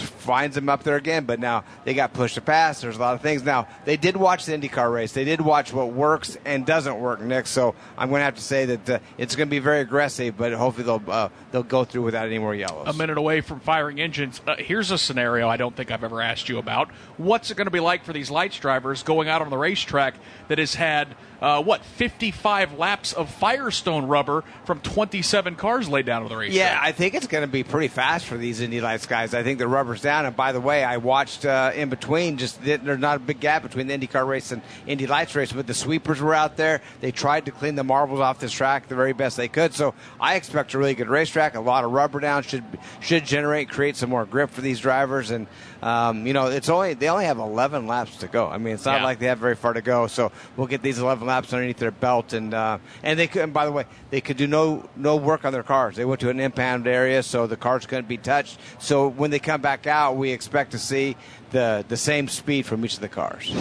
finds 0.00 0.56
him 0.56 0.68
up 0.68 0.82
there 0.82 0.96
again. 0.96 1.24
But 1.24 1.40
now 1.40 1.64
they 1.84 1.94
got 1.94 2.12
pushed 2.12 2.34
to 2.36 2.40
pass. 2.40 2.80
There's 2.80 2.96
a 2.96 3.00
lot 3.00 3.14
of 3.14 3.20
things. 3.20 3.42
Now 3.42 3.68
they 3.84 3.96
did 3.96 4.16
watch 4.16 4.46
the 4.46 4.52
IndyCar 4.52 4.92
race. 4.92 5.12
They 5.12 5.24
did 5.24 5.40
watch 5.40 5.72
what 5.72 5.92
works 5.92 6.36
and 6.44 6.66
doesn't 6.66 6.98
work, 6.98 7.20
Nick. 7.20 7.46
So 7.46 7.74
I'm 7.96 8.08
going 8.08 8.20
to 8.20 8.24
have 8.24 8.36
to 8.36 8.42
say 8.42 8.66
that 8.66 8.90
uh, 8.90 8.98
it's 9.18 9.36
going 9.36 9.48
to 9.48 9.50
be 9.50 9.58
very 9.58 9.80
aggressive, 9.80 10.36
but 10.36 10.52
hopefully 10.52 10.84
they'll 10.84 11.02
uh, 11.08 11.28
they'll 11.52 11.62
go 11.62 11.84
through 11.84 12.02
without 12.02 12.26
any 12.26 12.38
more 12.38 12.54
yellows. 12.54 12.88
A 12.88 12.92
minute 12.92 13.18
away 13.18 13.40
from 13.40 13.60
firing 13.60 14.00
engines. 14.00 14.40
Uh, 14.46 14.56
here's 14.58 14.90
a 14.90 14.98
scenario 14.98 15.48
I 15.48 15.56
don't 15.56 15.74
think 15.74 15.90
I've 15.90 16.04
ever 16.04 16.20
asked 16.20 16.48
you 16.48 16.58
about. 16.58 16.90
What's 17.16 17.50
it 17.50 17.56
going 17.56 17.66
to 17.66 17.70
be 17.70 17.80
like 17.80 18.04
for 18.04 18.12
these 18.12 18.30
lights 18.30 18.58
drivers 18.58 19.02
going 19.02 19.28
out 19.28 19.42
on 19.42 19.50
the 19.50 19.58
racetrack 19.58 20.14
that 20.48 20.58
has 20.58 20.74
had 20.74 21.08
uh, 21.44 21.62
what 21.62 21.84
55 21.84 22.78
laps 22.78 23.12
of 23.12 23.28
Firestone 23.28 24.06
rubber 24.06 24.44
from 24.64 24.80
27 24.80 25.56
cars 25.56 25.88
laid 25.90 26.06
down 26.06 26.22
on 26.22 26.28
the 26.30 26.36
racetrack? 26.36 26.56
Yeah, 26.56 26.78
I 26.80 26.92
think 26.92 27.12
it's 27.14 27.26
going 27.26 27.42
to 27.44 27.50
be 27.52 27.62
pretty 27.62 27.88
fast 27.88 28.24
for 28.24 28.38
these 28.38 28.62
Indy 28.62 28.80
Lights 28.80 29.04
guys. 29.04 29.34
I 29.34 29.42
think 29.42 29.58
the 29.58 29.68
rubber's 29.68 30.00
down. 30.00 30.24
And 30.24 30.34
by 30.34 30.52
the 30.52 30.60
way, 30.60 30.82
I 30.82 30.96
watched 30.96 31.44
uh, 31.44 31.72
in 31.74 31.90
between. 31.90 32.38
Just 32.38 32.62
there's 32.64 32.98
not 32.98 33.16
a 33.16 33.20
big 33.20 33.40
gap 33.40 33.62
between 33.62 33.88
the 33.88 33.98
IndyCar 33.98 34.26
race 34.26 34.52
and 34.52 34.62
Indy 34.86 35.06
Lights 35.06 35.34
race, 35.34 35.52
but 35.52 35.66
the 35.66 35.74
sweepers 35.74 36.20
were 36.22 36.34
out 36.34 36.56
there. 36.56 36.80
They 37.02 37.12
tried 37.12 37.44
to 37.44 37.50
clean 37.50 37.74
the 37.74 37.84
marbles 37.84 38.20
off 38.20 38.38
this 38.38 38.50
track 38.52 38.88
the 38.88 38.94
very 38.94 39.12
best 39.12 39.36
they 39.36 39.48
could. 39.48 39.74
So 39.74 39.92
I 40.18 40.36
expect 40.36 40.72
a 40.72 40.78
really 40.78 40.94
good 40.94 41.08
racetrack. 41.08 41.56
A 41.56 41.60
lot 41.60 41.84
of 41.84 41.92
rubber 41.92 42.20
down 42.20 42.42
should 42.42 42.64
should 43.00 43.26
generate 43.26 43.68
create 43.68 43.96
some 43.96 44.08
more 44.08 44.24
grip 44.24 44.48
for 44.48 44.62
these 44.62 44.80
drivers. 44.80 45.30
And 45.30 45.46
um, 45.82 46.26
you 46.26 46.32
know, 46.32 46.46
it's 46.46 46.70
only 46.70 46.94
they 46.94 47.10
only 47.10 47.26
have 47.26 47.38
11 47.38 47.86
laps 47.86 48.16
to 48.18 48.28
go. 48.28 48.46
I 48.48 48.56
mean, 48.56 48.72
it's 48.74 48.86
not 48.86 49.00
Yeah. 49.00 49.04
like 49.04 49.18
they 49.18 49.26
have 49.26 49.38
very 49.38 49.56
far 49.56 49.74
to 49.74 49.82
go. 49.82 50.06
So 50.06 50.32
we'll 50.56 50.68
get 50.68 50.80
these 50.80 50.98
11 50.98 51.26
laps 51.26 51.33
underneath 51.42 51.78
their 51.78 51.90
belt, 51.90 52.32
and 52.32 52.54
uh, 52.54 52.78
and 53.02 53.18
they 53.18 53.26
could. 53.26 53.42
And 53.42 53.52
by 53.52 53.66
the 53.66 53.72
way, 53.72 53.84
they 54.10 54.20
could 54.20 54.36
do 54.36 54.46
no 54.46 54.88
no 54.96 55.16
work 55.16 55.44
on 55.44 55.52
their 55.52 55.62
cars. 55.62 55.96
They 55.96 56.04
went 56.04 56.20
to 56.20 56.30
an 56.30 56.38
impound 56.40 56.86
area, 56.86 57.22
so 57.22 57.46
the 57.46 57.56
cars 57.56 57.86
couldn't 57.86 58.08
be 58.08 58.18
touched. 58.18 58.58
So 58.78 59.08
when 59.08 59.30
they 59.30 59.38
come 59.38 59.60
back 59.60 59.86
out, 59.86 60.16
we 60.16 60.30
expect 60.30 60.72
to 60.72 60.78
see 60.78 61.16
the 61.50 61.84
the 61.88 61.96
same 61.96 62.28
speed 62.28 62.66
from 62.66 62.84
each 62.84 62.94
of 62.94 63.00
the 63.00 63.08
cars. 63.08 63.52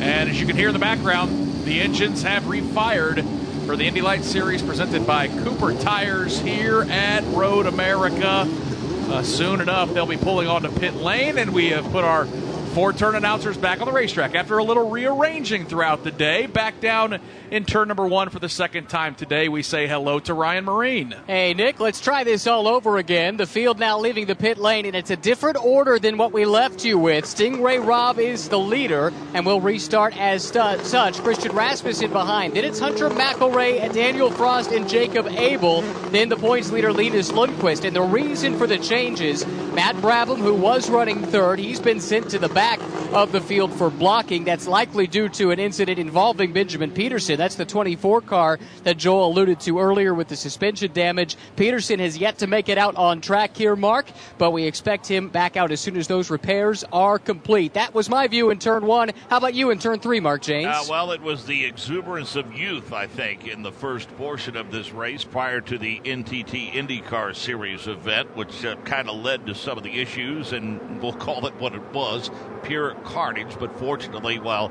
And 0.00 0.30
as 0.30 0.40
you 0.40 0.46
can 0.46 0.56
hear 0.56 0.68
in 0.68 0.72
the 0.72 0.78
background, 0.78 1.64
the 1.64 1.80
engines 1.80 2.22
have 2.22 2.44
refired 2.44 3.22
for 3.66 3.76
the 3.76 3.84
Indy 3.84 4.00
Lights 4.00 4.26
Series 4.26 4.62
presented 4.62 5.06
by 5.06 5.28
Cooper 5.28 5.74
Tires 5.74 6.40
here 6.40 6.82
at 6.82 7.22
Road 7.34 7.66
America. 7.66 8.48
Uh, 9.10 9.22
soon 9.22 9.60
enough, 9.60 9.92
they'll 9.92 10.06
be 10.06 10.16
pulling 10.16 10.48
onto 10.48 10.70
pit 10.78 10.94
lane, 10.94 11.36
and 11.36 11.52
we 11.52 11.70
have 11.70 11.84
put 11.92 12.04
our 12.04 12.26
four 12.70 12.92
turn 12.92 13.14
announcers 13.16 13.56
back 13.56 13.80
on 13.80 13.86
the 13.86 13.92
racetrack 13.92 14.34
after 14.34 14.58
a 14.58 14.64
little 14.64 14.88
rearranging 14.88 15.66
throughout 15.66 16.04
the 16.04 16.10
day. 16.10 16.46
Back 16.46 16.80
down 16.80 17.20
in 17.50 17.64
turn 17.64 17.88
number 17.88 18.06
one 18.06 18.28
for 18.30 18.38
the 18.38 18.48
second 18.48 18.88
time 18.88 19.14
today. 19.16 19.48
We 19.48 19.62
say 19.62 19.88
hello 19.88 20.20
to 20.20 20.34
Ryan 20.34 20.66
Myrehn. 20.66 21.14
Hey, 21.26 21.52
Nick, 21.52 21.80
let's 21.80 22.00
try 22.00 22.22
this 22.22 22.46
all 22.46 22.68
over 22.68 22.98
again. 22.98 23.36
The 23.36 23.46
field 23.46 23.78
now 23.80 23.98
leaving 23.98 24.26
the 24.26 24.36
pit 24.36 24.56
lane, 24.58 24.86
and 24.86 24.94
it's 24.94 25.10
a 25.10 25.16
different 25.16 25.62
order 25.64 25.98
than 25.98 26.16
what 26.16 26.32
we 26.32 26.44
left 26.44 26.84
you 26.84 26.96
with. 26.98 27.26
Sting 27.26 27.60
Ray 27.62 27.78
Robb 27.78 28.18
is 28.18 28.48
the 28.48 28.58
leader, 28.58 29.12
and 29.34 29.44
we'll 29.44 29.60
restart 29.60 30.16
as 30.16 30.46
stu- 30.46 30.84
such. 30.84 31.18
Christian 31.22 31.52
Rasmussen 31.52 32.12
behind. 32.12 32.54
Then 32.54 32.64
it's 32.64 32.78
Hunter 32.78 33.10
McElrea, 33.10 33.80
and 33.80 33.92
Danial 33.92 34.32
Frost, 34.32 34.70
and 34.70 34.88
Jacob 34.88 35.26
Abel. 35.26 35.82
Then 36.10 36.28
the 36.28 36.36
points 36.36 36.70
leader, 36.70 36.92
Linus 36.92 37.32
Lundqvist. 37.32 37.84
And 37.84 37.96
the 37.96 38.02
reason 38.02 38.56
for 38.58 38.66
the 38.68 38.78
changes, 38.78 39.44
Matt 39.74 39.96
Brabham, 39.96 40.38
who 40.38 40.54
was 40.54 40.88
running 40.88 41.24
third, 41.24 41.58
he's 41.58 41.80
been 41.80 42.00
sent 42.00 42.30
to 42.30 42.38
the 42.38 42.48
of 42.60 43.32
the 43.32 43.40
field 43.40 43.72
for 43.72 43.88
blocking. 43.88 44.44
That's 44.44 44.66
likely 44.66 45.06
due 45.06 45.30
to 45.30 45.50
an 45.50 45.58
incident 45.58 45.98
involving 45.98 46.52
Benjamin 46.52 46.90
Pedersen. 46.90 47.38
That's 47.38 47.54
the 47.54 47.64
24 47.64 48.20
car 48.20 48.58
that 48.84 48.98
Joel 48.98 49.28
alluded 49.28 49.60
to 49.60 49.78
earlier 49.78 50.12
with 50.12 50.28
the 50.28 50.36
suspension 50.36 50.92
damage. 50.92 51.36
Pedersen 51.56 52.00
has 52.00 52.18
yet 52.18 52.38
to 52.38 52.46
make 52.46 52.68
it 52.68 52.76
out 52.76 52.96
on 52.96 53.22
track 53.22 53.56
here, 53.56 53.76
Mark, 53.76 54.06
but 54.36 54.50
we 54.50 54.64
expect 54.64 55.06
him 55.06 55.28
back 55.28 55.56
out 55.56 55.72
as 55.72 55.80
soon 55.80 55.96
as 55.96 56.06
those 56.06 56.28
repairs 56.28 56.84
are 56.92 57.18
complete. 57.18 57.72
That 57.74 57.94
was 57.94 58.10
my 58.10 58.28
view 58.28 58.50
in 58.50 58.58
turn 58.58 58.84
one. 58.84 59.10
How 59.30 59.38
about 59.38 59.54
you 59.54 59.70
in 59.70 59.78
turn 59.78 59.98
three, 59.98 60.20
Mark 60.20 60.42
Jaynes? 60.42 60.66
Uh, 60.66 60.84
well, 60.90 61.12
it 61.12 61.22
was 61.22 61.46
the 61.46 61.64
exuberance 61.64 62.36
of 62.36 62.52
youth, 62.52 62.92
I 62.92 63.06
think, 63.06 63.48
in 63.48 63.62
the 63.62 63.72
first 63.72 64.14
portion 64.18 64.54
of 64.54 64.70
this 64.70 64.92
race 64.92 65.24
prior 65.24 65.62
to 65.62 65.78
the 65.78 66.00
NTT 66.00 66.74
IndyCar 66.74 67.34
Series 67.34 67.86
event, 67.86 68.36
which 68.36 68.66
uh, 68.66 68.76
kind 68.84 69.08
of 69.08 69.16
led 69.16 69.46
to 69.46 69.54
some 69.54 69.78
of 69.78 69.84
the 69.84 69.98
issues, 69.98 70.52
and 70.52 71.00
we'll 71.02 71.12
call 71.14 71.46
it 71.46 71.54
what 71.54 71.74
it 71.74 71.94
was 71.94 72.30
pure 72.62 72.94
carnage. 73.04 73.58
But 73.58 73.78
fortunately, 73.78 74.38
while 74.38 74.70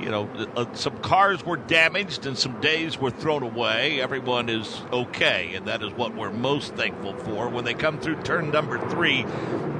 you 0.00 0.10
know, 0.10 0.28
uh, 0.56 0.66
some 0.74 0.98
cars 0.98 1.44
were 1.44 1.56
damaged 1.56 2.26
and 2.26 2.36
some 2.36 2.60
days 2.60 2.98
were 2.98 3.10
thrown 3.10 3.42
away. 3.42 4.00
Everyone 4.00 4.48
is 4.48 4.82
okay, 4.92 5.54
and 5.54 5.66
that 5.66 5.82
is 5.82 5.92
what 5.92 6.14
we're 6.14 6.30
most 6.30 6.74
thankful 6.74 7.14
for. 7.14 7.48
When 7.48 7.64
they 7.64 7.74
come 7.74 7.98
through 7.98 8.22
turn 8.22 8.50
number 8.50 8.78
three, 8.90 9.24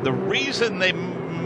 the 0.02 0.12
reason 0.12 0.78
they 0.78 0.92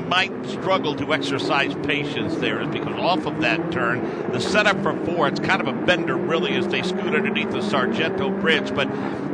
might 0.09 0.47
struggle 0.47 0.95
to 0.97 1.13
exercise 1.13 1.75
patience 1.87 2.35
there 2.37 2.63
is 2.63 2.69
because 2.69 2.99
off 2.99 3.27
of 3.27 3.41
that 3.43 3.71
turn, 3.71 4.33
the 4.33 4.41
setup 4.41 4.83
for 4.83 4.97
four, 5.05 5.29
it's 5.29 5.41
kind 5.41 5.61
of 5.61 5.69
a 5.69 5.87
bender 5.87 6.17
really 6.17 6.55
as 6.55 6.67
they 6.69 6.83
scoot 6.83 7.15
underneath 7.15 7.51
the 7.51 7.61
Sargento 7.61 8.31
Bridge, 8.31 8.75
but 8.75 8.89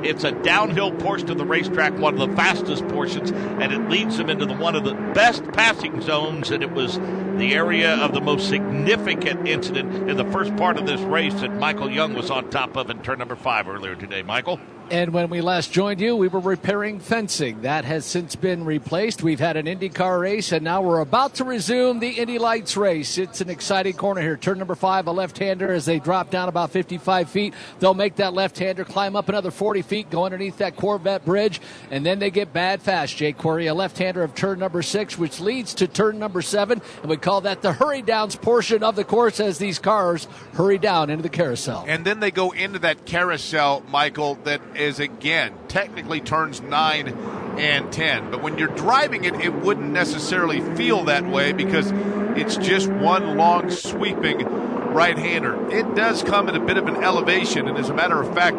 it's 0.04 0.24
a 0.24 0.32
downhill 0.32 0.90
portion 0.90 1.30
of 1.30 1.38
the 1.38 1.44
racetrack, 1.44 1.96
one 1.98 2.20
of 2.20 2.28
the 2.28 2.36
fastest 2.36 2.86
portions, 2.88 3.30
and 3.30 3.72
it 3.72 3.88
leads 3.88 4.16
them 4.16 4.28
into 4.28 4.46
the 4.46 4.54
one 4.54 4.74
of 4.74 4.84
the 4.84 4.94
best 5.14 5.44
passing 5.52 6.00
zones, 6.00 6.50
and 6.50 6.62
it 6.62 6.72
was 6.72 6.98
the 7.38 7.54
area 7.54 7.94
of 7.94 8.12
the 8.12 8.20
most 8.20 8.48
significant 8.48 9.23
incident 9.26 10.08
in 10.10 10.16
the 10.16 10.24
first 10.26 10.54
part 10.56 10.76
of 10.76 10.86
this 10.86 11.00
race 11.02 11.34
that 11.34 11.52
Michael 11.54 11.90
Young 11.90 12.14
was 12.14 12.30
on 12.30 12.50
top 12.50 12.76
of 12.76 12.90
in 12.90 13.02
turn 13.02 13.18
number 13.18 13.36
five 13.36 13.68
earlier 13.68 13.94
today. 13.94 14.22
Michael? 14.22 14.60
And 14.90 15.14
when 15.14 15.30
we 15.30 15.40
last 15.40 15.72
joined 15.72 15.98
you, 15.98 16.14
we 16.14 16.28
were 16.28 16.40
repairing 16.40 17.00
fencing. 17.00 17.62
That 17.62 17.86
has 17.86 18.04
since 18.04 18.36
been 18.36 18.66
replaced. 18.66 19.22
We've 19.22 19.40
had 19.40 19.56
an 19.56 19.64
IndyCar 19.64 20.20
race, 20.20 20.52
and 20.52 20.62
now 20.62 20.82
we're 20.82 21.00
about 21.00 21.34
to 21.36 21.44
resume 21.44 22.00
the 22.00 22.10
Indy 22.10 22.38
Lights 22.38 22.76
race. 22.76 23.16
It's 23.16 23.40
an 23.40 23.48
exciting 23.48 23.94
corner 23.94 24.20
here. 24.20 24.36
Turn 24.36 24.58
number 24.58 24.74
five, 24.74 25.06
a 25.06 25.12
left-hander. 25.12 25.72
As 25.72 25.86
they 25.86 25.98
drop 26.00 26.30
down 26.30 26.50
about 26.50 26.70
55 26.70 27.30
feet, 27.30 27.54
they'll 27.78 27.94
make 27.94 28.16
that 28.16 28.34
left-hander 28.34 28.84
climb 28.84 29.16
up 29.16 29.30
another 29.30 29.50
40 29.50 29.80
feet, 29.80 30.10
go 30.10 30.26
underneath 30.26 30.58
that 30.58 30.76
Corvette 30.76 31.24
bridge, 31.24 31.62
and 31.90 32.04
then 32.04 32.18
they 32.18 32.30
get 32.30 32.52
bad 32.52 32.82
fast. 32.82 33.16
Jake 33.16 33.38
Query, 33.38 33.68
a 33.68 33.74
left-hander 33.74 34.22
of 34.22 34.34
turn 34.34 34.58
number 34.58 34.82
six, 34.82 35.16
which 35.16 35.40
leads 35.40 35.72
to 35.74 35.88
turn 35.88 36.18
number 36.18 36.42
seven, 36.42 36.82
and 37.00 37.10
we 37.10 37.16
call 37.16 37.40
that 37.40 37.62
the 37.62 37.72
hurry 37.72 38.02
downs 38.02 38.36
portion 38.36 38.82
of 38.82 38.96
the 38.96 39.04
course 39.04 39.40
as 39.40 39.56
these 39.56 39.78
cars 39.78 40.28
hurry 40.52 40.76
down 40.76 41.08
into 41.08 41.22
the 41.22 41.30
carousel. 41.30 41.86
And 41.88 42.04
then 42.04 42.20
they 42.20 42.30
go 42.30 42.50
into 42.50 42.78
that 42.80 43.06
carousel, 43.06 43.82
Michael, 43.88 44.34
that 44.44 44.60
is 44.76 45.00
again 45.00 45.54
technically 45.68 46.20
turns 46.20 46.60
9 46.60 47.08
and 47.08 47.92
10. 47.92 48.30
But 48.30 48.42
when 48.42 48.58
you're 48.58 48.68
driving 48.68 49.24
it, 49.24 49.34
it 49.34 49.54
wouldn't 49.54 49.90
necessarily 49.90 50.60
feel 50.76 51.04
that 51.04 51.26
way 51.26 51.52
because 51.52 51.90
it's 52.36 52.56
just 52.56 52.88
one 52.88 53.36
long 53.36 53.70
sweeping 53.70 54.44
right 54.94 55.18
hander. 55.18 55.70
It 55.70 55.94
does 55.94 56.22
come 56.22 56.48
at 56.48 56.56
a 56.56 56.60
bit 56.60 56.76
of 56.76 56.86
an 56.86 56.96
elevation, 56.96 57.68
and 57.68 57.76
as 57.76 57.90
a 57.90 57.94
matter 57.94 58.20
of 58.20 58.32
fact, 58.34 58.56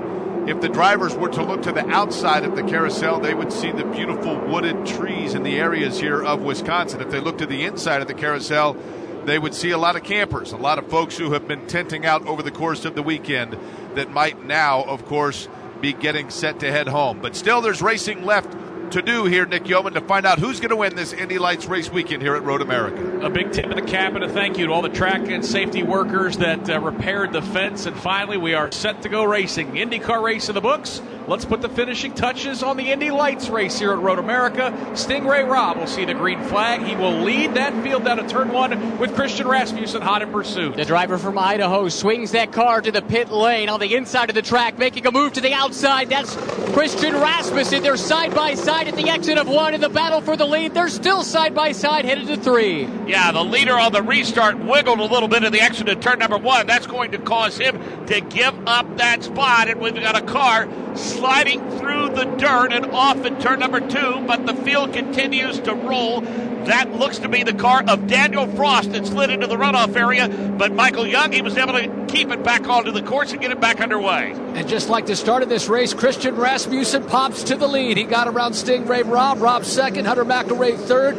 if 0.48 0.62
the 0.62 0.70
drivers 0.70 1.16
were 1.16 1.30
to 1.30 1.44
look 1.44 1.64
to 1.64 1.72
the 1.72 1.88
outside 1.90 2.44
of 2.44 2.56
the 2.56 2.64
carousel, 2.64 3.20
they 3.20 3.34
would 3.34 3.52
see 3.52 3.72
the 3.72 3.84
beautiful 3.84 4.38
wooded 4.38 4.86
trees 4.86 5.34
in 5.34 5.44
the 5.44 5.58
areas 5.58 6.00
here 6.00 6.24
of 6.24 6.44
Wisconsin. 6.44 7.02
If 7.02 7.10
they 7.10 7.20
look 7.20 7.40
to 7.40 7.48
the 7.48 7.64
inside 7.64 8.02
of 8.02 8.08
the 8.08 8.14
carousel, 8.14 8.78
they 9.26 9.40
would 9.40 9.56
see 9.56 9.72
a 9.72 9.78
lot 9.78 9.96
of 9.96 10.04
campers, 10.04 10.52
a 10.52 10.58
lot 10.58 10.78
of 10.78 10.88
folks 10.88 11.18
who 11.18 11.32
have 11.34 11.48
been 11.48 11.66
tenting 11.66 12.06
out 12.06 12.28
over 12.28 12.44
the 12.44 12.52
course 12.52 12.86
of 12.86 12.94
the 12.94 13.02
weekend 13.02 13.58
that 13.96 14.12
might 14.12 14.46
now, 14.46 14.84
of 14.84 15.06
course, 15.06 15.48
be 15.86 15.94
getting 15.94 16.32
set 16.32 16.62
to 16.62 16.72
head 16.72 16.88
home. 16.88 17.20
But 17.22 17.36
still, 17.36 17.62
there's 17.62 17.80
racing 17.80 18.26
left 18.26 18.52
to 18.92 19.04
do 19.04 19.26
here, 19.26 19.46
Nick 19.46 19.68
Yeoman, 19.68 19.94
to 19.94 20.02
find 20.02 20.26
out 20.26 20.40
who's 20.40 20.60
going 20.60 20.72
to 20.72 20.76
win 20.76 20.96
this 20.96 21.14
Indy 21.14 21.38
Lights 21.38 21.68
race 21.68 21.92
weekend 21.92 22.24
here 22.24 22.36
at 22.36 22.42
Road 22.42 22.64
America. 22.64 23.20
A 23.24 23.30
big 23.30 23.52
tip 23.52 23.66
of 23.66 23.76
the 23.76 23.84
cap 23.84 24.16
and 24.16 24.24
a 24.24 24.30
thank 24.30 24.58
you 24.58 24.66
to 24.66 24.74
all 24.74 24.82
the 24.82 24.90
track 24.90 25.30
and 25.30 25.46
safety 25.46 25.84
workers 25.84 26.38
that 26.38 26.68
uh, 26.68 26.80
repaired 26.80 27.34
the 27.34 27.42
fence. 27.44 27.86
And 27.86 27.96
finally, 27.96 28.38
we 28.38 28.56
are 28.56 28.72
set 28.72 29.04
to 29.04 29.10
go 29.10 29.26
racing. 29.26 29.74
IndyCar 29.74 30.24
race 30.24 30.50
in 30.50 30.56
the 30.56 30.62
books. 30.62 31.04
Let's 31.28 31.44
put 31.44 31.62
the 31.62 31.70
finishing 31.70 32.14
touches 32.14 32.62
on 32.62 32.78
the 32.78 32.92
Indy 32.92 33.10
Lights 33.10 33.50
race 33.50 33.80
here 33.80 33.92
at 33.92 33.98
Road 33.98 34.20
America. 34.20 34.92
Sting 34.94 35.26
Ray 35.26 35.44
Robb 35.44 35.78
will 35.78 35.88
see 35.88 36.06
the 36.06 36.14
green 36.14 36.44
flag. 36.44 36.84
He 36.84 36.96
will 36.96 37.22
lead 37.22 37.56
that 37.56 37.74
field 37.82 38.06
down 38.06 38.18
to 38.18 38.28
turn 38.28 38.54
one 38.54 39.00
with 39.00 39.16
Christian 39.16 39.48
Rasmussen 39.48 40.04
hot 40.04 40.22
in 40.22 40.32
pursuit. 40.32 40.76
The 40.76 40.86
driver 40.86 41.18
from 41.18 41.40
Idaho 41.40 41.90
swings 41.90 42.32
that 42.34 42.52
car 42.52 42.80
to 42.80 42.92
the 42.92 43.02
pit 43.02 43.32
lane 43.32 43.70
on 43.70 43.80
the 43.80 43.96
inside 43.96 44.30
of 44.30 44.36
the 44.36 44.44
track, 44.44 44.78
making 44.78 45.08
a 45.08 45.12
move 45.12 45.34
to 45.34 45.42
the 45.42 45.54
outside. 45.54 46.10
That's 46.10 46.36
Christian 46.74 47.16
Rasmussen. 47.16 47.82
They're 47.82 47.98
side 47.98 48.36
by 48.36 48.54
side 48.54 48.88
at 48.88 48.96
the 48.96 49.10
exit 49.10 49.40
of 49.40 49.48
one 49.48 49.74
in 49.74 49.82
the 49.82 49.90
battle 49.90 50.22
for 50.22 50.38
the 50.38 50.46
lead. 50.46 50.76
They're 50.76 50.90
still 50.90 51.24
side 51.24 51.56
by 51.56 51.72
side 51.72 52.06
headed 52.06 52.28
to 52.28 52.38
three. 52.38 52.88
Yeah, 53.08 53.32
the 53.32 53.44
leader 53.44 53.74
on 53.74 53.92
the 53.94 54.04
restart 54.04 54.60
wiggled 54.60 55.00
a 55.00 55.06
little 55.06 55.28
bit 55.28 55.44
in 55.44 55.52
the 55.52 55.62
exit 55.62 55.90
of 55.90 56.00
turn 56.02 56.20
number 56.20 56.38
one. 56.38 56.68
That's 56.68 56.86
going 56.86 57.12
to 57.12 57.18
cause 57.18 57.58
him 57.58 58.06
to 58.06 58.22
give 58.22 58.54
up 58.68 58.98
that 58.98 59.24
spot. 59.24 59.70
And 59.70 59.82
we've 59.82 59.96
got 59.96 60.16
a 60.16 60.22
car 60.22 60.68
sliding 61.18 61.60
through 61.80 62.10
the 62.10 62.26
dirt 62.38 62.74
and 62.74 62.86
off 62.88 63.24
in 63.26 63.40
turn 63.40 63.60
number 63.60 63.80
two, 63.80 64.24
but 64.28 64.46
the 64.46 64.54
field 64.54 64.94
continues 64.94 65.60
to 65.62 65.74
roll. 65.74 66.22
That 66.22 66.94
looks 66.94 67.20
to 67.20 67.30
be 67.30 67.44
the 67.44 67.54
car 67.54 67.82
of 67.88 68.02
Danial 68.02 68.54
Frost 68.56 68.92
that 68.94 69.06
slid 69.06 69.30
into 69.30 69.46
the 69.48 69.56
runoff 69.56 69.96
area, 69.96 70.28
but 70.58 70.74
Michael 70.74 71.06
Young, 71.06 71.32
he 71.32 71.42
was 71.42 71.58
able 71.58 71.74
to 71.74 72.06
keep 72.08 72.32
it 72.32 72.44
back 72.44 72.68
onto 72.68 72.92
the 72.92 73.04
course 73.04 73.32
and 73.32 73.42
get 73.42 73.52
it 73.52 73.60
back 73.60 73.82
underway. 73.82 74.32
And 74.56 74.68
just 74.68 74.90
like 74.90 75.06
the 75.06 75.16
start 75.16 75.44
of 75.44 75.50
this 75.50 75.68
race, 75.68 75.94
Christian 75.94 76.36
Rasmussen 76.36 77.04
pops 77.06 77.44
to 77.44 77.56
the 77.56 77.68
lead. 77.68 77.98
He 77.98 78.04
got 78.04 78.28
around 78.28 78.54
Stingray 78.54 79.10
Rob, 79.10 79.42
Robb 79.42 79.64
second, 79.64 80.06
Hunter 80.06 80.26
McElrea 80.26 80.78
third. 80.78 81.18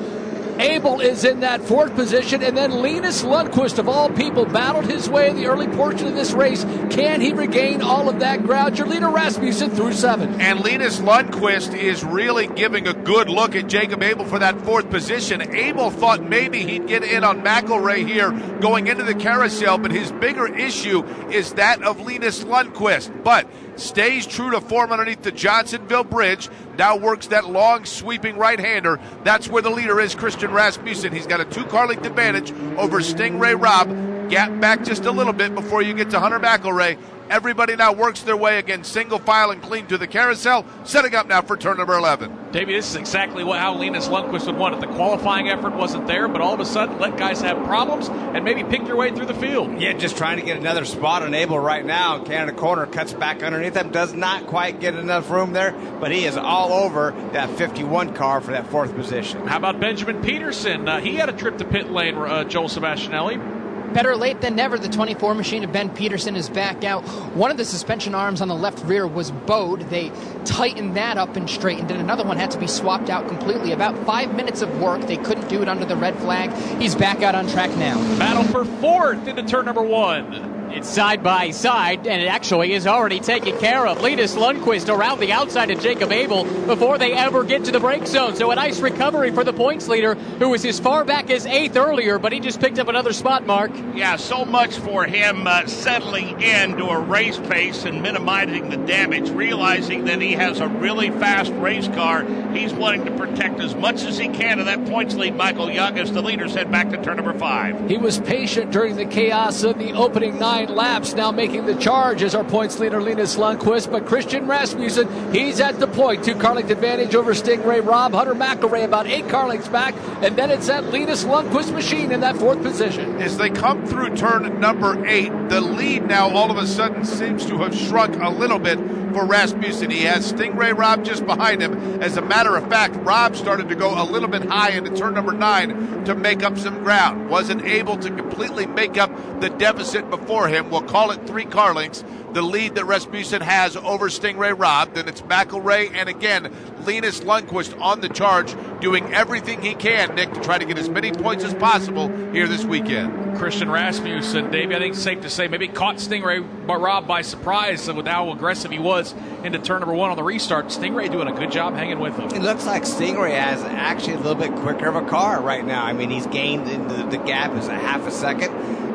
Abel 0.59 1.01
is 1.01 1.25
in 1.25 1.41
that 1.41 1.63
fourth 1.63 1.95
position, 1.95 2.43
and 2.43 2.57
then 2.57 2.71
Linus 2.71 3.23
Lundqvist, 3.23 3.79
of 3.79 3.89
all 3.89 4.11
people, 4.11 4.45
battled 4.45 4.87
his 4.87 5.09
way 5.09 5.29
in 5.29 5.37
the 5.37 5.47
early 5.47 5.69
portion 5.69 6.07
of 6.07 6.15
this 6.15 6.33
race. 6.33 6.65
Can 6.91 7.21
he 7.21 7.33
regain 7.33 7.83
all 7.83 8.09
of 8.09 8.21
that 8.21 8.43
ground? 8.45 8.79
Your 8.79 8.87
leader 8.87 9.09
Rasmussen 9.09 9.71
through 9.71 9.93
seven. 9.93 10.41
And 10.41 10.61
Linus 10.61 11.01
Lundqvist 11.01 11.77
is 11.77 12.05
really 12.05 12.47
giving 12.47 12.87
a 12.87 12.95
good 12.95 13.29
look 13.29 13.55
at 13.55 13.69
Jacob 13.69 14.03
Abel 14.03 14.25
for 14.25 14.39
that 14.39 14.61
fourth 14.63 14.91
position. 14.91 15.43
Abel 15.55 15.91
thought 15.91 16.23
maybe 16.23 16.63
he'd 16.63 16.87
get 16.87 17.03
in 17.03 17.25
on 17.25 17.43
McElrea 17.43 18.07
here 18.07 18.31
going 18.61 18.87
into 18.87 19.05
the 19.05 19.15
carousel, 19.15 19.79
but 19.79 19.91
his 19.91 20.11
bigger 20.13 20.47
issue 20.47 21.05
is 21.31 21.53
that 21.55 21.83
of 21.83 22.01
Linus 22.01 22.45
Lundqvist. 22.45 23.23
But 23.23 23.49
stays 23.77 24.27
true 24.27 24.51
to 24.51 24.61
form 24.61 24.93
underneath 24.93 25.23
the 25.23 25.33
Johnsonville 25.33 26.05
Bridge. 26.05 26.49
Now 26.79 26.97
works 26.97 27.29
that 27.29 27.49
long 27.49 27.85
sweeping 27.85 28.37
right 28.37 28.59
hander. 28.59 29.01
That's 29.25 29.49
where 29.49 29.63
the 29.63 29.71
leader 29.71 30.01
is, 30.01 30.15
Christian 30.15 30.51
Rasmussen. 30.51 31.13
He's 31.13 31.27
got 31.27 31.41
a 31.41 31.45
two 31.45 31.65
car 31.65 31.87
length 31.87 32.07
advantage 32.07 32.53
over 32.79 33.01
Sting 33.01 33.39
Ray 33.39 33.55
Robb. 33.55 34.31
Gap 34.31 34.61
back 34.61 34.83
just 34.83 35.05
a 35.05 35.11
little 35.11 35.33
bit 35.33 35.55
before 35.55 35.83
you 35.83 35.95
get 35.95 36.11
to 36.11 36.21
Hunter 36.21 36.41
McElrea. 36.41 36.99
Everybody 37.29 37.75
now 37.75 37.93
works 37.93 38.23
their 38.23 38.37
way 38.37 38.59
again, 38.59 38.85
single 38.85 39.19
file 39.19 39.51
and 39.51 39.61
clean 39.61 39.87
to 39.89 39.99
the 39.99 40.07
carousel, 40.07 40.65
setting 40.85 41.15
up 41.15 41.27
now 41.27 41.43
for 41.43 41.57
turn 41.57 41.79
number 41.79 41.95
11. 41.95 42.33
Davey, 42.53 42.75
this 42.75 42.89
is 42.89 42.95
exactly 42.95 43.43
what, 43.43 43.59
how 43.59 43.75
Linus 43.75 44.07
Lundqvist 44.07 44.47
would 44.47 44.57
want 44.57 44.77
it. 44.77 44.81
The 44.81 44.87
qualifying 44.95 45.49
effort 45.49 45.75
wasn't 45.75 46.07
there, 46.07 46.29
but 46.29 46.41
all 46.41 46.55
of 46.55 46.61
a 46.61 46.65
sudden 46.65 47.01
let 47.01 47.17
guys 47.17 47.41
have 47.41 47.65
problems 47.65 48.09
and 48.09 48.45
maybe 48.45 48.63
pick 48.63 48.87
your 48.87 48.97
way 48.97 49.11
through 49.11 49.27
the 49.27 49.35
field. 49.35 49.81
Yeah, 49.81 49.93
just 49.95 50.17
trying 50.17 50.39
to 50.39 50.45
get 50.45 50.57
another 50.57 50.85
spot 50.85 51.23
on 51.23 51.35
Abel 51.35 51.59
right 51.59 51.85
now. 51.85 52.23
Canada 52.23 52.57
corner 52.57 52.87
cuts 52.87 53.13
back 53.13 53.43
underneath 53.43 53.77
him, 53.77 53.91
does 53.91 54.15
not 54.15 54.47
quite 54.47 54.79
get 54.79 54.95
enough 54.95 55.29
room 55.29 55.53
there, 55.53 55.73
but 56.01 56.13
he 56.13 56.27
is 56.27 56.37
all 56.37 56.73
over 56.73 57.11
that 57.33 57.51
51 57.51 58.15
car 58.15 58.41
for 58.41 58.53
that 58.53 58.69
fourth 58.69 58.95
position. 58.95 59.45
How 59.49 59.57
about 59.57 59.81
Benjamin 59.81 60.23
Pedersen? 60.23 60.89
Uh, 60.89 61.01
he 61.01 61.17
had 61.17 61.29
a 61.29 61.33
trip 61.33 61.59
to 61.59 61.65
pit 61.65 61.91
lane, 61.91 62.15
uh, 62.15 62.45
Joel 62.45 62.69
Sebastianelli. 62.69 63.56
Better 63.97 64.15
late 64.15 64.43
than 64.43 64.57
never. 64.57 64.79
The 64.79 64.91
24 64.91 65.35
machine 65.35 65.65
of 65.65 65.73
Ben 65.73 65.89
Pedersen 65.89 66.37
is 66.37 66.51
back 66.51 66.85
out. 66.85 67.01
One 67.35 67.51
of 67.51 67.57
the 67.57 67.65
suspension 67.65 68.15
arms 68.15 68.43
on 68.43 68.49
the 68.49 68.55
left 68.55 68.85
rear 68.85 69.07
was 69.07 69.31
bowed. 69.31 69.89
They 69.89 70.13
tightened 70.45 70.99
that 70.99 71.17
up 71.17 71.35
and 71.35 71.49
straightened 71.49 71.91
it. 71.91 71.97
Another 71.97 72.23
one 72.23 72.37
had 72.37 72.51
to 72.51 72.59
be 72.59 72.67
swapped 72.67 73.09
out 73.09 73.27
completely. 73.27 73.73
About 73.73 73.97
five 74.05 74.35
minutes 74.35 74.61
of 74.61 74.83
work. 74.83 75.01
They 75.07 75.17
couldn't 75.17 75.49
do 75.49 75.63
it 75.63 75.69
under 75.71 75.87
the 75.87 75.97
red 75.97 76.15
flag. 76.19 76.53
He's 76.79 76.95
back 76.95 77.23
out 77.23 77.35
on 77.35 77.49
track 77.49 77.71
now. 77.79 77.97
Battle 78.19 78.45
for 78.45 78.67
fourth 78.83 79.27
into 79.27 79.43
turn 79.43 79.65
number 79.65 79.81
one. 79.81 80.56
It's 80.71 80.89
side 80.89 81.23
by 81.23 81.51
side, 81.51 82.07
and 82.07 82.23
it 82.23 82.27
actually 82.27 82.73
is 82.73 82.87
already 82.87 83.21
taken 83.21 83.59
care 83.59 83.87
of. 83.87 84.01
Linus 84.03 84.35
Lundqvist 84.35 84.95
around 84.95 85.21
the 85.21 85.33
outside 85.33 85.71
of 85.71 85.81
Jacob 85.81 86.13
Abel 86.13 86.45
before 86.67 86.99
they 86.99 87.13
ever 87.13 87.45
get 87.45 87.65
to 87.65 87.73
the 87.73 87.81
break 87.81 88.07
zone. 88.07 88.37
So 88.37 88.51
a 88.51 88.55
nice 88.55 88.81
recovery 88.81 89.31
for 89.31 89.45
the 89.45 89.53
points 89.53 89.89
leader, 89.89 90.15
who 90.15 90.51
was 90.51 90.65
as 90.65 90.79
far 90.81 91.05
back 91.05 91.31
as 91.31 91.47
eighth 91.47 91.77
earlier, 91.77 92.19
but 92.19 92.33
he 92.33 92.41
just 92.41 92.61
picked 92.61 92.79
up 92.79 92.89
another 92.89 93.13
spot 93.13 93.47
mark. 93.47 93.71
Yeah, 93.95 94.17
so 94.17 94.45
much 94.45 94.77
for 94.79 95.05
him 95.05 95.47
uh, 95.47 95.67
settling 95.67 96.41
into 96.43 96.85
a 96.85 96.99
race 96.99 97.39
pace 97.39 97.85
and 97.85 98.03
minimizing 98.03 98.69
the 98.69 98.77
damage, 98.77 99.31
realizing 99.31 100.05
that 100.07 100.21
he 100.21 100.33
has 100.33 100.61
a 100.61 100.69
really 100.69 101.11
fast 101.11 101.53
race 101.55 101.89
car. 101.89 102.25
He's 102.53 102.75
wanting 102.75 103.07
to 103.07 103.13
protect 103.13 103.61
as 103.61 103.75
much 103.75 104.03
as 104.03 104.19
he 104.19 104.29
can 104.29 104.59
of 104.59 104.67
that 104.67 104.85
points 104.87 105.15
lead. 105.15 105.37
Michael 105.37 105.71
Young 105.71 105.99
as 105.99 106.13
the 106.13 106.23
leaders 106.23 106.55
head 106.55 106.71
back 106.71 106.91
to 106.91 107.03
turn 107.03 107.17
number 107.17 107.39
five. 107.39 107.89
He 107.89 107.99
was 107.99 108.19
patient 108.19 108.73
during 108.73 108.97
the 108.97 109.05
chaos 109.05 109.63
of 109.63 109.79
the 109.79 109.93
opening 109.93 110.39
nine 110.39 110.56
laps, 110.65 111.15
now 111.15 111.31
making 111.31 111.67
the 111.67 111.75
charge 111.75 112.23
as 112.23 112.35
our 112.35 112.45
points 112.45 112.79
leader 112.79 113.03
Linus 113.03 113.37
Lundqvist. 113.37 113.91
But 113.91 114.07
Christian 114.07 114.47
Rasmussen, 114.47 115.33
he's 115.33 115.61
at 115.61 115.79
the 115.79 115.87
point. 115.87 116.25
Two 116.25 116.35
car 116.35 116.55
length 116.55 116.71
advantage 116.71 117.15
over 117.15 117.35
Sting 117.35 117.63
Ray 117.65 117.81
Robb. 117.81 118.13
Hunter 118.13 118.35
McElrea 118.35 118.85
about 118.85 119.07
eight 119.07 119.29
car 119.29 119.49
lengths 119.49 119.69
back. 119.69 119.95
And 120.23 120.37
then 120.37 120.51
it's 120.51 120.69
that 120.69 120.85
Linus 120.85 121.25
Lundqvist 121.25 121.73
machine 121.73 122.13
in 122.13 122.21
that 122.21 122.37
fourth 122.37 122.63
position. 122.63 123.21
As 123.21 123.37
they 123.37 123.51
come 123.51 123.87
through 123.87 124.17
turn 124.17 124.59
number 124.61 125.07
eight, 125.07 125.31
the 125.49 125.61
lead 125.61 126.07
now 126.07 126.31
all 126.31 126.51
of 126.51 126.57
a 126.57 126.67
sudden 126.67 127.05
seems 127.05 127.45
to 127.47 127.59
have 127.59 127.75
shrunk 127.75 128.17
a 128.23 128.31
little 128.31 128.59
bit 128.59 128.79
for 129.17 129.25
Rasmussen. 129.25 129.89
He 129.89 130.03
has 130.03 130.27
Sting 130.27 130.57
Ray 130.57 130.75
Robb 130.75 131.03
just 131.03 131.25
behind 131.25 131.63
him. 131.63 132.03
As 132.03 132.19
a 132.19 132.21
matter 132.21 132.55
of 132.55 132.69
fact, 132.69 132.97
Robb 132.97 133.35
started 133.35 133.71
to 133.71 133.75
go 133.75 133.99
a 133.99 134.05
little 134.05 134.29
bit 134.29 134.45
high 134.45 134.73
into 134.73 134.95
turn 134.95 135.15
number 135.15 135.33
nine 135.33 136.05
to 136.05 136.15
make 136.15 136.43
up 136.43 136.59
some 136.59 136.83
ground. 136.83 137.31
Wasn't 137.31 137.65
able 137.65 137.97
to 137.97 138.11
completely 138.11 138.67
make 138.67 138.99
up 138.99 139.11
the 139.41 139.49
deficit 139.49 140.11
before 140.11 140.49
him. 140.49 140.69
We'll 140.69 140.83
call 140.83 141.13
it 141.13 141.27
three 141.27 141.47
car 141.47 141.73
lengths. 141.73 142.05
The 142.37 142.43
lead 142.43 142.75
that 142.75 142.85
Rasmussen 142.85 143.41
has 143.41 143.79
over 143.79 144.11
Sting 144.11 144.37
Ray 144.37 144.53
Robb. 144.53 144.93
Then 144.93 145.09
it's 145.09 145.23
McElrea 145.23 145.95
and 145.95 146.07
again 146.07 146.53
Linus 146.85 147.21
Lundqvist 147.21 147.81
on 147.81 148.03
the 148.03 148.11
charge, 148.11 148.55
doing 148.83 149.11
everything 149.15 149.63
he 149.63 149.75
can, 149.75 150.15
Nick, 150.15 150.35
to 150.35 150.41
try 150.43 150.59
to 150.59 150.67
get 150.67 150.77
as 150.77 150.91
many 150.91 151.13
points 151.13 151.45
as 151.45 151.55
possible 151.55 152.09
here 152.35 152.47
this 152.47 152.63
weekend. 152.63 153.39
Christian 153.39 153.71
Rasmussen, 153.71 154.51
Davey, 154.51 154.75
I 154.75 154.79
think 154.81 154.95
it's 154.97 155.03
safe 155.03 155.23
to 155.23 155.31
say 155.31 155.49
maybe 155.49 155.67
caught 155.67 155.97
Stingray 155.97 156.47
Rob 156.69 157.07
by 157.07 157.23
surprise 157.23 157.91
with 157.91 158.07
how 158.07 158.31
aggressive 158.31 158.71
he 158.71 158.79
was 158.79 159.15
into 159.43 159.59
turn 159.59 159.81
number 159.81 159.95
one 159.95 160.11
on 160.11 160.17
the 160.19 160.23
restart. 160.23 160.71
Sting 160.71 160.95
Ray 160.95 161.09
doing 161.09 161.29
a 161.29 161.33
good 161.33 161.51
job 161.51 161.73
hanging 161.73 162.01
with 162.01 162.17
him. 162.19 162.29
It 162.29 162.43
looks 162.43 162.67
like 162.67 162.85
Sting 162.85 163.17
Ray 163.17 163.33
has 163.33 163.63
actually 163.63 164.13
a 164.13 164.19
little 164.19 164.35
bit 164.35 164.55
quicker 164.57 164.91
of 164.91 164.95
a 164.95 165.09
car 165.09 165.41
right 165.41 165.65
now. 165.65 165.87
I 165.87 165.95
mean, 165.95 166.11
he's 166.11 166.27
gained 166.27 166.67
the, 166.67 167.07
the 167.07 167.17
gap 167.17 167.57
is 167.57 167.69
a 167.69 167.75
half 167.75 168.07
a 168.07 168.11
second. 168.11 168.86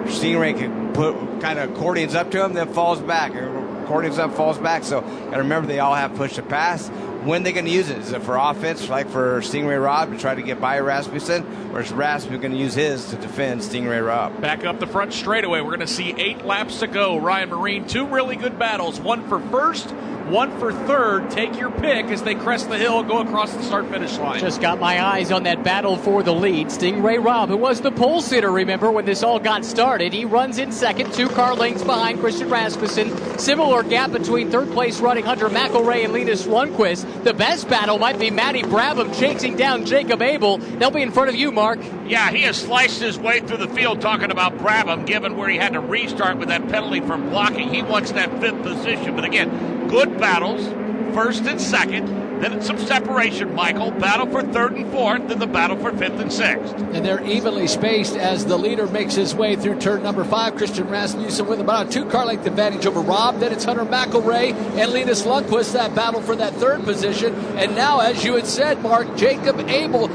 Can 0.53 0.93
put 0.93 1.15
kind 1.41 1.59
of 1.59 1.71
accordions 1.71 2.15
up 2.15 2.31
to 2.31 2.43
him, 2.43 2.53
then 2.53 2.73
falls 2.73 2.99
back. 2.99 3.33
Accordions 3.33 4.19
up, 4.19 4.33
falls 4.35 4.57
back. 4.57 4.83
So, 4.83 5.01
got 5.01 5.31
to 5.31 5.37
remember 5.37 5.67
they 5.67 5.79
all 5.79 5.95
have 5.95 6.15
push 6.15 6.35
to 6.35 6.43
pass. 6.43 6.89
When 7.23 7.43
they're 7.43 7.53
going 7.53 7.65
to 7.65 7.71
use 7.71 7.91
it? 7.91 7.99
Is 7.99 8.11
it 8.13 8.23
for 8.23 8.35
offense, 8.35 8.89
like 8.89 9.07
for 9.07 9.43
Sting 9.43 9.67
Ray 9.67 9.77
Robb 9.77 10.11
to 10.11 10.17
try 10.17 10.33
to 10.33 10.41
get 10.41 10.59
by 10.59 10.79
Rasmussen, 10.79 11.71
or 11.71 11.81
is 11.81 11.91
Rasmussen 11.91 12.41
going 12.41 12.51
to 12.51 12.57
use 12.57 12.73
his 12.73 13.05
to 13.11 13.15
defend 13.15 13.63
Sting 13.63 13.85
Ray 13.85 13.99
Robb? 13.99 14.41
Back 14.41 14.65
up 14.65 14.79
the 14.79 14.87
front 14.87 15.13
straightaway. 15.13 15.61
We're 15.61 15.67
going 15.67 15.81
to 15.81 15.87
see 15.87 16.15
eight 16.17 16.43
laps 16.45 16.79
to 16.79 16.87
go. 16.87 17.19
Ryan 17.19 17.51
Myrehn, 17.51 17.87
two 17.87 18.07
really 18.07 18.37
good 18.37 18.57
battles. 18.57 18.99
One 18.99 19.27
for 19.29 19.39
first, 19.39 19.91
one 20.31 20.57
for 20.59 20.73
third. 20.73 21.29
Take 21.29 21.59
your 21.59 21.69
pick 21.69 22.07
as 22.07 22.23
they 22.23 22.33
crest 22.33 22.69
the 22.69 22.77
hill, 22.77 23.03
go 23.03 23.19
across 23.19 23.53
the 23.53 23.61
start 23.61 23.87
finish 23.89 24.17
line. 24.17 24.39
Just 24.39 24.59
got 24.59 24.79
my 24.79 25.03
eyes 25.03 25.31
on 25.31 25.43
that 25.43 25.63
battle 25.63 25.97
for 25.97 26.23
the 26.23 26.33
lead. 26.33 26.71
Sting 26.71 27.03
Ray 27.03 27.19
Robb, 27.19 27.49
who 27.49 27.57
was 27.57 27.81
the 27.81 27.91
pole 27.91 28.21
sitter, 28.21 28.49
remember, 28.51 28.89
when 28.89 29.05
this 29.05 29.21
all 29.21 29.39
got 29.39 29.63
started. 29.63 30.11
He 30.11 30.25
runs 30.25 30.57
in 30.57 30.71
second, 30.71 31.13
two 31.13 31.29
car 31.29 31.53
lengths 31.53 31.83
behind 31.83 32.19
Christian 32.19 32.49
Rasmussen. 32.49 33.37
Similar 33.37 33.83
gap 33.83 34.11
between 34.11 34.49
third 34.49 34.71
place 34.71 34.99
running 35.01 35.25
Hunter 35.25 35.49
McElrea 35.49 36.05
and 36.05 36.13
Linus 36.13 36.47
Lundqvist. 36.47 37.10
The 37.23 37.33
best 37.33 37.69
battle 37.69 37.99
might 37.99 38.17
be 38.17 38.31
Matty 38.31 38.63
Brabham 38.63 39.17
chasing 39.19 39.55
down 39.55 39.85
Jacob 39.85 40.21
Abel. 40.21 40.57
They'll 40.57 40.89
be 40.89 41.03
in 41.03 41.11
front 41.11 41.29
of 41.29 41.35
you, 41.35 41.51
Mark. 41.51 41.79
Yeah, 42.07 42.31
he 42.31 42.41
has 42.43 42.57
sliced 42.57 42.99
his 42.99 43.19
way 43.19 43.41
through 43.41 43.57
the 43.57 43.67
field 43.67 44.01
talking 44.01 44.31
about 44.31 44.57
Brabham, 44.57 45.05
given 45.05 45.37
where 45.37 45.47
he 45.49 45.57
had 45.57 45.73
to 45.73 45.79
restart 45.79 46.37
with 46.37 46.47
that 46.47 46.67
penalty 46.69 46.99
from 47.01 47.29
blocking. 47.29 47.69
He 47.69 47.83
wants 47.83 48.11
that 48.13 48.39
fifth 48.39 48.63
position. 48.63 49.15
But 49.15 49.25
again, 49.25 49.87
good 49.87 50.17
battles, 50.17 50.65
first 51.13 51.43
and 51.43 51.61
second. 51.61 52.30
Then 52.41 52.53
it's 52.53 52.65
some 52.65 52.79
separation, 52.79 53.53
Michael. 53.53 53.91
Battle 53.91 54.25
for 54.25 54.41
third 54.41 54.73
and 54.73 54.91
fourth, 54.91 55.27
then 55.27 55.37
the 55.37 55.45
battle 55.45 55.77
for 55.77 55.91
fifth 55.91 56.19
and 56.19 56.33
sixth. 56.33 56.73
And 56.73 57.05
they're 57.05 57.23
evenly 57.23 57.67
spaced 57.67 58.15
as 58.15 58.45
the 58.45 58.57
leader 58.57 58.87
makes 58.87 59.13
his 59.13 59.35
way 59.35 59.55
through 59.55 59.79
turn 59.79 60.01
number 60.01 60.23
five. 60.23 60.55
Christian 60.55 60.89
Rasmussen 60.89 61.45
with 61.45 61.59
about 61.59 61.87
a 61.87 61.89
two 61.91 62.05
car 62.05 62.25
length 62.25 62.47
advantage 62.47 62.87
over 62.87 62.99
Robb. 62.99 63.39
Then 63.39 63.53
it's 63.53 63.63
Hunter 63.63 63.85
McElrea 63.85 64.53
and 64.53 64.91
Linus 64.91 65.21
Lundqvist 65.21 65.73
that 65.73 65.93
battle 65.93 66.21
for 66.21 66.35
that 66.35 66.53
third 66.55 66.83
position. 66.83 67.35
And 67.57 67.75
now, 67.75 67.99
as 67.99 68.23
you 68.23 68.33
had 68.33 68.47
said, 68.47 68.81
Mark, 68.81 69.15
Jacob 69.15 69.59
Abel 69.69 70.07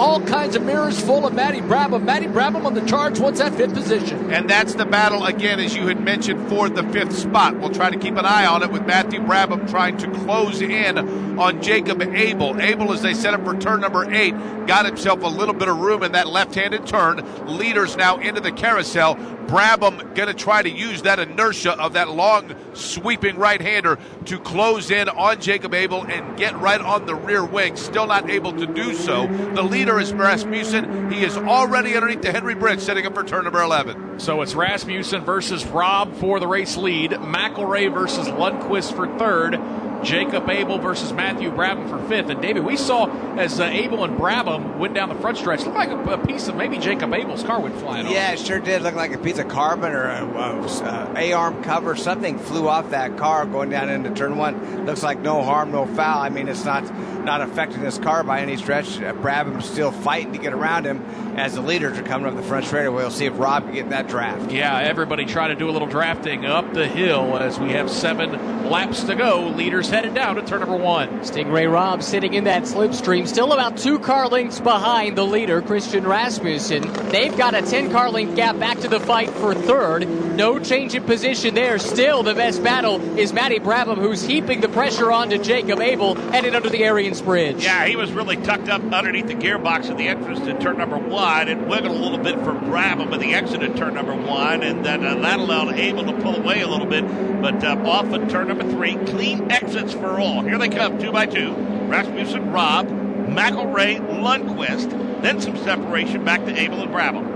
all 0.00 0.20
kinds 0.20 0.56
of 0.56 0.62
mirrors 0.64 1.00
full 1.00 1.26
of 1.26 1.34
Matty 1.34 1.60
Brabham. 1.60 2.04
Matty 2.04 2.26
Brabham 2.26 2.64
on 2.64 2.74
the 2.74 2.84
charge 2.86 3.20
wants 3.20 3.40
that 3.40 3.54
fifth 3.54 3.74
position. 3.74 4.32
And 4.32 4.48
that's 4.48 4.74
the 4.74 4.84
battle, 4.84 5.24
again, 5.24 5.60
as 5.60 5.74
you 5.74 5.86
had 5.86 6.00
mentioned, 6.00 6.48
for 6.48 6.68
the 6.68 6.82
fifth 6.84 7.16
spot. 7.16 7.58
We'll 7.58 7.70
try 7.70 7.90
to 7.90 7.98
keep 7.98 8.16
an 8.16 8.26
eye 8.26 8.46
on 8.46 8.62
it 8.62 8.70
with 8.70 8.86
Matthew 8.86 9.20
Brabham 9.20 9.68
trying 9.70 9.96
to 9.98 10.10
close 10.10 10.60
in 10.60 11.38
on 11.38 11.62
Jacob 11.62 12.02
Abel. 12.02 12.60
Abel, 12.60 12.92
as 12.92 13.02
they 13.02 13.14
set 13.14 13.34
up 13.34 13.44
for 13.44 13.56
turn 13.56 13.80
number 13.80 14.12
eight, 14.12 14.34
got 14.66 14.86
himself 14.86 15.22
a 15.22 15.28
little 15.28 15.54
bit 15.54 15.68
of 15.68 15.78
room 15.78 16.02
in 16.02 16.12
that 16.12 16.28
left 16.28 16.54
handed 16.54 16.86
turn. 16.86 17.22
Leaders 17.46 17.96
now 17.96 18.18
into 18.18 18.40
the 18.40 18.52
carousel. 18.52 19.16
Brabham 19.46 20.14
going 20.14 20.28
to 20.28 20.34
try 20.34 20.62
to 20.62 20.70
use 20.70 21.02
that 21.02 21.18
inertia 21.18 21.72
of 21.72 21.94
that 21.94 22.10
long 22.10 22.54
sweeping 22.74 23.36
right 23.36 23.60
hander 23.60 23.98
to 24.26 24.38
close 24.38 24.90
in 24.90 25.08
on 25.08 25.40
Jacob 25.40 25.74
Abel 25.74 26.04
and 26.04 26.36
get 26.36 26.58
right 26.60 26.80
on 26.80 27.06
the 27.06 27.14
rear 27.14 27.44
wing. 27.44 27.76
Still 27.76 28.06
not 28.06 28.30
able 28.30 28.52
to 28.52 28.66
do 28.66 28.94
so. 28.94 29.26
The 29.26 29.62
leader 29.62 30.00
is 30.00 30.12
Rasmussen. 30.12 31.10
He 31.12 31.24
is 31.24 31.36
already 31.36 31.94
underneath 31.94 32.22
the 32.22 32.32
Henry 32.32 32.54
Bridge, 32.54 32.80
setting 32.80 33.06
up 33.06 33.14
for 33.14 33.24
turn 33.24 33.44
number 33.44 33.62
11. 33.62 34.20
So 34.20 34.42
it's 34.42 34.54
Rasmussen 34.54 35.24
versus 35.24 35.64
Robb 35.66 36.14
for 36.16 36.40
the 36.40 36.46
race 36.46 36.76
lead, 36.76 37.12
McElrea 37.12 37.92
versus 37.92 38.28
Lundqvist 38.28 38.94
for 38.94 39.06
third. 39.18 39.54
Jacob 40.02 40.48
Abel 40.48 40.78
versus 40.78 41.12
Matthew 41.12 41.50
Brabham 41.50 41.88
for 41.88 41.98
fifth. 42.08 42.28
And 42.28 42.40
David, 42.40 42.64
we 42.64 42.76
saw 42.76 43.06
as 43.36 43.60
uh, 43.60 43.64
Abel 43.64 44.04
and 44.04 44.16
Brabham 44.18 44.78
went 44.78 44.94
down 44.94 45.08
the 45.08 45.14
front 45.16 45.38
stretch, 45.38 45.60
looked 45.64 45.76
like 45.76 45.90
a, 45.90 45.98
a, 45.98 46.26
piece 46.26 46.48
of 46.48 46.56
maybe 46.56 46.78
Jacob 46.78 47.12
Abel's 47.12 47.42
car 47.42 47.60
went 47.60 47.76
flying 47.76 48.06
Yeah, 48.06 48.28
off. 48.28 48.34
it 48.34 48.46
sure 48.46 48.60
did 48.60 48.82
look 48.82 48.94
like 48.94 49.12
a 49.12 49.18
piece 49.18 49.38
of 49.38 49.48
carbon 49.48 49.92
or 49.92 50.04
a, 50.04 50.24
a, 50.24 51.12
a 51.16 51.32
arm 51.32 51.62
cover. 51.62 51.96
Something 51.96 52.38
flew 52.38 52.68
off 52.68 52.90
that 52.90 53.16
car 53.16 53.46
going 53.46 53.70
down 53.70 53.90
into 53.90 54.10
turn 54.10 54.36
one. 54.36 54.86
Looks 54.86 55.02
like 55.02 55.20
no 55.20 55.42
harm, 55.42 55.72
no 55.72 55.86
foul. 55.86 56.20
I 56.20 56.28
mean, 56.28 56.48
it's 56.48 56.64
not 56.64 56.84
not 57.24 57.40
affecting 57.40 57.80
this 57.80 57.98
car 57.98 58.22
by 58.22 58.40
any 58.40 58.56
stretch. 58.56 58.98
Uh, 58.98 59.14
Brabham's 59.14 59.64
still 59.64 59.90
fighting 59.90 60.32
to 60.32 60.38
get 60.38 60.52
around 60.52 60.84
him 60.84 61.02
as 61.36 61.54
the 61.54 61.62
leaders 61.62 61.98
are 61.98 62.02
coming 62.02 62.26
up 62.26 62.36
the 62.36 62.42
front 62.42 62.66
straightaway. 62.66 63.02
We'll 63.02 63.10
see 63.10 63.24
if 63.24 63.38
Robb 63.38 63.64
can 63.64 63.74
get 63.74 63.90
that 63.90 64.08
draft. 64.08 64.52
Yeah, 64.52 64.78
everybody 64.78 65.24
trying 65.24 65.50
to 65.50 65.56
do 65.56 65.68
a 65.68 65.72
little 65.72 65.88
drafting 65.88 66.44
up 66.44 66.72
the 66.74 66.86
hill 66.86 67.38
as 67.38 67.58
we 67.58 67.70
have 67.70 67.90
seven 67.90 68.68
laps 68.68 69.04
to 69.04 69.14
go. 69.14 69.48
Leaders 69.48 69.83
headed 69.90 70.14
down 70.14 70.36
to 70.36 70.42
turn 70.42 70.60
number 70.60 70.76
one. 70.76 71.24
Sting 71.24 71.50
Ray 71.50 71.66
Robb 71.66 72.02
sitting 72.02 72.34
in 72.34 72.44
that 72.44 72.62
slipstream, 72.62 73.26
still 73.26 73.52
about 73.52 73.76
two 73.76 73.98
car 73.98 74.28
lengths 74.28 74.60
behind 74.60 75.16
the 75.16 75.24
leader, 75.24 75.62
Christian 75.62 76.06
Rasmussen. 76.06 76.82
They've 77.10 77.36
got 77.36 77.54
a 77.54 77.62
10 77.62 77.90
car 77.90 78.10
length 78.10 78.36
gap 78.36 78.58
back 78.58 78.80
to 78.80 78.88
the 78.88 79.00
fight 79.00 79.30
for 79.30 79.54
third. 79.54 80.08
No 80.36 80.58
change 80.58 80.94
in 80.94 81.04
position 81.04 81.54
there. 81.54 81.78
Still, 81.78 82.22
the 82.22 82.34
best 82.34 82.62
battle 82.62 83.00
is 83.18 83.32
Matty 83.32 83.60
Brabham, 83.60 83.98
who's 83.98 84.22
heaping 84.22 84.60
the 84.60 84.68
pressure 84.68 85.12
onto 85.12 85.38
Jacob 85.38 85.80
Abel, 85.80 86.14
headed 86.32 86.54
under 86.54 86.68
the 86.68 86.80
Ariens 86.80 87.24
Bridge. 87.24 87.62
Yeah, 87.62 87.86
he 87.86 87.96
was 87.96 88.12
really 88.12 88.36
tucked 88.36 88.68
up 88.68 88.82
underneath 88.92 89.26
the 89.26 89.34
gearbox 89.34 89.90
at 89.90 89.96
the 89.96 90.08
entrance 90.08 90.40
to 90.40 90.58
turn 90.58 90.78
number 90.78 90.98
one. 90.98 91.48
It 91.48 91.58
wiggled 91.68 91.96
a 91.96 92.00
little 92.00 92.18
bit 92.18 92.34
for 92.40 92.52
Brabham 92.52 93.12
at 93.12 93.20
the 93.20 93.34
exit 93.34 93.62
of 93.62 93.76
turn 93.76 93.94
number 93.94 94.14
one, 94.14 94.62
and 94.62 94.84
then 94.84 95.04
uh, 95.04 95.14
that 95.16 95.38
allowed 95.38 95.74
Abel 95.74 96.04
to 96.04 96.12
pull 96.20 96.36
away 96.36 96.62
a 96.62 96.68
little 96.68 96.86
bit. 96.86 97.04
But 97.40 97.62
uh, 97.62 97.76
off 97.84 98.06
of 98.12 98.28
turn 98.30 98.48
number 98.48 98.68
three, 98.70 98.96
clean 99.06 99.50
for 99.74 100.20
all. 100.20 100.42
Here 100.42 100.56
they 100.56 100.68
come, 100.68 101.00
two 101.00 101.10
by 101.10 101.26
two. 101.26 101.52
Rasmussen, 101.88 102.52
Robb, 102.52 102.88
McElrea, 102.88 103.98
Lundqvist. 104.22 105.20
Then 105.20 105.40
some 105.40 105.56
separation 105.56 106.24
back 106.24 106.44
to 106.44 106.56
Abel 106.56 106.80
and 106.82 106.92
Brabham. 106.92 107.33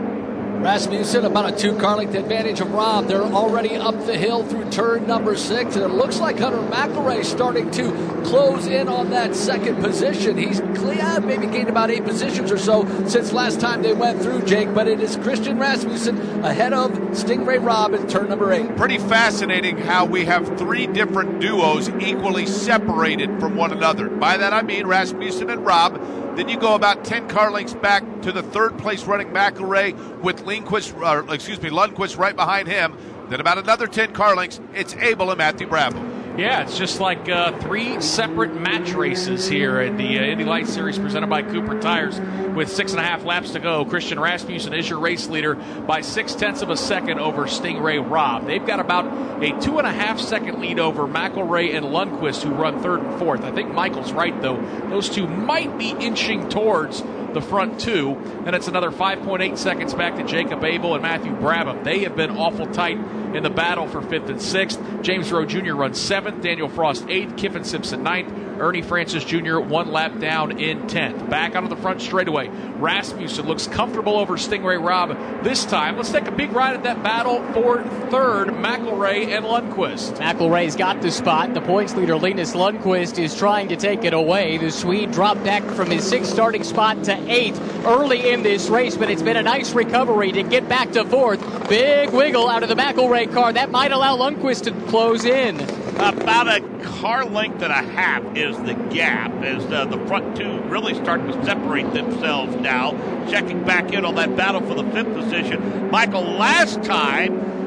Rasmussen 0.60 1.24
about 1.24 1.52
a 1.52 1.56
two 1.56 1.76
car 1.78 1.96
length 1.96 2.14
advantage 2.14 2.60
of 2.60 2.72
Robb. 2.72 3.06
They're 3.06 3.22
already 3.22 3.76
up 3.76 3.94
the 4.06 4.16
hill 4.16 4.44
through 4.44 4.70
turn 4.70 5.06
number 5.06 5.36
six, 5.36 5.76
and 5.76 5.84
it 5.84 5.94
looks 5.94 6.18
like 6.18 6.38
Hunter 6.38 6.58
McElrea 6.58 7.24
starting 7.24 7.70
to 7.72 7.92
close 8.24 8.66
in 8.66 8.88
on 8.88 9.10
that 9.10 9.34
second 9.34 9.82
position. 9.82 10.36
He's 10.36 10.60
yeah, 10.98 11.18
maybe 11.20 11.46
gained 11.46 11.68
about 11.68 11.90
eight 11.90 12.04
positions 12.04 12.50
or 12.50 12.58
so 12.58 12.84
since 13.06 13.32
last 13.32 13.60
time 13.60 13.82
they 13.82 13.92
went 13.92 14.20
through, 14.20 14.42
Jake, 14.42 14.74
but 14.74 14.88
it 14.88 15.00
is 15.00 15.16
Christian 15.16 15.58
Rasmussen 15.58 16.44
ahead 16.44 16.72
of 16.72 17.16
Sting 17.16 17.44
Ray 17.44 17.58
Robb 17.58 17.94
in 17.94 18.06
turn 18.08 18.28
number 18.28 18.52
eight. 18.52 18.76
Pretty 18.76 18.98
fascinating 18.98 19.78
how 19.78 20.04
we 20.04 20.24
have 20.24 20.58
three 20.58 20.86
different 20.88 21.40
duos 21.40 21.88
equally 22.00 22.46
separated 22.46 23.38
from 23.38 23.56
one 23.56 23.72
another. 23.72 24.08
By 24.08 24.36
that 24.36 24.52
I 24.52 24.62
mean 24.62 24.86
Rasmussen 24.86 25.50
and 25.50 25.64
Robb. 25.64 26.27
Then 26.38 26.48
you 26.48 26.56
go 26.56 26.76
about 26.76 27.04
10 27.04 27.28
car 27.28 27.50
lengths 27.50 27.74
back 27.74 28.22
to 28.22 28.30
the 28.30 28.44
third 28.44 28.78
place 28.78 29.02
running 29.02 29.26
McElrea 29.30 30.20
with 30.20 30.42
Lindquist, 30.42 30.94
excuse 31.30 31.60
me, 31.60 31.68
Lundqvist 31.68 32.16
right 32.16 32.36
behind 32.36 32.68
him. 32.68 32.96
Then 33.28 33.40
about 33.40 33.58
another 33.58 33.88
10 33.88 34.12
car 34.12 34.36
lengths, 34.36 34.60
it's 34.72 34.94
Abel 34.94 35.32
and 35.32 35.38
Matthew 35.38 35.66
Brabham. 35.66 36.17
Yeah, 36.38 36.62
it's 36.62 36.78
just 36.78 37.00
like 37.00 37.28
uh, 37.28 37.58
three 37.58 38.00
separate 38.00 38.54
match 38.54 38.92
races 38.92 39.48
here 39.48 39.80
in 39.80 39.96
the 39.96 40.20
uh, 40.20 40.22
Indy 40.22 40.44
Lights 40.44 40.72
Series 40.72 40.96
presented 40.96 41.26
by 41.26 41.42
Cooper 41.42 41.80
Tires 41.80 42.20
with 42.54 42.70
six 42.70 42.92
and 42.92 43.00
a 43.00 43.02
half 43.02 43.24
laps 43.24 43.50
to 43.54 43.58
go. 43.58 43.84
Christian 43.84 44.20
Rasmussen 44.20 44.72
is 44.72 44.88
your 44.88 45.00
race 45.00 45.28
leader 45.28 45.56
by 45.56 46.00
six 46.00 46.36
tenths 46.36 46.62
of 46.62 46.70
a 46.70 46.76
second 46.76 47.18
over 47.18 47.48
Sting 47.48 47.82
Ray 47.82 47.98
Robb. 47.98 48.46
They've 48.46 48.64
got 48.64 48.78
about 48.78 49.42
a 49.42 49.60
two 49.60 49.78
and 49.78 49.86
a 49.88 49.92
half 49.92 50.20
second 50.20 50.60
lead 50.60 50.78
over 50.78 51.08
McElrea 51.08 51.74
and 51.74 51.86
Lundqvist, 51.86 52.44
who 52.44 52.50
run 52.50 52.80
third 52.84 53.00
and 53.00 53.18
fourth. 53.18 53.42
I 53.42 53.50
think 53.50 53.74
Michael's 53.74 54.12
right, 54.12 54.40
though. 54.40 54.64
Those 54.90 55.08
two 55.08 55.26
might 55.26 55.76
be 55.76 55.90
inching 55.90 56.48
towards 56.48 57.02
the 57.34 57.40
front 57.40 57.80
two. 57.80 58.16
And 58.46 58.54
it's 58.54 58.68
another 58.68 58.90
5.8 58.90 59.56
seconds 59.58 59.94
back 59.94 60.16
to 60.16 60.24
Jacob 60.24 60.64
Abel 60.64 60.94
and 60.94 61.02
Matthew 61.02 61.32
Brabham. 61.32 61.84
They 61.84 62.00
have 62.00 62.16
been 62.16 62.30
awful 62.30 62.66
tight 62.66 62.98
in 63.34 63.42
the 63.42 63.50
battle 63.50 63.86
for 63.88 64.02
fifth 64.02 64.28
and 64.28 64.40
sixth. 64.40 64.80
James 65.02 65.30
Roe 65.30 65.44
Jr. 65.44 65.74
runs 65.74 66.00
seventh, 66.00 66.42
Danial 66.42 66.70
Frost 66.70 67.06
eighth, 67.08 67.36
Kyffin 67.36 67.64
Simpson 67.64 68.02
ninth, 68.02 68.32
Ernie 68.60 68.82
Francis 68.82 69.24
Jr. 69.24 69.60
one 69.60 69.92
lap 69.92 70.18
down 70.18 70.58
in 70.58 70.82
10th. 70.82 71.28
Back 71.30 71.54
onto 71.54 71.68
the 71.68 71.76
front 71.76 72.00
straightaway. 72.00 72.48
Rasmussen 72.48 73.46
looks 73.46 73.66
comfortable 73.66 74.16
over 74.16 74.36
Sting 74.36 74.64
Ray 74.64 74.78
Robb 74.78 75.10
this 75.42 75.64
time. 75.64 75.96
Let's 75.96 76.10
take 76.10 76.26
a 76.26 76.32
big 76.32 76.52
ride 76.52 76.74
at 76.74 76.82
that 76.84 77.02
battle 77.02 77.42
for 77.52 77.82
third, 78.10 78.48
McElrea 78.48 79.28
and 79.28 79.44
Lundqvist. 79.44 80.16
McElrea's 80.18 80.76
got 80.76 81.00
the 81.02 81.10
spot. 81.10 81.54
The 81.54 81.60
points 81.60 81.94
leader, 81.94 82.16
Linus 82.16 82.54
Lundqvist, 82.54 83.18
is 83.18 83.36
trying 83.36 83.68
to 83.68 83.76
take 83.76 84.04
it 84.04 84.14
away. 84.14 84.58
The 84.58 84.70
Swede 84.70 85.12
dropped 85.12 85.44
back 85.44 85.62
from 85.62 85.90
his 85.90 86.04
sixth 86.04 86.32
starting 86.32 86.64
spot 86.64 87.04
to 87.04 87.14
eighth 87.30 87.60
early 87.84 88.30
in 88.30 88.42
this 88.42 88.68
race, 88.68 88.96
but 88.96 89.10
it's 89.10 89.22
been 89.22 89.36
a 89.36 89.42
nice 89.42 89.72
recovery 89.72 90.32
to 90.32 90.42
get 90.42 90.68
back 90.68 90.92
to 90.92 91.04
fourth. 91.04 91.68
Big 91.68 92.10
wiggle 92.10 92.48
out 92.48 92.62
of 92.62 92.68
the 92.68 92.74
McElrea 92.74 93.32
car. 93.32 93.52
That 93.52 93.70
might 93.70 93.92
allow 93.92 94.16
Lundqvist 94.16 94.64
to 94.64 94.72
close 94.88 95.24
in. 95.24 95.60
About 95.98 96.48
a 96.48 96.60
car 96.84 97.24
length 97.24 97.60
and 97.62 97.72
a 97.72 97.82
half 97.82 98.22
is 98.36 98.56
the 98.58 98.74
gap 98.94 99.32
as 99.42 99.64
uh, 99.66 99.84
the 99.86 99.98
front 100.06 100.36
two 100.36 100.60
really 100.62 100.94
start 100.94 101.26
to 101.26 101.44
separate 101.44 101.92
themselves 101.92 102.54
now. 102.56 102.92
Checking 103.28 103.64
back 103.64 103.92
in 103.92 104.04
on 104.04 104.14
that 104.14 104.36
battle 104.36 104.60
for 104.60 104.74
the 104.74 104.84
fifth 104.92 105.12
position. 105.12 105.90
Michael, 105.90 106.22
last 106.22 106.82
time 106.84 107.57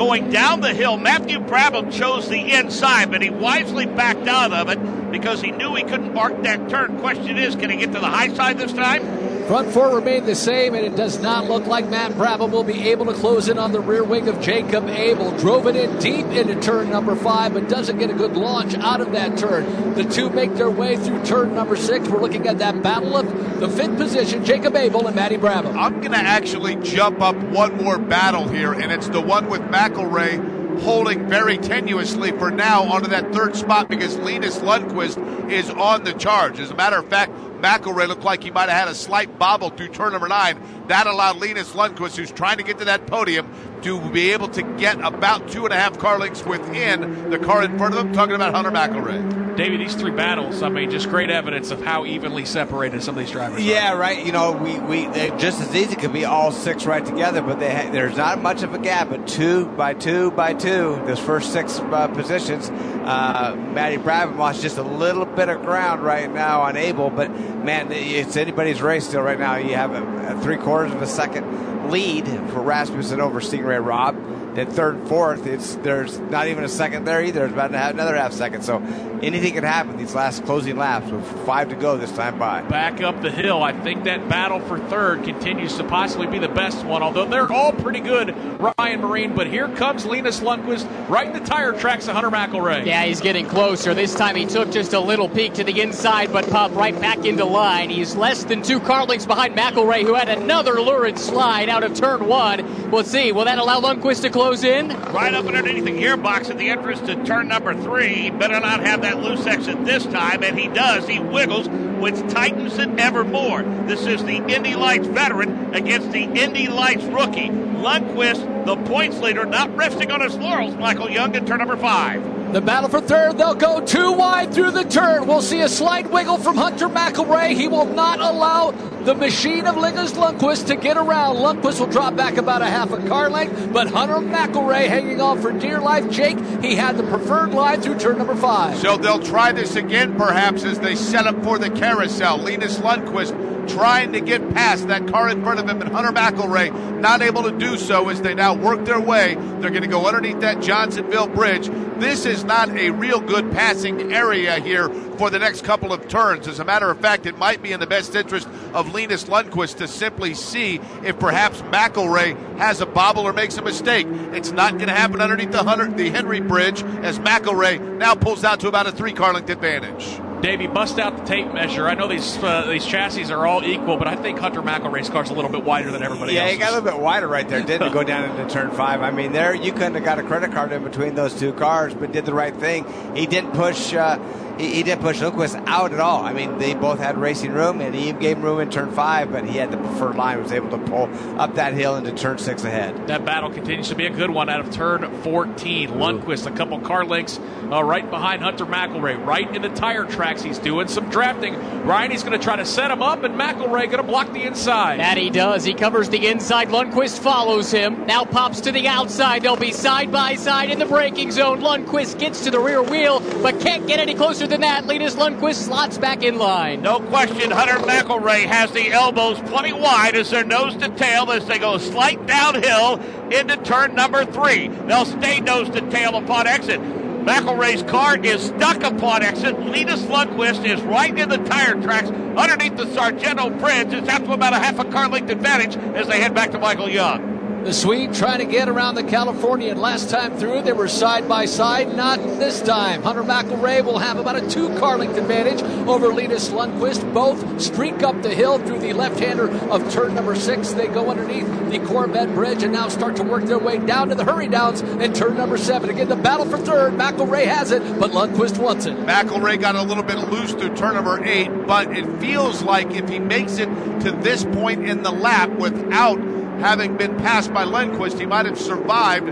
going 0.00 0.30
down 0.30 0.62
the 0.62 0.72
hill, 0.72 0.96
Matthew 0.96 1.38
Brabham 1.40 1.92
chose 1.92 2.26
the 2.26 2.54
inside, 2.54 3.10
but 3.10 3.20
he 3.20 3.28
wisely 3.28 3.84
backed 3.84 4.26
out 4.26 4.50
of 4.50 4.70
it 4.70 5.10
because 5.12 5.42
he 5.42 5.50
knew 5.50 5.74
he 5.74 5.82
couldn't 5.82 6.14
mark 6.14 6.42
that 6.42 6.70
turn. 6.70 6.98
Question 7.00 7.36
is, 7.36 7.54
can 7.54 7.68
he 7.68 7.76
get 7.76 7.92
to 7.92 8.00
the 8.00 8.06
high 8.06 8.32
side 8.32 8.56
this 8.56 8.72
time? 8.72 9.02
Front 9.46 9.72
four 9.72 9.96
remain 9.96 10.26
the 10.26 10.36
same, 10.36 10.74
and 10.74 10.86
it 10.86 10.94
does 10.94 11.20
not 11.20 11.46
look 11.46 11.66
like 11.66 11.90
Matt 11.90 12.12
Brabham 12.12 12.52
will 12.52 12.62
be 12.62 12.88
able 12.90 13.06
to 13.06 13.12
close 13.14 13.48
in 13.48 13.58
on 13.58 13.72
the 13.72 13.80
rear 13.80 14.04
wing 14.04 14.28
of 14.28 14.40
Jacob 14.40 14.88
Abel. 14.88 15.36
Drove 15.38 15.66
it 15.66 15.74
in 15.74 15.98
deep 15.98 16.26
into 16.26 16.54
turn 16.60 16.88
number 16.88 17.16
five, 17.16 17.52
but 17.52 17.68
doesn't 17.68 17.98
get 17.98 18.10
a 18.10 18.14
good 18.14 18.36
launch 18.36 18.74
out 18.74 19.00
of 19.00 19.10
that 19.10 19.36
turn. 19.36 19.94
The 19.94 20.04
two 20.04 20.30
make 20.30 20.54
their 20.54 20.70
way 20.70 20.96
through 20.96 21.24
turn 21.24 21.52
number 21.52 21.74
six. 21.74 22.08
We're 22.08 22.20
looking 22.20 22.46
at 22.46 22.58
that 22.58 22.80
battle 22.80 23.16
of 23.16 23.58
the 23.58 23.68
fifth 23.68 23.96
position, 23.96 24.44
Jacob 24.44 24.76
Abel 24.76 25.08
and 25.08 25.16
Matty 25.16 25.36
Brabham. 25.36 25.74
I'm 25.74 26.00
going 26.00 26.12
to 26.12 26.18
actually 26.18 26.76
jump 26.76 27.20
up 27.20 27.34
one 27.34 27.76
more 27.76 27.98
battle 27.98 28.46
here, 28.46 28.72
and 28.72 28.92
it's 28.92 29.08
the 29.08 29.20
one 29.20 29.48
with 29.48 29.68
McElrea 29.90 30.80
holding 30.82 31.28
very 31.28 31.58
tenuously 31.58 32.36
for 32.38 32.50
now 32.50 32.84
onto 32.84 33.08
that 33.08 33.32
third 33.32 33.56
spot 33.56 33.88
because 33.88 34.16
Linus 34.18 34.58
Lundqvist 34.58 35.50
is 35.50 35.68
on 35.70 36.04
the 36.04 36.12
charge. 36.14 36.58
As 36.58 36.70
a 36.70 36.74
matter 36.74 36.96
of 36.96 37.06
fact, 37.06 37.32
McElrea 37.60 38.08
looked 38.08 38.24
like 38.24 38.42
he 38.42 38.50
might 38.50 38.68
have 38.68 38.78
had 38.78 38.88
a 38.88 38.94
slight 38.94 39.38
bobble 39.38 39.70
through 39.70 39.88
turn 39.88 40.12
number 40.12 40.28
nine. 40.28 40.58
That 40.88 41.06
allowed 41.06 41.36
Linus 41.38 41.72
Lundqvist, 41.72 42.16
who's 42.16 42.32
trying 42.32 42.56
to 42.58 42.64
get 42.64 42.78
to 42.78 42.84
that 42.86 43.06
podium, 43.06 43.48
to 43.82 44.00
be 44.10 44.30
able 44.32 44.48
to 44.48 44.62
get 44.62 45.00
about 45.04 45.48
two 45.50 45.64
and 45.64 45.72
a 45.72 45.76
half 45.76 45.98
car 45.98 46.18
lengths 46.18 46.44
within 46.44 47.30
the 47.30 47.38
car 47.38 47.62
in 47.62 47.78
front 47.78 47.94
of 47.94 48.04
him. 48.06 48.12
Talking 48.12 48.34
about 48.34 48.54
Hunter 48.54 48.70
McElrea. 48.70 49.56
David, 49.56 49.80
these 49.80 49.94
three 49.94 50.10
battles, 50.10 50.62
I 50.62 50.68
mean, 50.68 50.90
just 50.90 51.08
great 51.10 51.28
evidence 51.30 51.70
of 51.70 51.82
how 51.84 52.06
evenly 52.06 52.44
separated 52.44 53.02
some 53.02 53.16
of 53.16 53.24
these 53.24 53.30
drivers 53.32 53.62
Yeah, 53.62 53.92
are. 53.92 53.98
right. 53.98 54.24
You 54.24 54.32
know, 54.32 54.52
we, 54.52 54.78
we 54.80 55.04
just 55.38 55.60
as 55.60 55.74
easy 55.74 55.96
could 55.96 56.12
be 56.12 56.24
all 56.24 56.50
six 56.52 56.86
right 56.86 57.04
together, 57.04 57.42
but 57.42 57.58
they 57.60 57.70
ha- 57.74 57.90
there's 57.90 58.16
not 58.16 58.40
much 58.42 58.62
of 58.62 58.72
a 58.74 58.78
gap. 58.78 59.10
But 59.10 59.26
two 59.26 59.66
by 59.66 59.94
two 59.94 60.30
by 60.30 60.54
two, 60.54 61.00
those 61.06 61.18
first 61.18 61.52
six 61.52 61.78
uh, 61.78 62.08
positions, 62.08 62.70
uh, 62.70 63.54
Matty 63.74 63.96
Brabham 63.98 64.36
lost 64.38 64.62
just 64.62 64.78
a 64.78 64.82
little 64.82 65.26
bit 65.26 65.48
of 65.48 65.60
ground 65.62 66.02
right 66.02 66.32
now 66.32 66.62
on 66.62 66.76
Abel. 66.76 67.10
But 67.10 67.28
man, 67.50 67.92
it's 67.92 68.36
anybody's 68.36 68.82
race 68.82 69.06
still 69.06 69.22
right 69.22 69.38
now. 69.38 69.56
You 69.56 69.74
have 69.76 69.92
a, 69.92 70.36
a 70.36 70.40
three 70.40 70.56
quarters 70.56 70.92
of 70.92 71.02
a 71.02 71.06
second 71.06 71.90
lead 71.90 72.26
for 72.26 72.60
Rasmussen 72.60 73.20
over 73.20 73.40
Sting 73.40 73.64
Ray 73.64 73.78
Robb. 73.78 74.16
Then 74.54 74.70
third 74.70 74.94
and 74.96 75.08
fourth, 75.08 75.46
it's 75.46 75.74
there's 75.76 76.18
not 76.18 76.46
even 76.46 76.62
a 76.62 76.68
second 76.68 77.04
there 77.04 77.22
either. 77.22 77.44
It's 77.44 77.52
about 77.52 77.74
another 77.74 78.16
half 78.16 78.32
second. 78.32 78.62
So 78.62 78.78
anything 79.22 79.54
can 79.54 79.64
happen 79.64 79.96
these 79.96 80.14
last 80.14 80.44
closing 80.44 80.76
laps 80.76 81.10
with 81.10 81.26
five 81.44 81.70
to 81.70 81.74
go 81.74 81.96
this 81.96 82.12
time 82.12 82.38
by. 82.38 82.62
Back 82.62 83.00
up 83.00 83.20
the 83.20 83.30
hill, 83.30 83.62
I 83.62 83.72
think 83.72 84.04
that 84.04 84.28
battle 84.28 84.60
for 84.60 84.78
third 84.78 85.24
continues 85.24 85.76
to 85.78 85.84
possibly 85.84 86.28
be 86.28 86.38
the 86.38 86.48
best 86.48 86.84
one, 86.84 87.02
although 87.02 87.26
they're 87.26 87.52
all 87.52 87.72
pretty 87.72 88.00
good, 88.00 88.36
Ryan 88.60 89.02
Myrehn. 89.02 89.34
But 89.34 89.48
here 89.48 89.68
comes 89.68 90.06
Linus 90.06 90.40
Lundqvist 90.40 91.08
right 91.08 91.26
in 91.26 91.32
the 91.32 91.46
tire 91.48 91.72
tracks 91.72 92.06
of 92.06 92.14
Hunter 92.14 92.30
McElrea. 92.30 92.86
Yeah, 92.86 93.04
he's 93.04 93.20
getting 93.20 93.46
closer. 93.46 93.94
This 93.94 94.14
time 94.14 94.36
he 94.36 94.46
took 94.46 94.70
just 94.70 94.92
a 94.92 95.00
little 95.00 95.28
peek 95.28 95.54
to 95.54 95.64
the 95.64 95.80
inside, 95.80 96.32
but 96.32 96.48
popped 96.50 96.74
right 96.74 96.98
back 97.00 97.24
into 97.24 97.44
line. 97.44 97.90
He's 97.90 98.14
less 98.14 98.44
than 98.44 98.62
two 98.62 98.78
car 98.80 99.06
lengths 99.06 99.26
behind 99.26 99.56
McElrea, 99.56 100.02
who 100.02 100.14
had 100.14 100.28
another 100.28 100.80
lurid 100.80 101.18
slide 101.18 101.68
out 101.68 101.80
out 101.82 101.90
of 101.90 101.96
turn 101.96 102.26
one. 102.26 102.90
We'll 102.90 103.04
see. 103.04 103.32
Will 103.32 103.44
that 103.46 103.58
allow 103.58 103.80
Lundqvist 103.80 104.22
to 104.22 104.30
close 104.30 104.49
in? 104.50 104.88
Right 105.12 105.32
up 105.32 105.46
underneath 105.46 105.84
the 105.84 105.92
gearbox 105.92 106.50
at 106.50 106.58
the 106.58 106.70
entrance 106.70 107.00
to 107.02 107.24
turn 107.24 107.48
number 107.48 107.72
three. 107.72 108.30
Better 108.30 108.58
not 108.58 108.80
have 108.80 109.02
that 109.02 109.22
loose 109.22 109.46
exit 109.46 109.84
this 109.84 110.04
time, 110.06 110.42
and 110.42 110.58
he 110.58 110.66
does. 110.66 111.06
He 111.06 111.20
wiggles, 111.20 111.68
which 111.68 112.16
tightens 112.32 112.76
it 112.76 112.88
ever 112.98 113.22
more. 113.22 113.62
This 113.62 114.06
is 114.06 114.24
the 114.24 114.38
Indy 114.52 114.74
Lights 114.74 115.06
veteran 115.06 115.72
against 115.72 116.10
the 116.10 116.24
Indy 116.24 116.66
Lights 116.66 117.04
rookie. 117.04 117.48
Lundqvist, 117.48 118.66
the 118.66 118.76
points 118.88 119.20
leader, 119.20 119.46
not 119.46 119.74
resting 119.76 120.10
on 120.10 120.20
his 120.20 120.36
laurels. 120.36 120.74
Michael 120.74 121.08
Young 121.08 121.32
in 121.34 121.46
turn 121.46 121.58
number 121.58 121.76
five. 121.76 122.39
The 122.52 122.60
battle 122.60 122.90
for 122.90 123.00
third, 123.00 123.38
they'll 123.38 123.54
go 123.54 123.80
too 123.80 124.10
wide 124.10 124.52
through 124.52 124.72
the 124.72 124.82
turn. 124.82 125.28
We'll 125.28 125.40
see 125.40 125.60
a 125.60 125.68
slight 125.68 126.10
wiggle 126.10 126.36
from 126.38 126.56
Hunter 126.56 126.88
McElrea. 126.88 127.54
He 127.54 127.68
will 127.68 127.84
not 127.86 128.18
allow 128.18 128.72
the 129.04 129.14
machine 129.14 129.66
of 129.66 129.76
Linus 129.76 130.12
Lundqvist 130.12 130.66
to 130.66 130.74
get 130.76 130.96
around. 130.96 131.36
Lundqvist 131.36 131.78
will 131.78 131.86
drop 131.86 132.16
back 132.16 132.38
about 132.38 132.60
a 132.60 132.66
half 132.66 132.90
a 132.90 133.06
car 133.06 133.30
length, 133.30 133.72
but 133.72 133.88
Hunter 133.88 134.16
McElrea 134.16 134.88
hanging 134.88 135.20
on 135.20 135.40
for 135.40 135.52
dear 135.52 135.80
life. 135.80 136.10
Jake, 136.10 136.38
he 136.60 136.74
had 136.74 136.96
the 136.96 137.04
preferred 137.04 137.52
line 137.52 137.80
through 137.80 137.98
turn 137.98 138.18
number 138.18 138.34
five. 138.34 138.76
So 138.78 138.96
they'll 138.96 139.22
try 139.22 139.52
this 139.52 139.76
again, 139.76 140.16
perhaps, 140.16 140.64
as 140.64 140.80
they 140.80 140.96
set 140.96 141.28
up 141.28 141.42
for 141.44 141.56
the 141.56 141.70
carousel. 141.70 142.38
Linus 142.38 142.78
Lundqvist 142.78 143.49
trying 143.68 144.12
to 144.12 144.20
get 144.20 144.54
past 144.54 144.88
that 144.88 145.06
car 145.08 145.28
in 145.28 145.42
front 145.42 145.60
of 145.60 145.68
him, 145.68 145.80
and 145.80 145.90
Hunter 145.90 146.12
McElrea 146.12 147.00
not 147.00 147.22
able 147.22 147.42
to 147.44 147.52
do 147.52 147.76
so 147.76 148.08
as 148.08 148.20
they 148.20 148.34
now 148.34 148.54
work 148.54 148.84
their 148.84 149.00
way. 149.00 149.34
They're 149.34 149.70
going 149.70 149.82
to 149.82 149.88
go 149.88 150.06
underneath 150.06 150.40
that 150.40 150.60
Johnsonville 150.60 151.28
Bridge. 151.28 151.68
This 151.98 152.26
is 152.26 152.44
not 152.44 152.70
a 152.70 152.90
real 152.90 153.20
good 153.20 153.50
passing 153.52 154.12
area 154.12 154.58
here 154.60 154.88
for 155.18 155.30
the 155.30 155.38
next 155.38 155.64
couple 155.64 155.92
of 155.92 156.08
turns. 156.08 156.48
As 156.48 156.60
a 156.60 156.64
matter 156.64 156.90
of 156.90 156.98
fact, 157.00 157.26
it 157.26 157.38
might 157.38 157.62
be 157.62 157.72
in 157.72 157.80
the 157.80 157.86
best 157.86 158.14
interest 158.14 158.48
of 158.72 158.94
Linus 158.94 159.24
Lundqvist 159.24 159.76
to 159.78 159.88
simply 159.88 160.34
see 160.34 160.80
if 161.04 161.18
perhaps 161.18 161.62
McElrea 161.62 162.58
has 162.58 162.80
a 162.80 162.86
bobble 162.86 163.26
or 163.26 163.32
makes 163.32 163.56
a 163.56 163.62
mistake. 163.62 164.06
It's 164.32 164.52
not 164.52 164.72
going 164.72 164.88
to 164.88 164.94
happen 164.94 165.20
underneath 165.20 165.52
the, 165.52 165.62
Hunter, 165.62 165.90
the 165.90 166.10
Henry 166.10 166.40
Bridge 166.40 166.82
as 166.82 167.18
McElrea 167.18 167.98
now 167.98 168.14
pulls 168.14 168.44
out 168.44 168.60
to 168.60 168.68
about 168.68 168.86
a 168.86 168.92
three 168.92 169.12
car 169.12 169.34
length 169.34 169.50
advantage. 169.50 170.20
Davey, 170.40 170.66
bust 170.66 170.98
out 170.98 171.16
the 171.16 171.24
tape 171.24 171.52
measure. 171.52 171.86
I 171.86 171.94
know 171.94 172.08
these 172.08 172.38
uh, 172.38 172.66
these 172.66 172.86
chassis 172.86 173.30
are 173.32 173.46
all 173.46 173.64
equal, 173.64 173.96
but 173.96 174.08
I 174.08 174.16
think 174.16 174.38
Hunter 174.38 174.62
McElrea's 174.62 175.10
car's 175.10 175.30
a 175.30 175.34
little 175.34 175.50
bit 175.50 175.64
wider 175.64 175.90
than 175.90 176.02
everybody 176.02 176.34
yeah, 176.34 176.42
else. 176.42 176.52
he 176.52 176.58
got 176.58 176.70
a 176.72 176.76
little 176.76 176.90
bit 176.90 177.00
wider 177.00 177.28
right 177.28 177.48
there, 177.48 177.62
didn't 177.62 177.92
go 177.92 178.02
down 178.02 178.30
into 178.30 178.52
turn 178.52 178.70
five. 178.70 179.02
I 179.02 179.10
mean, 179.10 179.32
there 179.32 179.54
you 179.54 179.72
couldn't 179.72 179.94
have 179.94 180.04
got 180.04 180.18
a 180.18 180.22
credit 180.22 180.52
card 180.52 180.72
in 180.72 180.82
between 180.82 181.14
those 181.14 181.38
two 181.38 181.52
cars, 181.52 181.94
but 181.94 182.12
did 182.12 182.24
the 182.24 182.34
right 182.34 182.54
thing. 182.54 182.86
He 183.14 183.26
didn't 183.26 183.52
push. 183.52 183.94
Uh, 183.94 184.18
he, 184.60 184.74
he 184.74 184.82
didn't 184.82 185.00
push 185.00 185.20
Lundqvist 185.20 185.64
out 185.66 185.92
at 185.92 186.00
all. 186.00 186.22
I 186.22 186.32
mean, 186.32 186.58
they 186.58 186.74
both 186.74 186.98
had 186.98 187.18
racing 187.18 187.52
room, 187.52 187.80
and 187.80 187.94
he 187.94 188.12
gave 188.12 188.36
him 188.36 188.42
room 188.42 188.60
in 188.60 188.70
turn 188.70 188.90
five, 188.92 189.32
but 189.32 189.44
he 189.44 189.56
had 189.56 189.70
the 189.70 189.76
preferred 189.78 190.16
line, 190.16 190.42
was 190.42 190.52
able 190.52 190.70
to 190.70 190.78
pull 190.78 191.08
up 191.40 191.54
that 191.54 191.74
hill 191.74 191.96
into 191.96 192.12
turn 192.12 192.38
six 192.38 192.64
ahead. 192.64 193.06
That 193.08 193.24
battle 193.24 193.50
continues 193.50 193.88
to 193.88 193.94
be 193.94 194.06
a 194.06 194.10
good 194.10 194.30
one 194.30 194.48
out 194.48 194.60
of 194.60 194.70
turn 194.70 195.10
14. 195.22 195.90
Lundqvist, 195.90 196.46
a 196.46 196.50
couple 196.56 196.78
car 196.80 197.04
lengths 197.04 197.40
uh, 197.70 197.82
right 197.82 198.08
behind 198.08 198.42
Hunter 198.42 198.66
McElrea, 198.66 199.24
right 199.24 199.54
in 199.54 199.62
the 199.62 199.68
tire 199.70 200.04
tracks. 200.04 200.42
He's 200.42 200.58
doing 200.58 200.88
some 200.88 201.08
drafting. 201.08 201.54
Ryan, 201.84 202.10
he's 202.10 202.22
going 202.22 202.38
to 202.38 202.44
try 202.44 202.56
to 202.56 202.66
set 202.66 202.90
him 202.90 203.02
up, 203.02 203.22
and 203.24 203.34
McElrea 203.34 203.86
going 203.86 203.90
to 203.90 204.02
block 204.02 204.32
the 204.32 204.42
inside. 204.42 205.00
That 205.00 205.16
he 205.16 205.30
does. 205.30 205.64
He 205.64 205.74
covers 205.74 206.08
the 206.08 206.26
inside. 206.26 206.68
Lundqvist 206.68 207.20
follows 207.20 207.70
him. 207.70 208.06
Now 208.06 208.24
pops 208.24 208.60
to 208.62 208.72
the 208.72 208.88
outside. 208.88 209.42
They'll 209.42 209.56
be 209.56 209.72
side 209.72 210.12
by 210.12 210.34
side 210.34 210.70
in 210.70 210.78
the 210.78 210.86
braking 210.86 211.30
zone. 211.30 211.60
Lundqvist 211.60 212.18
gets 212.18 212.44
to 212.44 212.50
the 212.50 212.60
rear 212.60 212.82
wheel, 212.82 213.20
but 213.42 213.60
can't 213.60 213.86
get 213.86 214.00
any 214.00 214.14
closer 214.14 214.46
than 214.50 214.60
that. 214.62 214.84
Linus 214.86 215.14
Lundqvist 215.14 215.66
slots 215.66 215.96
back 215.96 216.22
in 216.22 216.36
line. 216.36 216.82
No 216.82 217.00
question, 217.00 217.50
Hunter 217.50 217.78
McElrea 217.86 218.44
has 218.46 218.72
the 218.72 218.90
elbows 218.90 219.40
plenty 219.42 219.72
wide 219.72 220.16
as 220.16 220.30
their 220.30 220.44
nose 220.44 220.76
to 220.76 220.88
tail 220.90 221.30
as 221.30 221.46
they 221.46 221.58
go 221.58 221.78
slight 221.78 222.26
downhill 222.26 222.96
into 223.30 223.56
turn 223.58 223.94
number 223.94 224.24
three. 224.24 224.68
They'll 224.68 225.06
stay 225.06 225.40
nose 225.40 225.70
to 225.70 225.80
tail 225.90 226.16
upon 226.16 226.48
exit. 226.48 226.80
McElrea's 226.80 227.84
car 227.84 228.18
is 228.18 228.42
stuck 228.42 228.82
upon 228.82 229.22
exit. 229.22 229.58
Linus 229.60 230.02
Lundqvist 230.02 230.64
is 230.64 230.82
right 230.82 231.16
in 231.16 231.28
the 231.28 231.38
tire 231.38 231.80
tracks 231.80 232.10
underneath 232.10 232.76
the 232.76 232.92
Sargento 232.92 233.50
Bridge. 233.50 233.92
It's 233.92 234.08
out 234.08 234.24
to 234.24 234.32
about 234.32 234.52
a 234.52 234.58
half 234.58 234.78
a 234.80 234.84
car 234.84 235.08
length 235.08 235.30
advantage 235.30 235.76
as 235.94 236.08
they 236.08 236.20
head 236.20 236.34
back 236.34 236.50
to 236.50 236.58
Michael 236.58 236.88
Young. 236.88 237.39
The 237.64 237.74
Swede 237.74 238.14
trying 238.14 238.38
to 238.38 238.46
get 238.46 238.68
around 238.68 238.94
the 238.94 239.04
Californian. 239.04 239.78
Last 239.78 240.08
time 240.08 240.36
through, 240.38 240.62
they 240.62 240.72
were 240.72 240.88
side 240.88 241.28
by 241.28 241.44
side. 241.44 241.94
Not 241.94 242.18
this 242.38 242.62
time. 242.62 243.02
Hunter 243.02 243.22
McElrea 243.22 243.84
will 243.84 243.98
have 243.98 244.18
about 244.18 244.36
a 244.36 244.48
two 244.48 244.74
car 244.78 244.96
length 244.96 245.18
advantage 245.18 245.62
over 245.86 246.12
Linus 246.12 246.48
Lundqvist. 246.48 247.12
Both 247.12 247.60
streak 247.60 248.02
up 248.02 248.22
the 248.22 248.34
hill 248.34 248.58
through 248.58 248.78
the 248.78 248.94
left 248.94 249.20
hander 249.20 249.50
of 249.70 249.92
turn 249.92 250.14
number 250.14 250.34
six. 250.34 250.72
They 250.72 250.88
go 250.88 251.10
underneath 251.10 251.46
the 251.70 251.80
Corvette 251.80 252.34
Bridge 252.34 252.62
and 252.62 252.72
now 252.72 252.88
start 252.88 253.16
to 253.16 253.22
work 253.22 253.44
their 253.44 253.58
way 253.58 253.78
down 253.78 254.08
to 254.08 254.14
the 254.14 254.24
hurry 254.24 254.48
downs 254.48 254.80
in 254.80 255.12
turn 255.12 255.36
number 255.36 255.58
seven. 255.58 255.90
Again, 255.90 256.08
the 256.08 256.16
battle 256.16 256.46
for 256.46 256.58
third. 256.58 256.94
McElrea 256.94 257.44
has 257.44 257.72
it, 257.72 257.82
but 258.00 258.12
Lundqvist 258.12 258.58
wants 258.58 258.86
it. 258.86 258.96
McElrea 258.96 259.60
got 259.60 259.76
a 259.76 259.82
little 259.82 260.02
bit 260.02 260.16
loose 260.30 260.52
through 260.52 260.74
turn 260.76 260.94
number 260.94 261.22
eight, 261.24 261.50
but 261.66 261.94
it 261.96 262.06
feels 262.20 262.62
like 262.62 262.92
if 262.92 263.08
he 263.08 263.18
makes 263.18 263.58
it 263.58 263.66
to 264.00 264.12
this 264.22 264.44
point 264.44 264.88
in 264.88 265.02
the 265.02 265.12
lap 265.12 265.50
without 265.50 266.18
having 266.60 266.96
been 266.96 267.16
passed 267.16 267.52
by 267.52 267.64
Lundqvist, 267.64 268.18
he 268.18 268.26
might 268.26 268.46
have 268.46 268.58
survived 268.58 269.28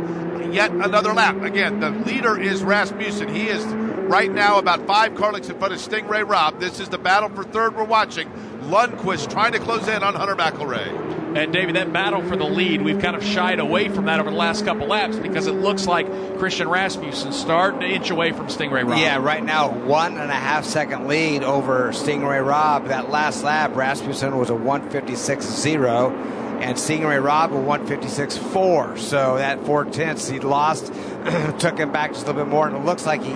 yet 0.53 0.71
another 0.71 1.13
lap. 1.13 1.43
Again, 1.43 1.81
the 1.81 1.91
leader 1.91 2.39
is 2.39 2.63
Rasmussen. 2.63 3.29
He 3.29 3.49
is 3.49 3.65
right 3.65 4.33
now 4.33 4.59
about 4.59 4.87
five 4.87 5.15
car 5.15 5.33
lengths 5.33 5.51
in 5.51 5.59
front 5.59 5.75
of 5.75 5.81
Sting 5.81 6.09
Ray 6.09 6.23
Robb. 6.23 6.61
This 6.61 6.81
is 6.81 6.89
the 6.89 6.99
battle 6.99 7.29
for 7.29 7.45
third 7.45 7.77
we're 7.77 7.85
watching. 7.85 8.29
Lundqvist 8.63 9.31
trying 9.31 9.53
to 9.53 9.59
close 9.59 9.87
in 9.89 10.03
on 10.03 10.15
Hunter 10.15 10.37
McElrea. 10.37 11.37
And 11.37 11.53
David, 11.53 11.77
that 11.77 11.93
battle 11.93 12.23
for 12.23 12.37
the 12.37 12.45
lead, 12.45 12.81
we've 12.81 13.01
kind 13.01 13.15
of 13.15 13.23
shied 13.23 13.61
away 13.61 13.91
from 13.91 14.07
that 14.07 14.19
over 14.19 14.31
the 14.31 14.37
last 14.37 14.65
couple 14.65 14.87
laps 14.87 15.17
because 15.17 15.47
it 15.47 15.53
looks 15.53 15.87
like 15.87 16.07
Christian 16.39 16.69
Rasmussen 16.69 17.33
starting 17.33 17.81
to 17.81 17.87
inch 17.87 18.11
away 18.11 18.33
from 18.33 18.49
Sting 18.49 18.71
Ray 18.71 18.83
Robb. 18.83 18.99
Yeah, 18.99 19.19
right 19.19 19.45
now 19.45 19.71
one 19.71 20.17
and 20.17 20.31
a 20.31 20.35
half 20.35 20.65
second 20.65 21.07
lead 21.07 21.45
over 21.45 21.93
Sting 21.93 22.25
Ray 22.25 22.41
Robb. 22.41 22.87
That 22.89 23.11
last 23.11 23.45
lap, 23.45 23.77
Rasmussen 23.77 24.39
was 24.39 24.49
a 24.49 24.55
156.0 24.55 26.48
and 26.61 26.79
Sting 26.79 27.05
Ray 27.05 27.19
Robb 27.19 27.53
a 27.53 27.57
156.4. 27.57 28.99
So 28.99 29.37
that 29.39 29.65
four 29.65 29.85
tenths 29.85 30.29
he 30.29 30.41
lost 30.41 30.87
took 31.59 31.79
him 31.79 31.93
back 31.93 32.13
just 32.13 32.25
a 32.25 32.27
little 32.27 32.45
bit 32.45 32.51
more, 32.51 32.67
and 32.67 32.77
it 32.77 32.85
looks 32.85 33.07
like 33.07 33.23
he 33.23 33.35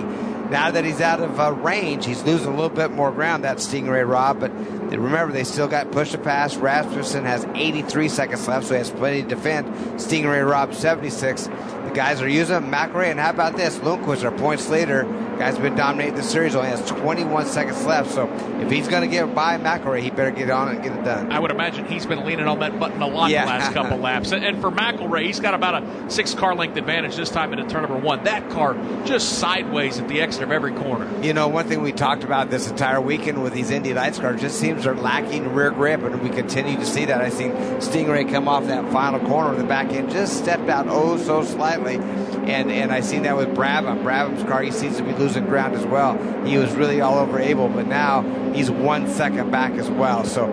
now 0.49 0.69
that 0.69 0.85
he's 0.85 1.01
out 1.01 1.19
of 1.19 1.39
uh, 1.39 1.51
range, 1.51 2.05
he's 2.05 2.21
losing 2.23 2.47
a 2.47 2.51
little 2.51 2.69
bit 2.69 2.91
more 2.91 3.11
ground. 3.11 3.43
That 3.43 3.59
Sting 3.59 3.87
Ray 3.87 4.03
Robb. 4.03 4.39
but 4.39 4.51
remember 4.51 5.33
they 5.33 5.45
still 5.45 5.67
got 5.67 5.91
push 5.91 6.11
to 6.11 6.17
pass. 6.17 6.55
Rasmussen 6.55 7.25
has 7.25 7.45
83 7.55 8.07
seconds 8.09 8.47
left, 8.47 8.67
so 8.67 8.73
he 8.73 8.77
has 8.77 8.91
plenty 8.91 9.23
to 9.23 9.27
defend. 9.27 9.99
Sting 9.99 10.27
Ray 10.27 10.41
Robb, 10.41 10.75
76. 10.75 11.47
The 11.47 11.91
guys 11.93 12.21
are 12.21 12.29
using 12.29 12.57
McElrea, 12.57 13.11
and 13.11 13.19
how 13.19 13.31
about 13.31 13.55
this? 13.55 13.79
Lundqvist, 13.79 14.23
our 14.23 14.37
points 14.37 14.69
leader, 14.69 15.05
guy's 15.37 15.57
been 15.57 15.75
dominating 15.75 16.15
the 16.15 16.23
series. 16.23 16.55
Only 16.55 16.69
has 16.69 16.85
21 16.87 17.45
seconds 17.45 17.85
left, 17.85 18.11
so 18.11 18.29
if 18.61 18.71
he's 18.71 18.87
going 18.87 19.01
to 19.01 19.07
get 19.07 19.33
by 19.33 19.57
McElrea, 19.57 20.01
he 20.01 20.09
better 20.09 20.31
get 20.31 20.49
on 20.49 20.69
and 20.69 20.83
get 20.83 20.93
it 20.93 21.03
done. 21.03 21.31
I 21.31 21.39
would 21.39 21.51
imagine 21.51 21.85
he's 21.85 22.05
been 22.05 22.25
leaning 22.25 22.47
on 22.47 22.59
that 22.59 22.79
button 22.79 23.01
a 23.01 23.07
lot 23.07 23.29
yeah. 23.29 23.45
the 23.45 23.51
last 23.51 23.73
couple 23.73 23.97
laps. 24.03 24.31
And 24.31 24.61
for 24.61 24.71
McElrea, 24.71 25.25
he's 25.25 25.39
got 25.39 25.53
about 25.53 25.83
a 25.83 26.09
six 26.09 26.33
car 26.33 26.55
length 26.55 26.77
advantage 26.77 27.15
this 27.15 27.29
time 27.29 27.53
into 27.53 27.67
turn 27.67 27.83
number 27.83 27.97
one. 27.97 28.23
That 28.23 28.49
car 28.49 28.75
just 29.05 29.39
sideways 29.39 29.99
at 29.99 30.07
the 30.07 30.21
exit 30.21 30.43
of 30.43 30.51
every 30.51 30.73
corner. 30.73 31.09
You 31.21 31.33
know, 31.33 31.47
one 31.47 31.67
thing 31.67 31.81
we 31.81 31.91
talked 31.91 32.23
about 32.23 32.49
this 32.49 32.69
entire 32.69 33.01
weekend 33.01 33.41
with 33.43 33.53
these 33.53 33.69
Indy 33.69 33.93
Lights 33.93 34.19
cars 34.19 34.41
just 34.41 34.59
seems 34.59 34.83
they're 34.83 34.95
lacking 34.95 35.53
rear 35.53 35.71
grip, 35.71 36.01
and 36.01 36.21
we 36.21 36.29
continue 36.29 36.77
to 36.77 36.85
see 36.85 37.05
that. 37.05 37.21
I 37.21 37.29
seen 37.29 37.81
Sting 37.81 38.07
Ray 38.07 38.25
come 38.25 38.47
off 38.47 38.65
that 38.67 38.91
final 38.91 39.19
corner 39.27 39.53
in 39.53 39.59
the 39.59 39.67
back 39.67 39.91
end, 39.91 40.11
just 40.11 40.37
stepped 40.37 40.69
out 40.69 40.87
oh 40.87 41.17
so 41.17 41.43
slightly, 41.43 41.95
and 41.95 42.71
and 42.71 42.91
I 42.91 43.01
seen 43.01 43.23
that 43.23 43.37
with 43.37 43.49
Brabham. 43.49 44.03
Brabham's 44.03 44.43
car, 44.43 44.61
he 44.61 44.71
seems 44.71 44.97
to 44.97 45.03
be 45.03 45.13
losing 45.23 45.45
ground 45.45 45.73
as 45.75 45.85
well. 45.85 46.17
He 46.45 46.57
was 46.57 46.73
really 46.73 46.99
all 47.01 47.17
over 47.17 47.39
Abel, 47.39 47.69
but 47.69 47.87
now 47.87 48.21
he's 48.53 48.69
one 48.69 49.09
second 49.09 49.51
back 49.51 49.73
as 49.73 49.89
well. 49.89 50.25
So 50.25 50.47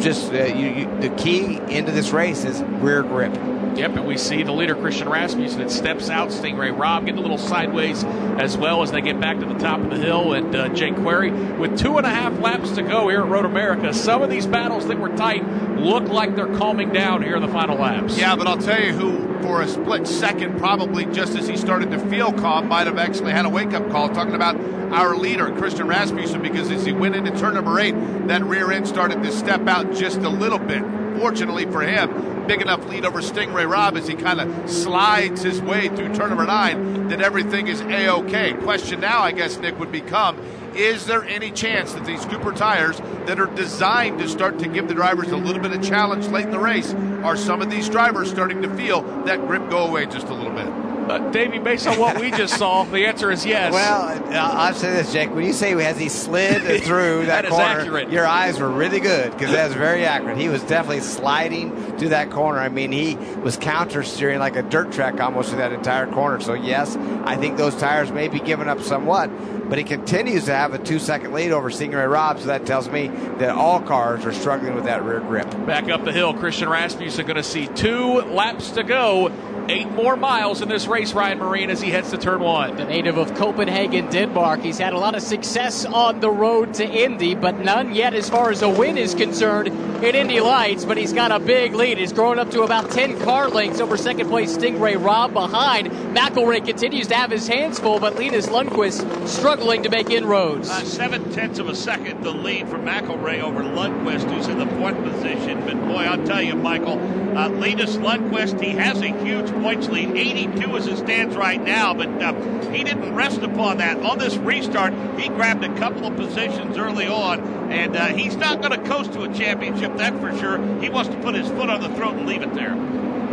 just 0.00 0.32
uh, 0.32 0.44
you, 0.44 0.68
you, 0.68 1.00
the 1.00 1.10
key 1.10 1.58
into 1.68 1.92
this 1.92 2.10
race 2.10 2.44
is 2.44 2.62
rear 2.62 3.02
grip. 3.02 3.34
Yep, 3.78 3.92
and 3.92 4.06
we 4.08 4.18
see 4.18 4.42
the 4.42 4.50
leader, 4.50 4.74
Christian 4.74 5.08
Rasmussen, 5.08 5.60
that 5.60 5.70
steps 5.70 6.10
out. 6.10 6.32
Sting 6.32 6.56
Ray 6.56 6.72
Robb 6.72 7.06
getting 7.06 7.20
a 7.20 7.22
little 7.22 7.38
sideways 7.38 8.02
as 8.02 8.58
well 8.58 8.82
as 8.82 8.90
they 8.90 9.00
get 9.00 9.20
back 9.20 9.38
to 9.38 9.46
the 9.46 9.54
top 9.54 9.78
of 9.78 9.90
the 9.90 9.96
hill. 9.96 10.32
And 10.32 10.54
uh, 10.54 10.68
Jake 10.70 10.96
Query, 10.96 11.30
with 11.30 11.78
two 11.78 11.96
and 11.96 12.04
a 12.04 12.10
half 12.10 12.36
laps 12.40 12.72
to 12.72 12.82
go 12.82 13.08
here 13.08 13.22
at 13.22 13.28
Road 13.28 13.44
America, 13.44 13.94
some 13.94 14.20
of 14.22 14.30
these 14.30 14.46
battles 14.46 14.88
that 14.88 14.98
were 14.98 15.16
tight 15.16 15.46
look 15.78 16.08
like 16.08 16.34
they're 16.34 16.52
calming 16.56 16.92
down 16.92 17.22
here 17.22 17.36
in 17.36 17.42
the 17.42 17.48
final 17.48 17.76
laps. 17.76 18.18
Yeah, 18.18 18.34
but 18.34 18.48
I'll 18.48 18.58
tell 18.58 18.82
you 18.82 18.92
who, 18.92 19.40
for 19.42 19.62
a 19.62 19.68
split 19.68 20.08
second, 20.08 20.58
probably 20.58 21.04
just 21.06 21.36
as 21.36 21.46
he 21.46 21.56
started 21.56 21.92
to 21.92 22.00
feel 22.10 22.32
calm, 22.32 22.66
might 22.66 22.88
have 22.88 22.98
actually 22.98 23.30
had 23.30 23.44
a 23.44 23.48
wake 23.48 23.74
up 23.74 23.88
call 23.90 24.08
talking 24.08 24.34
about 24.34 24.58
our 24.92 25.16
leader, 25.16 25.54
Christian 25.56 25.86
Rasmussen, 25.86 26.42
because 26.42 26.68
as 26.72 26.84
he 26.84 26.92
went 26.92 27.14
into 27.14 27.30
turn 27.38 27.54
number 27.54 27.78
eight, 27.78 27.94
that 28.26 28.42
rear 28.44 28.72
end 28.72 28.88
started 28.88 29.22
to 29.22 29.30
step 29.30 29.68
out 29.68 29.94
just 29.94 30.18
a 30.18 30.28
little 30.28 30.58
bit. 30.58 30.82
Fortunately 31.18 31.66
for 31.66 31.82
him, 31.82 32.46
big 32.46 32.62
enough 32.62 32.86
lead 32.86 33.04
over 33.04 33.20
Sting 33.20 33.52
Ray 33.52 33.66
Robb 33.66 33.96
as 33.96 34.06
he 34.06 34.14
kind 34.14 34.40
of 34.40 34.70
slides 34.70 35.42
his 35.42 35.60
way 35.60 35.88
through 35.88 36.14
turn 36.14 36.28
number 36.28 36.46
nine 36.46 37.08
that 37.08 37.20
everything 37.20 37.66
is 37.66 37.80
a 37.80 38.08
okay. 38.08 38.52
Question 38.52 39.00
now, 39.00 39.20
I 39.20 39.32
guess, 39.32 39.56
Nick, 39.58 39.78
would 39.80 39.90
become 39.90 40.38
Is 40.74 41.06
there 41.06 41.24
any 41.24 41.50
chance 41.50 41.92
that 41.94 42.04
these 42.04 42.24
Cooper 42.26 42.52
tires 42.52 43.00
that 43.26 43.40
are 43.40 43.46
designed 43.46 44.20
to 44.20 44.28
start 44.28 44.60
to 44.60 44.68
give 44.68 44.86
the 44.86 44.94
drivers 44.94 45.32
a 45.32 45.36
little 45.36 45.60
bit 45.60 45.72
of 45.72 45.82
challenge 45.82 46.28
late 46.28 46.44
in 46.44 46.52
the 46.52 46.58
race 46.58 46.94
are 47.24 47.36
some 47.36 47.60
of 47.60 47.68
these 47.68 47.88
drivers 47.88 48.30
starting 48.30 48.62
to 48.62 48.74
feel 48.76 49.02
that 49.24 49.44
grip 49.46 49.68
go 49.68 49.86
away 49.88 50.06
just 50.06 50.28
a 50.28 50.34
little 50.34 50.52
bit? 50.52 50.97
Uh, 51.08 51.30
Davey, 51.30 51.58
based 51.58 51.86
on 51.86 51.98
what 51.98 52.20
we 52.20 52.30
just 52.30 52.58
saw, 52.58 52.84
the 52.84 53.06
answer 53.06 53.30
is 53.30 53.46
yes. 53.46 53.72
Well, 53.72 54.22
I'll 54.34 54.74
say 54.74 54.92
this, 54.92 55.12
Jake. 55.12 55.34
When 55.34 55.44
you 55.44 55.52
say 55.52 55.70
has 55.82 55.98
he 55.98 56.08
slid 56.08 56.62
through 56.84 57.26
that, 57.26 57.42
That 57.42 57.50
corner, 57.50 57.64
accurate. 57.64 58.10
your 58.10 58.26
eyes 58.26 58.60
were 58.60 58.68
really 58.68 59.00
good 59.00 59.32
because 59.32 59.52
that 59.52 59.66
was 59.68 59.74
very 59.74 60.04
accurate. 60.04 60.36
He 60.38 60.48
was 60.48 60.62
definitely 60.62 61.00
sliding 61.00 61.74
through 61.98 62.10
that 62.10 62.30
corner. 62.30 62.58
I 62.60 62.68
mean, 62.68 62.92
he 62.92 63.16
was 63.42 63.56
counter 63.56 64.02
steering 64.02 64.38
like 64.38 64.56
a 64.56 64.62
dirt 64.62 64.92
track 64.92 65.20
almost 65.20 65.48
through 65.50 65.58
that 65.58 65.72
entire 65.72 66.06
corner. 66.06 66.40
So 66.40 66.54
yes, 66.54 66.96
I 67.24 67.36
think 67.36 67.56
those 67.56 67.74
tires 67.76 68.12
may 68.12 68.28
be 68.28 68.38
giving 68.40 68.68
up 68.68 68.80
somewhat, 68.80 69.30
but 69.68 69.78
he 69.78 69.84
continues 69.84 70.44
to 70.44 70.54
have 70.54 70.74
a 70.74 70.78
two-second 70.78 71.32
lead 71.32 71.52
over 71.52 71.70
Sting 71.70 71.92
Ray 71.92 72.06
Robb, 72.06 72.38
So 72.40 72.46
that 72.46 72.66
tells 72.66 72.88
me 72.88 73.08
that 73.38 73.50
all 73.50 73.80
cars 73.80 74.24
are 74.24 74.32
struggling 74.32 74.74
with 74.74 74.84
that 74.84 75.02
rear 75.04 75.20
grip. 75.20 75.50
Back 75.66 75.88
up 75.88 76.04
the 76.04 76.12
hill, 76.12 76.34
Christian 76.34 76.68
Rasmussen 76.68 77.24
going 77.26 77.36
to 77.36 77.42
see 77.42 77.66
two 77.68 78.20
laps 78.22 78.70
to 78.72 78.82
go. 78.82 79.30
Eight 79.70 79.90
more 79.90 80.16
miles 80.16 80.62
in 80.62 80.70
this 80.70 80.86
race, 80.86 81.12
Ryan 81.12 81.40
Myrehn, 81.40 81.68
as 81.68 81.82
he 81.82 81.90
heads 81.90 82.10
to 82.12 82.16
turn 82.16 82.40
one. 82.40 82.74
The 82.78 82.86
native 82.86 83.18
of 83.18 83.34
Copenhagen, 83.34 84.08
Denmark. 84.08 84.62
He's 84.62 84.78
had 84.78 84.94
a 84.94 84.98
lot 84.98 85.14
of 85.14 85.20
success 85.20 85.84
on 85.84 86.20
the 86.20 86.30
road 86.30 86.72
to 86.74 86.88
Indy, 86.88 87.34
but 87.34 87.58
none 87.58 87.94
yet 87.94 88.14
as 88.14 88.30
far 88.30 88.50
as 88.50 88.62
a 88.62 88.68
win 88.70 88.96
is 88.96 89.14
concerned 89.14 89.68
in 89.68 90.14
Indy 90.14 90.40
Lights. 90.40 90.86
But 90.86 90.96
he's 90.96 91.12
got 91.12 91.32
a 91.32 91.38
big 91.38 91.74
lead. 91.74 91.98
He's 91.98 92.14
grown 92.14 92.38
up 92.38 92.50
to 92.52 92.62
about 92.62 92.90
10 92.92 93.20
car 93.20 93.50
lengths 93.50 93.78
over 93.78 93.98
second 93.98 94.30
place 94.30 94.54
Sting 94.54 94.80
Ray 94.80 94.96
Robb 94.96 95.34
behind. 95.34 95.88
McElrea 96.16 96.64
continues 96.64 97.08
to 97.08 97.14
have 97.14 97.30
his 97.30 97.46
hands 97.46 97.78
full, 97.78 97.98
but 98.00 98.16
Linus 98.16 98.46
Lundqvist 98.46 99.28
struggling 99.28 99.82
to 99.82 99.90
make 99.90 100.08
inroads. 100.08 100.70
Uh, 100.70 100.82
seven 100.84 101.30
tenths 101.32 101.58
of 101.58 101.68
a 101.68 101.74
second 101.74 102.24
the 102.24 102.30
lead 102.30 102.66
for 102.70 102.78
McElrea 102.78 103.42
over 103.42 103.62
Lundqvist, 103.62 104.32
who's 104.32 104.48
in 104.48 104.58
the 104.58 104.66
fourth 104.76 104.96
position. 105.02 105.60
But 105.66 105.78
boy, 105.86 106.04
I'll 106.04 106.24
tell 106.24 106.40
you, 106.40 106.54
Michael, 106.54 106.98
uh, 107.36 107.50
Linus 107.50 107.96
Lundqvist, 107.96 108.62
he 108.62 108.70
has 108.70 109.02
a 109.02 109.08
huge 109.22 109.50
points 109.60 109.88
lead, 109.88 110.10
82 110.16 110.76
as 110.76 110.86
it 110.86 110.98
stands 110.98 111.36
right 111.36 111.62
now. 111.62 111.94
But 111.94 112.08
uh, 112.22 112.32
he 112.70 112.84
didn't 112.84 113.14
rest 113.14 113.42
upon 113.42 113.78
that. 113.78 113.98
On 113.98 114.18
this 114.18 114.36
restart, 114.36 114.92
he 115.18 115.28
grabbed 115.28 115.64
a 115.64 115.74
couple 115.76 116.06
of 116.06 116.16
positions 116.16 116.76
early 116.76 117.06
on, 117.06 117.40
and 117.72 117.96
uh, 117.96 118.06
he's 118.06 118.36
not 118.36 118.60
going 118.60 118.72
to 118.72 118.88
coast 118.88 119.12
to 119.14 119.22
a 119.22 119.34
championship, 119.34 119.96
that's 119.96 120.18
for 120.20 120.36
sure. 120.38 120.58
He 120.80 120.88
wants 120.88 121.10
to 121.10 121.16
put 121.20 121.34
his 121.34 121.48
foot 121.48 121.70
on 121.70 121.80
the 121.80 121.94
throat 121.96 122.14
and 122.14 122.26
leave 122.26 122.42
it 122.42 122.54
there. 122.54 122.74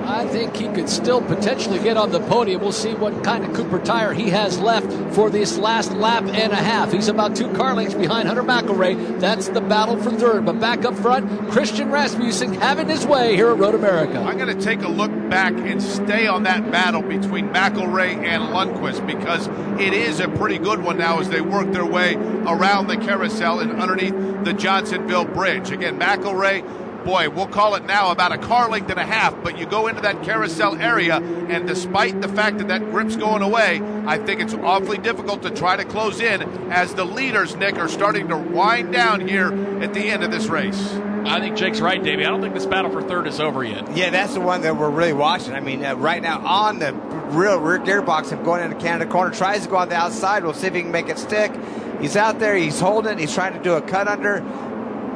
I 0.07 0.27
think 0.27 0.55
he 0.55 0.67
could 0.69 0.89
still 0.89 1.21
potentially 1.21 1.79
get 1.79 1.97
on 1.97 2.11
the 2.11 2.19
podium. 2.19 2.61
We'll 2.61 2.71
see 2.71 2.93
what 2.93 3.23
kind 3.23 3.43
of 3.43 3.53
Cooper 3.53 3.79
tire 3.79 4.13
he 4.13 4.29
has 4.29 4.59
left 4.59 4.91
for 5.13 5.29
this 5.29 5.57
last 5.57 5.91
lap 5.91 6.23
and 6.25 6.53
a 6.53 6.57
half. 6.57 6.91
He's 6.91 7.07
about 7.07 7.35
two 7.35 7.51
car 7.53 7.73
lengths 7.73 7.95
behind 7.95 8.27
Hunter 8.27 8.43
McElrea. 8.43 9.19
That's 9.19 9.49
the 9.49 9.61
battle 9.61 10.01
for 10.01 10.11
third. 10.11 10.45
But 10.45 10.59
back 10.59 10.85
up 10.85 10.95
front, 10.95 11.49
Christian 11.49 11.91
Rasmussen 11.91 12.53
having 12.53 12.87
his 12.87 13.05
way 13.05 13.35
here 13.35 13.49
at 13.49 13.57
Road 13.57 13.75
America. 13.75 14.19
I'm 14.19 14.37
going 14.37 14.55
to 14.55 14.63
take 14.63 14.81
a 14.83 14.87
look 14.87 15.11
back 15.29 15.53
and 15.53 15.81
stay 15.81 16.27
on 16.27 16.43
that 16.43 16.71
battle 16.71 17.01
between 17.01 17.49
McElrea 17.49 18.23
and 18.23 18.43
Lundqvist 18.43 19.05
because 19.07 19.47
it 19.79 19.93
is 19.93 20.19
a 20.19 20.27
pretty 20.27 20.59
good 20.59 20.83
one 20.83 20.97
now 20.97 21.19
as 21.19 21.29
they 21.29 21.41
work 21.41 21.71
their 21.71 21.85
way 21.85 22.15
around 22.15 22.87
the 22.87 22.97
carousel 22.97 23.59
and 23.59 23.71
underneath 23.81 24.13
the 24.45 24.53
Johnsonville 24.53 25.25
Bridge. 25.25 25.71
Again, 25.71 25.99
McElrea 25.99 26.84
boy, 27.05 27.29
we'll 27.29 27.47
call 27.47 27.75
it 27.75 27.85
now 27.85 28.11
about 28.11 28.31
a 28.31 28.37
car 28.37 28.69
length 28.69 28.89
and 28.89 28.99
a 28.99 29.05
half, 29.05 29.41
but 29.43 29.57
you 29.57 29.65
go 29.65 29.87
into 29.87 30.01
that 30.01 30.23
carousel 30.23 30.75
area, 30.75 31.17
and 31.17 31.67
despite 31.67 32.19
the 32.21 32.27
fact 32.27 32.57
that 32.57 32.67
that 32.67 32.91
grip's 32.91 33.15
going 33.15 33.43
away, 33.43 33.81
I 34.05 34.17
think 34.17 34.41
it's 34.41 34.53
awfully 34.55 34.97
difficult 34.97 35.43
to 35.43 35.51
try 35.51 35.75
to 35.75 35.85
close 35.85 36.19
in 36.19 36.41
as 36.71 36.95
the 36.95 37.05
leaders, 37.05 37.55
Nick, 37.55 37.77
are 37.77 37.87
starting 37.87 38.27
to 38.29 38.37
wind 38.37 38.91
down 38.91 39.25
here 39.25 39.53
at 39.81 39.93
the 39.93 40.01
end 40.01 40.23
of 40.23 40.31
this 40.31 40.47
race. 40.47 40.93
I 41.25 41.39
think 41.39 41.57
Jake's 41.57 41.81
right, 41.81 42.01
Davey. 42.01 42.23
I 42.23 42.29
don't 42.29 42.41
think 42.41 42.53
this 42.53 42.67
battle 42.67 42.91
for 42.91 43.01
third 43.01 43.25
is 43.25 43.39
over 43.39 43.63
yet. 43.63 43.95
Yeah, 43.95 44.11
that's 44.11 44.35
the 44.35 44.41
one 44.41 44.61
that 44.61 44.77
we're 44.77 44.91
really 44.91 45.13
watching. 45.13 45.53
I 45.53 45.59
mean, 45.59 45.83
uh, 45.83 45.95
right 45.95 46.21
now 46.21 46.39
on 46.45 46.77
the 46.77 46.93
real 46.93 47.59
rear 47.59 47.79
gearbox 47.79 48.31
and 48.31 48.45
going 48.45 48.63
into 48.63 48.77
Canada 48.77 49.09
corner, 49.09 49.33
tries 49.33 49.63
to 49.63 49.69
go 49.69 49.77
on 49.77 49.89
the 49.89 49.95
outside. 49.95 50.43
We'll 50.43 50.53
see 50.53 50.67
if 50.67 50.75
he 50.75 50.81
can 50.81 50.91
make 50.91 51.09
it 51.09 51.17
stick. 51.17 51.51
He's 51.99 52.15
out 52.15 52.37
there. 52.37 52.55
He's 52.55 52.79
holding. 52.79 53.17
He's 53.17 53.33
trying 53.33 53.53
to 53.53 53.59
do 53.59 53.73
a 53.73 53.81
cut 53.81 54.07
under. 54.07 54.43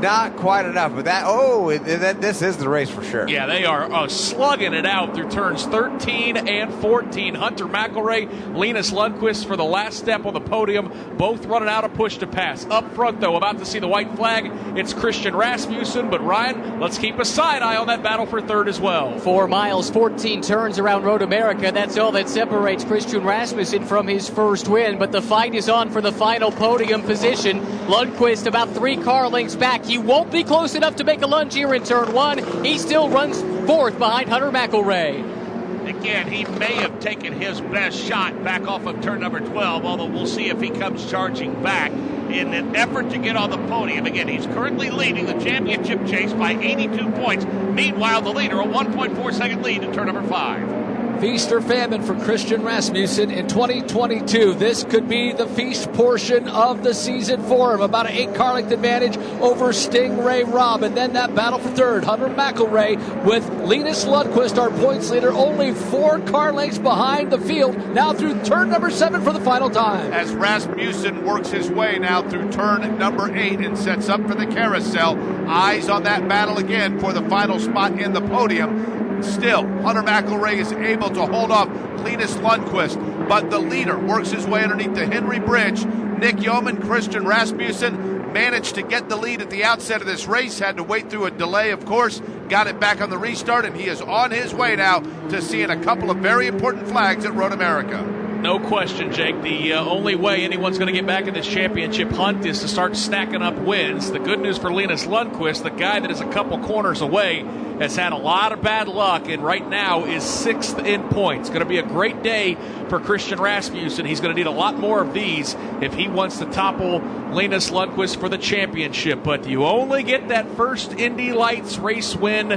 Not 0.02 0.38
quite 0.38 0.66
enough, 0.66 0.96
but 0.96 1.06
that 1.06 1.24
oh, 1.26 1.70
it, 1.70 1.86
it, 1.86 2.22
this 2.22 2.42
is 2.42 2.58
the 2.58 2.70
race 2.70 2.90
for 2.90 3.04
sure. 3.04 3.28
Yeah, 3.28 3.46
they 3.46 3.66
are 3.66 3.92
uh, 3.92 4.08
slugging 4.08 4.74
it 4.74 4.86
out 4.86 5.14
through 5.14 5.30
turns 5.30 5.66
13 5.66 6.38
and 6.38 6.74
14. 6.76 7.36
Hunter 7.36 7.66
McElrea, 7.66 8.56
Linus 8.56 8.92
Lundqvist 8.92 9.46
for 9.46 9.58
the 9.58 9.66
last 9.66 9.98
step 9.98 10.26
on 10.26 10.34
the 10.34 10.40
podium, 10.40 10.92
both 11.18 11.46
running 11.46 11.68
out 11.68 11.84
of 11.84 11.94
push 11.94 12.18
to 12.20 12.28
pass. 12.28 12.66
Up 12.68 12.94
front, 12.96 13.20
though, 13.20 13.36
about 13.36 13.58
to 13.60 13.66
see 13.66 13.80
the 13.80 13.88
white 13.88 14.16
flag, 14.16 14.50
it's 14.78 14.94
Christian 14.94 15.36
Rasmussen. 15.36 16.10
But 16.10 16.24
Ryan, 16.24 16.80
let's 16.80 16.98
keep 16.98 17.20
a 17.20 17.26
side 17.26 17.62
eye 17.62 17.76
on 17.76 17.88
that 17.88 18.02
battle 18.02 18.26
for 18.26 18.42
third 18.42 18.70
as 18.70 18.80
well. 18.80 19.20
Four 19.20 19.48
miles, 19.48 19.90
14 19.90 20.42
turns 20.42 20.80
around 20.80 21.04
Road 21.04 21.22
America. 21.22 21.72
That's 21.74 21.98
all 21.98 22.14
that 22.14 22.30
separates 22.30 22.86
Christian 22.86 23.24
Rasmussen 23.26 23.86
from 23.86 24.08
his 24.08 24.30
first 24.30 24.70
win. 24.70 24.98
But 24.98 25.12
the 25.12 25.22
fight 25.22 25.56
is 25.56 25.68
on 25.68 25.90
for 25.90 26.00
the 26.00 26.14
final 26.14 26.52
podium 26.52 27.02
position. 27.02 27.60
Lundqvist 27.88 28.46
about 28.46 28.70
three 28.70 28.96
car 28.96 29.28
lengths 29.28 29.56
back. 29.56 29.89
He 29.90 29.98
won't 29.98 30.32
be 30.32 30.44
close 30.44 30.76
enough 30.76 30.98
to 30.98 31.04
make 31.04 31.24
a 31.24 31.26
lunge 31.26 31.56
here 31.56 31.74
in 31.74 31.84
turn 31.84 32.14
one. 32.14 32.38
He 32.64 32.78
still 32.78 33.10
runs 33.10 33.42
fourth 33.68 33.98
behind 33.98 34.30
Hunter 34.30 34.52
McElrea. 34.52 35.88
Again, 35.88 36.28
he 36.28 36.46
may 36.46 36.76
have 36.76 37.00
taken 37.00 37.34
his 37.34 37.60
best 37.60 37.98
shot 37.98 38.44
back 38.44 38.68
off 38.68 38.86
of 38.86 39.02
turn 39.02 39.20
number 39.22 39.40
12, 39.40 39.86
although 39.86 40.06
we'll 40.06 40.28
see 40.28 40.50
if 40.50 40.62
he 40.62 40.70
comes 40.70 41.10
charging 41.10 41.64
back 41.64 41.92
in 41.92 42.54
an 42.54 42.76
effort 42.76 43.10
to 43.10 43.18
get 43.18 43.36
on 43.36 43.50
the 43.50 43.58
podium. 43.68 44.06
Again, 44.06 44.28
he's 44.28 44.46
currently 44.46 44.92
leading 44.92 45.26
the 45.26 45.34
championship 45.44 46.06
chase 46.06 46.34
by 46.34 46.52
82 46.52 47.10
points. 47.14 47.46
Meanwhile, 47.46 48.22
the 48.22 48.30
leader, 48.30 48.62
a 48.62 48.66
1.4 48.66 49.34
second 49.34 49.64
lead 49.64 49.82
in 49.82 49.92
turn 49.92 50.06
number 50.06 50.22
5. 50.22 50.89
Feast 51.20 51.52
or 51.52 51.60
famine 51.60 52.02
for 52.02 52.16
Christian 52.16 52.64
Rasmussen 52.64 53.30
in 53.30 53.50
2022. 53.50 54.54
This 54.54 54.86
could 54.86 55.10
be 55.10 55.34
the 55.34 55.48
feast 55.48 55.92
portion 55.92 56.48
of 56.48 56.82
the 56.82 56.94
season 56.94 57.44
for 57.44 57.76
him. 57.76 57.82
About 57.82 58.06
an 58.06 58.14
eight 58.14 58.34
car 58.36 58.54
length 58.54 58.72
advantage 58.72 59.18
over 59.42 59.74
Sting 59.74 60.20
Ray 60.20 60.46
Robb. 60.46 60.82
And 60.84 60.96
then 60.96 61.14
that 61.14 61.36
battle 61.36 61.60
for 61.60 61.72
third. 61.72 62.06
Hunter 62.06 62.30
McElrea 62.30 63.26
with 63.26 63.46
Linus 63.66 64.06
Lundqvist, 64.06 64.58
our 64.58 64.70
points 64.70 65.10
leader, 65.10 65.34
only 65.34 65.74
four 65.74 66.20
car 66.20 66.54
lengths 66.54 66.80
behind 66.80 67.32
the 67.32 67.40
field. 67.40 67.76
Now 67.94 68.14
through 68.14 68.42
turn 68.44 68.70
number 68.70 68.90
seven 68.90 69.22
for 69.22 69.34
the 69.34 69.42
final 69.42 69.70
time. 69.70 70.14
As 70.14 70.34
Rasmussen 70.34 71.26
works 71.26 71.50
his 71.50 71.70
way 71.70 72.00
now 72.00 72.22
through 72.30 72.50
turn 72.54 72.98
number 72.98 73.36
eight 73.36 73.60
and 73.60 73.78
sets 73.78 74.08
up 74.08 74.26
for 74.26 74.36
the 74.36 74.48
carousel. 74.48 75.20
Eyes 75.50 75.90
on 75.90 76.04
that 76.04 76.30
battle 76.30 76.60
again 76.60 76.98
for 76.98 77.12
the 77.12 77.28
final 77.30 77.60
spot 77.60 78.00
in 78.00 78.14
the 78.14 78.22
podium. 78.22 79.09
Still, 79.24 79.68
Hunter 79.82 80.04
McElrea 80.04 80.60
is 80.60 80.72
able 80.72 81.10
to 81.10 81.26
hold 81.26 81.52
off 81.52 81.68
Linus 82.04 82.36
Lundqvist, 82.36 83.28
but 83.28 83.50
the 83.50 83.60
leader 83.60 83.98
works 83.98 84.32
his 84.32 84.46
way 84.46 84.64
underneath 84.64 84.96
the 84.96 85.06
Henry 85.06 85.40
Bridge. 85.40 85.86
Nick 85.86 86.42
Yeoman, 86.42 86.82
Christian 86.82 87.26
Rasmussen 87.26 88.34
managed 88.34 88.76
to 88.76 88.82
get 88.82 89.10
the 89.10 89.16
lead 89.16 89.42
at 89.42 89.50
the 89.50 89.64
outset 89.64 90.02
of 90.02 90.08
this 90.08 90.28
race, 90.28 90.60
had 90.60 90.78
to 90.78 90.84
wait 90.84 91.10
through 91.10 91.26
a 91.26 91.32
delay, 91.32 91.72
of 91.72 91.86
course, 91.86 92.22
got 92.48 92.68
it 92.68 92.80
back 92.80 93.02
on 93.02 93.10
the 93.10 93.18
restart, 93.18 93.66
and 93.66 93.76
he 93.76 93.88
is 93.88 94.02
on 94.02 94.32
his 94.32 94.54
way 94.54 94.76
now 94.76 95.00
to 95.30 95.42
seeing 95.42 95.70
a 95.70 95.84
couple 95.84 96.12
of 96.12 96.18
very 96.18 96.48
important 96.48 96.88
flags 96.88 97.26
at 97.26 97.34
Road 97.34 97.54
America. 97.54 98.04
No 98.42 98.58
question, 98.58 99.12
Jake. 99.12 99.42
The 99.42 99.74
uh, 99.74 99.84
only 99.84 100.16
way 100.16 100.46
anyone's 100.46 100.78
going 100.78 100.88
to 100.88 100.94
get 100.94 101.06
back 101.06 101.28
in 101.28 101.34
this 101.34 101.46
championship 101.46 102.10
hunt 102.12 102.46
is 102.46 102.62
to 102.62 102.70
start 102.70 102.96
stacking 102.96 103.42
up 103.42 103.58
wins. 103.58 104.12
The 104.12 104.20
good 104.20 104.40
news 104.40 104.58
for 104.58 104.72
Linus 104.72 105.06
Lundqvist, 105.06 105.64
the 105.64 105.70
guy 105.70 106.00
that 106.00 106.10
is 106.10 106.22
a 106.22 106.32
couple 106.32 106.58
corners 106.60 107.02
away, 107.02 107.42
has 107.80 107.96
had 107.96 108.14
a 108.14 108.18
lot 108.18 108.52
of 108.52 108.62
bad 108.62 108.88
luck 108.88 109.28
and 109.30 109.44
right 109.44 109.68
now 109.68 110.06
is 110.06 110.24
sixth 110.24 110.78
in 110.80 111.04
points. 111.10 111.50
Going 111.50 111.62
to 111.62 111.66
be 111.66 111.78
a 111.78 111.84
great 111.84 112.22
day 112.24 112.58
for 112.90 113.00
Christian 113.00 113.40
Rasmussen. 113.40 114.06
He's 114.06 114.20
going 114.20 114.36
to 114.36 114.40
need 114.40 114.48
a 114.48 114.52
lot 114.52 114.78
more 114.78 115.02
of 115.02 115.14
these 115.14 115.56
if 115.82 115.94
he 115.94 116.08
wants 116.08 116.40
to 116.40 116.46
topple 116.46 117.00
Linus 117.00 117.70
Lundqvist 117.70 118.20
for 118.20 118.30
the 118.30 118.38
championship. 118.38 119.24
But 119.24 119.48
you 119.48 119.66
only 119.66 120.04
get 120.04 120.28
that 120.28 120.56
first 120.56 120.94
Indy 120.94 121.32
Lights 121.32 121.78
race 121.78 122.16
win 122.16 122.52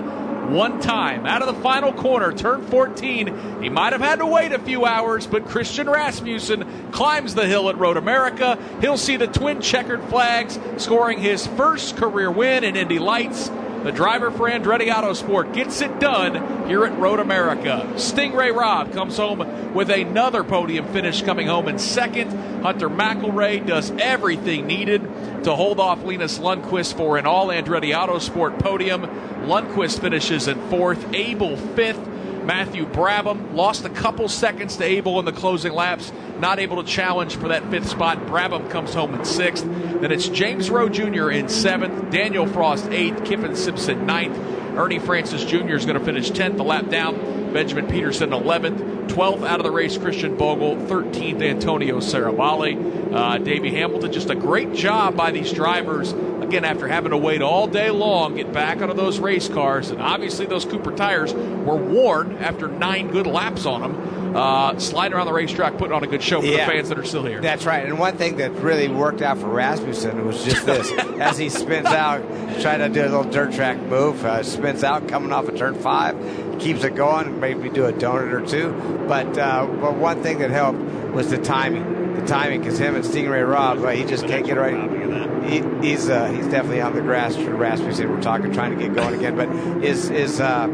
one 0.52 0.80
time 0.80 1.24
out 1.24 1.40
of 1.40 1.54
the 1.54 1.62
final 1.62 1.92
corner, 1.92 2.32
turn 2.32 2.62
14. 2.66 3.62
He 3.62 3.68
might 3.68 3.92
have 3.92 4.02
had 4.02 4.18
to 4.18 4.26
wait 4.26 4.52
a 4.52 4.58
few 4.58 4.84
hours, 4.84 5.26
but 5.26 5.46
Christian 5.46 5.88
Rasmussen 5.88 6.90
climbs 6.90 7.34
the 7.34 7.46
hill 7.46 7.68
at 7.68 7.78
Road 7.78 7.96
America. 7.96 8.58
He'll 8.80 8.98
see 8.98 9.16
the 9.16 9.26
twin 9.28 9.60
checkered 9.60 10.02
flags, 10.04 10.58
scoring 10.76 11.20
his 11.20 11.46
first 11.46 11.96
career 11.96 12.30
win 12.30 12.64
in 12.64 12.76
Indy 12.76 12.98
Lights. 12.98 13.50
The 13.82 13.90
driver 13.90 14.30
for 14.30 14.48
Andretti 14.48 14.88
Autosport 14.92 15.52
gets 15.54 15.80
it 15.80 15.98
done 15.98 16.68
here 16.68 16.84
at 16.84 16.96
Road 16.98 17.18
America. 17.18 17.92
Sting 17.98 18.32
Ray 18.32 18.52
Robb 18.52 18.92
comes 18.92 19.16
home 19.16 19.74
with 19.74 19.90
another 19.90 20.44
podium 20.44 20.86
finish 20.92 21.22
coming 21.22 21.48
home 21.48 21.66
in 21.66 21.80
second. 21.80 22.62
Hunter 22.62 22.88
McElrea 22.88 23.66
does 23.66 23.90
everything 23.98 24.68
needed 24.68 25.02
to 25.42 25.56
hold 25.56 25.80
off 25.80 26.04
Linus 26.04 26.38
Lundqvist 26.38 26.94
for 26.96 27.18
an 27.18 27.26
all 27.26 27.48
Andretti 27.48 27.92
Autosport 27.92 28.60
podium. 28.60 29.02
Lundqvist 29.46 30.00
finishes 30.00 30.46
in 30.46 30.60
fourth, 30.68 31.12
Abel 31.12 31.56
fifth. 31.56 32.08
Matthew 32.44 32.86
Brabham 32.86 33.54
lost 33.54 33.84
a 33.84 33.90
couple 33.90 34.28
seconds 34.28 34.76
to 34.76 34.84
Abel 34.84 35.18
in 35.18 35.24
the 35.24 35.32
closing 35.32 35.72
laps, 35.72 36.12
not 36.38 36.58
able 36.58 36.82
to 36.82 36.88
challenge 36.88 37.36
for 37.36 37.48
that 37.48 37.68
fifth 37.70 37.88
spot. 37.88 38.18
Brabham 38.26 38.68
comes 38.70 38.94
home 38.94 39.14
in 39.14 39.24
sixth. 39.24 39.64
Then 39.64 40.10
it's 40.10 40.28
James 40.28 40.70
Roe 40.70 40.88
Jr. 40.88 41.30
in 41.30 41.48
seventh, 41.48 42.12
Danial 42.12 42.52
Frost 42.52 42.86
eighth, 42.90 43.24
Kyffin 43.24 43.56
Simpson 43.56 44.06
ninth. 44.06 44.36
Ernie 44.76 44.98
Francis 44.98 45.44
Jr. 45.44 45.74
is 45.74 45.84
going 45.84 45.98
to 45.98 46.04
finish 46.04 46.30
10th, 46.30 46.58
a 46.58 46.62
lap 46.62 46.88
down. 46.88 47.52
Benjamin 47.52 47.86
Pedersen 47.86 48.30
11th. 48.30 49.08
12th 49.08 49.46
out 49.46 49.60
of 49.60 49.64
the 49.64 49.70
race, 49.70 49.98
Christian 49.98 50.36
Bogle. 50.36 50.76
13th, 50.76 51.42
Antonio 51.42 52.00
Serravalle. 52.00 53.12
Uh, 53.14 53.38
Davey 53.38 53.70
Hamilton, 53.74 54.10
just 54.10 54.30
a 54.30 54.34
great 54.34 54.72
job 54.72 55.14
by 55.14 55.30
these 55.30 55.52
drivers. 55.52 56.14
Again, 56.52 56.66
after 56.66 56.86
having 56.86 57.12
to 57.12 57.16
wait 57.16 57.40
all 57.40 57.66
day 57.66 57.88
long, 57.88 58.34
get 58.34 58.52
back 58.52 58.82
onto 58.82 58.92
those 58.92 59.18
race 59.18 59.48
cars. 59.48 59.88
And 59.88 60.02
obviously, 60.02 60.44
those 60.44 60.66
Cooper 60.66 60.92
tires 60.94 61.32
were 61.32 61.76
worn 61.76 62.36
after 62.36 62.68
nine 62.68 63.08
good 63.10 63.26
laps 63.26 63.64
on 63.64 63.80
them. 63.80 64.36
Uh, 64.36 64.78
sliding 64.78 65.16
around 65.16 65.24
the 65.28 65.32
racetrack, 65.32 65.78
putting 65.78 65.94
on 65.94 66.04
a 66.04 66.06
good 66.06 66.22
show 66.22 66.42
for 66.42 66.46
Yeah. 66.46 66.66
the 66.66 66.72
fans 66.72 66.88
that 66.90 66.98
are 66.98 67.04
still 67.04 67.24
here. 67.24 67.40
That's 67.40 67.64
right. 67.64 67.86
And 67.86 67.98
one 67.98 68.18
thing 68.18 68.36
that 68.36 68.50
really 68.56 68.88
worked 68.88 69.22
out 69.22 69.38
for 69.38 69.46
Rasmussen 69.46 70.26
was 70.26 70.44
just 70.44 70.66
this: 70.66 70.92
as 71.18 71.38
he 71.38 71.48
spins 71.48 71.86
out, 71.86 72.20
trying 72.60 72.80
to 72.80 72.90
do 72.90 73.00
a 73.00 73.08
little 73.08 73.24
dirt 73.24 73.54
track 73.54 73.78
move, 73.80 74.22
uh, 74.26 74.42
spins 74.42 74.84
out 74.84 75.08
coming 75.08 75.32
off 75.32 75.48
of 75.48 75.56
turn 75.56 75.74
five, 75.74 76.16
keeps 76.58 76.84
it 76.84 76.94
going, 76.94 77.40
maybe 77.40 77.70
do 77.70 77.86
a 77.86 77.94
donut 77.94 78.30
or 78.30 78.46
two. 78.46 78.72
But 79.08 79.38
uh, 79.38 79.66
but 79.80 79.94
one 79.96 80.22
thing 80.22 80.38
that 80.40 80.50
helped 80.50 80.80
was 81.14 81.30
the 81.30 81.38
timing. 81.38 82.01
The 82.14 82.26
timing, 82.26 82.60
because 82.60 82.78
him 82.78 82.94
and 82.94 83.04
Sting 83.04 83.28
Ray 83.28 83.42
Robb, 83.42 83.78
uh, 83.84 83.88
he 83.90 84.04
just 84.04 84.26
can't 84.26 84.44
get 84.44 84.58
right. 84.58 85.44
He, 85.44 85.62
he's 85.86 86.08
uh, 86.08 86.26
he's 86.30 86.46
definitely 86.46 86.80
on 86.80 86.94
the 86.94 87.00
grass 87.00 87.36
Rasmussen. 87.36 88.10
We're 88.10 88.22
talking, 88.22 88.52
trying 88.52 88.76
to 88.76 88.82
get 88.82 88.94
going 88.94 89.14
again, 89.14 89.36
but 89.36 89.48
is 89.84 90.10
is. 90.10 90.40
Uh, 90.40 90.68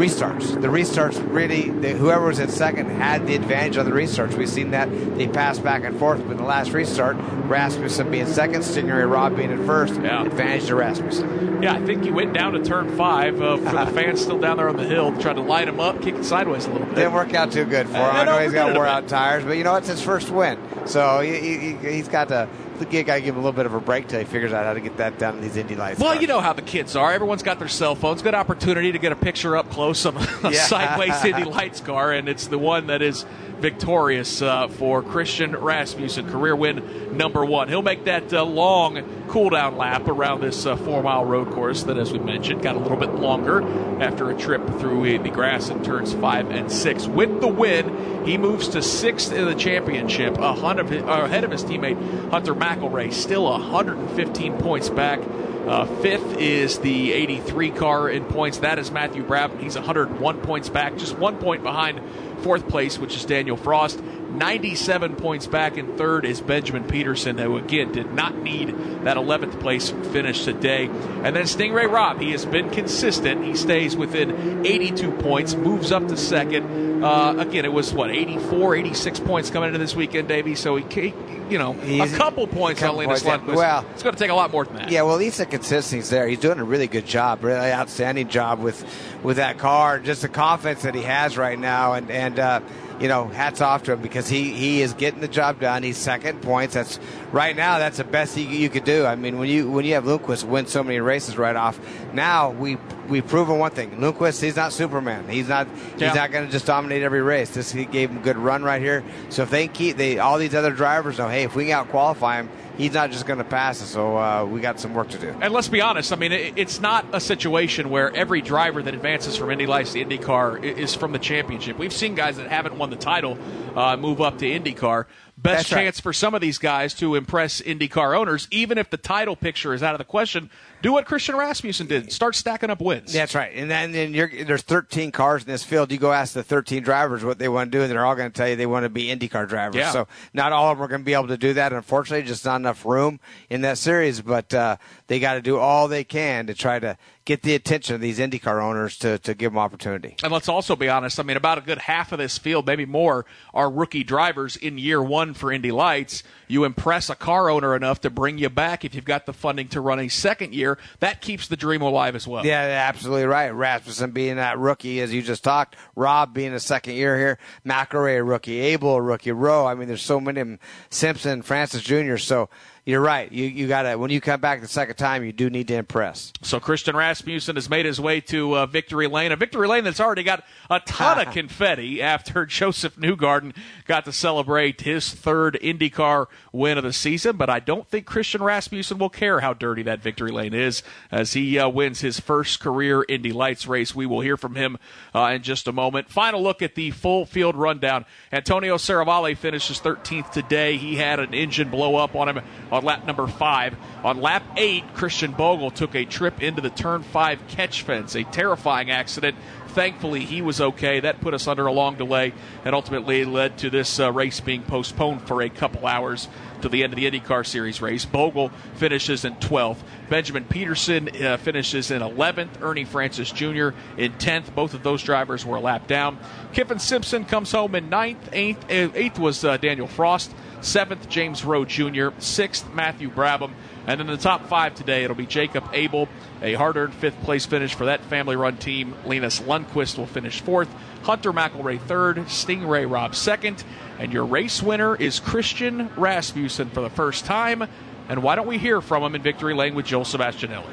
restarts. 0.00 0.58
The 0.60 0.68
restarts 0.68 1.22
really, 1.30 1.68
the, 1.68 1.90
whoever 1.90 2.28
was 2.28 2.38
in 2.38 2.48
second 2.48 2.86
had 2.86 3.26
the 3.26 3.34
advantage 3.34 3.76
on 3.76 3.84
the 3.84 3.90
restarts. 3.90 4.34
We've 4.34 4.48
seen 4.48 4.70
that 4.70 4.88
they 5.18 5.28
passed 5.28 5.62
back 5.62 5.84
and 5.84 5.98
forth. 5.98 6.22
But 6.22 6.32
in 6.32 6.36
the 6.38 6.44
last 6.44 6.72
restart, 6.72 7.16
Rasmussen 7.44 8.10
being 8.10 8.26
second, 8.26 8.62
Sting 8.62 8.86
Ray 8.86 9.04
Robb 9.04 9.36
being 9.36 9.50
in 9.50 9.66
first, 9.66 9.94
advantage 9.96 10.66
to 10.68 10.74
Rasmussen. 10.74 11.62
Yeah, 11.62 11.74
I 11.74 11.84
think 11.84 12.02
he 12.02 12.10
went 12.10 12.32
down 12.32 12.54
to 12.54 12.64
turn 12.64 12.96
five 12.96 13.42
uh, 13.42 13.58
for 13.58 13.64
the 13.64 13.86
fans 13.94 14.22
still 14.22 14.38
down 14.38 14.56
there 14.56 14.70
on 14.70 14.76
the 14.76 14.86
hill, 14.86 15.14
tried 15.18 15.34
to 15.34 15.42
light 15.42 15.68
him 15.68 15.80
up, 15.80 16.00
kick 16.00 16.14
it 16.14 16.24
sideways 16.24 16.64
a 16.64 16.70
little 16.70 16.86
bit. 16.86 16.96
Didn't 16.96 17.12
work 17.12 17.34
out 17.34 17.52
too 17.52 17.66
good 17.66 17.86
for 17.86 17.98
him. 17.98 18.04
I 18.04 18.24
know 18.24 18.38
he's 18.38 18.54
got 18.54 18.74
wore 18.74 18.86
out 18.86 19.06
tires, 19.06 19.44
but 19.44 19.58
you 19.58 19.64
know 19.64 19.74
it's 19.74 19.88
his 19.88 20.02
first 20.02 20.30
win, 20.30 20.58
so 20.86 21.20
he, 21.20 21.58
he, 21.58 21.74
he's 21.74 22.08
got 22.08 22.28
to. 22.28 22.48
The 22.80 22.86
gig 22.86 23.06
to 23.08 23.20
give 23.20 23.34
him 23.34 23.36
a 23.36 23.38
little 23.40 23.52
bit 23.52 23.66
of 23.66 23.74
a 23.74 23.80
break 23.80 24.08
till 24.08 24.18
he 24.20 24.24
figures 24.24 24.54
out 24.54 24.64
how 24.64 24.72
to 24.72 24.80
get 24.80 24.96
that 24.96 25.18
done 25.18 25.34
in 25.36 25.42
these 25.42 25.58
Indy 25.58 25.76
lights. 25.76 26.00
Well, 26.00 26.18
you 26.18 26.26
know 26.26 26.40
how 26.40 26.54
the 26.54 26.62
kids 26.62 26.96
are. 26.96 27.12
Everyone's 27.12 27.42
got 27.42 27.58
their 27.58 27.68
cell 27.68 27.94
phones. 27.94 28.22
Good 28.22 28.34
opportunity 28.34 28.90
to 28.90 28.98
get 28.98 29.12
a 29.12 29.16
picture 29.16 29.54
up 29.54 29.68
close 29.68 30.06
of 30.06 30.16
a 30.44 30.50
Yeah. 30.50 30.62
sideways 30.64 31.22
Indy 31.22 31.44
Lights 31.50 31.82
car, 31.82 32.10
and 32.10 32.26
it's 32.26 32.46
the 32.46 32.58
one 32.58 32.86
that 32.86 33.02
is 33.02 33.26
victorious 33.60 34.42
uh, 34.42 34.68
for 34.68 35.02
Christian 35.02 35.54
Rasmussen, 35.54 36.28
career 36.30 36.56
win 36.56 37.16
number 37.16 37.44
one. 37.44 37.68
He'll 37.68 37.82
make 37.82 38.04
that 38.04 38.32
uh, 38.32 38.44
long 38.44 39.02
cool 39.28 39.50
down 39.50 39.76
lap 39.76 40.08
around 40.08 40.40
this 40.40 40.66
uh, 40.66 40.76
four 40.76 41.02
mile 41.02 41.24
road 41.24 41.50
course 41.52 41.84
that, 41.84 41.96
as 41.96 42.12
we 42.12 42.18
mentioned, 42.18 42.62
got 42.62 42.76
a 42.76 42.78
little 42.78 42.96
bit 42.96 43.14
longer 43.14 43.62
after 44.02 44.30
a 44.30 44.36
trip 44.36 44.66
through 44.78 45.18
the 45.18 45.30
grass 45.30 45.68
in 45.68 45.82
turns 45.84 46.12
five 46.14 46.50
and 46.50 46.70
six. 46.70 47.06
With 47.06 47.40
the 47.40 47.48
win, 47.48 48.26
he 48.26 48.38
moves 48.38 48.68
to 48.68 48.82
sixth 48.82 49.32
in 49.32 49.44
the 49.44 49.54
championship, 49.54 50.38
ahead 50.38 51.44
of 51.44 51.50
his 51.50 51.64
teammate 51.64 52.30
Hunter 52.30 52.54
McElrea, 52.54 53.12
still 53.12 53.44
115 53.44 54.58
points 54.58 54.88
back. 54.88 55.20
Uh, 55.66 55.84
fifth 56.00 56.38
is 56.38 56.78
the 56.78 57.12
83 57.12 57.70
car 57.70 58.08
in 58.08 58.24
points. 58.24 58.58
That 58.58 58.78
is 58.78 58.90
Matthew 58.90 59.24
Brabham. 59.24 59.60
He's 59.60 59.76
101 59.76 60.40
points 60.40 60.68
back, 60.68 60.96
just 60.96 61.16
one 61.18 61.36
point 61.36 61.62
behind 61.62 62.00
fourth 62.42 62.68
place, 62.68 62.98
which 62.98 63.16
is 63.16 63.24
Danial 63.26 63.58
Frost. 63.58 64.00
97 64.02 65.16
points 65.16 65.46
back 65.46 65.76
in 65.76 65.96
third 65.96 66.24
is 66.24 66.40
Benjamin 66.40 66.84
Pedersen, 66.84 67.36
who 67.36 67.56
again 67.56 67.92
did 67.92 68.12
not 68.14 68.36
need 68.36 68.68
that 69.04 69.16
11th 69.16 69.58
place 69.60 69.90
finish 70.12 70.44
today. 70.44 70.86
And 71.24 71.34
then 71.34 71.46
Sting 71.46 71.72
Ray 71.72 71.86
Robb, 71.86 72.20
he 72.20 72.30
has 72.30 72.46
been 72.46 72.70
consistent. 72.70 73.44
He 73.44 73.56
stays 73.56 73.96
within 73.96 74.64
82 74.64 75.10
points, 75.12 75.54
moves 75.54 75.90
up 75.92 76.06
to 76.08 76.16
second. 76.16 77.02
Uh, 77.04 77.34
again, 77.38 77.64
it 77.64 77.72
was 77.72 77.92
what 77.92 78.10
84, 78.10 78.76
86 78.76 79.20
points 79.20 79.50
coming 79.50 79.68
into 79.68 79.78
this 79.78 79.96
weekend, 79.96 80.28
Davey. 80.28 80.54
So 80.54 80.76
he, 80.76 81.14
you 81.48 81.58
know, 81.58 81.72
He's- 81.72 82.12
a 82.12 82.16
couple 82.16 82.46
points 82.46 82.82
on 82.82 82.96
Linus. 82.96 83.22
Lundqvist. 83.22 83.56
Well- 83.56 83.84
it's 83.94 84.02
going 84.02 84.14
to 84.14 84.18
take 84.18 84.30
a 84.30 84.34
lot 84.34 84.52
more 84.52 84.64
than 84.64 84.76
that. 84.76 84.90
Yeah, 84.90 85.02
well, 85.02 85.14
at 85.14 85.18
least 85.18 85.38
the 85.38 85.46
consistency's 85.46 86.10
there. 86.10 86.28
He's 86.28 86.38
doing 86.38 86.58
a 86.60 86.64
really 86.64 86.86
good 86.86 87.06
job, 87.06 87.42
really 87.42 87.72
outstanding 87.72 88.28
job 88.28 88.60
with 88.60 88.84
with 89.22 89.36
that 89.36 89.58
car. 89.58 89.98
Just 89.98 90.22
the 90.22 90.28
confidence 90.28 90.82
that 90.82 90.94
he 90.94 91.02
has 91.02 91.36
right 91.36 91.58
now, 91.58 91.94
and 91.94 92.10
and 92.10 92.29
uh, 92.38 92.60
you 93.00 93.08
know, 93.08 93.28
hats 93.28 93.62
off 93.62 93.84
to 93.84 93.92
him 93.92 94.02
because 94.02 94.28
he 94.28 94.52
he 94.52 94.82
is 94.82 94.92
getting 94.92 95.20
the 95.20 95.28
job 95.28 95.58
done. 95.58 95.82
He's 95.82 95.96
second 95.96 96.42
points. 96.42 96.74
That's 96.74 97.00
right 97.32 97.56
now. 97.56 97.78
That's 97.78 97.96
the 97.96 98.04
best 98.04 98.36
you, 98.36 98.44
you 98.44 98.68
could 98.68 98.84
do. 98.84 99.06
I 99.06 99.16
mean, 99.16 99.38
when 99.38 99.48
you 99.48 99.70
when 99.70 99.86
you 99.86 99.94
have 99.94 100.04
Lundqvist 100.04 100.44
win 100.44 100.66
so 100.66 100.82
many 100.82 101.00
races 101.00 101.38
right 101.38 101.56
off, 101.56 101.80
now 102.12 102.50
we 102.50 102.76
we've 103.08 103.26
proven 103.26 103.58
one 103.58 103.70
thing: 103.70 103.92
Lundqvist, 103.92 104.42
he's 104.42 104.56
not 104.56 104.72
Superman. 104.72 105.28
He's 105.28 105.48
not 105.48 105.66
he's 105.92 106.14
not 106.14 106.30
going 106.30 106.44
to 106.44 106.52
just 106.52 106.66
dominate 106.66 107.02
every 107.02 107.22
race. 107.22 107.50
This 107.50 107.72
he 107.72 107.86
gave 107.86 108.10
him 108.10 108.18
a 108.18 108.20
good 108.20 108.36
run 108.36 108.62
right 108.62 108.82
here. 108.82 109.02
So 109.30 109.42
if 109.42 109.50
they 109.50 109.66
keep 109.66 109.96
they 109.96 110.18
all 110.18 110.38
these 110.38 110.54
other 110.54 110.72
drivers 110.72 111.18
know, 111.18 111.28
hey, 111.28 111.44
if 111.44 111.56
we 111.56 111.66
can 111.66 111.72
out 111.72 111.88
qualify 111.88 112.36
him. 112.36 112.50
He's 112.80 112.94
not 112.94 113.10
just 113.10 113.26
going 113.26 113.38
to 113.38 113.44
pass 113.44 113.82
us, 113.82 113.90
so 113.90 114.16
uh, 114.16 114.46
we 114.46 114.60
got 114.60 114.80
some 114.80 114.94
work 114.94 115.10
to 115.10 115.18
do. 115.18 115.36
And 115.42 115.52
let's 115.52 115.68
be 115.68 115.82
honest. 115.82 116.14
I 116.14 116.16
mean, 116.16 116.32
it, 116.32 116.54
it's 116.56 116.80
not 116.80 117.04
a 117.12 117.20
situation 117.20 117.90
where 117.90 118.10
every 118.16 118.40
driver 118.40 118.82
that 118.82 118.94
advances 118.94 119.36
from 119.36 119.50
Indy 119.50 119.66
Lights 119.66 119.92
to 119.92 120.02
IndyCar 120.02 120.64
is 120.64 120.94
from 120.94 121.12
the 121.12 121.18
championship. 121.18 121.76
We've 121.76 121.92
seen 121.92 122.14
guys 122.14 122.38
that 122.38 122.48
haven't 122.48 122.78
won 122.78 122.88
the 122.88 122.96
title 122.96 123.36
uh, 123.76 123.98
move 123.98 124.22
up 124.22 124.38
to 124.38 124.46
IndyCar. 124.46 125.04
Best 125.42 125.56
That's 125.56 125.72
right. 125.72 125.84
chance 125.84 126.00
for 126.00 126.12
some 126.12 126.34
of 126.34 126.42
these 126.42 126.58
guys 126.58 126.92
to 126.94 127.14
impress 127.14 127.62
IndyCar 127.62 128.18
owners, 128.18 128.46
even 128.50 128.76
if 128.76 128.90
the 128.90 128.98
title 128.98 129.36
picture 129.36 129.72
is 129.72 129.82
out 129.82 129.94
of 129.94 129.98
the 129.98 130.04
question. 130.04 130.50
Do 130.82 130.92
what 130.92 131.06
Christian 131.06 131.34
Rasmussen 131.34 131.86
did: 131.86 132.12
start 132.12 132.34
stacking 132.34 132.68
up 132.68 132.80
wins. 132.80 133.12
That's 133.12 133.34
right. 133.34 133.50
And 133.54 133.70
then, 133.70 133.92
then 133.92 134.12
you're, 134.12 134.28
there's 134.44 134.62
13 134.62 135.12
cars 135.12 135.42
in 135.42 135.48
this 135.48 135.64
field. 135.64 135.92
You 135.92 135.98
go 135.98 136.12
ask 136.12 136.34
the 136.34 136.42
13 136.42 136.82
drivers 136.82 137.24
what 137.24 137.38
they 137.38 137.48
want 137.48 137.72
to 137.72 137.78
do, 137.78 137.82
and 137.82 137.90
they're 137.90 138.04
all 138.04 138.14
going 138.14 138.30
to 138.30 138.36
tell 138.36 138.48
you 138.48 138.56
they 138.56 138.66
want 138.66 138.84
to 138.84 138.90
be 138.90 139.06
IndyCar 139.06 139.48
drivers. 139.48 139.76
Yeah. 139.76 139.92
So 139.92 140.08
not 140.34 140.52
all 140.52 140.70
of 140.70 140.76
them 140.76 140.84
are 140.84 140.88
going 140.88 141.00
to 141.00 141.06
be 141.06 141.14
able 141.14 141.28
to 141.28 141.38
do 141.38 141.54
that. 141.54 141.72
Unfortunately, 141.72 142.26
just 142.26 142.44
not 142.44 142.56
enough 142.56 142.84
room 142.84 143.18
in 143.48 143.62
that 143.62 143.78
series. 143.78 144.20
But 144.20 144.52
uh, 144.52 144.76
they 145.06 145.20
got 145.20 145.34
to 145.34 145.42
do 145.42 145.56
all 145.58 145.88
they 145.88 146.04
can 146.04 146.48
to 146.48 146.54
try 146.54 146.78
to 146.78 146.98
get 147.30 147.42
the 147.42 147.54
attention 147.54 147.94
of 147.94 148.00
these 148.00 148.18
IndyCar 148.18 148.60
owners 148.60 148.98
to, 148.98 149.16
to 149.20 149.34
give 149.34 149.52
them 149.52 149.58
opportunity. 149.58 150.16
And 150.24 150.32
let's 150.32 150.48
also 150.48 150.74
be 150.74 150.88
honest. 150.88 151.20
I 151.20 151.22
mean, 151.22 151.36
about 151.36 151.58
a 151.58 151.60
good 151.60 151.78
half 151.78 152.10
of 152.10 152.18
this 152.18 152.36
field, 152.38 152.66
maybe 152.66 152.86
more, 152.86 153.24
are 153.54 153.70
rookie 153.70 154.02
drivers 154.02 154.56
in 154.56 154.78
year 154.78 155.00
one 155.00 155.34
for 155.34 155.52
Indy 155.52 155.70
Lights. 155.70 156.24
You 156.48 156.64
impress 156.64 157.08
a 157.08 157.14
car 157.14 157.48
owner 157.48 157.76
enough 157.76 158.00
to 158.00 158.10
bring 158.10 158.38
you 158.38 158.50
back 158.50 158.84
if 158.84 158.96
you've 158.96 159.04
got 159.04 159.26
the 159.26 159.32
funding 159.32 159.68
to 159.68 159.80
run 159.80 160.00
a 160.00 160.08
second 160.08 160.56
year. 160.56 160.76
That 160.98 161.20
keeps 161.20 161.46
the 161.46 161.56
dream 161.56 161.82
alive 161.82 162.16
as 162.16 162.26
well. 162.26 162.44
Yeah, 162.44 162.62
absolutely 162.88 163.26
right. 163.26 163.50
Rasmussen 163.50 164.10
being 164.10 164.34
that 164.34 164.58
rookie, 164.58 165.00
as 165.00 165.14
you 165.14 165.22
just 165.22 165.44
talked, 165.44 165.76
Robb 165.94 166.34
being 166.34 166.52
a 166.52 166.58
second 166.58 166.94
year 166.94 167.16
here, 167.16 167.38
McElrea 167.64 168.18
a 168.18 168.24
rookie, 168.24 168.58
Abel 168.58 168.96
a 168.96 169.00
rookie, 169.00 169.30
Roe. 169.30 169.66
I 169.66 169.76
mean, 169.76 169.86
there's 169.86 170.02
so 170.02 170.18
many 170.18 170.40
of 170.40 170.48
them, 170.48 170.58
Simpson, 170.90 171.42
Francis 171.42 171.82
Jr. 171.82 172.16
So 172.16 172.50
you're 172.90 173.00
right. 173.00 173.30
You 173.30 173.44
you 173.44 173.68
got 173.68 173.82
to 173.82 173.96
when 173.96 174.10
you 174.10 174.20
come 174.20 174.40
back 174.40 174.60
the 174.60 174.68
second 174.68 174.96
time, 174.96 175.24
you 175.24 175.32
do 175.32 175.48
need 175.48 175.68
to 175.68 175.74
impress. 175.74 176.32
So 176.42 176.58
Christian 176.58 176.96
Rasmussen 176.96 177.54
has 177.54 177.70
made 177.70 177.86
his 177.86 178.00
way 178.00 178.20
to 178.22 178.56
uh, 178.56 178.66
victory 178.66 179.06
lane, 179.06 179.30
a 179.30 179.36
victory 179.36 179.68
lane 179.68 179.84
that's 179.84 180.00
already 180.00 180.24
got 180.24 180.44
a 180.68 180.80
ton 180.80 181.24
of 181.24 181.32
confetti 181.32 182.02
after 182.02 182.44
Josef 182.60 182.96
Newgarden 182.96 183.54
got 183.86 184.04
to 184.06 184.12
celebrate 184.12 184.80
his 184.80 185.10
third 185.10 185.56
IndyCar 185.62 186.26
win 186.52 186.78
of 186.78 186.84
the 186.84 186.92
season. 186.92 187.36
But 187.36 187.48
I 187.48 187.60
don't 187.60 187.86
think 187.88 188.06
Christian 188.06 188.42
Rasmussen 188.42 188.98
will 188.98 189.08
care 189.08 189.40
how 189.40 189.52
dirty 189.52 189.82
that 189.84 190.02
victory 190.02 190.32
lane 190.32 190.54
is 190.54 190.82
as 191.12 191.34
he 191.34 191.58
uh, 191.58 191.68
wins 191.68 192.00
his 192.00 192.18
first 192.18 192.58
career 192.58 193.04
Indy 193.08 193.32
Lights 193.32 193.66
race. 193.66 193.94
We 193.94 194.06
will 194.06 194.20
hear 194.20 194.36
from 194.36 194.56
him 194.56 194.78
uh, 195.14 195.30
in 195.34 195.42
just 195.42 195.68
a 195.68 195.72
moment. 195.72 196.10
Final 196.10 196.42
look 196.42 196.60
at 196.60 196.74
the 196.74 196.90
full 196.90 197.24
field 197.24 197.54
rundown. 197.54 198.04
Antonio 198.32 198.76
Serravalle 198.76 199.36
finishes 199.36 199.80
13th 199.80 200.32
today. 200.32 200.76
He 200.76 200.96
had 200.96 201.20
an 201.20 201.34
engine 201.34 201.70
blow 201.70 201.94
up 201.94 202.16
on 202.16 202.28
him 202.28 202.40
on 202.72 202.79
lap 202.80 203.06
number 203.06 203.26
five. 203.26 203.76
On 204.04 204.20
lap 204.20 204.42
eight, 204.56 204.84
Christian 204.94 205.32
Bogle 205.32 205.70
took 205.70 205.94
a 205.94 206.04
trip 206.04 206.42
into 206.42 206.60
the 206.60 206.70
turn 206.70 207.02
five 207.02 207.46
catch 207.48 207.82
fence, 207.82 208.14
a 208.14 208.24
terrifying 208.24 208.90
accident. 208.90 209.36
Thankfully, 209.68 210.24
he 210.24 210.42
was 210.42 210.60
okay. 210.60 211.00
That 211.00 211.20
put 211.20 211.32
us 211.32 211.46
under 211.46 211.66
a 211.66 211.72
long 211.72 211.96
delay 211.96 212.32
and 212.64 212.74
ultimately 212.74 213.24
led 213.24 213.58
to 213.58 213.70
this 213.70 214.00
uh, 214.00 214.10
race 214.10 214.40
being 214.40 214.62
postponed 214.62 215.22
for 215.22 215.42
a 215.42 215.48
couple 215.48 215.86
hours 215.86 216.28
to 216.62 216.68
the 216.68 216.82
end 216.82 216.92
of 216.92 216.96
the 216.96 217.10
IndyCar 217.10 217.46
Series 217.46 217.80
race. 217.80 218.04
Bogle 218.04 218.50
finishes 218.74 219.24
in 219.24 219.34
12th. 219.36 219.78
Benjamin 220.08 220.44
Pedersen 220.44 221.08
uh, 221.22 221.36
finishes 221.36 221.90
in 221.90 222.02
11th. 222.02 222.60
Ernie 222.62 222.84
Francis 222.84 223.30
Jr. 223.30 223.70
in 223.96 224.12
10th. 224.14 224.54
Both 224.54 224.74
of 224.74 224.82
those 224.82 225.02
drivers 225.02 225.44
were 225.44 225.56
a 225.56 225.60
lap 225.60 225.86
down. 225.86 226.18
Kyffin 226.52 226.78
Simpson 226.78 227.24
comes 227.24 227.52
home 227.52 227.74
in 227.74 227.88
9th. 227.88 228.30
8th, 228.32 228.64
uh, 228.64 228.92
eighth 228.94 229.18
was 229.18 229.44
uh, 229.44 229.58
Danial 229.58 229.88
Frost. 229.88 230.34
Seventh, 230.60 231.08
James 231.08 231.44
Roe 231.44 231.64
Jr. 231.64 232.08
Sixth, 232.18 232.68
Matthew 232.72 233.10
Brabham. 233.10 233.52
And 233.90 234.00
in 234.00 234.06
the 234.06 234.16
top 234.16 234.46
five 234.46 234.76
today, 234.76 235.02
it'll 235.02 235.16
be 235.16 235.26
Jacob 235.26 235.64
Abel, 235.72 236.08
a 236.42 236.54
hard 236.54 236.76
earned 236.76 236.94
fifth 236.94 237.20
place 237.22 237.44
finish 237.44 237.74
for 237.74 237.86
that 237.86 238.00
family 238.04 238.36
run 238.36 238.56
team. 238.56 238.94
Linus 239.04 239.40
Lundqvist 239.40 239.98
will 239.98 240.06
finish 240.06 240.40
fourth, 240.40 240.72
Hunter 241.02 241.32
McElrea 241.32 241.80
third, 241.80 242.30
Sting 242.30 242.64
Ray 242.68 242.86
Robb 242.86 243.16
second, 243.16 243.64
and 243.98 244.12
your 244.12 244.26
race 244.26 244.62
winner 244.62 244.94
is 244.94 245.18
Christian 245.18 245.90
Rasmussen 245.96 246.70
for 246.70 246.82
the 246.82 246.88
first 246.88 247.24
time. 247.24 247.64
And 248.08 248.22
why 248.22 248.36
don't 248.36 248.46
we 248.46 248.58
hear 248.58 248.80
from 248.80 249.02
him 249.02 249.16
in 249.16 249.22
victory 249.22 249.54
lane 249.54 249.74
with 249.74 249.86
Joel 249.86 250.04
Sebastianelli? 250.04 250.70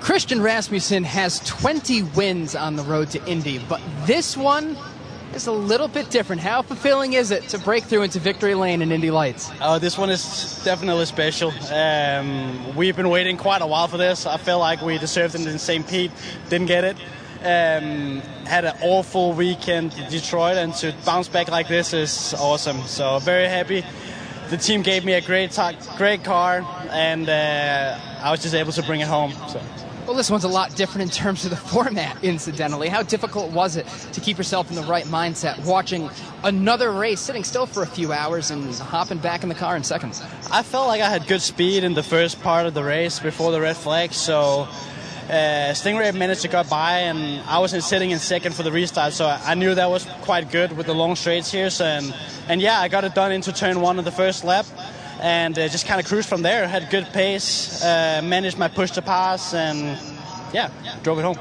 Christian 0.00 0.40
Rasmussen 0.40 1.04
has 1.04 1.40
20 1.40 2.04
wins 2.04 2.56
on 2.56 2.76
the 2.76 2.84
road 2.84 3.10
to 3.10 3.26
Indy, 3.26 3.58
but 3.68 3.82
this 4.06 4.34
one 4.34 4.78
is 5.36 5.46
a 5.46 5.52
little 5.52 5.86
bit 5.86 6.08
different. 6.08 6.40
How 6.40 6.62
fulfilling 6.62 7.12
is 7.12 7.30
it 7.30 7.42
to 7.50 7.58
break 7.58 7.84
through 7.84 8.02
into 8.02 8.18
victory 8.18 8.54
lane 8.54 8.80
in 8.80 8.90
Indy 8.90 9.10
Lights? 9.10 9.50
Oh, 9.60 9.78
this 9.78 9.98
one 9.98 10.08
is 10.08 10.62
definitely 10.64 11.04
special. 11.04 11.52
Um, 11.70 12.74
we've 12.74 12.96
been 12.96 13.10
waiting 13.10 13.36
quite 13.36 13.60
a 13.60 13.66
while 13.66 13.86
for 13.86 13.98
this. 13.98 14.24
I 14.24 14.38
feel 14.38 14.58
like 14.58 14.80
we 14.80 14.96
deserved 14.96 15.34
it 15.34 15.46
in 15.46 15.58
St. 15.58 15.86
Pete, 15.86 16.10
didn't 16.48 16.68
get 16.68 16.84
it. 16.84 16.96
Um, 17.40 18.20
had 18.46 18.64
an 18.64 18.76
awful 18.80 19.34
weekend 19.34 19.94
in 19.98 20.10
Detroit, 20.10 20.56
and 20.56 20.74
to 20.76 20.94
bounce 21.04 21.28
back 21.28 21.48
like 21.48 21.68
this 21.68 21.92
is 21.92 22.34
awesome. 22.34 22.80
So 22.82 23.18
very 23.18 23.46
happy. 23.46 23.84
The 24.48 24.56
team 24.56 24.80
gave 24.80 25.04
me 25.04 25.12
a 25.12 25.20
great, 25.20 25.56
great 25.98 26.24
car, 26.24 26.64
and 26.90 27.28
uh, 27.28 27.98
I 28.22 28.30
was 28.30 28.40
just 28.40 28.54
able 28.54 28.72
to 28.72 28.82
bring 28.82 29.00
it 29.00 29.08
home. 29.08 29.32
So. 29.48 29.60
Well, 30.06 30.14
this 30.14 30.30
one's 30.30 30.44
a 30.44 30.48
lot 30.48 30.76
different 30.76 31.02
in 31.02 31.08
terms 31.08 31.44
of 31.44 31.50
the 31.50 31.56
format, 31.74 32.22
incidentally. 32.22 32.88
How 32.88 33.02
difficult 33.02 33.50
was 33.50 33.74
it 33.74 33.86
to 34.12 34.20
keep 34.20 34.38
yourself 34.38 34.70
in 34.70 34.76
the 34.76 34.84
right 34.84 35.04
mindset, 35.06 35.64
watching 35.64 36.08
another 36.44 36.92
race, 36.92 37.18
sitting 37.18 37.42
still 37.42 37.66
for 37.66 37.82
a 37.82 37.86
few 37.86 38.12
hours, 38.12 38.52
and 38.52 38.72
hopping 38.76 39.18
back 39.18 39.42
in 39.42 39.48
the 39.48 39.54
car 39.56 39.74
in 39.74 39.82
seconds? 39.82 40.22
I 40.52 40.62
felt 40.62 40.86
like 40.86 41.00
I 41.00 41.10
had 41.10 41.26
good 41.26 41.42
speed 41.42 41.82
in 41.82 41.94
the 41.94 42.04
first 42.04 42.40
part 42.40 42.66
of 42.66 42.74
the 42.74 42.84
race 42.84 43.18
before 43.18 43.50
the 43.50 43.60
red 43.60 43.76
flag, 43.76 44.12
so 44.12 44.68
uh, 45.28 45.74
Sting 45.74 45.96
Ray 45.96 46.12
managed 46.12 46.42
to 46.42 46.48
get 46.48 46.70
by, 46.70 47.00
and 47.00 47.40
I 47.40 47.58
wasn't 47.58 47.82
sitting 47.82 48.12
in 48.12 48.20
second 48.20 48.54
for 48.54 48.62
the 48.62 48.70
restart, 48.70 49.12
so 49.12 49.26
I 49.26 49.54
knew 49.54 49.74
that 49.74 49.90
was 49.90 50.04
quite 50.22 50.52
good 50.52 50.76
with 50.76 50.86
the 50.86 50.94
long 50.94 51.16
straights 51.16 51.50
here. 51.50 51.68
So, 51.68 51.84
and, 51.84 52.14
and 52.48 52.60
yeah, 52.60 52.78
I 52.78 52.86
got 52.86 53.02
it 53.02 53.16
done 53.16 53.32
into 53.32 53.52
turn 53.52 53.80
one 53.80 53.98
of 53.98 54.04
the 54.04 54.12
first 54.12 54.44
lap 54.44 54.66
and 55.20 55.58
uh, 55.58 55.68
just 55.68 55.86
kind 55.86 56.00
of 56.00 56.06
cruised 56.06 56.28
from 56.28 56.42
there. 56.42 56.66
Had 56.68 56.90
good 56.90 57.06
pace, 57.12 57.82
uh, 57.82 58.20
managed 58.24 58.58
my 58.58 58.68
push 58.68 58.90
to 58.92 59.02
pass, 59.02 59.54
and 59.54 59.98
yeah, 60.52 60.70
drove 61.02 61.18
it 61.18 61.22
home. 61.22 61.38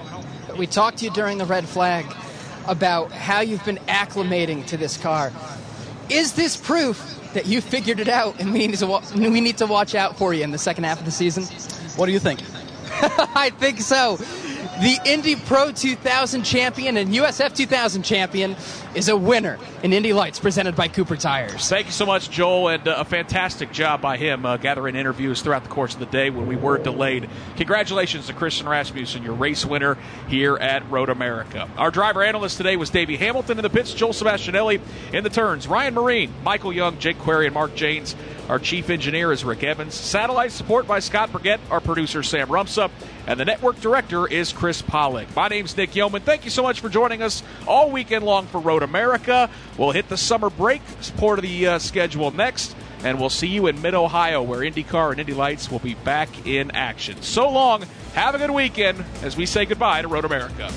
We 0.58 0.68
talked 0.68 1.00
to 1.00 1.06
you 1.06 1.12
during 1.12 1.38
the 1.38 1.46
red 1.46 1.68
flag 1.68 2.06
about 2.68 3.12
how 3.12 3.42
you've 3.42 3.66
been 3.66 3.80
acclimating 3.88 4.66
to 4.68 4.78
this 4.78 4.98
car. 4.98 5.32
Is 6.10 6.34
this 6.34 6.56
proof 6.56 7.20
that 7.34 7.46
you 7.46 7.62
figured 7.62 8.00
it 8.00 8.08
out 8.08 8.40
and 8.40 8.54
we 8.54 8.66
need 8.66 8.78
to 8.78 8.88
wa- 8.88 9.04
we 9.14 9.42
need 9.42 9.58
to 9.58 9.66
watch 9.66 9.96
out 9.96 10.18
for 10.18 10.34
you 10.34 10.44
in 10.44 10.52
the 10.52 10.58
second 10.58 10.86
half 10.86 11.00
of 11.00 11.06
the 11.06 11.12
season? 11.12 11.44
What 11.98 12.06
do 12.06 12.12
you 12.12 12.20
think? 12.20 12.42
I 13.36 13.50
think 13.50 13.82
so. 13.82 14.18
The 14.18 15.00
Indy 15.06 15.36
Pro 15.36 15.72
2000 15.72 16.44
champion 16.44 16.98
and 16.98 17.10
USF 17.14 17.56
2000 17.56 18.04
champion 18.04 18.56
is 18.96 19.10
a 19.10 19.18
winner 19.18 19.60
in 19.84 19.92
Indy 19.92 20.14
Lights 20.14 20.40
presented 20.40 20.76
by 20.76 20.88
Cooper 20.88 21.18
Tires. 21.18 21.68
Thank 21.68 21.88
you 21.88 21.92
so 21.92 22.06
much, 22.06 22.30
Joel, 22.30 22.70
and 22.70 22.88
uh, 22.88 22.96
a 22.98 23.06
fantastic 23.06 23.72
job 23.72 24.02
by 24.02 24.16
him 24.16 24.46
uh, 24.46 24.58
gathering 24.58 24.96
interviews 24.96 25.42
throughout 25.42 25.64
the 25.64 25.70
course 25.70 25.94
of 25.94 26.00
the 26.00 26.06
day 26.06 26.30
when 26.30 26.48
we 26.48 26.56
were 26.56 26.78
delayed. 26.78 27.30
Congratulations 27.58 28.28
to 28.28 28.34
Christian 28.34 28.68
Rasmussen, 28.68 29.24
your 29.24 29.34
race 29.34 29.66
winner 29.66 29.98
here 30.30 30.56
at 30.56 30.90
Road 30.90 31.10
America. 31.10 31.70
Our 31.78 31.92
driver 31.92 32.24
analyst 32.24 32.58
today 32.58 32.78
was 32.78 32.90
Davey 32.90 33.18
Hamilton 33.18 33.60
in 33.60 33.64
the 33.64 33.70
pits, 33.70 33.94
Joel 33.94 34.14
Sebastianelli 34.14 34.80
in 35.14 35.24
the 35.24 35.30
turns, 35.30 35.68
Ryan 35.68 35.96
Myrehn, 35.96 36.30
Michael 36.44 36.72
Young, 36.72 36.98
Jake 36.98 37.20
Query, 37.20 37.48
and 37.48 37.54
Mark 37.54 37.76
Jaynes. 37.76 38.16
Our 38.48 38.60
chief 38.60 38.92
engineer 38.92 39.32
is 39.32 39.44
Rick 39.44 39.64
Evans. 39.64 39.96
Satellite 39.96 40.52
support 40.52 40.86
by 40.86 41.00
Scott 41.00 41.32
Burgett. 41.32 41.60
Our 41.72 41.80
producer, 41.80 42.22
Sam 42.22 42.48
Rumsup. 42.48 42.92
And 43.26 43.40
the 43.40 43.46
network 43.46 43.82
director 43.82 44.28
is 44.28 44.54
Chris 44.54 44.84
Pollock. 44.84 45.36
My 45.36 45.48
name's 45.48 45.76
Nick 45.76 45.96
Yeoman. 45.96 46.22
Thank 46.22 46.46
you 46.46 46.52
so 46.52 46.62
much 46.62 46.80
for 46.80 46.88
joining 46.88 47.24
us 47.24 47.42
all 47.68 47.90
weekend 47.90 48.24
long 48.24 48.46
for 48.46 48.60
Road 48.60 48.84
America. 48.86 49.50
We'll 49.78 49.92
hit 49.92 50.08
the 50.08 50.18
summer 50.18 50.50
break 50.50 50.82
part 51.18 51.40
of 51.40 51.44
the 51.44 51.68
uh, 51.68 51.80
schedule 51.80 52.32
next. 52.32 52.76
And 53.04 53.20
we'll 53.20 53.30
see 53.30 53.48
you 53.48 53.68
in 53.68 53.82
mid 53.82 53.94
Ohio, 53.94 54.42
where 54.42 54.62
IndyCar 54.62 55.12
and 55.12 55.20
Indy 55.20 55.34
Lights 55.34 55.70
will 55.70 55.80
be 55.80 55.94
back 55.94 56.48
in 56.48 56.72
action. 56.72 57.22
So 57.22 57.50
long. 57.50 57.86
Have 58.14 58.34
a 58.34 58.38
good 58.38 58.52
weekend 58.52 59.04
as 59.24 59.36
we 59.36 59.46
say 59.46 59.66
goodbye 59.66 60.02
to 60.02 60.08
Road 60.08 60.24
America. 60.24 60.72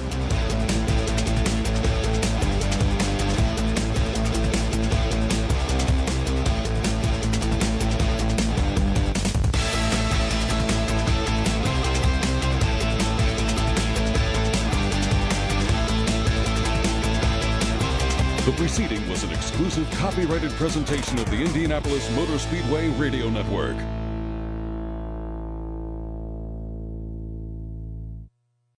Copyrighted 20.18 20.50
presentation 20.54 21.16
of 21.20 21.30
the 21.30 21.40
Indianapolis 21.40 22.10
Motor 22.16 22.40
Speedway 22.40 22.88
Radio 22.98 23.30
Network. 23.30 23.76